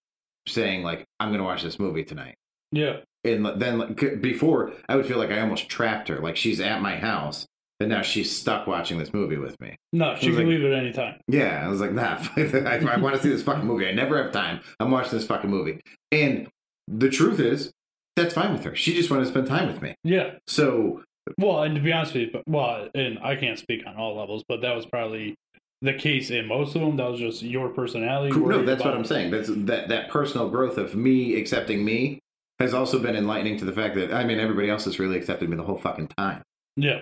saying 0.47 0.84
like 0.84 1.05
I'm 1.19 1.30
going 1.30 1.39
to 1.39 1.45
watch 1.45 1.63
this 1.63 1.80
movie 1.80 2.03
tonight. 2.03 2.35
Yeah, 2.71 2.97
And 3.23 3.45
then 3.61 3.77
like, 3.77 4.21
before, 4.21 4.73
I 4.89 4.95
would 4.95 5.05
feel 5.05 5.17
like 5.19 5.30
I 5.30 5.39
almost 5.41 5.69
trapped 5.69 6.07
her. 6.09 6.17
Like 6.17 6.35
she's 6.35 6.59
at 6.59 6.81
my 6.81 6.95
house, 6.97 7.45
and 7.80 7.88
now 7.89 8.01
she's 8.01 8.35
stuck 8.35 8.65
watching 8.65 8.97
this 8.97 9.13
movie 9.13 9.38
with 9.38 9.59
me. 9.61 9.75
no, 9.93 10.15
she 10.15 10.27
can 10.27 10.38
like- 10.38 10.47
leave 10.47 10.63
at 10.65 10.73
any 10.73 10.91
time. 10.91 11.19
Yeah, 11.27 11.63
I 11.63 11.67
was 11.69 11.80
like, 11.80 11.91
nah, 11.93 12.17
I, 12.35 12.80
I 12.91 12.97
want 12.97 13.15
to 13.15 13.21
see 13.21 13.30
this 13.30 13.43
fucking 13.43 13.65
movie. 13.65 13.88
I 13.88 13.91
never 13.91 14.21
have 14.21 14.31
time. 14.34 14.59
I'm 14.80 14.89
watching 14.89 15.11
this 15.17 15.27
fucking 15.27 15.49
movie. 15.51 15.80
And 16.11 16.47
the 16.88 17.09
truth 17.09 17.39
is, 17.39 17.71
that's 18.15 18.34
fine 18.34 18.51
with 18.53 18.63
her. 18.63 18.75
She 18.75 18.93
just 18.95 19.09
wanted 19.11 19.25
to 19.25 19.30
spend 19.30 19.47
time 19.47 19.67
with 19.67 19.81
me. 19.81 19.93
Yeah. 20.03 20.31
So, 20.47 21.03
Well, 21.38 21.61
and 21.63 21.75
to 21.75 21.81
be 21.81 21.91
honest 21.93 22.13
with 22.15 22.30
you, 22.34 22.41
well, 22.47 22.89
and 22.95 23.19
I 23.19 23.35
can't 23.35 23.57
speak 23.59 23.84
on 23.88 23.95
all 23.95 24.17
levels, 24.17 24.43
but 24.49 24.61
that 24.61 24.75
was 24.75 24.85
probably 24.88 25.35
the 25.84 25.93
case 25.93 26.31
in 26.31 26.47
most 26.47 26.76
of 26.76 26.81
them. 26.81 26.95
That 26.95 27.11
was 27.11 27.19
just 27.19 27.43
your 27.43 27.69
personality. 27.69 28.34
no, 28.34 28.41
worried 28.41 28.65
that's 28.65 28.84
what 28.84 28.95
I'm 28.95 29.05
saying. 29.05 29.31
That's 29.31 29.49
that 29.49 29.89
that 29.89 30.10
personal 30.10 30.49
growth 30.49 30.77
of 30.77 30.95
me 30.95 31.35
accepting 31.35 31.84
me 31.85 32.19
has 32.60 32.73
also 32.73 32.99
been 32.99 33.15
enlightening 33.15 33.57
to 33.60 33.65
the 33.65 33.73
fact 33.73 33.95
that 33.95 34.14
I 34.14 34.23
mean 34.23 34.39
everybody 34.39 34.69
else 34.69 34.85
has 34.85 34.97
really 34.97 35.18
accepted 35.18 35.49
me 35.49 35.57
the 35.57 35.64
whole 35.64 35.77
fucking 35.77 36.07
time. 36.18 36.41
Yeah, 36.77 37.01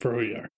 for 0.00 0.14
who 0.14 0.22
you 0.22 0.36
are. 0.36 0.48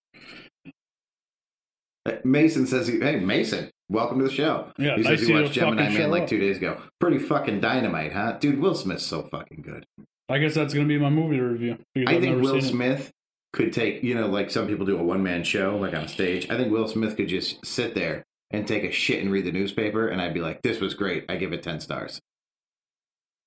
Uh, 2.07 2.19
Mason 2.25 2.69
says, 2.69 2.87
he, 2.87 3.01
"Hey, 3.01 3.17
Mason, 3.17 3.69
welcome 3.89 4.19
to 4.19 4.25
the 4.25 4.31
show." 4.31 4.71
Yeah, 4.79 4.97
he 4.97 5.03
nice 5.03 5.19
says 5.19 5.27
he 5.27 5.35
watched 5.35 5.53
Gemini 5.53 5.91
Man 5.91 6.11
like 6.13 6.29
two 6.29 6.39
days 6.39 6.59
ago. 6.59 6.81
Pretty 7.01 7.19
fucking 7.19 7.61
dynamite, 7.61 8.13
huh? 8.13 8.39
Dude, 8.39 8.61
Will 8.61 8.77
Smith's 8.77 9.05
so 9.05 9.23
fucking 9.25 9.63
good. 9.63 9.85
I 10.29 10.39
guess 10.39 10.55
that's 10.55 10.73
gonna 10.73 10.87
be 10.87 10.99
my 10.99 11.11
movie 11.11 11.41
review. 11.41 11.79
I 11.97 12.15
I've 12.15 12.21
think 12.21 12.41
Will. 12.41 12.63
Smith 12.63 13.11
could 13.57 13.73
take, 13.73 14.05
you 14.05 14.15
know, 14.15 14.27
like 14.27 14.51
some 14.51 14.69
people 14.69 14.85
do 14.85 14.99
a 14.99 15.03
one 15.03 15.23
man 15.23 15.43
show, 15.43 15.79
like 15.79 15.95
on 15.95 16.07
stage. 16.09 16.49
I 16.51 16.59
think 16.59 16.71
Will 16.71 16.87
Smith 16.87 17.17
could 17.17 17.29
just 17.29 17.65
sit 17.65 17.95
there 17.95 18.23
and 18.51 18.69
take 18.69 18.85
a 18.85 18.93
shit 18.93 19.23
and 19.23 19.33
read 19.33 19.47
the 19.47 19.51
newspaper, 19.51 20.09
and 20.09 20.21
I'd 20.21 20.35
be 20.35 20.41
like, 20.41 20.61
this 20.61 20.79
was 20.79 20.93
great. 20.93 21.25
I 21.29 21.37
give 21.37 21.55
it 21.55 21.63
10 21.63 21.81
stars. 21.81 22.21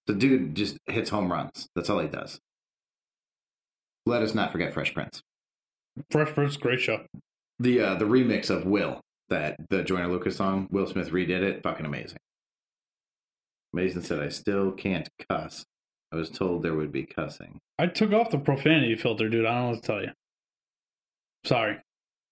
The 0.07 0.15
dude 0.15 0.55
just 0.55 0.79
hits 0.87 1.11
home 1.11 1.31
runs. 1.31 1.67
That's 1.75 1.91
all 1.91 1.99
he 1.99 2.07
does. 2.07 2.39
Let 4.07 4.23
us 4.23 4.33
not 4.33 4.51
forget 4.51 4.73
Fresh 4.73 4.95
Prince. 4.95 5.21
Fresh 6.09 6.33
Prince, 6.33 6.57
great 6.57 6.81
show. 6.81 7.05
The 7.59 7.79
uh, 7.79 7.95
the 7.95 8.05
remix 8.05 8.49
of 8.49 8.65
Will, 8.65 9.01
that 9.27 9.57
the 9.69 9.83
Joyner 9.83 10.07
Lucas 10.07 10.37
song, 10.37 10.67
Will 10.71 10.87
Smith 10.87 11.11
redid 11.11 11.43
it. 11.43 11.61
Fucking 11.61 11.85
amazing. 11.85 12.17
Mason 13.71 14.01
said, 14.01 14.21
I 14.21 14.29
still 14.29 14.71
can't 14.71 15.07
cuss. 15.29 15.65
I 16.11 16.15
was 16.15 16.29
told 16.29 16.63
there 16.63 16.73
would 16.73 16.91
be 16.91 17.03
cussing. 17.05 17.59
I 17.77 17.87
took 17.87 18.11
off 18.13 18.31
the 18.31 18.39
profanity 18.39 18.95
filter, 18.95 19.29
dude. 19.29 19.45
I 19.45 19.53
don't 19.53 19.61
know 19.61 19.69
what 19.71 19.81
to 19.83 19.87
tell 19.87 20.01
you. 20.01 20.11
Sorry. 21.45 21.77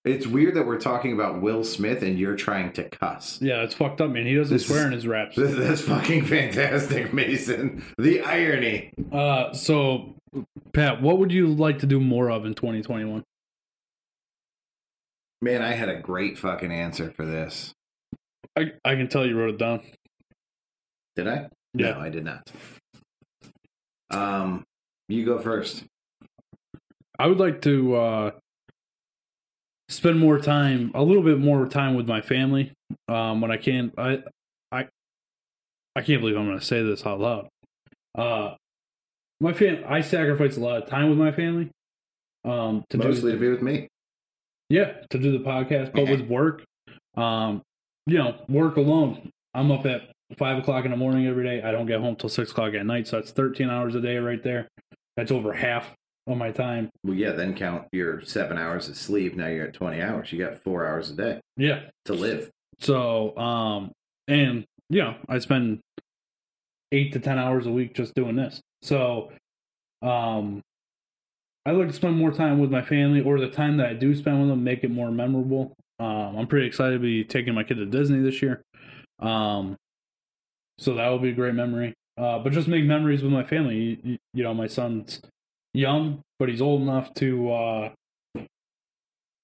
It's 0.04 0.26
weird 0.26 0.56
that 0.56 0.66
we're 0.66 0.80
talking 0.80 1.12
about 1.14 1.42
Will 1.42 1.64
Smith 1.64 2.02
and 2.02 2.18
you're 2.18 2.36
trying 2.38 2.72
to 2.74 2.88
cuss. 2.90 3.40
Yeah, 3.42 3.62
it's 3.64 3.74
fucked 3.76 4.00
up, 4.00 4.10
man. 4.10 4.26
He 4.26 4.36
doesn't 4.36 4.56
This 4.56 4.66
swear 4.68 4.80
is- 4.80 4.86
in 4.86 4.92
his 4.94 5.08
raps. 5.08 5.36
This, 5.36 5.54
that's 5.58 5.82
fucking 5.82 6.26
fantastic, 6.26 7.14
Mason. 7.14 7.84
The 7.98 8.22
irony. 8.22 8.94
Uh, 9.12 9.54
so, 9.54 10.16
Pat, 10.74 11.02
what 11.02 11.20
would 11.20 11.32
you 11.32 11.48
like 11.48 11.80
to 11.80 11.86
do 11.86 12.00
more 12.00 12.32
of 12.32 12.46
in 12.46 12.54
2021? 12.56 13.24
Man, 15.42 15.62
I 15.62 15.74
had 15.74 15.90
a 15.90 16.00
great 16.00 16.38
fucking 16.38 16.72
answer 16.72 17.12
for 17.12 17.26
this. 17.26 17.74
I, 18.58 18.72
I 18.84 18.96
can 18.96 19.08
tell 19.08 19.26
you 19.26 19.38
wrote 19.38 19.52
it 19.56 19.60
down. 19.60 19.82
Did 21.16 21.28
I? 21.28 21.50
Yeah. 21.74 21.92
No, 21.92 22.00
I 22.00 22.10
did 22.10 22.24
not. 22.26 22.50
Um, 24.12 24.64
you 25.10 25.26
go 25.26 25.40
first. 25.40 25.84
I 27.20 27.28
would 27.28 27.40
like 27.40 27.62
to 27.64 27.96
uh, 27.96 28.32
spend 29.90 30.20
more 30.20 30.40
time, 30.40 30.92
a 30.94 31.02
little 31.04 31.24
bit 31.24 31.40
more 31.40 31.68
time 31.68 31.96
with 31.96 32.08
my 32.08 32.22
family 32.22 32.74
um, 33.08 33.42
when 33.42 33.52
I 33.52 33.58
can. 33.58 33.92
I, 33.98 34.24
I, 34.72 34.88
I 35.96 36.02
can't 36.02 36.22
believe 36.22 36.38
I'm 36.38 36.46
going 36.46 36.60
to 36.60 36.66
say 36.66 36.84
this 36.84 37.06
out 37.06 37.20
loud. 37.20 37.48
Uh, 38.16 38.56
my 39.40 39.54
fam, 39.54 39.84
I 39.88 40.02
sacrifice 40.02 40.58
a 40.58 40.60
lot 40.60 40.82
of 40.82 40.90
time 40.90 41.10
with 41.10 41.18
my 41.18 41.32
family. 41.32 41.70
Um, 42.46 42.86
to 42.90 42.98
Mostly 42.98 43.32
do, 43.32 43.38
to 43.38 43.42
be 43.42 43.50
with 43.50 43.62
me. 43.62 43.88
yeah, 44.70 44.94
to 45.10 45.18
do 45.18 45.32
the 45.32 45.44
podcast, 45.44 45.92
but 45.94 46.08
with 46.08 46.22
work, 46.22 46.64
um, 47.18 47.62
you 48.06 48.18
know, 48.18 48.36
work 48.48 48.78
alone. 48.78 49.32
I'm 49.54 49.72
up 49.72 49.86
at 49.86 50.12
five 50.38 50.58
o'clock 50.58 50.86
in 50.86 50.92
the 50.92 50.98
morning 50.98 51.28
every 51.28 51.44
day. 51.44 51.62
I 51.62 51.72
don't 51.72 51.86
get 51.86 52.00
home 52.02 52.16
till 52.16 52.30
six 52.30 52.52
o'clock 52.52 52.74
at 52.74 52.86
night, 52.86 53.08
so 53.08 53.18
that's 53.18 53.32
13 53.32 53.70
hours 53.70 53.96
a 53.96 54.02
day 54.02 54.18
right 54.18 54.42
there. 54.44 54.68
That's 55.16 55.32
over 55.32 55.54
half 55.54 55.96
of 56.28 56.38
my 56.38 56.52
time. 56.52 56.90
Well, 57.04 57.16
yeah, 57.16 57.32
then 57.32 57.56
count 57.56 57.88
your 57.92 58.22
seven 58.22 58.58
hours 58.58 58.90
of 58.90 58.98
sleep. 58.98 59.36
Now 59.36 59.48
you're 59.48 59.68
at 59.68 59.74
20 59.74 60.02
hours. 60.02 60.32
You 60.32 60.40
got 60.40 60.56
four 60.58 60.86
hours 60.86 61.10
a 61.10 61.16
day 61.16 61.40
Yeah, 61.56 61.84
to 62.06 62.14
live. 62.14 62.50
So, 62.80 63.36
um, 63.38 63.92
and 64.28 64.66
yeah, 64.90 65.16
I 65.30 65.40
spend 65.40 65.80
eight 66.92 67.14
to 67.14 67.20
ten 67.20 67.38
hours 67.40 67.66
a 67.66 67.72
week 67.72 67.96
just 67.96 68.14
doing 68.14 68.36
this. 68.36 68.62
So, 68.82 69.32
um, 70.02 70.62
I 71.66 71.72
like 71.72 71.88
to 71.88 71.94
spend 71.94 72.16
more 72.18 72.32
time 72.32 72.60
with 72.60 72.72
my 72.72 72.82
family, 72.82 73.22
or 73.22 73.40
the 73.40 73.50
time 73.50 73.78
that 73.78 73.88
I 73.88 73.94
do 73.94 74.16
spend 74.16 74.40
with 74.40 74.50
them, 74.50 74.64
make 74.64 74.84
it 74.84 74.92
more 74.92 75.12
memorable. 75.12 75.74
Um, 76.00 76.38
I'm 76.38 76.48
pretty 76.48 76.68
excited 76.68 76.94
to 76.94 77.00
be 77.00 77.24
taking 77.26 77.54
my 77.56 77.64
kid 77.64 77.76
to 77.78 77.86
Disney 77.86 78.20
this 78.20 78.42
year. 78.42 78.62
Um, 79.20 79.76
so 80.78 80.94
that 80.96 81.08
will 81.10 81.20
be 81.20 81.30
a 81.30 81.34
great 81.34 81.54
memory. 81.54 81.94
Uh, 82.18 82.40
but 82.40 82.52
just 82.52 82.68
make 82.68 82.84
memories 82.84 83.22
with 83.22 83.32
my 83.32 83.44
family. 83.44 84.00
You, 84.04 84.18
you, 84.34 84.44
know, 84.44 84.54
my 84.54 84.68
son's 84.68 85.22
young, 85.74 86.22
but 86.40 86.50
he's 86.50 86.62
old 86.62 86.82
enough 86.82 87.14
to 87.16 87.52
uh, 87.52 87.90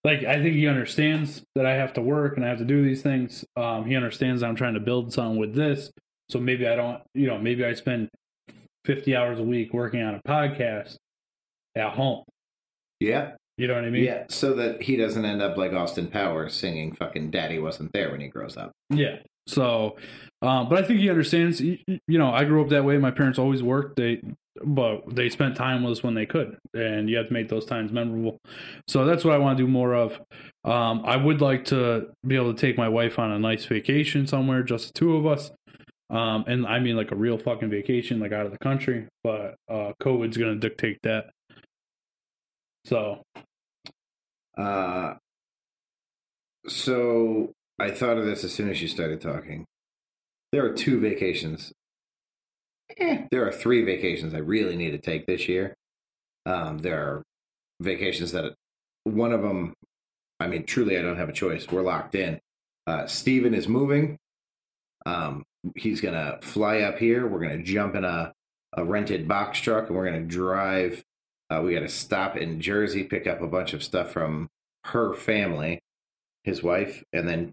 like 0.04 0.24
I 0.24 0.42
think 0.42 0.56
he 0.56 0.68
understands 0.68 1.44
that 1.56 1.66
I 1.66 1.74
have 1.74 1.94
to 1.94 2.02
work 2.02 2.36
and 2.36 2.46
I 2.46 2.50
have 2.50 2.58
to 2.58 2.66
do 2.66 2.84
these 2.84 3.02
things. 3.02 3.46
Um, 3.56 3.86
he 3.86 3.96
understands 3.96 4.42
that 4.42 4.48
I'm 4.48 4.56
trying 4.56 4.74
to 4.74 4.80
build 4.80 5.14
something 5.14 5.40
with 5.40 5.56
this. 5.56 5.92
So 6.30 6.40
maybe 6.40 6.68
I 6.68 6.76
don't, 6.76 7.02
you 7.14 7.28
know, 7.28 7.38
maybe 7.38 7.64
I 7.64 7.74
spend 7.74 8.10
50 8.86 9.16
hours 9.16 9.40
a 9.40 9.44
week 9.44 9.74
working 9.74 10.02
on 10.02 10.16
a 10.16 10.22
podcast 10.28 10.96
at 11.76 11.94
home. 11.94 12.24
Yeah. 13.00 13.32
You 13.58 13.68
know 13.68 13.76
what 13.76 13.86
I 13.86 13.90
mean? 13.90 14.04
Yeah. 14.04 14.26
So 14.30 14.54
that 14.56 14.82
he 14.82 14.96
doesn't 14.96 15.24
end 15.24 15.42
up 15.42 15.58
like 15.58 15.74
Austin 15.74 16.08
Powers 16.08 16.56
singing 16.56 16.94
fucking 16.94 17.30
Daddy 17.30 17.60
Wasn't 17.60 17.94
There 17.94 18.12
when 18.12 18.20
he 18.20 18.28
grows 18.28 18.58
up. 18.58 18.72
Yeah. 18.90 19.18
So, 19.48 19.98
um, 20.42 20.70
but 20.70 20.84
I 20.84 20.88
think 20.88 21.00
he 21.00 21.10
understands. 21.10 21.62
You, 21.62 21.78
know, 22.08 22.32
I 22.32 22.46
grew 22.46 22.62
up 22.62 22.70
that 22.70 22.86
way. 22.86 22.98
My 22.98 23.12
parents 23.12 23.40
always 23.40 23.62
worked. 23.64 23.98
They, 23.98 24.22
but 24.64 25.04
they 25.16 25.30
spent 25.30 25.56
time 25.56 25.84
with 25.84 25.94
us 25.94 26.04
when 26.04 26.14
they 26.14 26.26
could, 26.26 26.58
and 26.74 27.10
you 27.10 27.18
have 27.18 27.28
to 27.28 27.34
make 27.34 27.50
those 27.50 27.66
times 27.66 27.92
memorable. 27.92 28.38
So 28.88 29.06
that's 29.06 29.26
what 29.26 29.34
I 29.34 29.38
want 29.38 29.58
to 29.58 29.64
do 29.64 29.70
more 29.70 29.94
of. 29.94 30.22
Um, 30.64 31.04
I 31.06 31.18
would 31.18 31.42
like 31.42 31.66
to 31.66 32.12
be 32.26 32.36
able 32.36 32.54
to 32.54 32.60
take 32.60 32.78
my 32.78 32.88
wife 32.90 33.20
on 33.20 33.32
a 33.32 33.40
nice 33.40 33.66
vacation 33.66 34.28
somewhere, 34.28 34.64
just 34.64 34.94
the 34.94 35.00
two 35.00 35.16
of 35.18 35.26
us. 35.26 35.52
Um, 36.10 36.46
and 36.48 36.68
I 36.68 36.80
mean 36.80 36.96
like 36.96 37.12
a 37.12 37.16
real 37.16 37.38
fucking 37.38 37.70
vacation, 37.70 38.20
like 38.20 38.32
out 38.32 38.46
of 38.46 38.52
the 38.52 38.60
country. 38.60 39.08
But 39.24 39.56
uh, 39.70 39.94
COVID's 40.02 40.38
gonna 40.38 40.56
dictate 40.56 41.00
that. 41.04 41.32
So 42.86 43.24
Uh, 44.58 45.16
so 46.68 47.52
I 47.84 47.92
thought 47.92 48.18
of 48.18 48.26
this 48.26 48.46
as 48.46 48.54
soon 48.54 48.70
as 48.70 48.82
you 48.82 48.88
started 48.88 49.20
talking. 49.20 49.66
There 50.54 50.64
are 50.66 50.72
two 50.72 51.02
vacations. 51.02 51.74
Eh, 52.98 53.26
there 53.30 53.46
are 53.46 53.52
three 53.52 53.84
vacations 53.84 54.34
I 54.34 54.38
really 54.38 54.78
need 54.78 54.92
to 54.92 54.98
take 54.98 55.28
this 55.28 55.50
year. 55.50 55.76
Um, 56.46 56.78
there 56.78 57.02
are 57.02 57.24
vacations 57.82 58.32
that 58.32 58.54
one 59.04 59.34
of 59.34 59.42
them, 59.42 59.74
I 60.40 60.48
mean, 60.48 60.64
truly, 60.64 60.98
I 60.98 61.02
don't 61.02 61.18
have 61.18 61.28
a 61.28 61.34
choice. 61.34 61.68
We're 61.70 61.82
locked 61.82 62.16
in. 62.16 62.40
Uh, 62.88 63.06
Steven 63.06 63.54
is 63.54 63.68
moving. 63.68 64.18
Um, 65.06 65.44
he's 65.76 66.00
going 66.00 66.14
to 66.14 66.40
fly 66.42 66.80
up 66.80 67.00
here. 67.00 67.28
We're 67.28 67.46
going 67.46 67.58
to 67.58 67.64
jump 67.64 67.96
in 67.96 68.06
a, 68.06 68.32
a 68.78 68.86
rented 68.86 69.28
box 69.28 69.60
truck 69.60 69.88
and 69.88 69.98
we're 69.98 70.10
going 70.10 70.22
to 70.22 70.36
drive. 70.36 71.04
Uh, 71.50 71.62
we 71.62 71.74
got 71.74 71.82
to 71.82 71.90
stop 71.90 72.38
in 72.38 72.62
Jersey, 72.62 73.04
pick 73.04 73.28
up 73.28 73.42
a 73.42 73.48
bunch 73.48 73.74
of 73.74 73.84
stuff 73.84 74.12
from 74.12 74.48
her 74.86 75.14
family, 75.14 75.82
his 76.44 76.62
wife, 76.62 77.04
and 77.14 77.28
then 77.28 77.52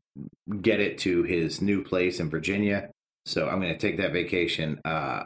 get 0.60 0.80
it 0.80 0.98
to 0.98 1.22
his 1.22 1.60
new 1.62 1.82
place 1.82 2.20
in 2.20 2.30
Virginia. 2.30 2.90
So 3.26 3.48
I'm 3.48 3.60
going 3.60 3.72
to 3.72 3.78
take 3.78 3.96
that 3.98 4.12
vacation. 4.12 4.80
Uh, 4.84 5.24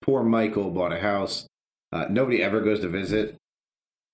poor 0.00 0.22
Michael 0.22 0.70
bought 0.70 0.92
a 0.92 1.00
house. 1.00 1.46
Uh, 1.92 2.06
nobody 2.08 2.42
ever 2.42 2.60
goes 2.60 2.80
to 2.80 2.88
visit 2.88 3.36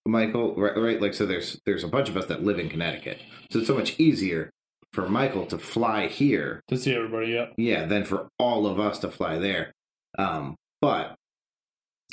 Michael, 0.06 0.54
right, 0.56 0.76
right? 0.76 1.00
Like, 1.00 1.14
so 1.14 1.26
there's 1.26 1.60
there's 1.64 1.84
a 1.84 1.88
bunch 1.88 2.08
of 2.08 2.16
us 2.16 2.26
that 2.26 2.42
live 2.42 2.58
in 2.58 2.68
Connecticut, 2.68 3.20
so 3.50 3.58
it's 3.58 3.68
so 3.68 3.74
much 3.74 3.98
easier 4.00 4.50
for 4.92 5.08
Michael 5.08 5.46
to 5.46 5.58
fly 5.58 6.08
here 6.08 6.62
to 6.68 6.76
see 6.76 6.94
everybody, 6.94 7.28
yeah. 7.28 7.46
yeah, 7.56 7.84
than 7.84 8.04
for 8.04 8.28
all 8.38 8.66
of 8.66 8.80
us 8.80 8.98
to 9.00 9.10
fly 9.10 9.38
there. 9.38 9.72
Um, 10.18 10.56
but 10.80 11.14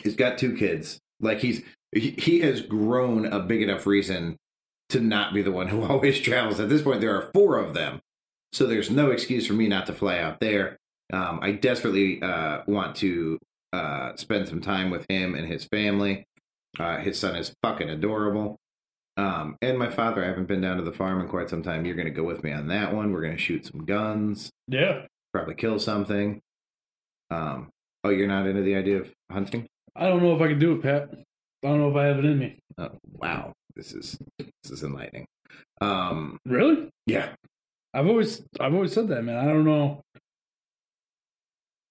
he's 0.03 0.15
got 0.15 0.37
two 0.37 0.55
kids. 0.55 0.99
Like 1.19 1.39
he's 1.39 1.63
he, 1.93 2.11
he 2.11 2.41
has 2.41 2.61
grown 2.61 3.25
a 3.25 3.39
big 3.39 3.61
enough 3.61 3.87
reason 3.87 4.35
to 4.89 4.99
not 4.99 5.33
be 5.33 5.41
the 5.41 5.51
one 5.51 5.67
who 5.67 5.83
always 5.89 6.19
travels. 6.19 6.59
At 6.59 6.69
this 6.69 6.81
point, 6.81 7.01
there 7.01 7.15
are 7.15 7.29
four 7.33 7.57
of 7.57 7.73
them, 7.73 8.01
so 8.53 8.65
there's 8.65 8.89
no 8.89 9.11
excuse 9.11 9.47
for 9.47 9.53
me 9.53 9.67
not 9.67 9.85
to 9.87 9.93
fly 9.93 10.19
out 10.19 10.39
there. 10.39 10.77
Um, 11.13 11.39
I 11.41 11.51
desperately 11.51 12.21
uh, 12.21 12.61
want 12.67 12.95
to 12.97 13.37
uh, 13.73 14.15
spend 14.15 14.47
some 14.47 14.61
time 14.61 14.89
with 14.89 15.05
him 15.09 15.35
and 15.35 15.47
his 15.47 15.65
family. 15.65 16.25
Uh, 16.79 16.97
his 16.97 17.19
son 17.19 17.35
is 17.35 17.53
fucking 17.61 17.89
adorable. 17.89 18.57
Um, 19.17 19.55
and 19.61 19.77
my 19.79 19.89
father, 19.89 20.23
I 20.23 20.27
haven't 20.27 20.47
been 20.47 20.59
down 20.61 20.77
to 20.77 20.83
the 20.83 20.91
farm 20.91 21.21
in 21.21 21.27
quite 21.29 21.49
some 21.49 21.61
time. 21.63 21.85
You're 21.85 21.95
going 21.95 22.07
to 22.07 22.11
go 22.13 22.23
with 22.23 22.43
me 22.43 22.51
on 22.51 22.67
that 22.67 22.93
one. 22.93 23.11
We're 23.13 23.21
going 23.21 23.37
to 23.37 23.41
shoot 23.41 23.65
some 23.65 23.85
guns 23.85 24.49
Yeah. 24.67 25.05
probably 25.33 25.55
kill 25.55 25.79
something. 25.79 26.41
Um, 27.31 27.69
oh, 28.03 28.09
you're 28.09 28.27
not 28.27 28.45
into 28.47 28.61
the 28.61 28.75
idea 28.75 28.99
of 28.99 29.11
hunting? 29.31 29.67
I 29.95 30.07
don't 30.09 30.21
know 30.21 30.35
if 30.35 30.41
I 30.41 30.47
can 30.49 30.59
do 30.59 30.73
it, 30.73 30.81
Pat. 30.81 31.09
I 31.63 31.67
don't 31.67 31.79
know 31.79 31.89
if 31.91 31.95
I 31.95 32.05
have 32.05 32.17
it 32.19 32.25
in 32.25 32.39
me. 32.39 32.59
Oh, 32.77 32.89
wow, 33.13 33.53
this 33.75 33.93
is 33.93 34.17
this 34.39 34.71
is 34.71 34.83
enlightening. 34.83 35.25
Um, 35.81 36.37
Really? 36.45 36.89
yeah, 37.05 37.29
I've 37.93 38.07
always 38.07 38.43
I've 38.59 38.73
always 38.73 38.93
said 38.93 39.07
that, 39.09 39.23
man. 39.23 39.37
I 39.37 39.45
don't 39.45 39.65
know. 39.65 40.01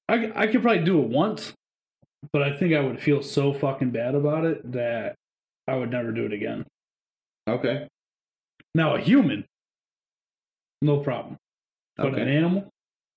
I 0.09 0.33
I 0.35 0.47
could 0.47 0.63
probably 0.63 0.85
do 0.85 1.01
it 1.03 1.09
once, 1.09 1.53
but 2.33 2.43
I 2.43 2.57
think 2.57 2.75
I 2.75 2.81
would 2.81 3.01
feel 3.01 3.23
so 3.23 3.53
fucking 3.53 3.91
bad 3.91 4.15
about 4.15 4.45
it 4.45 4.73
that 4.73 5.15
I 5.67 5.77
would 5.77 5.91
never 5.91 6.13
do 6.13 6.27
it 6.27 6.33
again. 6.33 6.65
okay, 7.49 7.89
Now 8.75 8.95
a 8.97 9.01
human, 9.01 9.45
no 10.83 10.99
problem. 11.01 11.37
But 11.97 12.19
an 12.19 12.29
animal, 12.29 12.69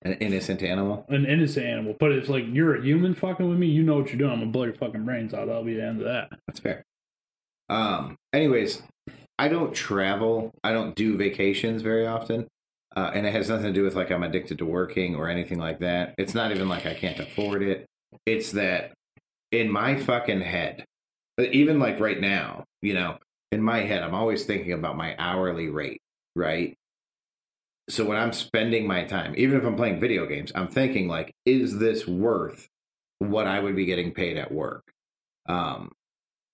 An 0.02 0.12
innocent 0.14 0.62
animal. 0.62 1.04
an 1.08 1.26
innocent 1.26 1.66
animal. 1.66 1.96
But 1.98 2.12
it's 2.12 2.28
like 2.28 2.44
you're 2.48 2.76
a 2.76 2.82
human 2.82 3.14
fucking 3.14 3.48
with 3.48 3.58
me, 3.58 3.66
you 3.66 3.82
know 3.82 3.98
what 3.98 4.08
you're 4.08 4.18
doing. 4.18 4.30
I'm 4.30 4.38
gonna 4.38 4.50
blow 4.52 4.64
your 4.64 4.72
fucking 4.74 5.04
brains 5.04 5.34
out. 5.34 5.46
That'll 5.48 5.64
be 5.64 5.74
the 5.74 5.84
end 5.84 5.98
of 6.00 6.04
that. 6.06 6.30
That's 6.46 6.60
fair. 6.60 6.84
Um, 7.68 8.16
anyways, 8.32 8.82
I 9.38 9.48
don't 9.48 9.74
travel. 9.74 10.52
I 10.64 10.72
don't 10.72 10.94
do 10.94 11.16
vacations 11.16 11.82
very 11.82 12.06
often. 12.06 12.48
Uh, 12.96 13.10
and 13.14 13.26
it 13.26 13.32
has 13.32 13.48
nothing 13.48 13.66
to 13.66 13.72
do 13.72 13.84
with 13.84 13.94
like 13.94 14.10
I'm 14.10 14.22
addicted 14.22 14.58
to 14.58 14.66
working 14.66 15.14
or 15.14 15.28
anything 15.28 15.58
like 15.58 15.80
that. 15.80 16.14
It's 16.18 16.34
not 16.34 16.50
even 16.50 16.68
like 16.68 16.86
I 16.86 16.94
can't 16.94 17.20
afford 17.20 17.62
it. 17.62 17.86
It's 18.26 18.52
that 18.52 18.92
in 19.52 19.70
my 19.70 19.96
fucking 19.96 20.40
head, 20.40 20.84
even 21.38 21.78
like 21.78 22.00
right 22.00 22.20
now, 22.20 22.64
you 22.82 22.94
know, 22.94 23.18
in 23.52 23.62
my 23.62 23.80
head, 23.80 24.02
I'm 24.02 24.14
always 24.14 24.44
thinking 24.44 24.72
about 24.72 24.96
my 24.96 25.14
hourly 25.18 25.68
rate, 25.68 26.00
right? 26.34 26.74
So 27.88 28.04
when 28.04 28.18
I'm 28.18 28.32
spending 28.32 28.86
my 28.86 29.04
time, 29.04 29.34
even 29.36 29.56
if 29.56 29.64
I'm 29.64 29.76
playing 29.76 30.00
video 30.00 30.26
games, 30.26 30.52
I'm 30.54 30.68
thinking 30.68 31.08
like, 31.08 31.32
is 31.46 31.78
this 31.78 32.06
worth 32.06 32.66
what 33.18 33.46
I 33.46 33.60
would 33.60 33.76
be 33.76 33.86
getting 33.86 34.12
paid 34.12 34.36
at 34.36 34.52
work? 34.52 34.82
Um, 35.48 35.92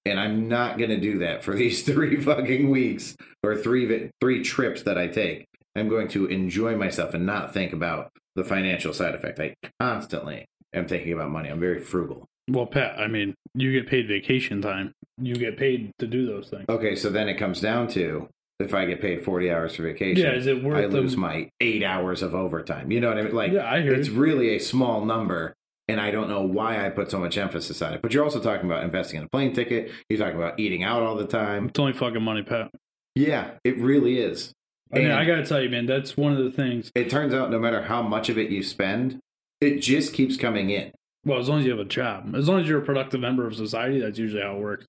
and 0.05 0.21
I'm 0.21 0.49
not 0.49 0.79
going 0.79 0.91
to 0.91 1.01
do 1.01 1.19
that 1.19 1.43
for 1.43 1.55
these 1.57 1.83
three 1.83 2.17
fucking 2.21 2.71
weeks 2.71 3.17
or 3.43 3.57
three 3.57 4.11
three 4.21 4.43
trips 4.43 4.83
that 4.83 4.99
I 4.99 5.09
take. 5.09 5.47
I'm 5.77 5.89
going 5.89 6.09
to 6.09 6.27
enjoy 6.27 6.77
myself 6.77 7.15
and 7.15 7.27
not 7.27 7.53
think 7.53 7.73
about 7.73 8.11
the 8.37 8.45
financial 8.45 8.93
side 8.93 9.15
effect. 9.15 9.41
I 9.41 9.55
constantly 9.81 10.47
am 10.73 10.87
thinking 10.87 11.13
about 11.13 11.31
money. 11.31 11.49
I'm 11.49 11.61
very 11.61 11.81
frugal. 11.81 12.27
Well, 12.49 12.67
Pat, 12.67 12.99
I 12.99 13.09
mean, 13.09 13.35
you 13.55 13.73
get 13.73 13.89
paid 13.89 14.07
vacation 14.07 14.61
time. 14.61 14.93
You 15.19 15.35
get 15.35 15.57
paid 15.57 15.93
to 15.99 16.07
do 16.07 16.27
those 16.27 16.49
things. 16.51 16.65
Okay, 16.69 16.95
so 16.95 17.09
then 17.11 17.29
it 17.29 17.35
comes 17.35 17.61
down 17.61 17.89
to 17.89 18.29
if 18.61 18.73
I 18.75 18.85
get 18.87 19.01
paid 19.01 19.25
40 19.25 19.51
hours 19.51 19.75
for 19.77 19.83
vacation, 19.83 20.23
Yeah, 20.25 20.33
is 20.33 20.47
it 20.47 20.63
worth 20.63 20.77
I 20.77 20.87
lose 20.87 21.13
them- 21.13 21.21
my 21.23 21.49
eight 21.61 21.83
hours 21.83 22.23
of 22.23 22.35
overtime. 22.35 22.93
You 22.93 23.01
know 23.01 23.09
what 23.09 23.19
I 23.19 23.23
mean? 23.23 23.35
Like, 23.35 23.53
Yeah, 23.53 23.69
I 23.71 23.81
hear 23.81 23.95
it's 23.95 24.09
you. 24.09 24.15
really 24.21 24.51
a 24.55 24.59
small 24.61 25.05
number, 25.05 25.55
and 25.89 26.01
I 26.01 26.11
don't 26.11 26.29
know 26.29 26.43
why 26.43 26.85
I 26.85 26.91
put 26.91 27.11
so 27.11 27.19
much 27.19 27.37
emphasis 27.39 27.81
on 27.83 27.93
it. 27.95 28.03
But 28.03 28.13
you're 28.15 28.25
also 28.25 28.41
talking 28.41 28.67
about 28.67 28.85
investing 28.85 29.19
in 29.19 29.25
a 29.25 29.29
plane 29.29 29.53
ticket. 29.55 29.91
You're 30.09 30.19
talking 30.19 30.37
about 30.37 30.59
eating 30.59 30.83
out 30.83 31.03
all 31.03 31.15
the 31.17 31.27
time. 31.27 31.67
It's 31.67 31.79
only 31.79 31.93
fucking 31.93 32.23
money, 32.23 32.43
Pat. 32.43 32.71
Yeah, 33.15 33.53
it 33.65 33.79
really 33.79 34.19
is. 34.19 34.53
I 34.93 34.99
mean, 34.99 35.07
And 35.07 35.15
I 35.15 35.25
gotta 35.25 35.45
tell 35.47 35.61
you, 35.63 35.69
man, 35.71 35.87
that's 35.87 36.17
one 36.17 36.33
of 36.33 36.43
the 36.45 36.51
things. 36.51 36.91
it 36.95 37.11
turns 37.11 37.35
out 37.35 37.51
no 37.51 37.59
matter 37.59 37.83
how 37.83 38.03
much 38.03 38.29
of 38.29 38.39
it 38.39 38.51
you 38.51 38.63
spend, 38.63 39.19
it 39.61 39.79
just 39.81 40.13
keeps 40.13 40.37
coming 40.37 40.71
in. 40.71 40.93
Well, 41.27 41.39
as 41.41 41.49
long 41.49 41.61
as 41.61 41.65
you 41.65 41.71
have 41.71 41.81
a 41.81 41.85
job, 41.85 42.35
as 42.37 42.49
long 42.49 42.61
as 42.61 42.69
you're 42.69 42.81
a 42.81 42.85
productive 42.85 43.21
member 43.21 43.47
of 43.47 43.55
society, 43.57 43.99
that's 44.01 44.19
usually 44.19 44.43
how 44.43 44.57
it 44.57 44.61
works. 44.61 44.87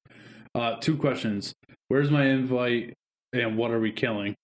Uh, 0.54 0.76
two 0.78 0.98
questions: 0.98 1.54
Where's 1.88 2.12
my 2.12 2.26
invite, 2.26 2.94
and 3.34 3.58
what 3.58 3.72
are 3.72 3.80
we 3.80 3.92
killing? 3.92 4.36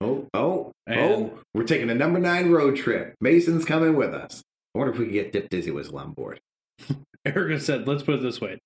Oh, 0.00 0.26
oh, 0.32 0.72
And- 0.86 1.00
oh! 1.00 1.38
We're 1.54 1.64
taking 1.64 1.90
a 1.90 1.94
number 1.94 2.18
nine 2.20 2.50
road 2.50 2.76
trip. 2.76 3.14
Mason's 3.20 3.64
coming 3.64 3.96
with 3.96 4.14
us. 4.14 4.42
I 4.74 4.78
wonder 4.78 4.92
if 4.92 4.98
we 4.98 5.06
could 5.06 5.14
get 5.14 5.32
Dip 5.32 5.48
Dizzy 5.50 5.70
Whistle 5.70 5.98
on 5.98 6.12
board. 6.12 6.40
Erica 7.24 7.60
said, 7.60 7.86
"Let's 7.88 8.02
put 8.02 8.16
it 8.16 8.22
this 8.22 8.40
way: 8.40 8.58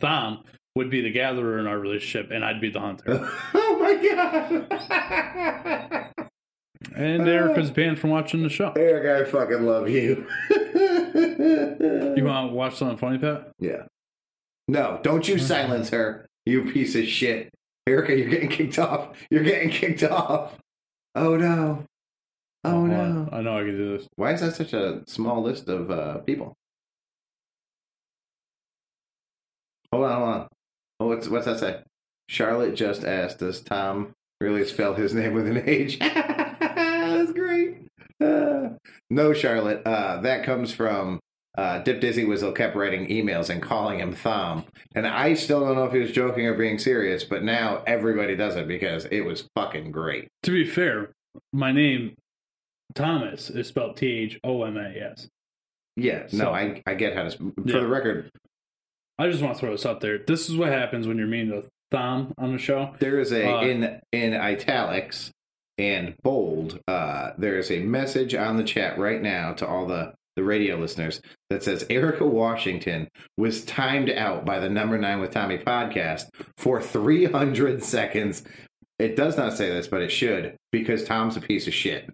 Thom 0.00 0.44
would 0.74 0.90
be 0.90 1.00
the 1.00 1.10
gatherer 1.10 1.58
in 1.58 1.66
our 1.66 1.78
relationship, 1.78 2.30
and 2.30 2.44
I'd 2.44 2.60
be 2.60 2.70
the 2.70 2.80
hunter." 2.80 3.28
oh 3.54 3.78
my 3.80 3.94
god! 4.06 4.68
And 6.94 7.28
Erica's 7.28 7.70
ah. 7.70 7.74
banned 7.74 7.98
from 7.98 8.10
watching 8.10 8.42
the 8.42 8.48
show. 8.48 8.72
Eric, 8.76 9.28
I 9.28 9.30
fucking 9.30 9.66
love 9.66 9.88
you. 9.88 10.26
You 12.16 12.24
want 12.24 12.50
to 12.50 12.54
watch 12.54 12.76
something 12.76 12.96
funny, 12.96 13.18
Pat? 13.18 13.52
Yeah. 13.58 13.84
No, 14.66 15.00
don't 15.02 15.26
you 15.26 15.38
silence 15.38 15.90
her, 15.90 16.26
you 16.44 16.70
piece 16.70 16.94
of 16.94 17.04
shit. 17.06 17.50
Erica, 17.86 18.16
you're 18.16 18.28
getting 18.28 18.50
kicked 18.50 18.78
off. 18.78 19.16
You're 19.30 19.44
getting 19.44 19.70
kicked 19.70 20.02
off. 20.02 20.58
Oh 21.14 21.36
no. 21.36 21.84
Oh 22.68 22.72
Hold 22.72 22.88
no. 22.90 23.00
on. 23.00 23.28
I 23.32 23.40
know 23.42 23.56
I 23.58 23.62
can 23.62 23.76
do 23.76 23.98
this. 23.98 24.06
Why 24.16 24.32
is 24.32 24.40
that 24.40 24.54
such 24.54 24.72
a 24.72 25.02
small 25.06 25.42
list 25.42 25.68
of 25.68 25.90
uh, 25.90 26.18
people? 26.18 26.54
Hold 29.92 30.04
on, 30.04 30.16
hold 30.16 30.28
on. 30.28 30.48
Oh, 31.00 31.06
what's 31.08 31.28
what's 31.28 31.46
that 31.46 31.58
say? 31.58 31.82
Charlotte 32.28 32.74
just 32.74 33.04
asked, 33.04 33.38
"Does 33.38 33.60
Tom 33.60 34.12
really 34.40 34.64
spell 34.64 34.94
his 34.94 35.14
name 35.20 35.34
with 35.34 35.46
an 35.48 35.62
H?" 35.68 35.98
That's 36.00 37.32
great. 37.32 37.78
Uh, 38.22 38.70
no, 39.10 39.32
Charlotte. 39.32 39.82
Uh, 39.86 40.20
that 40.20 40.44
comes 40.44 40.72
from 40.72 41.20
uh, 41.56 41.78
Dip 41.78 42.00
Dizzy 42.00 42.24
Whistle 42.24 42.52
kept 42.52 42.76
writing 42.76 43.08
emails 43.08 43.48
and 43.48 43.62
calling 43.62 43.98
him 44.00 44.12
Thom, 44.12 44.64
and 44.94 45.06
I 45.06 45.34
still 45.34 45.60
don't 45.60 45.76
know 45.76 45.84
if 45.84 45.92
he 45.92 46.00
was 46.00 46.12
joking 46.12 46.46
or 46.46 46.54
being 46.54 46.78
serious. 46.78 47.24
But 47.24 47.42
now 47.42 47.82
everybody 47.86 48.36
does 48.36 48.56
it 48.56 48.68
because 48.68 49.06
it 49.06 49.22
was 49.22 49.48
fucking 49.54 49.90
great. 49.90 50.28
To 50.42 50.50
be 50.50 50.66
fair, 50.66 51.12
my 51.52 51.72
name 51.72 52.14
Thomas 52.94 53.50
is 53.50 53.68
spelled 53.68 53.96
T 53.96 54.06
H 54.06 54.38
O 54.44 54.62
M 54.64 54.76
A 54.76 54.88
S. 55.12 55.28
Yeah, 55.96 56.22
no, 56.32 56.38
So- 56.38 56.54
I 56.54 56.82
I 56.86 56.94
get 56.94 57.14
how 57.14 57.24
to. 57.24 57.30
For 57.30 57.52
Yeah. 57.64 57.80
the 57.80 57.86
record, 57.88 58.30
I 59.18 59.28
just 59.28 59.42
want 59.42 59.54
to 59.56 59.60
throw 59.60 59.72
this 59.72 59.84
out 59.86 60.00
there. 60.00 60.18
This 60.18 60.48
is 60.48 60.56
what 60.56 60.68
happens 60.68 61.06
when 61.06 61.18
you're 61.18 61.26
mean 61.26 61.48
to 61.50 61.64
Thom 61.90 62.34
on 62.38 62.52
the 62.52 62.58
show. 62.58 62.94
There 63.00 63.18
is 63.18 63.32
a 63.32 63.44
Uh, 63.46 63.62
in 63.62 64.00
in 64.12 64.34
italics 64.34 65.30
and 65.76 66.14
bold. 66.22 66.80
Uh, 66.88 67.32
there 67.38 67.58
is 67.58 67.70
a 67.70 67.80
message 67.80 68.34
on 68.34 68.56
the 68.56 68.64
chat 68.64 68.98
right 68.98 69.20
now 69.22 69.52
to 69.54 69.66
all 69.66 69.86
the 69.86 70.14
the 70.36 70.44
radio 70.44 70.76
listeners 70.76 71.20
that 71.50 71.64
says 71.64 71.84
Erica 71.90 72.24
Washington 72.24 73.08
was 73.36 73.64
timed 73.64 74.08
out 74.10 74.44
by 74.44 74.60
the 74.60 74.68
Number 74.70 74.96
Nine 74.96 75.18
with 75.20 75.32
Tommy 75.32 75.58
podcast 75.58 76.26
for 76.56 76.80
300 76.80 77.82
seconds. 77.82 78.44
It 79.00 79.16
does 79.16 79.36
not 79.36 79.54
say 79.54 79.68
this, 79.68 79.88
but 79.88 80.00
it 80.00 80.12
should 80.12 80.54
because 80.70 81.02
Tom's 81.02 81.36
a 81.36 81.40
piece 81.40 81.66
of 81.66 81.74
shit. 81.74 82.08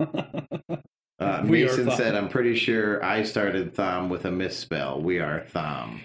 Uh, 0.00 1.42
Mason 1.44 1.90
said, 1.92 2.14
"I'm 2.14 2.28
pretty 2.28 2.56
sure 2.56 3.04
I 3.04 3.22
started 3.22 3.74
Thom 3.74 4.08
with 4.08 4.24
a 4.24 4.30
misspell. 4.30 5.00
We 5.00 5.20
are 5.20 5.40
Thom." 5.40 6.00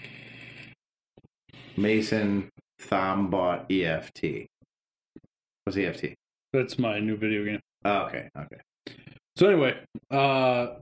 Mason 1.78 2.50
Thom 2.80 3.30
bought 3.30 3.72
EFT. 3.72 4.48
What's 5.64 5.78
EFT? 5.78 6.16
That's 6.54 6.78
my 6.80 7.00
new 7.00 7.16
video 7.16 7.46
game. 7.46 7.60
Oh, 7.86 8.04
okay, 8.04 8.30
okay. 8.38 8.58
So 9.36 9.48
anyway, 9.48 9.78
uh, 10.12 10.76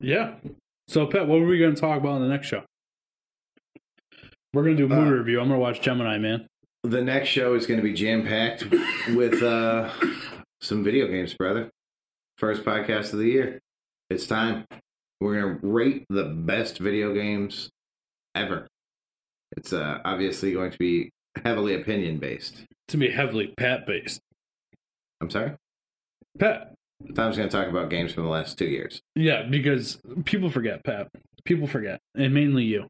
yeah. 0.00 0.34
So 0.88 1.06
Pat, 1.06 1.26
what 1.26 1.40
were 1.40 1.46
we 1.46 1.58
going 1.58 1.74
to 1.74 1.80
talk 1.80 1.98
about 1.98 2.16
in 2.16 2.22
the 2.22 2.28
next 2.28 2.46
show? 2.46 2.62
We're 4.52 4.64
going 4.64 4.76
to 4.76 4.86
do 4.86 4.92
a 4.92 4.96
movie 4.96 5.10
Uh, 5.10 5.14
review. 5.14 5.40
I'm 5.40 5.48
going 5.48 5.58
to 5.58 5.62
watch 5.62 5.80
Gemini 5.80 6.18
Man. 6.18 6.46
The 6.82 7.02
next 7.02 7.28
show 7.28 7.54
is 7.54 7.66
going 7.66 7.78
to 7.78 7.84
be 7.84 7.92
jam 7.92 8.24
packed 8.24 8.64
with 9.14 9.42
uh, 9.42 9.90
some 10.60 10.84
video 10.84 11.06
games, 11.06 11.34
brother. 11.34 11.70
First 12.38 12.64
podcast 12.64 13.12
of 13.12 13.18
the 13.18 13.26
year. 13.28 13.60
It's 14.08 14.26
time. 14.26 14.66
We're 15.20 15.40
going 15.40 15.60
to 15.60 15.66
rate 15.66 16.04
the 16.08 16.24
best 16.24 16.78
video 16.78 17.12
games 17.14 17.70
ever. 18.34 18.66
It's 19.56 19.72
uh, 19.72 19.98
obviously 20.04 20.52
going 20.52 20.70
to 20.70 20.78
be 20.78 21.10
heavily 21.44 21.74
opinion 21.74 22.18
based. 22.18 22.64
To 22.88 22.96
be 22.96 23.10
heavily 23.10 23.52
Pat 23.56 23.86
based. 23.86 24.20
I'm 25.20 25.30
sorry. 25.30 25.52
Pat, 26.38 26.74
Tom's 27.14 27.36
going 27.36 27.48
to 27.48 27.54
talk 27.56 27.68
about 27.68 27.90
games 27.90 28.12
from 28.12 28.24
the 28.24 28.30
last 28.30 28.56
two 28.58 28.66
years. 28.66 29.00
yeah, 29.14 29.42
because 29.42 30.00
people 30.24 30.50
forget 30.50 30.84
Pat. 30.84 31.08
People 31.44 31.66
forget, 31.66 32.00
and 32.14 32.32
mainly 32.34 32.64
you. 32.64 32.86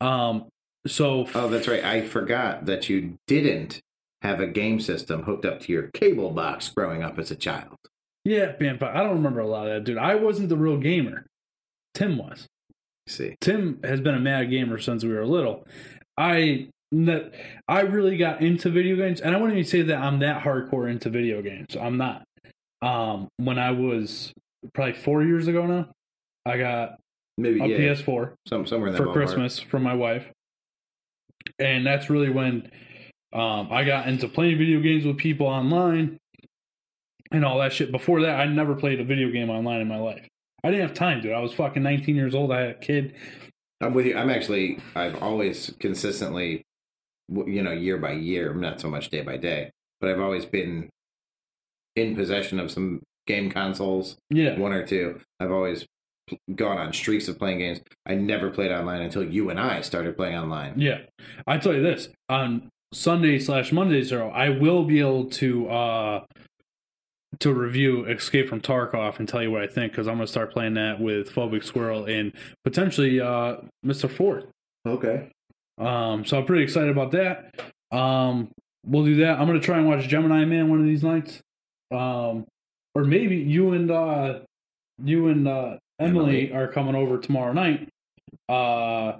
Um, 0.00 0.46
so 0.86 1.26
Oh, 1.34 1.48
that's 1.48 1.66
right. 1.68 1.82
I 1.84 2.06
forgot 2.06 2.66
that 2.66 2.88
you 2.88 3.18
didn't 3.26 3.80
have 4.24 4.40
a 4.40 4.46
game 4.46 4.80
system 4.80 5.22
hooked 5.22 5.44
up 5.44 5.60
to 5.60 5.72
your 5.72 5.90
cable 5.94 6.30
box 6.30 6.70
growing 6.70 7.02
up 7.02 7.18
as 7.18 7.30
a 7.30 7.36
child. 7.36 7.76
yeah. 8.58 8.72
But 8.72 8.96
I 8.96 9.02
don't 9.02 9.16
remember 9.16 9.40
a 9.40 9.46
lot 9.46 9.68
of 9.68 9.74
that, 9.74 9.84
dude. 9.84 9.98
I 9.98 10.14
wasn't 10.14 10.48
the 10.48 10.56
real 10.56 10.78
gamer. 10.78 11.26
Tim 11.92 12.16
was. 12.16 12.46
See, 13.06 13.36
Tim 13.40 13.80
has 13.84 14.00
been 14.00 14.14
a 14.14 14.20
mad 14.20 14.48
gamer 14.50 14.78
since 14.78 15.04
we 15.04 15.12
were 15.12 15.26
little. 15.26 15.66
I 16.16 16.68
that 16.90 17.32
I 17.68 17.80
really 17.82 18.16
got 18.16 18.40
into 18.40 18.70
video 18.70 18.96
games, 18.96 19.20
and 19.20 19.36
I 19.36 19.38
wouldn't 19.38 19.58
even 19.58 19.68
say 19.68 19.82
that 19.82 19.98
I'm 19.98 20.20
that 20.20 20.42
hardcore 20.42 20.90
into 20.90 21.10
video 21.10 21.42
games. 21.42 21.76
I'm 21.78 21.98
not. 21.98 22.24
Um, 22.80 23.28
when 23.36 23.58
I 23.58 23.72
was 23.72 24.32
probably 24.72 24.94
four 24.94 25.22
years 25.22 25.48
ago 25.48 25.66
now, 25.66 25.88
I 26.46 26.56
got 26.56 26.98
maybe 27.36 27.60
a 27.60 27.66
yeah, 27.66 27.92
PS4 27.94 28.32
some 28.48 28.66
somewhere 28.66 28.88
in 28.88 28.94
that 28.94 29.02
for. 29.02 29.12
Christmas 29.12 29.58
from 29.58 29.82
my 29.82 29.94
wife, 29.94 30.30
and 31.58 31.86
that's 31.86 32.08
really 32.08 32.30
when 32.30 32.70
um, 33.34 33.68
I 33.70 33.84
got 33.84 34.06
into 34.08 34.28
playing 34.28 34.58
video 34.58 34.80
games 34.80 35.04
with 35.04 35.16
people 35.18 35.46
online 35.46 36.18
and 37.32 37.44
all 37.44 37.58
that 37.58 37.72
shit. 37.72 37.90
Before 37.90 38.20
that, 38.22 38.38
I 38.40 38.46
never 38.46 38.74
played 38.74 39.00
a 39.00 39.04
video 39.04 39.30
game 39.30 39.50
online 39.50 39.80
in 39.80 39.88
my 39.88 39.98
life. 39.98 40.26
I 40.62 40.70
didn't 40.70 40.86
have 40.86 40.96
time, 40.96 41.20
dude. 41.20 41.32
I 41.32 41.40
was 41.40 41.52
fucking 41.52 41.82
19 41.82 42.14
years 42.16 42.34
old. 42.34 42.52
I 42.52 42.60
had 42.60 42.70
a 42.70 42.74
kid. 42.74 43.14
I'm 43.80 43.92
with 43.92 44.06
you. 44.06 44.16
I'm 44.16 44.30
actually. 44.30 44.78
I've 44.94 45.22
always 45.22 45.74
consistently, 45.80 46.62
you 47.28 47.62
know, 47.62 47.72
year 47.72 47.98
by 47.98 48.12
year, 48.12 48.54
not 48.54 48.80
so 48.80 48.88
much 48.88 49.10
day 49.10 49.20
by 49.22 49.36
day, 49.36 49.70
but 50.00 50.08
I've 50.10 50.20
always 50.20 50.46
been 50.46 50.88
in 51.96 52.14
possession 52.14 52.58
of 52.60 52.70
some 52.70 53.02
game 53.26 53.50
consoles, 53.50 54.16
Yeah. 54.30 54.58
one 54.58 54.72
or 54.72 54.86
two. 54.86 55.20
I've 55.40 55.50
always 55.52 55.84
gone 56.54 56.78
on 56.78 56.92
streaks 56.92 57.28
of 57.28 57.38
playing 57.38 57.58
games. 57.58 57.80
I 58.06 58.14
never 58.14 58.48
played 58.50 58.70
online 58.72 59.02
until 59.02 59.22
you 59.24 59.50
and 59.50 59.60
I 59.60 59.80
started 59.82 60.16
playing 60.16 60.36
online. 60.38 60.80
Yeah, 60.80 61.00
I 61.46 61.58
tell 61.58 61.74
you 61.74 61.82
this 61.82 62.08
on 62.28 62.70
Sunday 62.94 63.38
slash 63.38 63.72
Monday 63.72 64.02
zero, 64.02 64.30
I 64.30 64.50
will 64.50 64.84
be 64.84 65.00
able 65.00 65.26
to 65.30 65.68
uh 65.68 66.24
to 67.40 67.52
review 67.52 68.04
Escape 68.04 68.48
from 68.48 68.60
Tarkov 68.60 69.18
and 69.18 69.28
tell 69.28 69.42
you 69.42 69.50
what 69.50 69.62
I 69.62 69.66
think 69.66 69.92
because 69.92 70.06
I'm 70.06 70.14
gonna 70.14 70.26
start 70.26 70.52
playing 70.52 70.74
that 70.74 71.00
with 71.00 71.30
Phobic 71.30 71.64
Squirrel 71.64 72.04
and 72.04 72.32
potentially 72.64 73.20
uh 73.20 73.56
Mr. 73.84 74.10
Ford. 74.10 74.48
Okay. 74.86 75.30
Um, 75.78 76.24
so 76.24 76.38
I'm 76.38 76.46
pretty 76.46 76.62
excited 76.62 76.90
about 76.90 77.10
that. 77.12 77.52
Um, 77.90 78.50
we'll 78.86 79.04
do 79.04 79.16
that. 79.16 79.40
I'm 79.40 79.46
gonna 79.46 79.60
try 79.60 79.78
and 79.78 79.88
watch 79.88 80.06
Gemini 80.06 80.44
Man 80.44 80.68
one 80.68 80.80
of 80.80 80.86
these 80.86 81.02
nights. 81.02 81.40
Um, 81.90 82.46
or 82.94 83.04
maybe 83.04 83.36
you 83.36 83.72
and 83.72 83.90
uh 83.90 84.40
you 85.02 85.28
and 85.28 85.48
uh 85.48 85.76
Emily, 85.98 86.50
Emily. 86.50 86.52
are 86.52 86.68
coming 86.68 86.94
over 86.94 87.18
tomorrow 87.18 87.52
night. 87.52 87.88
Uh 88.48 89.14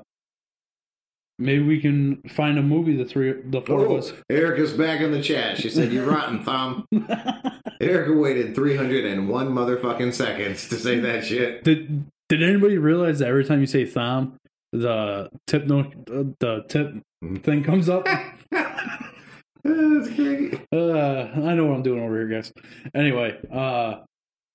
maybe 1.38 1.64
we 1.64 1.80
can 1.80 2.20
find 2.28 2.58
a 2.58 2.62
movie 2.62 2.96
the 2.96 3.04
three, 3.04 3.34
the 3.44 3.60
four 3.60 3.84
of 3.84 3.90
Oh, 3.90 3.96
us. 3.98 4.12
Erica's 4.30 4.72
back 4.72 5.00
in 5.00 5.10
the 5.12 5.22
chat. 5.22 5.58
She 5.58 5.68
said, 5.70 5.92
"You're 5.92 6.06
rotten, 6.06 6.42
Thom." 6.44 6.86
Erica 7.80 8.12
waited 8.12 8.54
301 8.54 9.48
motherfucking 9.48 10.14
seconds 10.14 10.68
to 10.68 10.76
say 10.76 11.00
that 11.00 11.24
shit. 11.24 11.64
Did 11.64 12.04
Did 12.28 12.42
anybody 12.42 12.78
realize 12.78 13.18
that 13.18 13.28
every 13.28 13.44
time 13.44 13.60
you 13.60 13.66
say 13.66 13.84
thom, 13.84 14.36
the 14.72 15.28
tip 15.46 15.66
no, 15.66 15.80
uh, 15.80 16.24
the 16.40 16.64
tip 16.68 16.94
thing 17.42 17.62
comes 17.62 17.88
up? 17.88 18.06
That's 18.50 20.10
great. 20.14 20.60
Uh, 20.72 21.28
I 21.34 21.54
know 21.54 21.66
what 21.66 21.74
I'm 21.76 21.82
doing 21.82 22.02
over 22.02 22.14
here, 22.16 22.28
guys. 22.28 22.52
Anyway, 22.94 23.38
uh, 23.52 24.00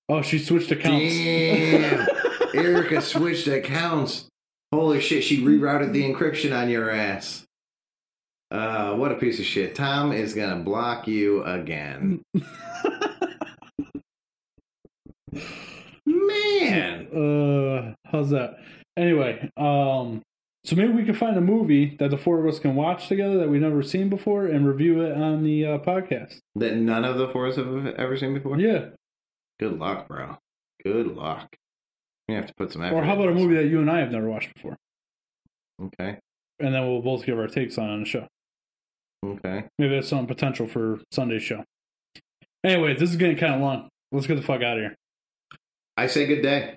oh, 0.07 0.21
she 0.21 0.37
switched 0.39 0.71
accounts. 0.71 1.13
Damn. 1.15 2.07
Erica 2.53 3.01
switched 3.01 3.47
accounts. 3.47 4.27
Holy 4.71 5.01
shit, 5.01 5.23
she 5.23 5.43
rerouted 5.43 5.93
the 5.93 6.03
encryption 6.03 6.55
on 6.55 6.69
your 6.69 6.91
ass. 6.91 7.45
Uh, 8.51 8.95
what 8.95 9.11
a 9.11 9.15
piece 9.15 9.39
of 9.39 9.45
shit. 9.45 9.75
Tom 9.75 10.11
is 10.11 10.33
gonna 10.33 10.63
block 10.63 11.07
you 11.07 11.43
again. 11.43 12.21
Man. 16.05 17.07
Uh, 17.07 17.93
how's 18.05 18.29
that? 18.31 18.57
Anyway, 18.97 19.49
um, 19.57 20.21
so 20.65 20.75
maybe 20.75 20.93
we 20.93 21.05
can 21.05 21.15
find 21.15 21.37
a 21.37 21.41
movie 21.41 21.95
that 21.99 22.11
the 22.11 22.17
four 22.17 22.39
of 22.39 22.47
us 22.51 22.59
can 22.59 22.75
watch 22.75 23.07
together 23.07 23.37
that 23.37 23.49
we've 23.49 23.61
never 23.61 23.81
seen 23.81 24.09
before 24.09 24.45
and 24.45 24.67
review 24.67 25.01
it 25.01 25.15
on 25.15 25.43
the 25.43 25.65
uh, 25.65 25.77
podcast. 25.79 26.39
That 26.55 26.75
none 26.75 27.05
of 27.05 27.17
the 27.17 27.29
four 27.29 27.45
of 27.47 27.51
us 27.51 27.57
have 27.57 27.85
ever 27.95 28.17
seen 28.17 28.33
before? 28.33 28.59
Yeah. 28.59 28.89
Good 29.59 29.79
luck, 29.79 30.07
bro. 30.07 30.37
Good 30.83 31.07
luck. 31.15 31.55
You 32.29 32.37
have 32.37 32.47
to 32.47 32.53
put 32.55 32.71
some 32.71 32.83
effort 32.83 32.95
Or 32.95 33.03
how 33.03 33.15
about 33.15 33.29
a 33.29 33.33
movie 33.33 33.55
that 33.55 33.65
you 33.65 33.79
and 33.79 33.89
I 33.89 33.99
have 33.99 34.11
never 34.11 34.29
watched 34.29 34.53
before. 34.53 34.75
Okay. 35.81 36.17
and 36.59 36.73
then 36.75 36.87
we'll 36.87 37.01
both 37.01 37.25
give 37.25 37.37
our 37.39 37.47
takes 37.47 37.77
on 37.77 37.89
on 37.89 37.99
the 38.01 38.05
show. 38.05 38.27
Okay. 39.25 39.65
Maybe 39.77 39.95
that's 39.95 40.07
some 40.09 40.27
potential 40.27 40.67
for 40.67 40.99
Sunday's 41.11 41.43
show. 41.43 41.63
Anyway, 42.63 42.93
this 42.95 43.09
is 43.09 43.15
getting 43.15 43.37
kind 43.37 43.55
of 43.55 43.61
long. 43.61 43.89
Let's 44.11 44.27
get 44.27 44.35
the 44.35 44.41
fuck 44.41 44.61
out 44.61 44.77
of 44.77 44.83
here. 44.83 44.95
I 45.95 46.07
say 46.07 46.25
good 46.25 46.41
day. 46.41 46.75